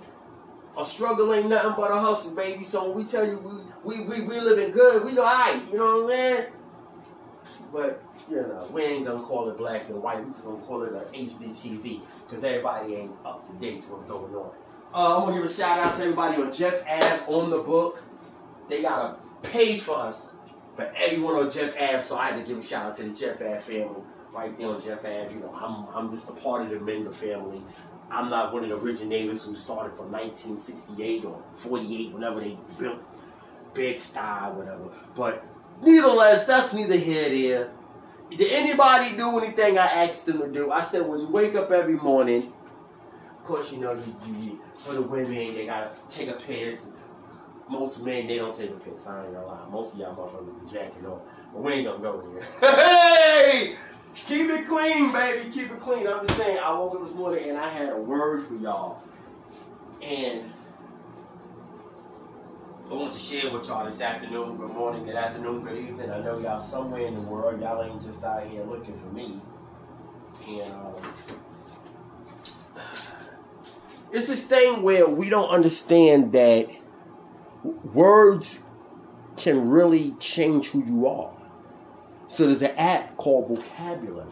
A 0.77 0.85
struggle 0.85 1.34
ain't 1.34 1.49
nothing 1.49 1.73
but 1.76 1.91
a 1.91 1.95
hustle, 1.99 2.35
baby. 2.35 2.64
So 2.64 2.88
when 2.89 2.97
we 2.99 3.03
tell 3.03 3.26
you 3.27 3.38
we 3.84 3.97
we 3.97 4.05
we, 4.05 4.22
we 4.26 4.39
living 4.39 4.72
good, 4.72 5.03
we 5.03 5.11
know 5.11 5.23
all 5.23 5.27
right, 5.27 5.61
you 5.69 5.77
know 5.77 6.03
what 6.05 6.14
I'm 6.14 6.18
saying? 6.18 6.45
But, 7.73 8.01
you 8.30 8.35
know, 8.35 8.68
we 8.73 8.84
ain't 8.84 9.06
gonna 9.06 9.22
call 9.22 9.49
it 9.49 9.57
black 9.57 9.89
and 9.89 10.01
white. 10.01 10.23
We 10.23 10.31
just 10.31 10.43
gonna 10.43 10.61
call 10.61 10.84
it 10.84 10.93
a 10.93 11.06
HDTV, 11.15 12.01
because 12.27 12.43
everybody 12.43 12.95
ain't 12.95 13.11
up 13.26 13.47
to 13.47 13.53
date 13.53 13.84
to 13.84 13.93
what's 13.93 14.06
going 14.06 14.34
on. 14.35 14.51
Uh, 14.93 15.18
I'm 15.18 15.30
gonna 15.30 15.41
give 15.41 15.49
a 15.49 15.53
shout 15.53 15.80
out 15.80 15.95
to 15.97 16.01
everybody 16.03 16.41
on 16.41 16.53
Jeff 16.53 16.81
Ave 16.88 17.34
on 17.34 17.49
the 17.49 17.60
book. 17.60 18.03
They 18.68 18.81
gotta 18.81 19.18
paid 19.43 19.81
for 19.81 19.97
us 19.97 20.34
for 20.76 20.91
everyone 20.95 21.35
on 21.35 21.49
Jeff 21.49 21.76
Ave, 21.76 22.01
so 22.01 22.18
I 22.18 22.27
had 22.27 22.43
to 22.43 22.47
give 22.47 22.60
a 22.60 22.64
shout 22.64 22.85
out 22.85 22.97
to 22.97 23.03
the 23.03 23.14
Jeff 23.14 23.41
Ave 23.41 23.60
family 23.61 24.01
right 24.34 24.57
there 24.57 24.68
on 24.68 24.81
Jeff 24.81 24.99
Ave. 24.99 25.34
You 25.34 25.41
know, 25.41 25.53
I'm 25.53 25.88
I'm 25.95 26.11
just 26.11 26.30
a 26.30 26.34
part 26.34 26.64
of 26.64 26.69
the 26.69 26.80
Mender 26.80 27.11
family. 27.11 27.61
I'm 28.11 28.30
not 28.30 28.53
one 28.53 28.64
of 28.64 28.69
the 28.69 28.77
originators 28.77 29.45
who 29.45 29.53
started 29.53 29.95
from 29.95 30.11
1968 30.11 31.26
or 31.26 31.43
48, 31.53 32.11
whenever 32.11 32.39
they 32.39 32.57
built 32.80 32.99
Big 33.73 33.99
Star, 33.99 34.51
whatever. 34.53 34.85
But 35.15 35.45
nevertheless, 35.84 36.47
that's 36.47 36.73
neither 36.73 36.97
here 36.97 37.30
nor 37.30 37.30
there. 37.30 37.72
Did 38.30 38.51
anybody 38.51 39.15
do 39.18 39.38
anything 39.39 39.77
I 39.77 39.85
asked 39.85 40.26
them 40.26 40.39
to 40.39 40.51
do? 40.51 40.72
I 40.72 40.81
said 40.81 41.07
when 41.07 41.19
you 41.22 41.27
wake 41.27 41.56
up 41.56 41.72
every 41.72 41.95
morning, 41.95 42.53
of 43.38 43.43
course 43.43 43.73
you 43.73 43.80
know 43.80 43.93
you, 43.93 44.35
you 44.39 44.60
for 44.76 44.93
the 44.93 45.01
women 45.01 45.34
they 45.34 45.65
gotta 45.65 45.89
take 46.10 46.30
a 46.30 46.34
piss 46.34 46.91
most 47.69 48.03
men 48.03 48.27
they 48.27 48.38
don't 48.38 48.53
take 48.53 48.72
a 48.72 48.73
piss. 48.73 49.07
I 49.07 49.23
ain't 49.26 49.34
gonna 49.34 49.45
lie. 49.45 49.65
Most 49.69 49.93
of 49.93 49.99
y'all 49.99 50.15
motherfuckers 50.15 50.65
be 50.65 50.72
jacking 50.72 51.06
on. 51.06 51.22
But 51.53 51.61
we 51.61 51.73
ain't 51.73 51.85
gonna 51.85 51.99
go 51.99 52.22
there. 52.22 52.72
hey! 53.51 53.76
Keep 54.15 54.49
it 54.49 54.68
clean, 54.68 55.11
baby. 55.14 55.49
Keep 55.51 55.72
it 55.72 55.80
clean. 55.80 56.07
I'm 56.07 56.26
just 56.26 56.38
saying, 56.39 56.57
I 56.64 56.73
woke 56.73 56.95
up 56.95 57.01
this 57.01 57.14
morning 57.14 57.47
and 57.49 57.57
I 57.57 57.69
had 57.69 57.93
a 57.93 57.97
word 57.97 58.41
for 58.41 58.56
y'all. 58.56 59.01
And 60.01 60.43
I 62.90 62.94
want 62.94 63.14
to 63.14 63.20
share 63.20 63.52
with 63.52 63.68
y'all 63.68 63.86
this 63.86 64.02
afternoon. 64.02 64.57
Good 64.57 64.72
morning, 64.72 65.03
good 65.03 65.14
afternoon, 65.14 65.61
good 65.61 65.78
evening. 65.78 66.10
I 66.10 66.22
know 66.22 66.40
y'all 66.40 66.60
somewhere 66.60 67.06
in 67.06 67.14
the 67.14 67.22
world. 67.22 67.61
Y'all 67.61 67.84
ain't 67.84 68.02
just 68.02 68.24
out 68.24 68.48
here 68.48 68.64
looking 68.64 68.98
for 68.98 69.06
me. 69.14 69.40
And 70.48 70.74
um, 70.74 70.95
it's 74.11 74.26
this 74.26 74.44
thing 74.44 74.82
where 74.82 75.07
we 75.07 75.30
don't 75.30 75.52
understand 75.52 76.32
that 76.32 76.68
words 77.94 78.66
can 79.38 79.70
really 79.70 80.14
change 80.14 80.72
who 80.72 80.84
you 80.84 81.06
are. 81.07 81.32
So 82.28 82.48
there's 82.48 82.64
an 82.64 82.76
app 82.76 83.18
called 83.18 83.49
Vocabulary. 83.49 84.32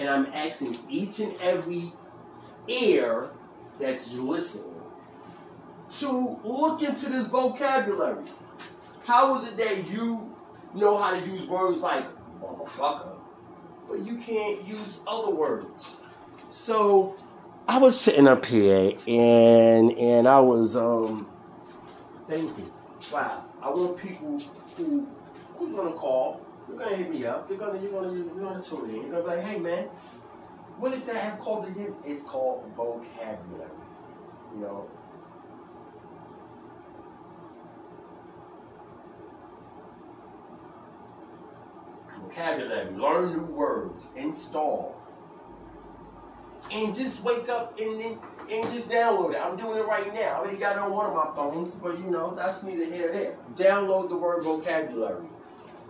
And 0.00 0.10
I'm 0.10 0.26
asking 0.34 0.76
each 0.88 1.20
and 1.20 1.32
every 1.40 1.92
ear 2.66 3.30
that's 3.78 4.12
listening 4.14 4.73
to 6.00 6.40
look 6.44 6.82
into 6.82 7.10
this 7.10 7.28
vocabulary. 7.28 8.24
How 9.04 9.34
is 9.36 9.52
it 9.52 9.56
that 9.58 9.90
you 9.90 10.34
know 10.74 10.96
how 10.96 11.18
to 11.18 11.28
use 11.28 11.46
words 11.46 11.78
like 11.78 12.04
motherfucker, 12.40 13.18
but 13.88 14.00
you 14.00 14.16
can't 14.16 14.66
use 14.66 15.02
other 15.06 15.34
words? 15.34 16.02
So 16.48 17.16
I 17.68 17.78
was 17.78 17.98
sitting 18.00 18.26
up 18.26 18.44
here 18.44 18.92
and 19.06 19.92
and 19.92 20.26
I 20.26 20.40
was 20.40 20.76
um 20.76 21.28
thinking, 22.28 22.70
wow, 23.12 23.44
I 23.62 23.68
want 23.70 23.98
people 23.98 24.40
who 24.76 25.06
who's 25.54 25.72
gonna 25.72 25.92
call, 25.92 26.40
you're 26.68 26.78
gonna 26.78 26.96
hit 26.96 27.10
me 27.10 27.24
up, 27.24 27.48
you're 27.48 27.58
gonna 27.58 27.80
you're 27.80 27.92
gonna 27.92 28.12
you're 28.16 28.40
gonna 28.40 28.62
tune 28.62 28.90
in, 28.90 28.96
you're 28.96 29.10
gonna 29.10 29.22
be 29.22 29.28
like, 29.28 29.44
hey 29.44 29.58
man, 29.58 29.84
what 30.78 30.92
is 30.92 31.04
that 31.06 31.38
called 31.38 31.68
again? 31.68 31.94
It's 32.04 32.22
called 32.24 32.64
vocabulary. 32.76 33.70
You 34.54 34.60
know, 34.60 34.90
vocabulary, 42.24 42.90
learn 42.92 43.32
new 43.32 43.44
words, 43.44 44.12
install, 44.16 45.00
and 46.72 46.94
just 46.94 47.22
wake 47.22 47.48
up 47.48 47.78
and 47.78 48.00
then 48.00 48.18
and 48.50 48.62
just 48.72 48.90
download 48.90 49.34
it. 49.34 49.40
I'm 49.40 49.56
doing 49.56 49.78
it 49.78 49.86
right 49.86 50.12
now. 50.12 50.20
I 50.20 50.38
already 50.38 50.58
got 50.58 50.76
it 50.76 50.82
on 50.82 50.92
one 50.92 51.06
of 51.06 51.14
my 51.14 51.34
phones, 51.34 51.76
but 51.76 51.98
you 51.98 52.04
know 52.04 52.34
that's 52.34 52.62
neither 52.62 52.84
here 52.84 53.12
nor 53.12 53.12
there. 53.12 53.36
Download 53.54 54.08
the 54.08 54.16
word 54.16 54.42
vocabulary, 54.42 55.24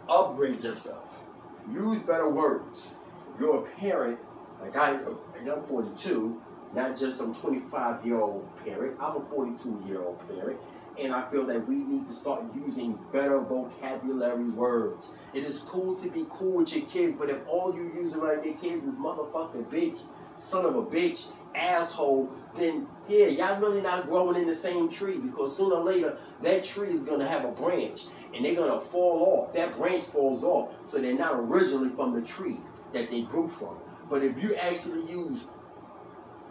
upgrade 0.08 0.62
yourself, 0.62 1.24
use 1.70 2.00
better 2.00 2.28
words. 2.28 2.94
You're 3.38 3.58
a 3.58 3.62
parent, 3.62 4.18
like 4.60 4.76
I, 4.76 4.92
and 5.38 5.48
I'm 5.48 5.64
42, 5.64 6.40
not 6.74 6.96
just 6.96 7.18
some 7.18 7.34
25 7.34 8.06
year 8.06 8.20
old 8.20 8.48
parent. 8.64 8.96
I'm 9.00 9.16
a 9.16 9.20
42 9.20 9.84
year 9.86 10.00
old 10.00 10.20
parent. 10.28 10.58
And 10.98 11.12
I 11.12 11.28
feel 11.30 11.44
that 11.46 11.66
we 11.66 11.74
need 11.74 12.06
to 12.06 12.12
start 12.12 12.44
using 12.54 12.98
better 13.12 13.40
vocabulary 13.40 14.50
words. 14.50 15.08
It 15.32 15.44
is 15.44 15.58
cool 15.60 15.96
to 15.96 16.10
be 16.10 16.24
cool 16.28 16.58
with 16.58 16.74
your 16.74 16.86
kids, 16.86 17.16
but 17.16 17.30
if 17.30 17.38
all 17.48 17.74
you 17.74 17.84
use 17.84 18.14
around 18.14 18.44
your 18.44 18.54
kids 18.54 18.84
is 18.84 18.98
motherfucker, 18.98 19.64
bitch, 19.64 20.04
son 20.36 20.64
of 20.64 20.76
a 20.76 20.82
bitch, 20.82 21.32
asshole, 21.54 22.30
then 22.54 22.86
yeah, 23.08 23.26
y'all 23.26 23.60
really 23.60 23.80
not 23.80 24.06
growing 24.06 24.40
in 24.40 24.46
the 24.46 24.54
same 24.54 24.88
tree 24.88 25.18
because 25.18 25.56
sooner 25.56 25.76
or 25.76 25.84
later 25.84 26.16
that 26.42 26.64
tree 26.64 26.88
is 26.88 27.04
gonna 27.04 27.26
have 27.26 27.44
a 27.44 27.52
branch 27.52 28.06
and 28.34 28.44
they're 28.44 28.54
gonna 28.54 28.80
fall 28.80 29.46
off. 29.46 29.54
That 29.54 29.76
branch 29.76 30.04
falls 30.04 30.44
off, 30.44 30.74
so 30.84 31.00
they're 31.00 31.14
not 31.14 31.34
originally 31.34 31.90
from 31.90 32.14
the 32.14 32.22
tree 32.22 32.58
that 32.92 33.10
they 33.10 33.22
grew 33.22 33.48
from. 33.48 33.76
But 34.08 34.22
if 34.22 34.42
you 34.42 34.54
actually 34.54 35.02
use 35.10 35.46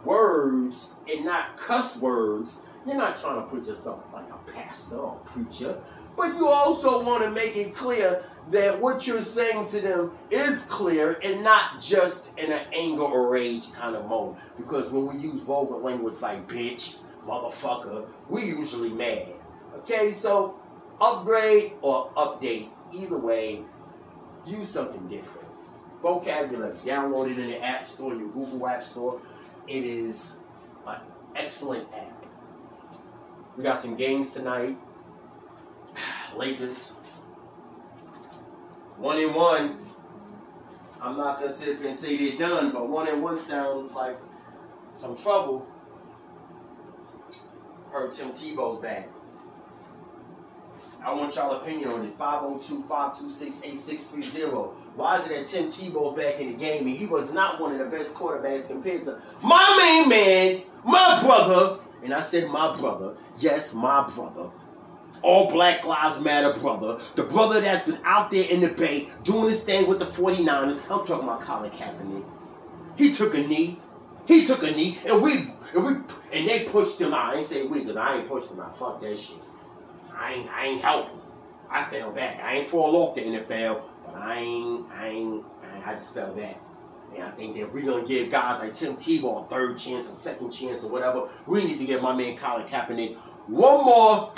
words 0.04 0.94
and 1.08 1.24
not 1.24 1.56
cuss 1.56 2.00
words, 2.00 2.62
you're 2.86 2.96
not 2.96 3.18
trying 3.18 3.36
to 3.36 3.48
put 3.48 3.66
yourself 3.66 4.04
like 4.12 4.28
a 4.30 4.52
pastor 4.52 4.96
or 4.96 5.20
a 5.22 5.28
preacher, 5.28 5.80
but 6.16 6.34
you 6.36 6.46
also 6.46 7.04
want 7.04 7.22
to 7.24 7.30
make 7.30 7.56
it 7.56 7.74
clear 7.74 8.22
that 8.50 8.78
what 8.78 9.06
you're 9.06 9.22
saying 9.22 9.66
to 9.66 9.80
them 9.80 10.12
is 10.30 10.64
clear 10.66 11.18
and 11.22 11.42
not 11.42 11.80
just 11.80 12.38
in 12.38 12.52
an 12.52 12.66
anger 12.74 13.02
or 13.02 13.30
rage 13.30 13.72
kind 13.72 13.96
of 13.96 14.06
mode. 14.06 14.36
Because 14.56 14.90
when 14.90 15.06
we 15.06 15.16
use 15.16 15.42
vulgar 15.42 15.76
language 15.76 16.20
like 16.20 16.46
bitch, 16.46 16.98
motherfucker, 17.26 18.06
we 18.28 18.44
usually 18.44 18.90
mad. 18.90 19.28
Okay, 19.78 20.10
so 20.10 20.58
upgrade 21.00 21.72
or 21.80 22.10
update, 22.16 22.68
either 22.92 23.18
way, 23.18 23.62
use 24.46 24.68
something 24.68 25.08
different. 25.08 25.48
Vocabulary, 26.02 26.76
download 26.84 27.30
it 27.30 27.38
in 27.38 27.50
the 27.50 27.64
App 27.64 27.86
Store, 27.86 28.14
your 28.14 28.28
Google 28.28 28.66
App 28.68 28.84
Store. 28.84 29.20
It 29.66 29.84
is 29.84 30.36
an 30.86 30.98
excellent 31.34 31.88
app. 31.94 32.13
We 33.56 33.62
got 33.62 33.78
some 33.78 33.96
games 33.96 34.32
tonight. 34.32 34.76
Lakers. 36.36 36.92
One 38.96 39.18
and 39.18 39.34
one. 39.34 39.78
I'm 41.00 41.16
not 41.16 41.38
gonna 41.38 41.52
sit 41.52 41.80
and 41.80 41.94
say 41.94 42.16
they're 42.16 42.38
done, 42.38 42.72
but 42.72 42.88
one 42.88 43.08
and 43.08 43.22
one 43.22 43.38
sounds 43.38 43.94
like 43.94 44.16
some 44.94 45.16
trouble. 45.16 45.66
Heard 47.92 48.12
Tim 48.12 48.30
Tebow's 48.30 48.80
back. 48.80 49.08
I 51.04 51.12
want 51.12 51.36
y'all 51.36 51.60
opinion 51.60 51.90
on 51.90 52.02
this. 52.02 52.14
502-526-8630. 52.14 54.72
Why 54.96 55.18
is 55.18 55.28
it 55.28 55.36
that 55.36 55.46
Tim 55.46 55.66
Tebow's 55.66 56.16
back 56.16 56.40
in 56.40 56.52
the 56.52 56.58
game 56.58 56.86
and 56.86 56.96
he 56.96 57.04
was 57.04 57.30
not 57.32 57.60
one 57.60 57.72
of 57.72 57.78
the 57.78 57.84
best 57.84 58.14
quarterbacks 58.14 58.68
compared 58.68 59.04
to 59.04 59.20
my 59.42 59.76
main 59.78 60.08
man, 60.08 60.62
my 60.84 61.20
brother, 61.22 61.78
and 62.04 62.12
I 62.12 62.20
said 62.20 62.48
my 62.50 62.76
brother, 62.76 63.16
yes, 63.38 63.74
my 63.74 64.06
brother, 64.08 64.50
all 65.22 65.50
Black 65.50 65.86
Lives 65.86 66.20
Matter 66.20 66.52
brother, 66.60 67.00
the 67.14 67.24
brother 67.24 67.60
that's 67.62 67.90
been 67.90 67.98
out 68.04 68.30
there 68.30 68.44
in 68.48 68.60
the 68.60 68.68
Bay 68.68 69.08
doing 69.24 69.48
his 69.48 69.64
thing 69.64 69.86
with 69.88 69.98
the 69.98 70.04
49ers. 70.04 70.76
I'm 70.90 71.06
talking 71.06 71.24
about 71.24 71.40
Colin 71.40 71.70
Kaepernick. 71.70 72.24
He 72.96 73.12
took 73.12 73.34
a 73.34 73.38
knee. 73.38 73.78
He 74.26 74.46
took 74.46 74.62
a 74.62 74.70
knee, 74.70 74.98
and 75.06 75.22
we 75.22 75.32
and 75.74 75.84
we 75.84 75.92
and 76.32 76.48
they 76.48 76.64
pushed 76.64 77.00
him 77.00 77.12
out. 77.12 77.34
I 77.34 77.38
ain't 77.38 77.46
say 77.46 77.66
we, 77.66 77.80
because 77.80 77.96
I 77.96 78.16
ain't 78.16 78.28
pushed 78.28 78.52
him 78.52 78.60
out. 78.60 78.78
Fuck 78.78 79.00
that 79.00 79.18
shit. 79.18 79.36
I 80.14 80.34
ain't 80.34 80.50
I 80.50 80.66
ain't 80.66 80.82
helping. 80.82 81.20
I 81.70 81.84
fell 81.84 82.12
back. 82.12 82.40
I 82.42 82.56
ain't 82.56 82.68
fall 82.68 82.96
off 82.96 83.14
the 83.14 83.22
NFL, 83.22 83.82
but 84.06 84.14
I 84.14 84.38
ain't 84.38 84.86
I 84.92 85.08
ain't 85.08 85.44
I, 85.62 85.90
I 85.90 85.94
just 85.94 86.14
fell 86.14 86.32
back. 86.34 86.58
And 87.14 87.22
I 87.22 87.30
think 87.30 87.54
that 87.56 87.72
we're 87.72 87.84
gonna 87.84 88.06
give 88.06 88.30
guys 88.30 88.60
like 88.60 88.74
Tim 88.74 88.96
Tebow 88.96 89.44
a 89.44 89.48
third 89.48 89.78
chance, 89.78 90.10
a 90.10 90.16
second 90.16 90.50
chance, 90.50 90.82
or 90.84 90.90
whatever. 90.90 91.28
We 91.46 91.64
need 91.64 91.78
to 91.78 91.86
give 91.86 92.02
my 92.02 92.12
man 92.12 92.36
Colin 92.36 92.66
Kaepernick 92.66 93.16
one 93.46 93.84
more. 93.84 94.32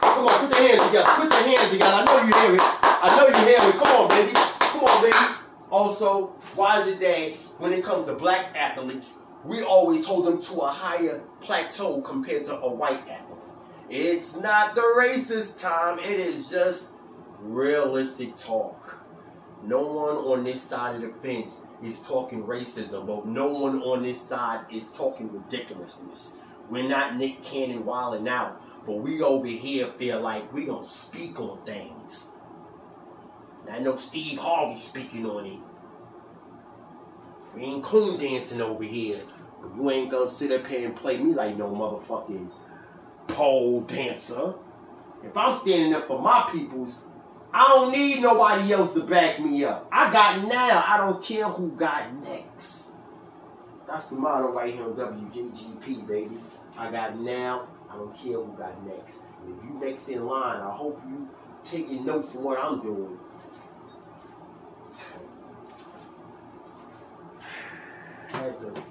Come 0.00 0.26
on, 0.26 0.48
put 0.48 0.58
your 0.58 0.68
hands 0.68 0.86
together. 0.86 1.10
Put 1.10 1.30
your 1.30 1.42
hands 1.42 1.70
together. 1.70 1.94
I 1.94 2.04
know 2.04 2.16
you 2.18 2.32
hear 2.32 2.54
it. 2.54 2.62
I 2.82 3.16
know 3.16 3.26
you 3.26 3.34
hear 3.44 3.58
it. 3.58 3.74
Come 3.74 3.96
on, 3.96 4.08
baby. 4.08 4.32
Come 4.32 4.84
on, 4.84 5.02
baby. 5.02 5.16
Also, 5.70 6.28
why 6.54 6.80
is 6.80 6.88
it 6.88 7.00
that 7.00 7.32
when 7.60 7.72
it 7.72 7.84
comes 7.84 8.06
to 8.06 8.14
black 8.14 8.56
athletes, 8.56 9.14
we 9.44 9.62
always 9.62 10.06
hold 10.06 10.24
them 10.26 10.40
to 10.40 10.54
a 10.60 10.68
higher 10.68 11.22
plateau 11.40 12.00
compared 12.00 12.44
to 12.44 12.54
a 12.56 12.72
white 12.72 13.06
athlete? 13.08 13.36
It's 13.90 14.40
not 14.40 14.74
the 14.74 14.80
racist 14.96 15.60
time. 15.60 15.98
It 15.98 16.18
is 16.18 16.48
just 16.48 16.92
realistic 17.40 18.34
talk. 18.36 18.95
No 19.62 19.82
one 19.82 20.16
on 20.16 20.44
this 20.44 20.62
side 20.62 20.96
of 20.96 21.02
the 21.02 21.08
fence 21.26 21.62
is 21.82 22.06
talking 22.06 22.44
racism, 22.44 23.06
but 23.06 23.26
no 23.26 23.48
one 23.48 23.80
on 23.82 24.02
this 24.02 24.20
side 24.20 24.60
is 24.72 24.92
talking 24.92 25.32
ridiculousness. 25.32 26.36
We're 26.70 26.88
not 26.88 27.16
Nick 27.16 27.42
Cannon 27.42 27.84
wilding 27.84 28.28
out, 28.28 28.60
but 28.86 28.94
we 28.94 29.22
over 29.22 29.46
here 29.46 29.88
feel 29.98 30.20
like 30.20 30.52
we 30.52 30.66
gonna 30.66 30.84
speak 30.84 31.40
on 31.40 31.58
things. 31.64 32.28
I 33.70 33.80
know 33.80 33.96
Steve 33.96 34.38
Harvey 34.38 34.78
speaking 34.78 35.26
on 35.26 35.46
it. 35.46 35.58
We 37.54 37.62
ain't 37.62 37.82
coon 37.82 38.18
dancing 38.18 38.60
over 38.60 38.84
here, 38.84 39.18
but 39.60 39.74
you 39.74 39.90
ain't 39.90 40.10
gonna 40.10 40.26
sit 40.26 40.52
up 40.52 40.66
here 40.66 40.86
and 40.86 40.94
play 40.94 41.18
me 41.18 41.34
like 41.34 41.56
no 41.56 41.70
motherfucking 41.70 42.48
pole 43.28 43.80
dancer. 43.82 44.54
If 45.24 45.36
I'm 45.36 45.58
standing 45.58 45.94
up 45.94 46.06
for 46.06 46.20
my 46.20 46.48
peoples, 46.52 47.02
I 47.52 47.68
don't 47.68 47.92
need 47.92 48.22
nobody 48.22 48.72
else 48.72 48.94
to 48.94 49.00
back 49.00 49.40
me 49.40 49.64
up. 49.64 49.88
I 49.90 50.12
got 50.12 50.46
now. 50.46 50.84
I 50.86 50.98
don't 50.98 51.22
care 51.22 51.44
who 51.44 51.70
got 51.72 52.12
next. 52.22 52.92
That's 53.86 54.06
the 54.08 54.16
motto 54.16 54.52
right 54.52 54.72
here 54.72 54.84
on 54.84 54.94
WJGP, 54.94 56.06
baby. 56.06 56.38
I 56.76 56.90
got 56.90 57.18
now. 57.18 57.68
I 57.90 57.96
don't 57.96 58.14
care 58.14 58.34
who 58.34 58.54
got 58.58 58.84
next. 58.86 59.22
And 59.42 59.56
if 59.56 59.64
you 59.64 59.80
next 59.80 60.08
in 60.08 60.26
line, 60.26 60.60
I 60.60 60.70
hope 60.70 61.00
you 61.08 61.28
taking 61.62 62.04
notes 62.04 62.34
from 62.34 62.44
what 62.44 62.58
I'm 62.58 62.82
doing. 62.82 63.18
Had 68.28 68.58
to 68.58 68.82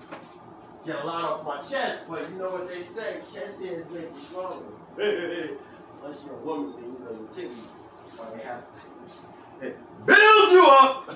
get 0.85 1.03
a 1.03 1.05
lot 1.05 1.23
off 1.25 1.45
my 1.45 1.57
chest, 1.57 2.09
but 2.09 2.27
you 2.31 2.37
know 2.37 2.49
what 2.49 2.69
they 2.69 2.81
say, 2.81 3.17
chest 3.33 3.61
is 3.61 3.85
you 3.91 4.11
stronger. 4.17 4.65
Unless 6.01 6.25
you're 6.25 6.35
a 6.35 6.39
woman, 6.39 6.73
then 6.73 6.83
you 6.83 6.99
know 6.99 7.27
titties 7.27 7.74
are 8.19 8.37
have 8.43 8.63
to 9.61 9.73
build 10.05 10.51
you 10.51 10.67
up. 10.67 11.09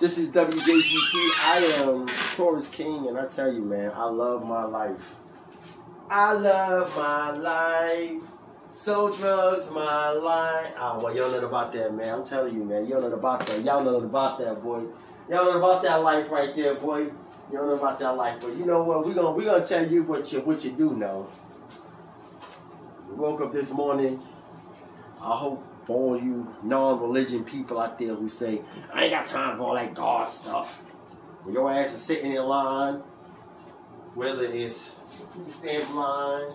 This 0.00 0.18
is 0.18 0.30
WJGP. 0.30 1.14
I 1.40 1.82
am 1.82 2.06
Taurus 2.36 2.68
King, 2.68 3.08
and 3.08 3.18
I 3.18 3.26
tell 3.26 3.52
you, 3.52 3.62
man, 3.62 3.92
I 3.94 4.04
love 4.04 4.46
my 4.46 4.64
life. 4.64 5.14
I 6.10 6.32
love 6.32 6.96
my 6.96 7.30
life. 7.30 8.22
So 8.70 9.12
drugs 9.12 9.70
my 9.70 10.10
life. 10.10 10.74
Oh, 10.78 11.00
well, 11.02 11.14
don't 11.14 11.40
know 11.40 11.46
about 11.46 11.72
that, 11.74 11.94
man. 11.94 12.18
I'm 12.18 12.26
telling 12.26 12.54
you, 12.54 12.64
man. 12.64 12.86
You 12.86 12.94
don't 12.94 13.02
know 13.02 13.12
about 13.12 13.46
that. 13.46 13.62
Y'all 13.62 13.84
know 13.84 13.96
about 13.98 14.40
that, 14.40 14.62
boy. 14.62 14.82
Y'all 15.30 15.44
know 15.44 15.58
about 15.58 15.82
that 15.84 15.96
life 16.02 16.30
right 16.30 16.54
there, 16.56 16.74
boy. 16.74 17.02
You 17.52 17.58
don't 17.58 17.68
know 17.68 17.74
about 17.74 18.00
that 18.00 18.16
life, 18.16 18.40
but 18.40 18.54
you 18.56 18.66
know 18.66 18.82
what? 18.82 19.06
We're 19.06 19.14
gonna 19.14 19.32
we 19.32 19.44
gonna 19.44 19.64
tell 19.64 19.86
you 19.86 20.02
what 20.02 20.32
you 20.32 20.40
what 20.40 20.64
you 20.64 20.72
do 20.72 20.96
know. 20.96 21.30
Woke 23.10 23.42
up 23.42 23.52
this 23.52 23.72
morning. 23.72 24.20
I 25.24 25.36
hope 25.38 25.64
for 25.86 25.96
all 25.96 26.20
you 26.20 26.54
non-religion 26.62 27.44
people 27.44 27.80
out 27.80 27.98
there 27.98 28.14
who 28.14 28.28
say, 28.28 28.60
I 28.92 29.04
ain't 29.04 29.10
got 29.10 29.26
time 29.26 29.56
for 29.56 29.64
all 29.64 29.74
that 29.74 29.94
God 29.94 30.30
stuff. 30.30 30.80
When 31.44 31.54
your 31.54 31.70
ass 31.72 31.94
is 31.94 32.02
sitting 32.02 32.32
in 32.32 32.44
line, 32.44 32.96
whether 34.14 34.44
it's 34.44 34.90
food 35.08 35.50
stamp 35.50 35.94
line, 35.94 36.52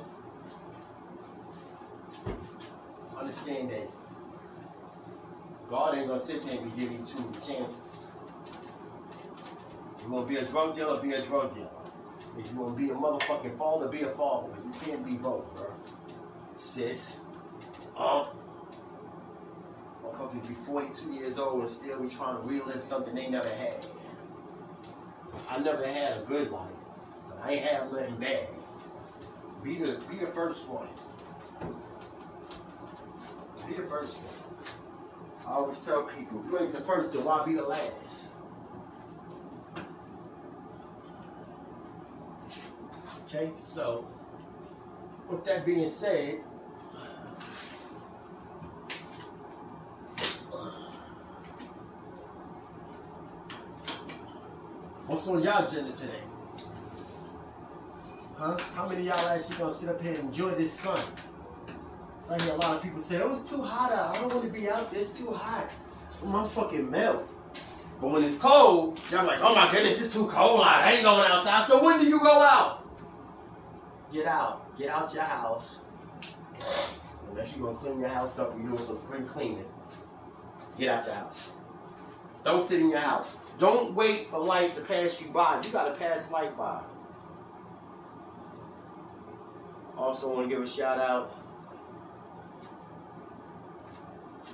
understand 3.18 3.72
that 3.72 3.90
God 5.68 5.98
ain't 5.98 6.08
gonna 6.08 6.20
sit 6.20 6.44
there 6.44 6.60
and 6.60 6.76
be 6.76 6.82
giving 6.82 7.00
you 7.00 7.06
two 7.06 7.32
chances. 7.34 8.12
You 10.04 10.12
wanna 10.12 10.28
be 10.28 10.38
a 10.38 10.46
drug 10.46 10.76
dealer, 10.76 11.02
be 11.02 11.14
a 11.14 11.22
drug 11.24 11.56
dealer. 11.56 11.70
If 12.38 12.52
you 12.52 12.60
wanna 12.60 12.76
be 12.76 12.91
a 12.91 12.94
motherfucking 12.94 13.58
father, 13.58 13.88
be 13.88 14.02
a 14.02 14.10
father. 14.10 14.50
You 14.64 14.72
can't 14.80 15.04
be 15.04 15.14
both, 15.14 15.56
bro. 15.56 15.74
Sis. 16.56 17.22
Um, 17.98 18.28
motherfuckers 20.11 20.48
be 20.48 20.53
42 20.53 21.14
years 21.14 21.40
old 21.40 21.61
and 21.61 21.69
still 21.69 22.02
be 22.02 22.10
trying 22.10 22.38
to 22.38 22.48
relive 22.48 22.81
something 22.81 23.15
they 23.15 23.30
never 23.30 23.49
had. 23.49 23.86
I 25.49 25.60
never 25.60 25.86
had 25.86 26.18
a 26.18 26.22
good 26.22 26.52
life, 26.52 26.72
but 27.27 27.40
I 27.44 27.53
ain't 27.53 27.65
had 27.65 27.91
nothing 27.91 28.15
bad. 28.18 28.48
Be 29.64 29.76
the 29.76 30.02
be 30.10 30.18
the 30.18 30.27
first 30.27 30.68
one. 30.68 30.88
Be 33.68 33.76
the 33.76 33.88
first 33.88 34.18
one. 34.18 34.40
I 35.45 35.56
always 35.56 35.80
tell 35.81 36.03
people, 36.03 36.44
you 36.49 36.60
ain't 36.60 36.72
the 36.72 36.81
first, 36.81 37.14
then 37.14 37.23
why 37.23 37.44
be 37.45 37.56
the 37.56 37.64
last? 37.64 38.30
Okay, 43.26 43.52
so 43.61 44.07
with 45.27 45.44
that 45.45 45.65
being 45.65 45.90
said, 45.90 46.41
what's 55.10 55.27
on 55.27 55.41
y'all 55.41 55.65
agenda 55.65 55.91
today? 55.91 56.22
Huh? 58.38 58.57
How 58.76 58.88
many 58.88 59.03
y'all 59.03 59.27
actually 59.27 59.56
gonna 59.57 59.73
sit 59.73 59.90
up 59.90 59.99
here 59.99 60.11
and 60.11 60.19
enjoy 60.26 60.52
this 60.52 60.72
sun? 60.72 60.99
So 62.22 62.36
I 62.36 62.41
hear 62.44 62.53
a 62.53 62.57
lot 62.57 62.77
of 62.77 62.84
people 62.84 62.99
say, 62.99 63.19
oh, 63.22 63.31
it's 63.31 63.49
too 63.49 63.61
hot 63.61 63.91
out. 63.91 64.15
I 64.15 64.22
don't 64.22 64.31
want 64.31 64.45
to 64.45 64.52
be 64.52 64.69
out 64.69 64.91
there. 64.91 65.02
It's 65.02 65.18
too 65.18 65.31
hot. 65.31 65.69
I'm 66.26 66.45
fucking 66.48 66.91
melt. 66.91 67.27
But 67.99 68.11
when 68.11 68.23
it's 68.23 68.38
cold, 68.38 68.99
y'all 69.11 69.26
like, 69.26 69.40
oh 69.41 69.56
my 69.56 69.69
goodness, 69.72 69.99
it's 69.99 70.14
too 70.14 70.27
cold 70.27 70.61
out. 70.61 70.84
I 70.84 70.94
ain't 70.94 71.03
going 71.03 71.30
outside. 71.30 71.68
So 71.68 71.84
when 71.84 71.99
do 71.99 72.06
you 72.06 72.19
go 72.19 72.31
out? 72.31 72.88
Get 74.14 74.27
out. 74.27 74.77
Get 74.77 74.90
out 74.90 75.11
your 75.14 75.23
house. 75.23 75.81
Unless 77.31 77.57
you're 77.57 77.72
to 77.72 77.76
clean 77.76 77.99
your 77.99 78.10
house 78.10 78.38
up, 78.38 78.53
you're 78.57 78.68
doing 78.68 78.81
some 78.81 78.98
spring 78.99 79.26
cleaning. 79.26 79.65
Get 80.77 80.90
out 80.90 81.06
your 81.06 81.15
house. 81.15 81.52
Don't 82.44 82.68
sit 82.68 82.80
in 82.80 82.91
your 82.91 82.99
house. 82.99 83.36
Don't 83.60 83.94
wait 83.94 84.30
for 84.30 84.40
life 84.40 84.73
to 84.76 84.81
pass 84.81 85.22
you 85.22 85.31
by. 85.31 85.61
You 85.64 85.72
got 85.72 85.86
to 85.86 85.99
pass 85.99 86.31
life 86.31 86.56
by. 86.57 86.81
Also 89.98 90.34
want 90.34 90.49
to 90.49 90.56
give 90.56 90.64
a 90.64 90.68
shout 90.68 90.98
out 90.98 91.40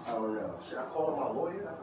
I 0.07 0.11
don't 0.11 0.35
know. 0.35 0.53
Should 0.63 0.77
I 0.77 0.85
call 0.85 1.17
my 1.17 1.29
lawyer? 1.31 1.75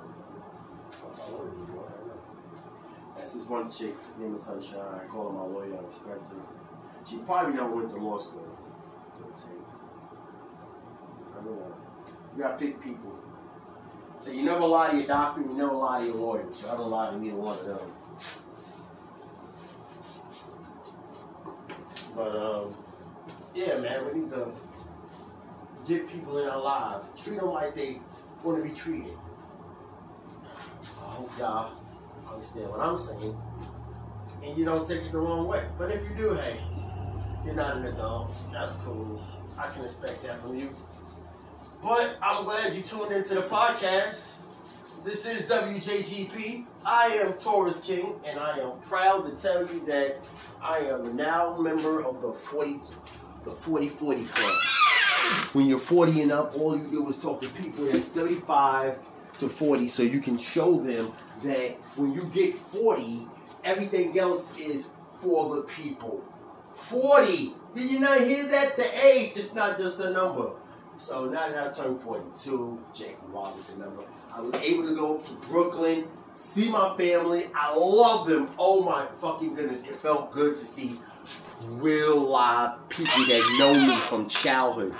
That's 3.16 3.34
this 3.34 3.48
one 3.48 3.70
chick 3.70 3.94
named 4.18 4.38
Sunshine. 4.38 5.00
I 5.02 5.06
call 5.06 5.30
her 5.30 5.32
my 5.32 5.44
lawyer. 5.44 5.76
I 5.76 5.84
respect 5.84 6.28
her. 6.28 6.36
She 7.04 7.18
probably 7.18 7.54
never 7.54 7.74
went 7.74 7.90
to 7.90 7.96
law 7.96 8.16
school. 8.16 8.46
I 11.30 11.44
don't 11.44 11.46
know. 11.46 11.74
You 12.36 12.42
gotta 12.42 12.56
pick 12.56 12.80
people. 12.80 13.18
So 14.22 14.30
you 14.30 14.44
never 14.44 14.64
lie 14.64 14.92
to 14.92 14.98
your 14.98 15.06
doctor, 15.08 15.40
you 15.40 15.52
never 15.52 15.72
lie 15.72 15.98
to 15.98 16.06
your 16.06 16.14
lawyer. 16.14 16.46
So 16.52 16.72
I 16.72 16.76
don't 16.76 16.90
lie 16.90 17.10
to 17.10 17.18
neither 17.18 17.34
one 17.34 17.58
of 17.58 17.64
them. 17.64 17.78
But 22.14 22.36
um, 22.36 22.74
yeah, 23.52 23.78
man, 23.78 24.06
we 24.06 24.20
need 24.20 24.30
to 24.30 24.46
get 25.88 26.08
people 26.08 26.38
in 26.38 26.48
our 26.48 26.62
lives. 26.62 27.20
Treat 27.20 27.40
them 27.40 27.48
like 27.48 27.74
they 27.74 27.98
want 28.44 28.62
to 28.62 28.68
be 28.68 28.72
treated. 28.72 29.18
I 31.00 31.14
hope 31.14 31.30
y'all 31.36 31.72
understand 32.30 32.70
what 32.70 32.78
I'm 32.78 32.96
saying. 32.96 33.36
And 34.44 34.56
you 34.56 34.64
don't 34.64 34.86
take 34.86 35.02
it 35.02 35.10
the 35.10 35.18
wrong 35.18 35.48
way. 35.48 35.64
But 35.76 35.90
if 35.90 36.08
you 36.08 36.14
do, 36.14 36.34
hey, 36.34 36.60
you're 37.44 37.56
not 37.56 37.78
an 37.78 37.86
adult. 37.86 38.32
That's 38.52 38.76
cool. 38.76 39.20
I 39.58 39.68
can 39.70 39.82
expect 39.82 40.22
that 40.22 40.40
from 40.40 40.56
you. 40.56 40.70
But 41.82 42.16
I'm 42.22 42.44
glad 42.44 42.74
you 42.74 42.82
tuned 42.82 43.10
into 43.10 43.34
the 43.34 43.42
podcast. 43.42 44.38
This 45.02 45.26
is 45.26 45.50
WJGP. 45.50 46.64
I 46.86 47.06
am 47.06 47.32
Taurus 47.32 47.80
King, 47.80 48.14
and 48.24 48.38
I 48.38 48.58
am 48.58 48.78
proud 48.82 49.24
to 49.24 49.42
tell 49.42 49.66
you 49.66 49.84
that 49.86 50.18
I 50.62 50.78
am 50.78 51.16
now 51.16 51.54
a 51.54 51.60
member 51.60 52.04
of 52.04 52.22
the 52.22 52.32
40 52.32 52.78
the 53.42 53.50
4040 53.50 54.24
Club. 54.26 55.54
When 55.54 55.66
you're 55.66 55.80
40 55.80 56.22
and 56.22 56.30
up, 56.30 56.56
all 56.56 56.78
you 56.78 56.86
do 56.86 57.08
is 57.08 57.18
talk 57.18 57.40
to 57.40 57.48
people 57.48 57.86
that's 57.86 58.06
35 58.06 58.96
to 59.38 59.48
40 59.48 59.88
so 59.88 60.04
you 60.04 60.20
can 60.20 60.38
show 60.38 60.78
them 60.78 61.10
that 61.42 61.70
when 61.96 62.12
you 62.12 62.22
get 62.32 62.54
40, 62.54 63.26
everything 63.64 64.16
else 64.20 64.56
is 64.56 64.94
for 65.20 65.56
the 65.56 65.62
people. 65.62 66.22
40. 66.74 67.54
Did 67.74 67.90
you 67.90 67.98
not 67.98 68.20
hear 68.20 68.46
that? 68.46 68.76
The 68.76 69.04
age 69.04 69.36
is 69.36 69.52
not 69.52 69.78
just 69.78 69.98
a 69.98 70.10
number. 70.10 70.52
So 71.02 71.24
now 71.24 71.48
that 71.48 71.66
I 71.66 71.68
turned 71.68 72.00
42, 72.00 72.78
Jackie 72.94 73.16
Robinson 73.26 73.80
number, 73.80 74.04
I 74.32 74.40
was 74.40 74.54
able 74.62 74.86
to 74.86 74.94
go 74.94 75.18
to 75.18 75.32
Brooklyn, 75.48 76.06
see 76.32 76.70
my 76.70 76.96
family. 76.96 77.46
I 77.56 77.74
love 77.74 78.28
them. 78.28 78.48
Oh 78.56 78.84
my 78.84 79.08
fucking 79.20 79.56
goodness. 79.56 79.84
It 79.84 79.96
felt 79.96 80.30
good 80.30 80.56
to 80.56 80.64
see 80.64 80.96
real 81.66 82.20
live 82.20 82.88
people 82.88 83.20
that 83.26 83.56
know 83.58 83.74
me 83.74 83.96
from 84.02 84.28
childhood. 84.28 84.94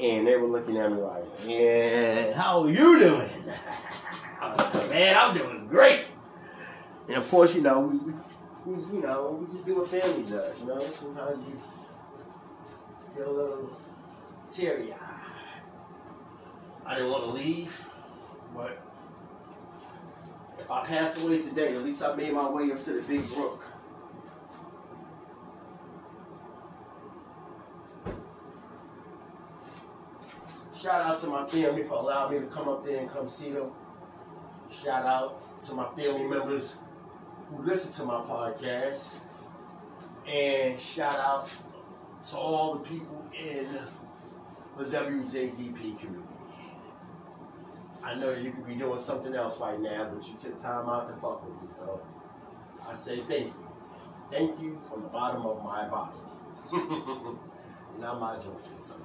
And 0.00 0.26
they 0.26 0.38
were 0.38 0.48
looking 0.48 0.78
at 0.78 0.90
me 0.90 0.96
like, 1.02 1.24
yeah, 1.44 2.32
how 2.32 2.62
are 2.62 2.70
you 2.70 2.98
doing? 2.98 3.30
like, 4.40 4.88
Man, 4.88 5.16
I'm 5.18 5.36
doing 5.36 5.66
great. 5.68 6.06
And 7.08 7.18
of 7.18 7.28
course, 7.28 7.54
you 7.54 7.60
know, 7.60 7.80
we, 7.80 7.98
we, 8.72 8.82
you 8.94 9.02
know, 9.02 9.38
we 9.38 9.52
just 9.52 9.66
do 9.66 9.76
what 9.76 9.88
family 9.88 10.22
does, 10.22 10.62
you 10.62 10.68
know. 10.68 10.80
Sometimes 10.80 11.46
you 11.46 11.62
get 13.14 13.26
a 13.26 13.30
little 13.30 13.76
teary 14.50 14.92
eyed. 14.92 15.01
I 16.84 16.96
didn't 16.96 17.10
want 17.10 17.24
to 17.24 17.30
leave, 17.30 17.88
but 18.54 18.82
if 20.58 20.70
I 20.70 20.84
pass 20.84 21.24
away 21.24 21.40
today, 21.40 21.76
at 21.76 21.84
least 21.84 22.02
I 22.02 22.14
made 22.16 22.32
my 22.32 22.48
way 22.50 22.72
up 22.72 22.80
to 22.82 22.92
the 22.92 23.02
big 23.02 23.26
brook. 23.28 23.64
Shout 30.74 31.06
out 31.06 31.18
to 31.18 31.28
my 31.28 31.46
family 31.46 31.84
for 31.84 31.94
allowing 31.94 32.34
me 32.34 32.40
to 32.40 32.52
come 32.52 32.68
up 32.68 32.84
there 32.84 32.98
and 32.98 33.08
come 33.08 33.28
see 33.28 33.52
them. 33.52 33.70
Shout 34.72 35.06
out 35.06 35.60
to 35.60 35.74
my 35.74 35.84
family 35.90 36.24
members 36.24 36.76
who 37.48 37.62
listen 37.62 37.92
to 38.04 38.12
my 38.12 38.20
podcast. 38.22 39.20
And 40.28 40.80
shout 40.80 41.14
out 41.14 41.48
to 42.30 42.36
all 42.36 42.74
the 42.74 42.88
people 42.88 43.24
in 43.38 43.66
the 44.76 44.84
WJGP 44.84 45.98
community. 46.00 46.21
I 48.04 48.14
know 48.14 48.32
you 48.32 48.50
could 48.50 48.66
be 48.66 48.74
doing 48.74 48.98
something 48.98 49.34
else 49.34 49.60
right 49.60 49.80
now, 49.80 50.10
but 50.12 50.26
you 50.26 50.34
took 50.36 50.58
time 50.58 50.88
out 50.88 51.08
to 51.08 51.14
fuck 51.20 51.46
with 51.46 51.62
me, 51.62 51.68
so 51.68 52.00
I 52.88 52.94
say 52.94 53.20
thank 53.20 53.46
you. 53.46 53.68
Thank 54.30 54.60
you 54.60 54.80
from 54.90 55.02
the 55.02 55.08
bottom 55.08 55.46
of 55.46 55.62
my 55.62 55.88
body. 55.88 56.16
Not 58.00 58.18
my 58.18 58.34
joking, 58.36 58.80
so 58.80 58.96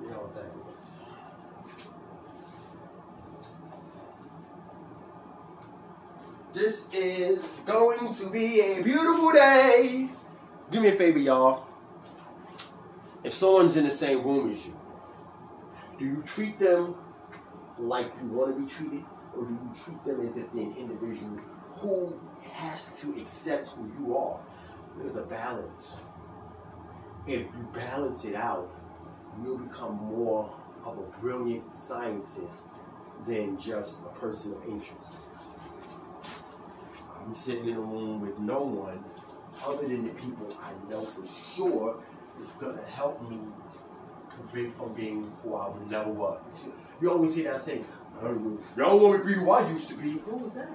you 0.00 0.10
know 0.10 0.16
what 0.16 0.34
that 0.34 0.50
is. 0.74 1.00
This 6.52 6.92
is 6.94 7.62
going 7.66 8.12
to 8.14 8.30
be 8.30 8.60
a 8.60 8.82
beautiful 8.82 9.32
day. 9.32 10.08
Do 10.70 10.80
me 10.80 10.88
a 10.88 10.92
favor, 10.92 11.18
y'all. 11.18 11.66
If 13.22 13.34
someone's 13.34 13.76
in 13.76 13.84
the 13.84 13.90
same 13.90 14.24
room 14.24 14.50
as 14.50 14.66
you, 14.66 14.74
do 15.98 16.04
you 16.04 16.22
treat 16.26 16.58
them 16.58 16.96
like 17.78 18.12
you 18.20 18.28
want 18.28 18.56
to 18.56 18.62
be 18.62 18.68
treated, 18.68 19.04
or 19.36 19.44
do 19.44 19.52
you 19.52 19.70
treat 19.74 20.04
them 20.04 20.20
as 20.20 20.36
if 20.36 20.52
they're 20.52 20.64
an 20.64 20.74
individual 20.76 21.38
who 21.72 22.20
has 22.52 23.00
to 23.00 23.20
accept 23.20 23.68
who 23.70 23.90
you 23.98 24.16
are? 24.16 24.40
There's 24.98 25.16
a 25.16 25.22
balance. 25.22 26.00
if 27.26 27.40
you 27.40 27.68
balance 27.74 28.24
it 28.24 28.34
out, 28.34 28.70
you'll 29.42 29.58
become 29.58 29.96
more 29.96 30.52
of 30.84 30.98
a 30.98 31.20
brilliant 31.20 31.70
scientist 31.70 32.68
than 33.26 33.58
just 33.58 34.00
a 34.02 34.08
person 34.18 34.54
of 34.54 34.64
interest. 34.64 35.28
I'm 37.20 37.34
sitting 37.34 37.68
in 37.68 37.76
a 37.76 37.80
room 37.80 38.20
with 38.20 38.38
no 38.38 38.62
one 38.62 39.04
other 39.66 39.86
than 39.86 40.06
the 40.06 40.14
people 40.14 40.56
I 40.62 40.72
know 40.90 41.02
for 41.02 41.26
sure 41.26 42.02
is 42.40 42.52
gonna 42.52 42.84
help 42.86 43.20
me 43.28 43.38
convert 44.30 44.72
from 44.72 44.94
being 44.94 45.30
who 45.42 45.56
I 45.56 45.70
never 45.90 46.10
was. 46.10 46.68
You 47.00 47.10
always 47.10 47.34
hear 47.34 47.52
that 47.52 47.60
saying, 47.60 47.84
"Oh, 48.20 48.58
y'all 48.76 48.98
want 48.98 49.24
me 49.24 49.34
to 49.34 49.38
be 49.38 49.44
who 49.44 49.50
I 49.50 49.68
used 49.70 49.88
to 49.88 49.94
be. 49.94 50.10
Who 50.10 50.36
was 50.36 50.54
that? 50.54 50.68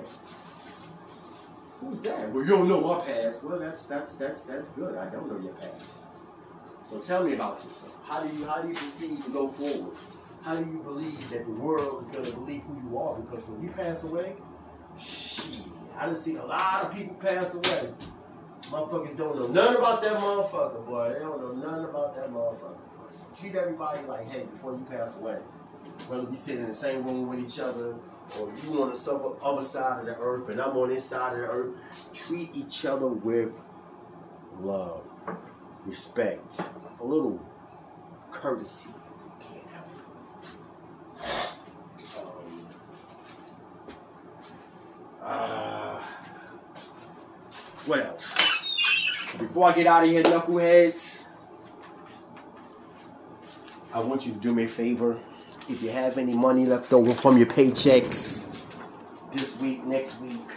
Who's 1.81 2.01
that? 2.03 2.29
Well, 2.31 2.43
you 2.43 2.49
don't 2.49 2.69
know 2.69 2.81
my 2.81 3.03
past. 3.05 3.43
Well, 3.43 3.59
that's 3.59 3.85
that's 3.85 4.15
that's 4.15 4.45
that's 4.45 4.69
good. 4.71 4.97
I 4.97 5.09
don't 5.09 5.29
know 5.29 5.39
your 5.43 5.53
past. 5.55 6.05
So 6.85 6.99
tell 6.99 7.23
me 7.25 7.33
about 7.33 7.63
yourself. 7.63 7.97
How 8.05 8.21
do 8.21 8.37
you 8.37 8.45
how 8.45 8.61
do 8.61 8.69
you 8.69 8.73
proceed 8.73 9.21
to 9.23 9.31
go 9.31 9.47
forward? 9.47 9.95
How 10.43 10.55
do 10.55 10.69
you 10.69 10.79
believe 10.79 11.29
that 11.29 11.45
the 11.45 11.51
world 11.51 12.03
is 12.03 12.09
gonna 12.09 12.31
believe 12.31 12.61
who 12.63 12.89
you 12.89 12.97
are? 12.97 13.19
Because 13.19 13.47
when 13.47 13.63
you 13.63 13.69
pass 13.71 14.03
away, 14.03 14.33
shit, 14.99 15.61
I 15.97 16.05
done 16.05 16.15
seen 16.15 16.37
a 16.37 16.45
lot 16.45 16.85
of 16.85 16.95
people 16.95 17.15
pass 17.15 17.55
away. 17.55 17.93
Motherfuckers 18.63 19.17
don't 19.17 19.35
know 19.37 19.47
nothing 19.47 19.77
about 19.77 20.01
that 20.01 20.13
motherfucker, 20.13 20.85
boy. 20.85 21.13
They 21.13 21.19
don't 21.19 21.41
know 21.41 21.69
nothing 21.69 21.85
about 21.85 22.15
that 22.15 22.29
motherfucker. 22.29 22.77
Boy. 22.97 23.11
So 23.11 23.27
treat 23.39 23.55
everybody 23.55 24.05
like, 24.05 24.29
hey, 24.29 24.43
before 24.43 24.71
you 24.71 24.85
pass 24.89 25.17
away, 25.19 25.37
whether 26.07 26.23
we 26.23 26.35
sit 26.35 26.59
in 26.59 26.65
the 26.65 26.73
same 26.73 27.05
room 27.05 27.27
with 27.27 27.39
each 27.39 27.59
other 27.59 27.95
or 28.39 28.51
you 28.63 28.81
on 28.81 28.89
the 28.89 29.35
other 29.43 29.61
side 29.61 29.99
of 29.99 30.05
the 30.05 30.15
earth 30.17 30.49
and 30.49 30.61
I'm 30.61 30.75
on 30.77 30.89
this 30.89 31.05
side 31.05 31.33
of 31.33 31.39
the 31.39 31.47
earth, 31.47 31.75
treat 32.13 32.55
each 32.55 32.85
other 32.85 33.07
with 33.07 33.59
love, 34.59 35.03
respect, 35.85 36.61
a 36.99 37.03
little 37.03 37.39
courtesy. 38.31 38.91
Can't 39.39 39.67
help 39.71 39.87
it. 41.19 41.25
Um, 45.21 45.21
uh, 45.21 45.99
what 47.85 47.99
else? 48.05 48.33
Before 49.37 49.69
I 49.69 49.73
get 49.73 49.87
out 49.87 50.03
of 50.03 50.09
here, 50.09 50.23
knuckleheads, 50.23 51.27
I 53.93 53.99
want 53.99 54.25
you 54.25 54.33
to 54.33 54.39
do 54.39 54.53
me 54.53 54.63
a 54.63 54.67
favor. 54.67 55.17
If 55.69 55.81
you 55.81 55.91
have 55.91 56.17
any 56.17 56.35
money 56.35 56.65
left 56.65 56.91
over 56.91 57.13
from 57.13 57.37
your 57.37 57.47
paychecks 57.47 58.53
this 59.31 59.61
week, 59.61 59.85
next 59.85 60.19
week, 60.19 60.51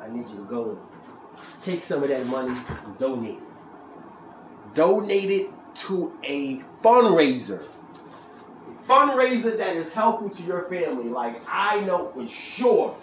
I 0.00 0.08
need 0.08 0.28
you 0.28 0.36
to 0.36 0.44
go 0.48 0.78
take 1.60 1.80
some 1.80 2.02
of 2.02 2.10
that 2.10 2.26
money 2.26 2.54
and 2.84 2.98
donate 2.98 3.38
it. 3.38 4.74
Donate 4.74 5.30
it 5.30 5.50
to 5.76 6.12
a 6.22 6.58
fundraiser. 6.82 7.62
A 7.62 8.88
fundraiser 8.88 9.56
that 9.56 9.74
is 9.76 9.94
helpful 9.94 10.28
to 10.28 10.42
your 10.42 10.68
family. 10.68 11.08
Like 11.08 11.40
I 11.48 11.80
know 11.80 12.10
for 12.10 12.28
sure 12.28 12.94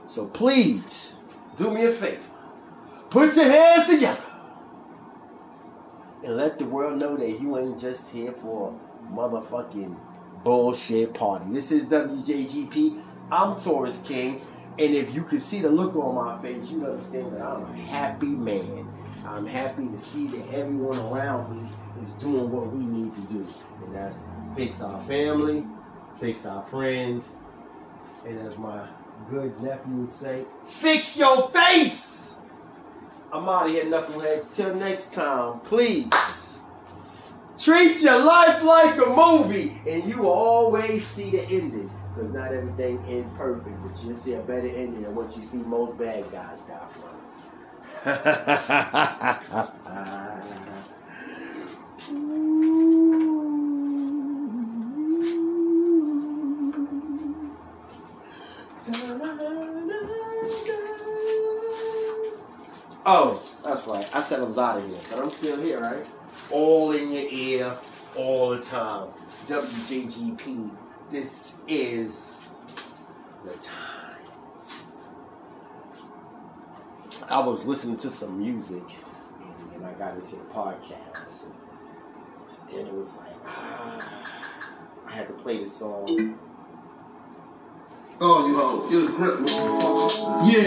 So 0.07 0.27
please, 0.27 1.15
do 1.57 1.73
me 1.73 1.85
a 1.85 1.91
favor. 1.91 2.21
Put 3.09 3.35
your 3.35 3.45
hands 3.45 3.87
together. 3.87 4.21
And 6.23 6.37
let 6.37 6.59
the 6.59 6.65
world 6.65 6.99
know 6.99 7.17
that 7.17 7.41
you 7.41 7.57
ain't 7.57 7.79
just 7.79 8.11
here 8.11 8.31
for 8.31 8.77
motherfucking 9.09 9.95
bullshit 10.43 11.13
party. 11.13 11.45
This 11.49 11.71
is 11.71 11.85
WJGP. 11.85 13.01
I'm 13.31 13.59
Taurus 13.59 14.01
King. 14.05 14.41
And 14.79 14.95
if 14.95 15.13
you 15.13 15.23
could 15.23 15.41
see 15.41 15.59
the 15.59 15.69
look 15.69 15.95
on 15.95 16.15
my 16.15 16.41
face, 16.41 16.71
you'd 16.71 16.83
understand 16.83 17.33
that 17.33 17.41
I'm 17.41 17.63
a 17.63 17.77
happy 17.77 18.27
man. 18.27 18.87
I'm 19.25 19.45
happy 19.45 19.87
to 19.87 19.97
see 19.97 20.27
that 20.27 20.53
everyone 20.53 20.97
around 20.97 21.55
me 21.55 21.69
is 22.01 22.13
doing 22.13 22.49
what 22.51 22.67
we 22.73 22.83
need 22.83 23.13
to 23.13 23.21
do. 23.21 23.45
And 23.85 23.95
that's 23.95 24.19
fix 24.55 24.81
our 24.81 25.01
family, 25.03 25.63
fix 26.19 26.45
our 26.45 26.63
friends, 26.63 27.35
and 28.25 28.39
as 28.39 28.57
my 28.57 28.87
good 29.29 29.59
nephew 29.61 29.93
would 29.97 30.13
say, 30.13 30.45
fix 30.65 31.17
your 31.17 31.49
face! 31.49 32.35
I'm 33.33 33.47
out 33.47 33.67
of 33.67 33.71
here, 33.71 33.85
knuckleheads. 33.85 34.55
Till 34.55 34.75
next 34.75 35.13
time, 35.13 35.59
please. 35.61 36.59
Treat 37.57 38.01
your 38.01 38.23
life 38.25 38.63
like 38.63 38.97
a 38.97 39.05
movie, 39.05 39.79
and 39.87 40.03
you 40.05 40.23
will 40.23 40.31
always 40.31 41.05
see 41.05 41.29
the 41.29 41.43
ending. 41.43 41.89
Because 42.13 42.33
not 42.33 42.53
everything 42.53 43.01
ends 43.07 43.31
perfect, 43.31 43.75
but 43.83 44.03
you'll 44.03 44.15
see 44.15 44.33
a 44.33 44.41
better 44.41 44.67
ending 44.67 45.03
than 45.03 45.15
what 45.15 45.35
you 45.37 45.43
see 45.43 45.59
most 45.59 45.97
bad 45.97 46.29
guys 46.31 46.61
die 46.63 46.87
from. 46.87 47.11
Oh, 63.03 63.41
that's 63.63 63.87
right. 63.87 64.07
I 64.15 64.21
said 64.21 64.39
I 64.39 64.43
was 64.43 64.57
out 64.57 64.77
of 64.77 64.85
here, 64.85 64.95
but 65.09 65.19
I'm 65.19 65.29
still 65.31 65.59
here, 65.59 65.79
right? 65.79 66.07
All 66.51 66.91
in 66.91 67.11
your 67.11 67.25
ear, 67.31 67.73
all 68.15 68.51
the 68.51 68.61
time. 68.61 69.07
WJGP. 69.47 70.69
This 71.09 71.50
is 71.71 72.49
the 73.45 73.53
times. 73.53 75.05
I 77.29 77.39
was 77.39 77.65
listening 77.65 77.95
to 77.97 78.09
some 78.09 78.37
music, 78.37 78.83
and 79.39 79.71
then 79.71 79.83
I 79.85 79.93
got 79.97 80.15
into 80.15 80.35
the 80.35 80.43
podcast. 80.53 81.45
And 81.45 82.69
then 82.69 82.87
it 82.87 82.93
was 82.93 83.17
like, 83.19 83.31
ah, 83.45 83.99
I 85.07 85.11
had 85.11 85.27
to 85.27 85.33
play 85.33 85.59
this 85.59 85.71
song. 85.77 86.37
Oh, 88.19 88.47
you 88.47 88.55
hoe. 88.55 88.89
You're 88.91 89.07
the 89.07 89.13
grip, 89.13 89.39
motherfucker. 89.39 90.51
Yeah. 90.51 90.61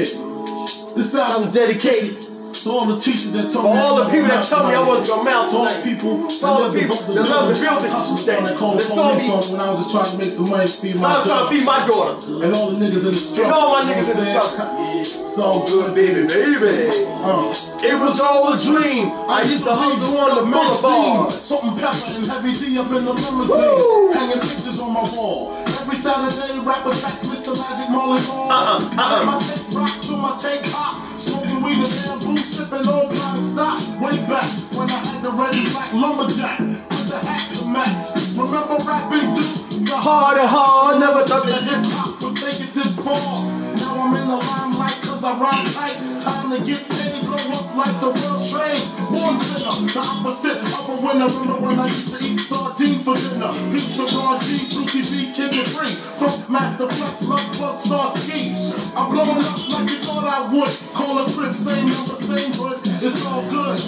This 0.97 1.15
album 1.15 1.53
dedicated 1.53 2.34
to 2.65 2.71
all 2.73 2.87
the 2.89 2.97
teachers 2.97 3.33
that 3.37 3.53
told 3.53 3.69
For 3.69 3.77
me 3.77 3.81
all 3.85 3.97
the 4.01 4.09
people 4.09 4.29
that 4.33 4.41
told 4.41 4.65
me 4.69 4.73
I 4.73 4.81
wasn't 4.81 5.13
gonna 5.13 5.29
mount 5.29 5.53
To 5.53 5.57
all 5.61 5.69
the 5.69 5.81
people 5.85 6.13
To 6.25 6.47
all 6.49 6.61
the 6.65 6.73
people 6.73 6.97
that 6.97 7.29
love 7.29 7.53
the 7.53 7.57
building. 7.61 7.93
That, 7.93 8.41
that 8.41 8.57
called 8.57 8.81
That 8.81 8.89
saw 8.89 9.13
me. 9.13 9.21
when 9.21 9.61
I 9.61 9.69
was 9.69 9.85
just 9.85 9.93
trying 9.93 10.09
to 10.09 10.17
make 10.17 10.33
some 10.33 10.49
money 10.49 10.65
to 10.65 10.77
feed 10.81 10.97
my 10.97 11.05
I 11.05 11.21
was 11.21 11.29
trying 11.29 11.45
to 11.45 11.51
feed 11.53 11.67
my 11.69 11.81
daughter. 11.85 12.15
And 12.41 12.51
all 12.57 12.69
the 12.73 12.79
niggas 12.81 13.05
in 13.05 13.13
the 13.13 13.21
struggle. 13.21 13.45
And 13.45 13.53
all 13.53 13.69
my 13.77 13.83
niggas 13.85 14.17
in 14.17 14.25
the 14.25 14.33
I'm? 14.41 15.05
It's 15.05 15.37
all 15.37 15.61
good, 15.69 15.93
baby, 15.93 16.25
baby. 16.25 16.89
Uh, 17.21 17.53
It 17.85 17.97
was 18.01 18.17
all 18.25 18.49
a 18.49 18.57
dream. 18.57 19.13
I 19.29 19.45
used 19.45 19.69
to 19.69 19.75
hustle 19.77 20.17
on 20.17 20.41
the 20.41 20.45
boulevard. 20.49 21.29
Something 21.29 21.77
pepper 21.77 22.17
and 22.17 22.25
heavy 22.25 22.57
D 22.57 22.81
up 22.81 22.89
in 22.89 23.05
the 23.05 23.13
limousine. 23.13 24.17
Hanging 24.17 24.41
pictures 24.41 24.81
on 24.81 24.97
my 24.97 25.05
wall. 25.13 25.53
Every 25.85 26.01
Saturday, 26.01 26.57
Rap 26.65 26.87
Attack, 26.89 27.29
Mr. 27.29 27.53
Magic 27.53 27.93
Marley 27.93 28.23
Marl. 28.25 28.49
Uh-uh, 28.49 28.81
uh-uh. 28.81 29.25
my 29.29 29.37
take 29.37 29.69
rock 29.77 29.93
to 30.09 30.17
my 30.17 30.33
take 30.41 30.65
hot. 30.73 31.04
Smoking 31.17 31.63
weed 31.63 31.79
and 31.79 31.95
bamboo, 31.95 32.37
sipping 32.37 32.87
on 32.91 33.07
black 33.09 33.39
stock. 33.47 33.79
Way 34.03 34.19
back 34.27 34.45
when 34.75 34.91
I 34.91 34.99
had 34.99 35.23
the 35.23 35.31
ready 35.31 35.63
black 35.71 35.93
lumberjack 35.95 36.59
with 36.59 37.09
the 37.09 37.19
hat 37.23 37.55
to 37.55 37.71
match. 37.71 38.35
Remember 38.35 38.77
rapping, 38.83 39.35
dude? 39.35 39.87
The 39.87 39.95
hard 39.95 40.39
and 40.39 40.49
hard. 40.49 40.99
Never 40.99 41.23
thought 41.23 41.47
that 41.47 41.63
hip 41.63 41.87
hop 41.95 42.23
would 42.23 42.37
take 42.37 42.59
it 42.59 42.75
this 42.75 42.99
far. 42.99 43.47
Now 43.79 44.03
I'm 44.03 44.17
in 44.17 44.27
the 44.27 44.37
limelight. 44.37 45.04
I 45.25 45.33
rhyme 45.41 45.65
tight. 45.65 45.97
Time 46.21 46.53
to 46.53 46.61
get 46.69 46.85
paid, 46.85 47.25
blow 47.25 47.41
up 47.49 47.73
like 47.73 47.97
the 48.05 48.13
world 48.13 48.45
trade. 48.45 48.85
Born 49.09 49.41
sinner, 49.41 49.73
the 49.89 50.05
opposite 50.05 50.61
of 50.61 50.85
a 50.93 51.01
winner. 51.01 51.25
Remember 51.25 51.65
when 51.65 51.81
I 51.81 51.89
used 51.89 52.13
to 52.13 52.21
eat 52.21 52.37
sardines 52.37 53.09
for 53.09 53.17
dinner? 53.17 53.49
To 53.49 54.05
Ron 54.13 54.37
G, 54.45 54.69
Brucey 54.69 55.01
B, 55.01 55.33
Kid 55.33 55.57
Capri. 55.57 55.97
Funk 56.21 56.53
Master 56.53 56.93
Flex, 56.93 57.25
my 57.25 57.41
fuck 57.57 57.81
star 57.81 58.13
ski. 58.17 58.53
I'm 59.01 59.17
up 59.17 59.41
like 59.73 59.89
you 59.89 59.97
thought 60.05 60.29
I 60.29 60.45
would. 60.53 60.69
Call 60.93 61.17
a 61.17 61.25
crib, 61.25 61.57
same 61.57 61.89
number, 61.89 62.21
same 62.21 62.53
hood. 62.53 62.85
It's 63.01 63.25
all 63.25 63.49
good. 63.49 63.81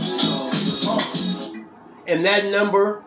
Uh. 0.88 0.96
And 2.08 2.24
that 2.24 2.46
number 2.46 3.04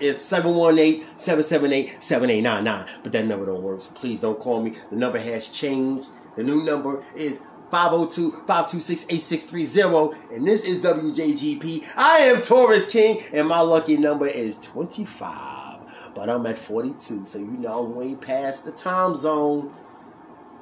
is 0.00 0.16
718-778-7899. 0.18 2.88
But 3.02 3.12
that 3.12 3.26
number 3.26 3.44
don't 3.44 3.62
work, 3.62 3.82
so 3.82 3.92
please 3.92 4.22
don't 4.22 4.40
call 4.40 4.62
me. 4.62 4.72
The 4.88 4.96
number 4.96 5.18
has 5.18 5.48
changed. 5.48 6.08
The 6.36 6.44
new 6.44 6.64
number 6.64 7.02
is 7.14 7.42
502-526-8630. 7.70 10.34
And 10.34 10.46
this 10.46 10.64
is 10.64 10.80
WJGP. 10.80 11.84
I 11.96 12.18
am 12.18 12.42
Taurus 12.42 12.90
King, 12.90 13.22
and 13.32 13.48
my 13.48 13.60
lucky 13.60 13.96
number 13.96 14.26
is 14.26 14.58
25. 14.60 16.14
But 16.14 16.28
I'm 16.30 16.46
at 16.46 16.56
42, 16.56 17.24
so 17.24 17.38
you 17.38 17.44
know 17.44 17.84
I'm 17.84 17.94
way 17.94 18.14
past 18.14 18.64
the 18.64 18.72
time 18.72 19.16
zone. 19.16 19.70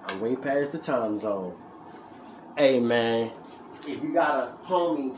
I'm 0.07 0.21
way 0.21 0.37
past 0.37 0.73
the 0.73 0.79
time 0.79 1.19
zone. 1.19 1.55
Hey, 2.57 2.81
man, 2.81 3.31
if 3.87 4.03
you 4.03 4.13
got 4.13 4.49
a 4.49 4.53
homie, 4.67 5.17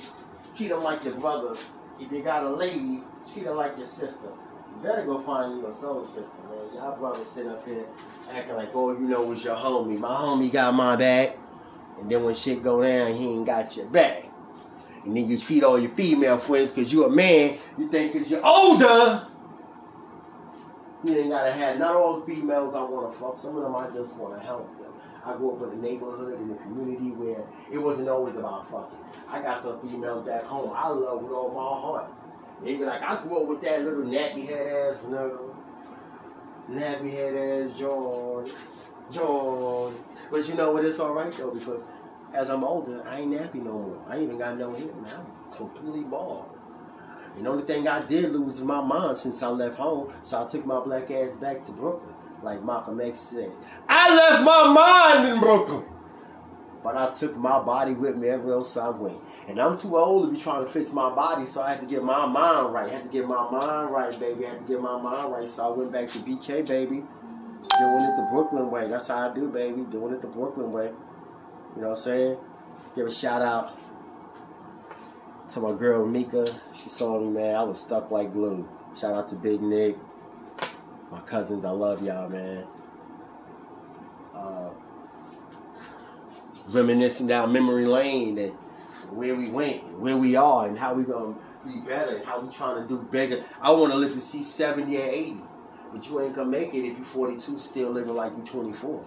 treat 0.56 0.70
him 0.70 0.82
like 0.82 1.04
your 1.04 1.14
brother. 1.14 1.56
If 2.00 2.12
you 2.12 2.22
got 2.22 2.44
a 2.44 2.50
lady, 2.50 3.02
treat 3.32 3.46
her 3.46 3.54
like 3.54 3.78
your 3.78 3.86
sister. 3.86 4.26
You 4.26 4.82
better 4.82 5.06
go 5.06 5.22
find 5.22 5.58
you 5.58 5.66
a 5.66 5.72
soul 5.72 6.04
sister, 6.04 6.36
man. 6.50 6.74
Y'all 6.74 6.98
brothers 6.98 7.26
sit 7.26 7.46
up 7.46 7.66
here 7.66 7.86
acting 8.30 8.56
like 8.56 8.76
all 8.76 8.92
you 8.92 9.08
know 9.08 9.32
is 9.32 9.42
your 9.44 9.56
homie. 9.56 9.98
My 9.98 10.14
homie 10.14 10.52
got 10.52 10.74
my 10.74 10.96
back. 10.96 11.38
And 11.98 12.10
then 12.10 12.24
when 12.24 12.34
shit 12.34 12.62
go 12.62 12.82
down, 12.82 13.14
he 13.14 13.30
ain't 13.30 13.46
got 13.46 13.76
your 13.76 13.86
back. 13.86 14.24
And 15.04 15.16
then 15.16 15.28
you 15.28 15.38
treat 15.38 15.62
all 15.62 15.78
your 15.78 15.90
female 15.92 16.38
friends 16.38 16.72
because 16.72 16.92
you 16.92 17.04
a 17.04 17.10
man. 17.10 17.56
You 17.78 17.88
think 17.88 18.12
because 18.12 18.30
you're 18.30 18.44
older, 18.44 19.26
you 21.04 21.16
ain't 21.16 21.30
gotta 21.30 21.52
have 21.52 21.78
not 21.78 21.94
all 21.94 22.20
females 22.22 22.74
I 22.74 22.82
want 22.82 23.12
to 23.12 23.18
fuck. 23.18 23.38
Some 23.38 23.56
of 23.56 23.62
them 23.62 23.76
I 23.76 23.88
just 23.90 24.18
want 24.18 24.40
to 24.40 24.44
help 24.44 24.66
them. 24.78 24.92
I 25.24 25.36
grew 25.36 25.56
up 25.56 25.72
in 25.72 25.78
a 25.78 25.82
neighborhood 25.82 26.40
in 26.40 26.50
a 26.50 26.54
community 26.56 27.10
where 27.10 27.44
it 27.72 27.78
wasn't 27.78 28.08
always 28.08 28.36
about 28.36 28.68
fucking. 28.68 28.98
I 29.28 29.40
got 29.42 29.60
some 29.60 29.80
females 29.80 30.26
back 30.26 30.42
home 30.42 30.72
I 30.74 30.88
love 30.88 31.22
with 31.22 31.32
all 31.32 31.50
my 31.50 31.80
heart. 31.80 32.12
They 32.62 32.76
be 32.76 32.84
like, 32.84 33.02
I 33.02 33.22
grew 33.22 33.42
up 33.42 33.48
with 33.48 33.60
that 33.62 33.82
little 33.84 34.04
nappy 34.04 34.48
head 34.48 34.66
ass 34.66 35.04
nigga. 35.04 35.54
Nappy 36.70 37.10
head 37.12 37.36
ass 37.36 37.78
George. 37.78 38.50
George. 39.10 39.94
But 40.30 40.48
you 40.48 40.54
know 40.54 40.72
what? 40.72 40.84
It's 40.84 41.00
alright 41.00 41.32
though 41.32 41.52
because 41.52 41.84
as 42.34 42.50
I'm 42.50 42.64
older, 42.64 43.02
I 43.06 43.20
ain't 43.20 43.32
nappy 43.32 43.62
no 43.62 43.72
more. 43.72 44.04
I 44.08 44.14
ain't 44.14 44.24
even 44.24 44.38
got 44.38 44.58
no 44.58 44.74
hair. 44.74 44.88
I'm 44.90 45.52
completely 45.52 46.04
bald. 46.04 46.50
And 47.36 47.44
the 47.44 47.50
only 47.50 47.64
thing 47.64 47.86
I 47.86 48.04
did 48.06 48.32
lose 48.32 48.60
was 48.60 48.62
my 48.62 48.80
mind 48.80 49.16
since 49.18 49.42
I 49.42 49.48
left 49.48 49.76
home. 49.76 50.12
So 50.22 50.42
I 50.42 50.48
took 50.48 50.64
my 50.64 50.80
black 50.80 51.10
ass 51.10 51.32
back 51.36 51.64
to 51.64 51.72
Brooklyn. 51.72 52.14
Like 52.42 52.62
Malcolm 52.62 53.00
X 53.00 53.18
said. 53.18 53.50
I 53.88 54.14
left 54.14 54.44
my 54.44 54.72
mind 54.72 55.32
in 55.32 55.40
Brooklyn. 55.40 55.84
But 56.82 56.96
I 56.96 57.12
took 57.12 57.36
my 57.36 57.60
body 57.60 57.94
with 57.94 58.16
me 58.16 58.28
everywhere 58.28 58.56
else 58.56 58.76
I 58.76 58.90
went. 58.90 59.18
And 59.48 59.60
I'm 59.60 59.76
too 59.76 59.96
old 59.96 60.28
to 60.28 60.32
be 60.32 60.40
trying 60.40 60.64
to 60.64 60.70
fix 60.70 60.92
my 60.92 61.12
body, 61.12 61.44
so 61.44 61.60
I 61.62 61.70
had 61.70 61.80
to 61.80 61.86
get 61.86 62.04
my 62.04 62.26
mind 62.26 62.72
right. 62.72 62.88
I 62.88 62.94
had 62.94 63.02
to 63.04 63.08
get 63.08 63.26
my 63.26 63.50
mind 63.50 63.90
right, 63.90 64.20
baby. 64.20 64.46
I 64.46 64.50
had 64.50 64.58
to 64.60 64.64
get 64.66 64.80
my 64.80 65.00
mind 65.00 65.32
right. 65.32 65.48
So 65.48 65.66
I 65.66 65.76
went 65.76 65.90
back 65.90 66.08
to 66.08 66.18
BK, 66.18 66.68
baby. 66.68 67.02
Doing 67.78 68.04
it 68.04 68.16
the 68.16 68.28
Brooklyn 68.30 68.70
way. 68.70 68.88
That's 68.88 69.08
how 69.08 69.30
I 69.30 69.34
do, 69.34 69.48
baby. 69.48 69.82
Doing 69.82 70.14
it 70.14 70.22
the 70.22 70.28
Brooklyn 70.28 70.72
way. 70.72 70.86
You 70.86 71.82
know 71.82 71.90
what 71.90 71.98
I'm 71.98 72.02
saying? 72.04 72.38
Give 72.94 73.06
a 73.06 73.12
shout 73.12 73.42
out 73.42 73.78
to 75.50 75.60
my 75.60 75.72
girl 75.72 76.06
Mika. 76.06 76.46
She 76.74 76.88
saw 76.88 77.20
me, 77.20 77.28
man. 77.28 77.54
I 77.54 77.62
was 77.62 77.80
stuck 77.80 78.10
like 78.10 78.32
glue. 78.32 78.66
Shout 78.98 79.14
out 79.14 79.28
to 79.28 79.34
Big 79.34 79.60
Nick. 79.60 79.96
My 81.10 81.20
cousins, 81.20 81.64
I 81.64 81.70
love 81.70 82.02
y'all, 82.02 82.28
man. 82.28 82.64
Uh, 84.34 84.70
reminiscing 86.68 87.26
down 87.26 87.52
memory 87.52 87.84
lane 87.84 88.38
and 88.38 88.52
where 89.10 89.34
we 89.34 89.48
went, 89.50 89.82
where 89.98 90.16
we 90.16 90.34
are, 90.34 90.66
and 90.66 90.78
how 90.78 90.94
we 90.94 91.04
gonna 91.04 91.34
be 91.64 91.78
better, 91.80 92.16
and 92.16 92.24
how 92.24 92.40
we 92.40 92.52
trying 92.52 92.82
to 92.82 92.88
do 92.88 92.98
bigger. 93.10 93.44
I 93.60 93.70
want 93.70 93.92
to 93.92 93.98
live 93.98 94.12
to 94.14 94.20
see 94.20 94.42
70 94.42 94.96
or 94.96 95.02
80, 95.02 95.36
but 95.96 96.06
you 96.10 96.20
ain't 96.20 96.34
gonna 96.34 96.50
make 96.50 96.74
it 96.74 96.86
if 96.86 96.98
you're 96.98 97.06
42 97.06 97.58
still 97.58 97.90
living 97.90 98.14
like 98.14 98.32
you're 98.36 98.44
24. 98.44 99.02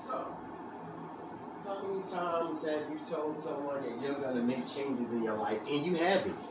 So, 0.00 0.36
how 1.66 1.82
many 1.82 2.02
times 2.02 2.64
have 2.64 2.82
you 2.88 3.00
told 3.04 3.36
someone 3.36 3.82
that 3.82 4.00
you're 4.00 4.14
gonna 4.14 4.42
make 4.42 4.64
changes 4.64 5.12
in 5.12 5.24
your 5.24 5.36
life 5.36 5.58
and 5.68 5.84
you 5.84 5.96
haven't? 5.96 6.47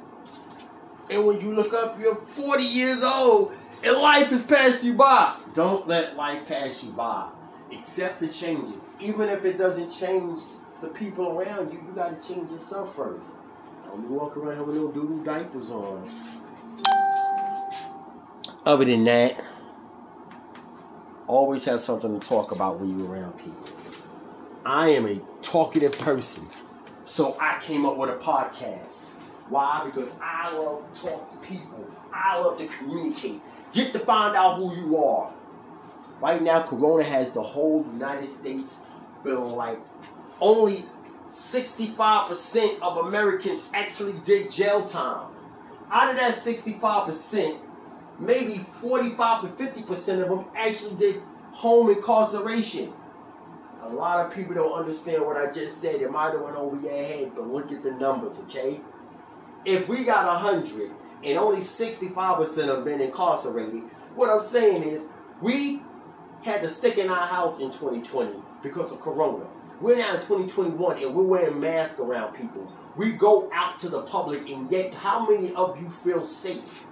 And 1.10 1.26
when 1.26 1.40
you 1.40 1.54
look 1.54 1.74
up, 1.74 2.00
you're 2.00 2.16
40 2.16 2.64
years 2.64 3.04
old 3.04 3.54
and 3.84 3.98
life 3.98 4.30
has 4.30 4.44
passed 4.44 4.84
you 4.84 4.94
by. 4.94 5.36
Don't 5.54 5.88
let 5.88 6.16
life 6.16 6.48
pass 6.48 6.84
you 6.84 6.92
by. 6.92 7.30
Accept 7.72 8.20
the 8.20 8.28
changes. 8.28 8.84
Even 9.00 9.30
if 9.30 9.46
it 9.46 9.58
doesn't 9.58 9.90
change 9.92 10.42
the 10.82 10.88
people 10.90 11.38
around 11.38 11.72
you, 11.72 11.80
you 11.80 11.94
gotta 11.96 12.16
change 12.16 12.52
yourself 12.52 12.96
first. 12.96 13.32
Don't 13.86 14.02
be 14.02 14.08
walking 14.08 14.44
around 14.44 14.68
with 14.68 14.76
little 14.76 14.92
doodle 14.92 15.24
diapers 15.24 15.72
on. 15.72 16.10
Other 18.66 18.86
than 18.86 19.06
that, 19.06 19.42
always 21.28 21.66
have 21.66 21.80
something 21.80 22.20
to 22.20 22.28
talk 22.28 22.52
about 22.52 22.80
when 22.80 22.98
you're 22.98 23.10
around 23.10 23.38
people. 23.38 23.70
I 24.66 24.90
am 24.90 25.06
a 25.06 25.22
talkative 25.42 25.98
person, 25.98 26.46
so 27.06 27.38
I 27.40 27.60
came 27.62 27.86
up 27.86 27.98
with 27.98 28.10
a 28.10 28.18
podcast. 28.18 29.17
Why? 29.50 29.84
Because 29.86 30.18
I 30.22 30.54
love 30.54 30.84
to 30.94 31.02
talk 31.02 31.32
to 31.32 31.48
people. 31.48 31.88
I 32.14 32.40
love 32.40 32.58
to 32.58 32.68
communicate. 32.68 33.42
Get 33.74 33.94
to 33.94 34.00
find 34.00 34.36
out 34.36 34.56
who 34.56 34.76
you 34.76 34.98
are. 34.98 35.32
Right 36.22 36.42
now, 36.42 36.64
Corona 36.64 37.04
has 37.04 37.34
the 37.34 37.44
whole 37.44 37.86
United 37.86 38.30
States 38.30 38.82
feeling 39.24 39.56
like 39.56 39.78
only 40.42 40.84
65% 41.28 42.80
of 42.82 42.98
Americans 43.06 43.70
actually 43.74 44.16
did 44.26 44.52
jail 44.52 44.86
time. 44.86 45.28
Out 45.92 46.10
of 46.10 46.16
that 46.18 46.34
65%, 46.34 47.60
maybe 48.20 48.66
45 48.82 49.42
to 49.42 49.64
50% 49.64 50.22
of 50.24 50.30
them 50.30 50.46
actually 50.56 50.96
did 50.98 51.22
home 51.52 51.90
incarceration. 51.90 52.92
A 53.84 53.90
lot 53.90 54.26
of 54.26 54.34
people 54.34 54.54
don't 54.56 54.74
understand 54.74 55.26
what 55.26 55.38
I 55.38 55.52
just 55.52 55.82
said. 55.82 56.02
It 56.02 56.12
might 56.12 56.32
have 56.32 56.42
went 56.42 56.58
over 56.58 56.76
your 56.76 56.92
head, 56.92 57.32
but 57.36 57.48
look 57.48 57.72
at 57.72 57.84
the 57.84 57.92
numbers, 57.92 58.40
okay? 58.40 58.82
If 59.68 59.90
we 59.90 60.06
got 60.06 60.26
100 60.42 60.90
and 61.26 61.38
only 61.38 61.60
65% 61.60 62.68
have 62.70 62.86
been 62.86 63.02
incarcerated, 63.02 63.82
what 64.16 64.30
I'm 64.30 64.42
saying 64.42 64.84
is 64.84 65.08
we 65.42 65.82
had 66.42 66.62
to 66.62 66.70
stick 66.70 66.98
in 66.98 67.10
our 67.10 67.28
house 67.28 67.60
in 67.60 67.68
2020 67.72 68.32
because 68.64 68.94
of 68.94 69.02
Corona. 69.02 69.46
We're 69.82 69.98
now 69.98 70.14
in 70.14 70.22
2021 70.22 71.04
and 71.04 71.14
we're 71.14 71.24
wearing 71.24 71.60
masks 71.60 72.00
around 72.00 72.34
people. 72.34 72.66
We 72.96 73.12
go 73.12 73.50
out 73.54 73.78
to 73.80 73.90
the 73.90 74.04
public 74.04 74.50
and 74.50 74.72
yet 74.72 74.94
how 74.94 75.30
many 75.30 75.54
of 75.54 75.82
you 75.82 75.90
feel 75.90 76.24
safe 76.24 76.88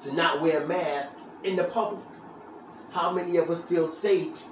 to 0.00 0.14
not 0.14 0.40
wear 0.40 0.62
a 0.62 0.66
mask 0.66 1.18
in 1.42 1.56
the 1.56 1.64
public? 1.64 2.02
How 2.90 3.12
many 3.12 3.36
of 3.36 3.50
us 3.50 3.62
feel 3.62 3.86
safe 3.86 4.44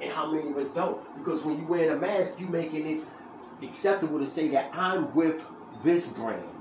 and 0.00 0.12
how 0.12 0.30
many 0.30 0.48
of 0.48 0.56
us 0.56 0.72
don't? 0.74 1.02
Because 1.18 1.44
when 1.44 1.58
you 1.58 1.66
wear 1.66 1.96
a 1.96 1.98
mask, 1.98 2.38
you're 2.38 2.48
making 2.50 2.86
it 2.86 3.68
acceptable 3.68 4.20
to 4.20 4.26
say 4.26 4.46
that 4.50 4.70
I'm 4.74 5.12
with 5.16 5.44
this 5.82 6.12
brand 6.12 6.57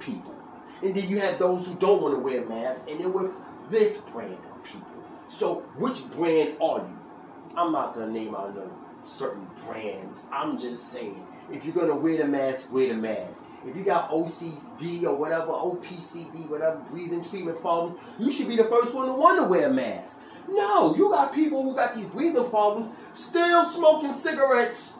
people. 0.00 0.34
And 0.82 0.94
then 0.94 1.08
you 1.08 1.18
have 1.20 1.38
those 1.38 1.68
who 1.68 1.74
don't 1.78 2.02
want 2.02 2.14
to 2.14 2.20
wear 2.20 2.44
masks 2.46 2.88
and 2.88 3.00
they're 3.00 3.08
with 3.08 3.32
this 3.70 4.00
brand 4.00 4.32
of 4.50 4.64
people. 4.64 4.86
So 5.28 5.60
which 5.76 6.10
brand 6.12 6.56
are 6.60 6.78
you? 6.78 6.98
I'm 7.56 7.72
not 7.72 7.94
gonna 7.94 8.10
name 8.10 8.34
out 8.34 8.54
no 8.54 8.70
certain 9.06 9.46
brands. 9.66 10.22
I'm 10.32 10.58
just 10.58 10.92
saying, 10.92 11.26
if 11.52 11.64
you're 11.64 11.74
gonna 11.74 11.96
wear 11.96 12.18
the 12.18 12.26
mask, 12.26 12.72
wear 12.72 12.88
the 12.88 12.94
mask. 12.94 13.44
If 13.66 13.76
you 13.76 13.84
got 13.84 14.10
OCD 14.10 15.04
or 15.04 15.16
whatever, 15.16 15.48
OPCD, 15.48 16.48
whatever, 16.48 16.80
breathing 16.90 17.22
treatment 17.22 17.60
problems, 17.60 18.00
you 18.18 18.32
should 18.32 18.48
be 18.48 18.56
the 18.56 18.64
first 18.64 18.94
one 18.94 19.06
to 19.06 19.12
want 19.12 19.38
to 19.38 19.44
wear 19.44 19.68
a 19.68 19.72
mask. 19.72 20.22
No, 20.48 20.94
you 20.96 21.10
got 21.10 21.34
people 21.34 21.62
who 21.62 21.74
got 21.74 21.94
these 21.94 22.06
breathing 22.06 22.48
problems 22.48 22.88
still 23.12 23.64
smoking 23.64 24.12
cigarettes 24.12 24.98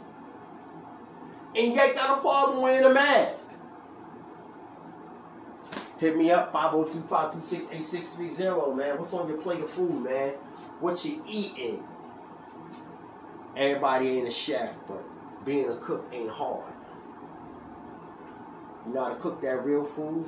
and 1.57 1.75
yet 1.75 1.95
got 1.95 2.19
a 2.19 2.21
problem 2.21 2.61
wearing 2.61 2.85
a 2.85 2.93
mask. 2.93 3.50
Hit 6.01 6.17
me 6.17 6.31
up, 6.31 6.51
502-526-8630, 6.55 8.75
man. 8.75 8.97
What's 8.97 9.13
on 9.13 9.29
your 9.29 9.37
plate 9.37 9.61
of 9.61 9.69
food, 9.69 10.03
man? 10.03 10.31
What 10.81 11.05
you 11.05 11.23
eating? 11.29 11.85
Everybody 13.55 14.09
ain't 14.09 14.27
a 14.27 14.31
chef, 14.31 14.79
but 14.89 15.05
being 15.45 15.69
a 15.69 15.77
cook 15.77 16.07
ain't 16.11 16.31
hard. 16.31 16.65
You 18.87 18.95
know 18.95 19.05
how 19.05 19.11
to 19.11 19.17
cook 19.17 19.43
that 19.43 19.63
real 19.63 19.85
food? 19.85 20.25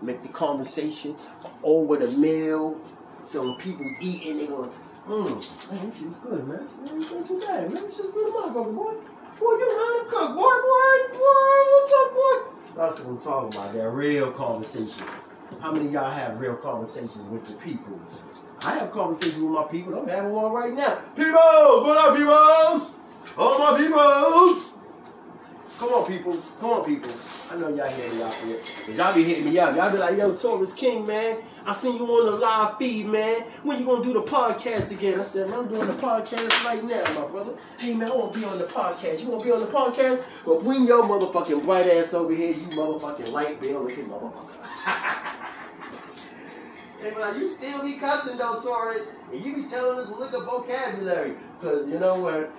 Make 0.00 0.22
the 0.22 0.28
conversation 0.28 1.16
over 1.64 1.96
the 1.96 2.06
meal. 2.16 2.80
So 3.24 3.42
when 3.42 3.56
people 3.56 3.84
eating, 4.00 4.38
they 4.38 4.46
going, 4.46 4.70
mmm, 5.08 5.72
man, 5.72 5.90
this 5.90 5.98
shit's 5.98 6.20
good, 6.20 6.46
man. 6.46 6.62
This 6.62 6.78
ain't 7.12 7.26
too 7.26 7.40
bad, 7.40 7.72
man. 7.72 7.82
This 7.82 7.96
shit's 7.96 8.12
good, 8.12 8.32
motherfucker, 8.32 8.72
boy. 8.76 8.94
Boy, 9.40 9.54
you 9.58 9.66
know 9.66 9.74
how 9.74 10.04
to 10.04 10.08
cook, 10.08 10.36
boy, 10.36 10.54
boy, 10.62 10.94
boy, 11.18 11.54
what's 11.72 11.92
up, 11.98 12.14
boy? 12.14 12.61
That's 12.74 13.00
what 13.00 13.08
I'm 13.08 13.18
talking 13.18 13.58
about, 13.58 13.74
that 13.74 13.90
real 13.90 14.30
conversation. 14.30 15.06
How 15.60 15.72
many 15.72 15.88
y'all 15.88 16.10
have 16.10 16.40
real 16.40 16.56
conversations 16.56 17.20
with 17.30 17.48
your 17.50 17.58
peoples? 17.60 18.24
I 18.64 18.76
have 18.76 18.90
conversations 18.90 19.42
with 19.42 19.52
my 19.52 19.64
people. 19.64 19.98
I'm 19.98 20.08
having 20.08 20.32
one 20.32 20.52
right 20.52 20.72
now. 20.72 20.96
Peoples! 21.14 21.36
What 21.36 21.98
up, 21.98 22.16
peoples? 22.16 22.98
All 23.36 23.58
my 23.58 23.78
peoples! 23.78 24.78
Come 25.82 25.94
on, 25.94 26.06
peoples. 26.06 26.56
Come 26.60 26.70
on, 26.70 26.84
peoples. 26.84 27.48
I 27.50 27.56
know 27.56 27.66
y'all 27.66 27.88
hear 27.88 28.12
me 28.14 28.22
out. 28.22 28.32
Cause 28.32 28.96
y'all 28.96 29.12
be 29.12 29.24
hitting 29.24 29.52
me 29.52 29.58
up. 29.58 29.74
Y'all 29.74 29.90
be 29.90 29.98
like, 29.98 30.16
yo, 30.16 30.32
Taurus 30.32 30.72
King, 30.72 31.04
man. 31.04 31.38
I 31.66 31.74
seen 31.74 31.96
you 31.96 32.06
on 32.06 32.26
the 32.26 32.38
live 32.38 32.78
feed, 32.78 33.06
man. 33.06 33.40
When 33.64 33.80
you 33.80 33.84
gonna 33.84 34.04
do 34.04 34.12
the 34.12 34.22
podcast 34.22 34.92
again? 34.96 35.18
I 35.18 35.24
said, 35.24 35.50
I'm 35.50 35.66
doing 35.66 35.88
the 35.88 35.94
podcast 35.94 36.64
right 36.64 36.84
now, 36.84 37.02
my 37.20 37.28
brother. 37.28 37.54
Hey, 37.80 37.94
man, 37.94 38.12
I 38.12 38.14
wanna 38.14 38.32
be 38.32 38.44
on 38.44 38.58
the 38.58 38.64
podcast. 38.66 39.24
You 39.24 39.30
wanna 39.30 39.42
be 39.42 39.50
on 39.50 39.58
the 39.58 39.66
podcast? 39.66 40.46
Well, 40.46 40.60
bring 40.60 40.86
your 40.86 41.02
motherfucking 41.02 41.64
bright 41.64 41.86
ass 41.88 42.14
over 42.14 42.32
here, 42.32 42.52
you 42.52 42.66
motherfucking 42.68 43.32
light 43.32 43.60
bill 43.60 43.82
looking 43.82 44.04
motherfucker. 44.04 44.62
They 47.02 47.10
be 47.10 47.16
like, 47.16 47.36
you 47.38 47.50
still 47.50 47.82
be 47.82 47.94
cussing 47.94 48.38
though, 48.38 48.60
Torres. 48.60 49.08
And 49.32 49.44
you 49.44 49.56
be 49.56 49.64
telling 49.64 49.98
us 49.98 50.06
to 50.06 50.14
look 50.14 50.32
up 50.32 50.44
vocabulary. 50.44 51.34
Cause 51.60 51.88
you 51.88 51.98
know 51.98 52.20
what? 52.20 52.52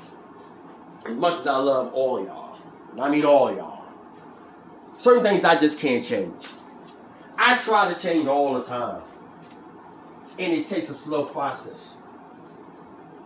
As 1.10 1.16
much 1.16 1.40
as 1.40 1.48
I 1.48 1.56
love 1.56 1.94
all 1.94 2.22
y'all, 2.22 2.43
and 2.94 3.02
I 3.02 3.10
mean 3.10 3.26
all 3.26 3.54
y'all, 3.54 3.84
certain 4.98 5.24
things 5.24 5.44
I 5.44 5.60
just 5.60 5.80
can't 5.80 6.04
change. 6.04 6.48
I 7.38 7.58
try 7.58 7.92
to 7.92 8.00
change 8.00 8.28
all 8.28 8.54
the 8.54 8.64
time. 8.64 9.02
And 10.40 10.54
it 10.54 10.66
takes 10.66 10.90
a 10.90 10.94
slow 10.94 11.26
process. 11.26 11.98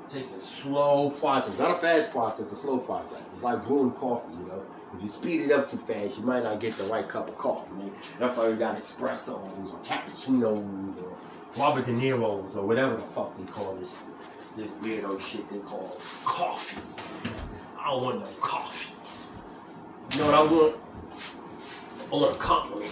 It 0.06 0.10
takes 0.10 0.34
a 0.34 0.39
slow 0.39 1.11
process. 1.11 1.60
Not 1.60 1.72
a 1.72 1.76
fast 1.76 2.11
process, 2.11 2.52
a 2.52 2.56
slow 2.56 2.80
process. 2.80 3.22
It's 3.34 3.44
like 3.44 3.65
brewing 3.65 3.91
coffee, 3.91 4.34
you 4.34 4.48
know. 4.48 4.64
If 4.95 5.02
you 5.02 5.07
speed 5.07 5.41
it 5.41 5.52
up 5.52 5.69
too 5.69 5.77
fast, 5.77 6.19
you 6.19 6.26
might 6.26 6.44
not 6.44 6.60
get 6.60 6.73
the 6.73 6.85
right 6.85 7.07
cup 7.07 7.27
of 7.27 7.38
coffee, 7.38 7.73
man. 7.76 7.91
That's 8.19 8.38
why 8.38 8.48
you 8.48 8.56
got 8.56 8.77
espressos 8.80 9.73
or 9.73 9.80
cappuccinos 9.84 11.03
or 11.03 11.18
Robert 11.60 11.85
De 11.85 11.91
Niro's 11.91 12.56
or 12.56 12.65
whatever 12.65 12.95
the 12.95 13.02
fuck 13.02 13.38
they 13.38 13.45
call 13.45 13.76
this 13.76 14.02
this 14.56 14.72
weirdo 14.81 15.19
shit 15.22 15.48
they 15.49 15.60
call 15.60 15.95
coffee. 16.26 16.81
I 17.80 17.91
don't 17.91 18.03
want 18.03 18.19
no 18.19 18.27
coffee. 18.39 18.96
You 20.11 20.19
know 20.19 20.25
what 20.27 20.35
I 20.35 20.43
want? 20.43 20.75
I 22.11 22.15
want 22.15 22.35
a 22.35 22.39
compliment. 22.39 22.91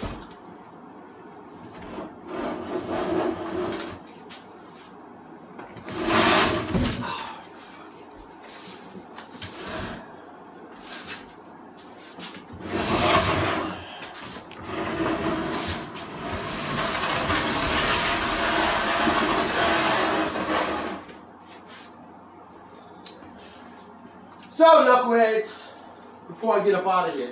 So, 24.48 24.64
knuckleheads, 24.66 25.84
before 26.28 26.60
I 26.60 26.64
get 26.64 26.74
up 26.86 26.94
out 26.94 27.10
of 27.10 27.16
here, 27.16 27.32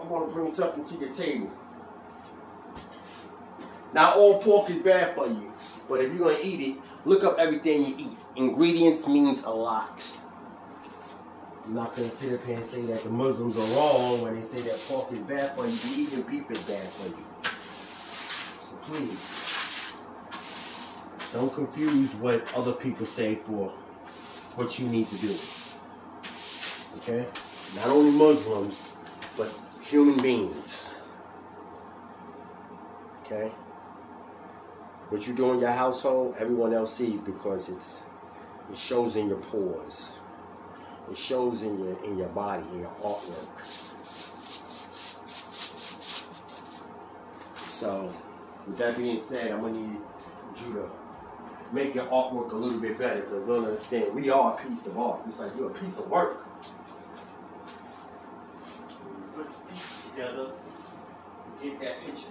I 0.00 0.04
want 0.04 0.28
to 0.28 0.34
bring 0.34 0.48
something 0.48 0.84
to 0.84 1.04
your 1.04 1.12
table. 1.12 1.50
Now, 3.92 4.14
all 4.14 4.42
pork 4.42 4.70
is 4.70 4.82
bad 4.82 5.14
for 5.14 5.26
you, 5.26 5.52
but 5.88 6.00
if 6.00 6.12
you're 6.12 6.24
going 6.24 6.36
to 6.36 6.46
eat 6.46 6.76
it, 6.76 6.76
look 7.04 7.24
up 7.24 7.38
everything 7.38 7.84
you 7.84 7.94
eat. 7.98 8.18
Ingredients 8.36 9.06
means 9.08 9.44
a 9.44 9.50
lot. 9.50 10.12
I'm 11.64 11.74
not 11.74 11.96
going 11.96 12.08
to 12.08 12.14
sit 12.14 12.32
up 12.38 12.44
here 12.46 12.56
and 12.56 12.64
say 12.64 12.82
that 12.82 13.02
the 13.02 13.10
Muslims 13.10 13.56
are 13.58 13.76
wrong 13.76 14.22
when 14.22 14.36
they 14.36 14.42
say 14.42 14.60
that 14.60 14.78
pork 14.86 15.10
is 15.12 15.18
bad 15.20 15.56
for 15.56 15.66
you, 15.66 15.72
eating 15.96 16.22
beef 16.22 16.50
is 16.50 16.62
bad 16.62 16.86
for 16.88 17.08
you. 17.08 17.24
So 18.62 18.76
please, 18.82 19.92
don't 21.32 21.52
confuse 21.52 22.14
what 22.16 22.54
other 22.56 22.72
people 22.72 23.06
say 23.06 23.36
for 23.36 23.70
what 24.54 24.78
you 24.78 24.88
need 24.88 25.08
to 25.08 25.16
do. 25.16 25.34
Okay? 26.98 27.26
Not 27.74 27.88
only 27.88 28.10
Muslims, 28.12 28.96
but 29.36 29.48
human 29.82 30.22
beings. 30.22 30.94
Okay? 33.22 33.48
What 35.08 35.26
you 35.26 35.34
do 35.34 35.52
in 35.52 35.60
your 35.60 35.70
household, 35.70 36.36
everyone 36.38 36.72
else 36.72 36.94
sees 36.94 37.20
because 37.20 37.68
it's 37.68 38.02
it 38.70 38.76
shows 38.76 39.16
in 39.16 39.28
your 39.28 39.38
pores. 39.38 40.18
It 41.10 41.16
shows 41.16 41.62
in 41.62 41.78
your 41.78 42.04
in 42.04 42.18
your 42.18 42.28
body, 42.28 42.64
in 42.72 42.80
your 42.80 42.90
artwork. 42.90 43.60
So, 47.70 48.12
with 48.66 48.78
that 48.78 48.96
being 48.96 49.20
said, 49.20 49.52
I'm 49.52 49.60
gonna 49.60 49.78
need 49.78 50.00
you 50.56 50.72
to 50.74 50.90
make 51.72 51.94
your 51.94 52.06
artwork 52.06 52.52
a 52.52 52.56
little 52.56 52.80
bit 52.80 52.98
better 52.98 53.20
because 53.20 53.46
we 53.46 53.54
understand 53.54 54.14
we 54.14 54.30
are 54.30 54.58
a 54.58 54.66
piece 54.66 54.86
of 54.86 54.98
art. 54.98 55.20
It's 55.26 55.38
like 55.38 55.52
you're 55.56 55.70
a 55.70 55.74
piece 55.74 55.98
of 55.98 56.10
work. 56.10 56.34
When 59.04 59.16
you 59.22 59.28
put 59.34 59.48
the 59.50 59.72
pieces 59.72 60.10
together, 60.10 60.50
you 61.62 61.70
get 61.72 61.80
that 61.80 62.00
picture. 62.04 62.30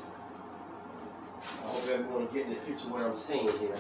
I 1.42 1.68
hope 1.68 1.90
everyone 1.94 2.25
getting 2.36 2.54
the 2.54 2.60
picture 2.60 2.90
what 2.90 3.02
I'm 3.02 3.16
saying 3.16 3.50
here 3.60 3.78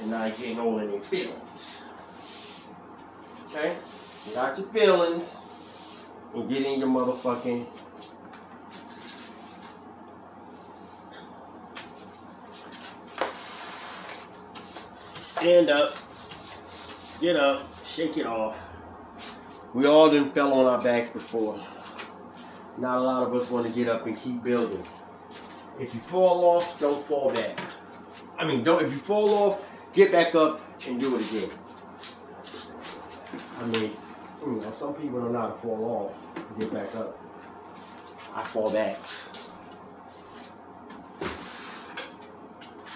and 0.00 0.10
not 0.10 0.36
getting 0.38 0.60
all 0.60 0.78
in 0.78 0.92
their 0.92 1.00
feelings. 1.00 1.84
Okay? 3.46 3.74
Get 4.26 4.36
out 4.36 4.56
your 4.56 4.68
feelings 4.68 5.42
and 6.32 6.48
get 6.48 6.64
in 6.64 6.78
your 6.78 6.88
motherfucking 6.88 7.66
stand 15.20 15.70
up, 15.70 15.92
get 17.20 17.34
up, 17.34 17.62
shake 17.84 18.16
it 18.16 18.26
off. 18.26 18.64
We 19.74 19.86
all 19.86 20.08
done 20.08 20.30
fell 20.30 20.52
on 20.52 20.66
our 20.66 20.80
backs 20.80 21.10
before. 21.10 21.58
Not 22.78 22.98
a 22.98 23.00
lot 23.00 23.26
of 23.26 23.34
us 23.34 23.50
want 23.50 23.66
to 23.66 23.72
get 23.72 23.88
up 23.88 24.06
and 24.06 24.16
keep 24.16 24.44
building. 24.44 24.84
If 25.80 25.94
you 25.94 26.00
fall 26.00 26.44
off, 26.44 26.78
don't 26.78 27.00
fall 27.00 27.32
back. 27.32 27.58
I 28.38 28.46
mean, 28.46 28.62
don't. 28.62 28.84
If 28.84 28.92
you 28.92 28.98
fall 28.98 29.30
off, 29.30 29.92
get 29.94 30.12
back 30.12 30.34
up 30.34 30.60
and 30.86 31.00
do 31.00 31.16
it 31.16 31.30
again. 31.30 31.50
I 33.58 33.66
mean, 33.66 33.90
you 34.44 34.52
know, 34.52 34.60
some 34.72 34.92
people 34.92 35.22
don't 35.22 35.32
know 35.32 35.40
how 35.40 35.48
to 35.48 35.54
fall 35.54 36.12
off 36.12 36.48
and 36.50 36.60
get 36.60 36.72
back 36.74 36.94
up. 36.96 37.18
I 38.34 38.44
fall 38.44 38.70
backs. 38.70 39.50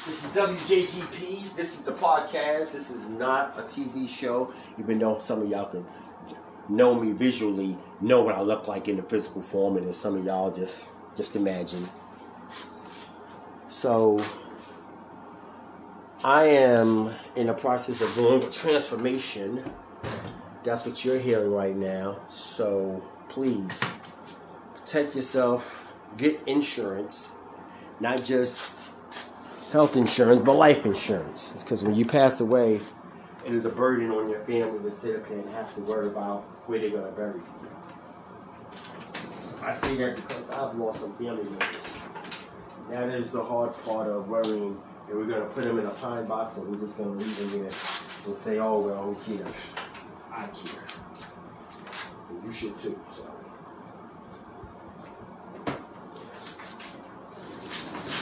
This 0.07 0.23
is 0.23 0.31
WJGP. 0.33 1.57
This 1.57 1.79
is 1.79 1.85
the 1.85 1.93
podcast. 1.93 2.73
This 2.73 2.91
is 2.91 3.09
not 3.09 3.59
a 3.59 3.63
TV 3.63 4.07
show, 4.07 4.53
even 4.79 4.99
though 4.99 5.19
some 5.19 5.41
of 5.41 5.49
y'all 5.49 5.71
can 5.71 5.87
know 6.69 6.95
me 6.95 7.13
visually, 7.13 7.79
know 8.03 8.21
what 8.21 8.35
I 8.35 8.43
look 8.43 8.69
like 8.69 8.89
in 8.89 8.97
the 8.97 9.03
physical 9.03 9.41
form, 9.41 9.79
and 9.79 9.87
then 9.87 9.95
some 9.95 10.19
of 10.19 10.25
y'all 10.25 10.51
just 10.51 10.85
just 11.17 11.35
imagine. 11.37 11.89
So 13.85 14.19
I 16.25 16.45
am 16.47 17.11
in 17.37 17.49
the 17.49 17.53
process 17.53 18.01
of 18.01 18.15
doing 18.15 18.43
a 18.43 18.49
transformation. 18.49 19.63
That's 20.63 20.87
what 20.87 21.05
you're 21.05 21.19
hearing 21.19 21.53
right 21.53 21.77
now. 21.77 22.17
So 22.31 23.05
please 23.29 23.85
protect 24.75 25.17
yourself, 25.17 25.93
get 26.17 26.41
insurance, 26.47 27.35
not 28.01 28.25
just 28.25 28.91
health 29.71 29.99
insurance, 29.99 30.41
but 30.41 30.55
life 30.55 30.87
insurance. 30.87 31.63
Because 31.63 31.85
when 31.85 31.95
you 31.95 32.07
pass 32.07 32.41
away, 32.41 32.81
it 33.45 33.53
is 33.53 33.67
a 33.67 33.69
burden 33.69 34.11
on 34.13 34.31
your 34.31 34.41
family 34.41 34.83
to 34.83 34.91
sit 34.91 35.15
up 35.15 35.29
and 35.29 35.47
have 35.51 35.75
to 35.75 35.83
worry 35.83 36.07
about 36.07 36.41
where 36.65 36.79
they're 36.79 36.89
going 36.89 37.05
to 37.05 37.13
bury 37.13 37.35
you. 37.35 37.45
I 39.61 39.73
say 39.73 39.95
that 39.97 40.17
because 40.17 40.51
I've 40.53 40.75
lost 40.75 41.03
some 41.03 41.13
family 41.17 41.45
members 41.45 42.04
that 42.95 43.09
is 43.09 43.33
the 43.33 43.43
hard 43.43 43.75
part 43.85 44.07
of 44.07 44.29
worrying 44.29 44.81
that 45.09 45.17
we're 45.17 45.27
gonna 45.27 45.45
put 45.47 45.65
him 45.65 45.81
in 45.81 45.87
a 45.87 45.91
pine 45.91 46.27
box 46.27 46.59
and 46.59 46.69
we're 46.69 46.79
just 46.79 46.97
gonna 46.97 47.11
leave 47.11 47.37
him 47.39 47.51
there 47.51 47.65
and 47.65 48.37
say, 48.37 48.61
oh 48.61 48.79
well, 48.79 49.13
who 49.13 49.37
cares? 49.37 49.53
I 50.31 50.47
care. 50.47 50.85
And 52.31 52.45
you 52.45 52.53
should 52.53 52.79
too. 52.79 52.97
So. 53.11 53.27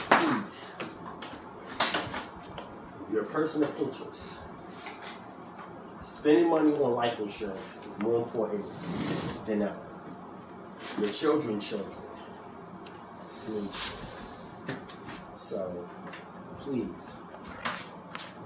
Please, 0.09 0.75
your 3.11 3.23
person 3.25 3.61
of 3.61 3.79
interest. 3.79 4.39
Spending 6.01 6.49
money 6.49 6.73
on 6.73 6.95
life 6.95 7.19
insurance 7.19 7.79
is 7.85 7.99
more 7.99 8.23
important 8.23 8.65
than 9.45 9.61
ever. 9.61 9.75
Your 10.99 11.09
children's 11.09 11.69
children. 11.69 11.91
So, 15.43 15.85
please, 16.61 17.17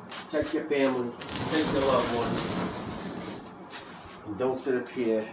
protect 0.10 0.52
your 0.52 0.64
family, 0.64 1.12
protect 1.20 1.74
your 1.74 1.82
loved 1.84 2.16
ones, 2.16 2.60
and 4.26 4.38
don't 4.40 4.56
sit 4.56 4.82
up 4.82 4.90
here 4.90 5.24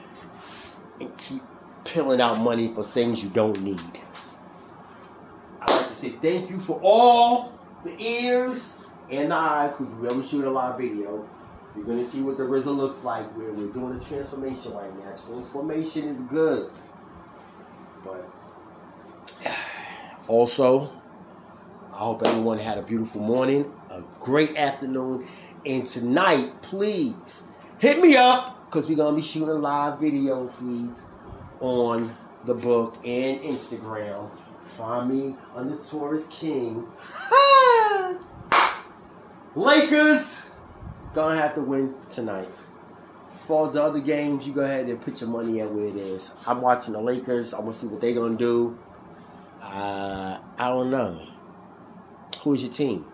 and 1.00 1.16
keep 1.16 1.40
pilling 1.84 2.20
out 2.20 2.38
money 2.38 2.68
for 2.74 2.84
things 2.84 3.24
you 3.24 3.30
don't 3.30 3.58
need. 3.62 3.80
I'd 5.62 5.70
like 5.70 5.86
to 5.86 5.94
say 5.94 6.10
thank 6.10 6.50
you 6.50 6.60
for 6.60 6.78
all 6.82 7.58
the 7.82 7.98
ears 7.98 8.86
and 9.10 9.30
the 9.30 9.34
eyes 9.34 9.74
because 9.74 9.90
we 9.94 10.06
ever 10.06 10.22
shoot 10.22 10.44
a 10.44 10.50
live 10.50 10.76
video. 10.78 11.26
You're 11.74 11.86
gonna 11.86 12.04
see 12.04 12.20
what 12.20 12.36
the 12.36 12.42
RZA 12.42 12.76
looks 12.76 13.04
like. 13.04 13.34
We're, 13.38 13.54
we're 13.54 13.72
doing 13.72 13.96
a 13.96 14.00
transformation 14.00 14.74
right 14.74 14.94
now. 14.98 15.16
Transformation 15.16 16.08
is 16.08 16.20
good. 16.24 16.70
But 18.04 18.28
also, 20.28 20.92
I 21.94 21.98
hope 21.98 22.26
everyone 22.26 22.58
had 22.58 22.76
a 22.76 22.82
beautiful 22.82 23.20
morning, 23.20 23.72
a 23.88 24.02
great 24.18 24.56
afternoon, 24.56 25.28
and 25.64 25.86
tonight, 25.86 26.60
please 26.60 27.44
hit 27.78 28.00
me 28.00 28.16
up 28.16 28.66
because 28.66 28.88
we're 28.88 28.96
gonna 28.96 29.14
be 29.14 29.22
shooting 29.22 29.62
live 29.62 30.00
video 30.00 30.48
feeds 30.48 31.06
on 31.60 32.12
the 32.46 32.54
book 32.54 32.96
and 33.06 33.40
Instagram. 33.42 34.28
Find 34.76 35.08
me 35.08 35.36
under 35.54 35.76
Taurus 35.76 36.26
King. 36.32 36.84
Lakers 39.54 40.50
gonna 41.12 41.40
have 41.40 41.54
to 41.54 41.60
win 41.60 41.94
tonight. 42.10 42.48
As 43.36 43.42
far 43.42 43.68
as 43.68 43.74
the 43.74 43.82
other 43.84 44.00
games, 44.00 44.48
you 44.48 44.52
go 44.52 44.62
ahead 44.62 44.86
and 44.86 45.00
put 45.00 45.20
your 45.20 45.30
money 45.30 45.60
at 45.60 45.70
where 45.70 45.86
it 45.86 45.94
is. 45.94 46.34
I'm 46.44 46.60
watching 46.60 46.94
the 46.94 47.00
Lakers. 47.00 47.54
I'm 47.54 47.60
gonna 47.60 47.72
see 47.72 47.86
what 47.86 48.00
they're 48.00 48.14
gonna 48.14 48.36
do. 48.36 48.76
Uh, 49.62 50.40
I 50.58 50.68
don't 50.70 50.90
know. 50.90 51.28
Who's 52.44 52.62
your 52.62 52.70
team? 52.70 53.06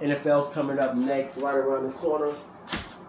NFL's 0.00 0.50
coming 0.54 0.78
up 0.78 0.96
next, 0.96 1.36
right 1.36 1.56
around 1.56 1.88
the 1.88 1.92
corner. 1.92 2.32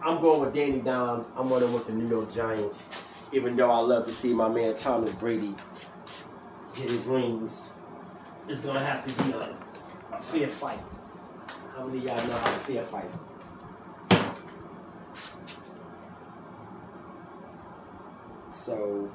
I'm 0.03 0.19
going 0.19 0.41
with 0.41 0.53
Danny 0.53 0.81
Dimes. 0.81 1.29
I'm 1.37 1.47
running 1.47 1.71
with 1.71 1.87
the 1.87 1.93
New 1.93 2.05
York 2.05 2.29
Giants. 2.29 3.23
Even 3.31 3.55
though 3.55 3.71
I 3.71 3.79
love 3.79 4.03
to 4.07 4.11
see 4.11 4.33
my 4.33 4.49
man 4.49 4.75
Thomas 4.75 5.13
Brady 5.15 5.55
get 6.75 6.89
his 6.89 7.05
rings, 7.05 7.75
it's 8.49 8.65
gonna 8.65 8.81
have 8.81 9.05
to 9.05 9.23
be 9.23 9.31
a, 9.31 9.55
a 10.11 10.21
fair 10.21 10.49
fight. 10.49 10.79
How 11.73 11.85
many 11.85 11.99
of 11.99 12.03
y'all 12.03 12.27
know 12.27 12.37
how 12.37 12.51
to 12.51 12.59
fair 12.59 12.83
fight? 12.83 13.09
So 18.51 19.09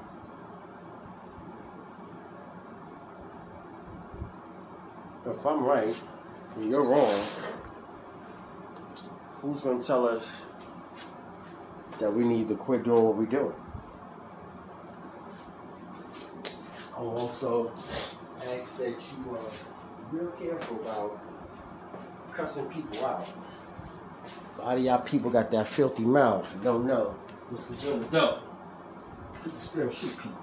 if 5.27 5.45
I'm 5.45 5.63
right 5.63 5.95
and 6.55 6.69
you're 6.69 6.83
wrong, 6.83 7.23
who's 9.41 9.61
gonna 9.61 9.81
tell 9.81 10.07
us 10.07 10.47
that 11.99 12.11
we 12.11 12.23
need 12.23 12.47
to 12.49 12.55
quit 12.55 12.83
doing 12.83 13.03
what 13.03 13.15
we're 13.15 13.25
doing? 13.25 13.53
I'll 16.95 17.09
also 17.09 17.71
ask 18.37 18.77
that 18.77 18.89
you 18.89 19.35
are 19.35 19.51
real 20.11 20.31
careful 20.31 20.81
about 20.81 21.19
cussing 22.31 22.69
people 22.69 23.05
out. 23.05 23.27
A 24.59 24.61
lot 24.61 24.77
of 24.77 24.83
y'all 24.83 24.99
people 24.99 25.31
got 25.31 25.51
that 25.51 25.67
filthy 25.67 26.03
mouth 26.03 26.53
and 26.53 26.63
don't 26.63 26.85
know. 26.87 27.15
Because 27.49 27.85
you're 27.85 27.95
an 27.95 28.03
people 28.03 29.59
still 29.59 29.89
shoot 29.89 30.17
people. 30.17 30.42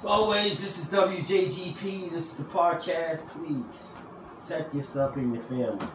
As 0.00 0.06
always, 0.06 0.58
this 0.58 0.78
is 0.78 0.86
WJGP. 0.86 2.10
This 2.10 2.32
is 2.32 2.36
the 2.36 2.44
podcast. 2.44 3.28
Please 3.28 3.88
protect 4.40 4.74
yourself 4.74 5.14
and 5.16 5.34
your 5.34 5.42
family. 5.42 5.86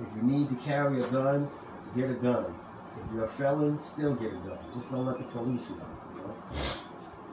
If 0.00 0.16
you 0.16 0.22
need 0.22 0.48
to 0.50 0.54
carry 0.64 1.02
a 1.02 1.06
gun, 1.08 1.50
get 1.96 2.10
a 2.10 2.14
gun. 2.14 2.54
If 2.94 3.12
you're 3.12 3.24
a 3.24 3.28
felon, 3.28 3.80
still 3.80 4.14
get 4.14 4.28
a 4.28 4.36
gun. 4.36 4.58
Just 4.72 4.92
don't 4.92 5.04
let 5.04 5.18
the 5.18 5.24
police 5.24 5.70
know. 5.70 5.82
You 6.14 6.20
know? 6.20 6.34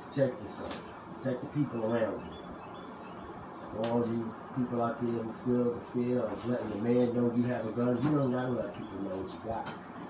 Protect 0.10 0.41
yourself. 0.41 0.81
Protect 1.22 1.41
the 1.41 1.48
people 1.49 1.85
around 1.85 2.19
you. 2.26 3.84
All 3.84 3.99
you 3.99 4.34
people 4.56 4.81
out 4.81 4.99
there 4.99 5.22
who 5.22 5.34
feel 5.34 5.72
the 5.72 5.81
fear 5.91 6.19
of 6.22 6.49
letting 6.49 6.69
the 6.69 6.77
man 6.77 7.14
know 7.14 7.31
you 7.35 7.44
have 7.44 7.64
a 7.68 7.72
gun, 7.73 7.95
you 8.02 8.18
don't 8.18 8.31
gotta 8.31 8.49
let 8.49 8.73
people 8.73 9.03
know 9.03 9.18
what 9.18 9.31
you 9.31 9.39
got. 9.48 9.68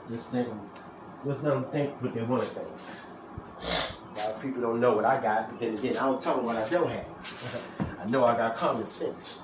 Just 0.09 0.29
think, 0.29 0.47
just 1.25 1.43
let 1.43 1.55
them 1.55 1.65
think 1.65 2.01
what 2.01 2.13
they 2.13 2.21
want 2.21 2.43
to 2.43 2.47
think. 2.47 2.67
People 4.41 4.61
don't 4.61 4.79
know 4.79 4.93
what 4.93 5.05
I 5.05 5.21
got, 5.21 5.49
but 5.49 5.59
then 5.59 5.73
again, 5.75 5.97
I 5.97 6.05
don't 6.05 6.19
tell 6.19 6.37
them 6.37 6.45
what 6.45 6.55
I 6.55 6.67
don't 6.67 6.89
have. 6.89 7.05
I 7.99 8.09
know 8.09 8.25
I 8.25 8.35
got 8.35 8.55
common 8.55 8.85
sense. 8.85 9.43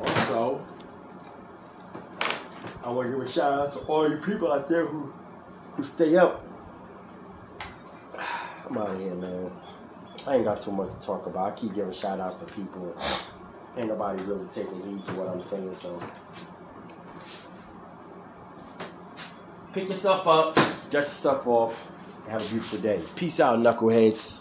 Also, 0.00 0.64
I 2.84 2.90
want 2.90 3.08
to 3.08 3.16
give 3.16 3.26
a 3.26 3.28
shout 3.28 3.52
out 3.52 3.72
to 3.74 3.78
all 3.80 4.08
you 4.08 4.16
people 4.18 4.52
out 4.52 4.68
there 4.68 4.86
who 4.86 5.12
who 5.74 5.84
stay 5.84 6.16
up. 6.16 6.44
I'm 8.68 8.78
out 8.78 8.90
of 8.90 8.98
here, 8.98 9.14
man. 9.14 9.50
I 10.26 10.36
ain't 10.36 10.44
got 10.44 10.62
too 10.62 10.72
much 10.72 10.90
to 10.90 11.00
talk 11.00 11.26
about. 11.26 11.52
I 11.52 11.54
keep 11.54 11.74
giving 11.74 11.92
shout 11.92 12.18
outs 12.18 12.36
to 12.38 12.46
people. 12.46 12.96
Ain't 13.76 13.88
nobody 13.88 14.22
really 14.22 14.46
taking 14.46 14.74
heed 14.82 15.04
to 15.06 15.12
what 15.12 15.28
I'm 15.28 15.40
saying, 15.40 15.74
so 15.74 16.02
pick 19.76 19.90
yourself 19.90 20.26
up, 20.26 20.54
dust 20.54 20.90
yourself 20.90 21.46
off, 21.46 21.92
and 22.24 22.32
have 22.32 22.42
a 22.42 22.48
beautiful 22.48 22.78
day. 22.78 22.98
Peace 23.14 23.40
out, 23.40 23.58
knuckleheads. 23.58 24.36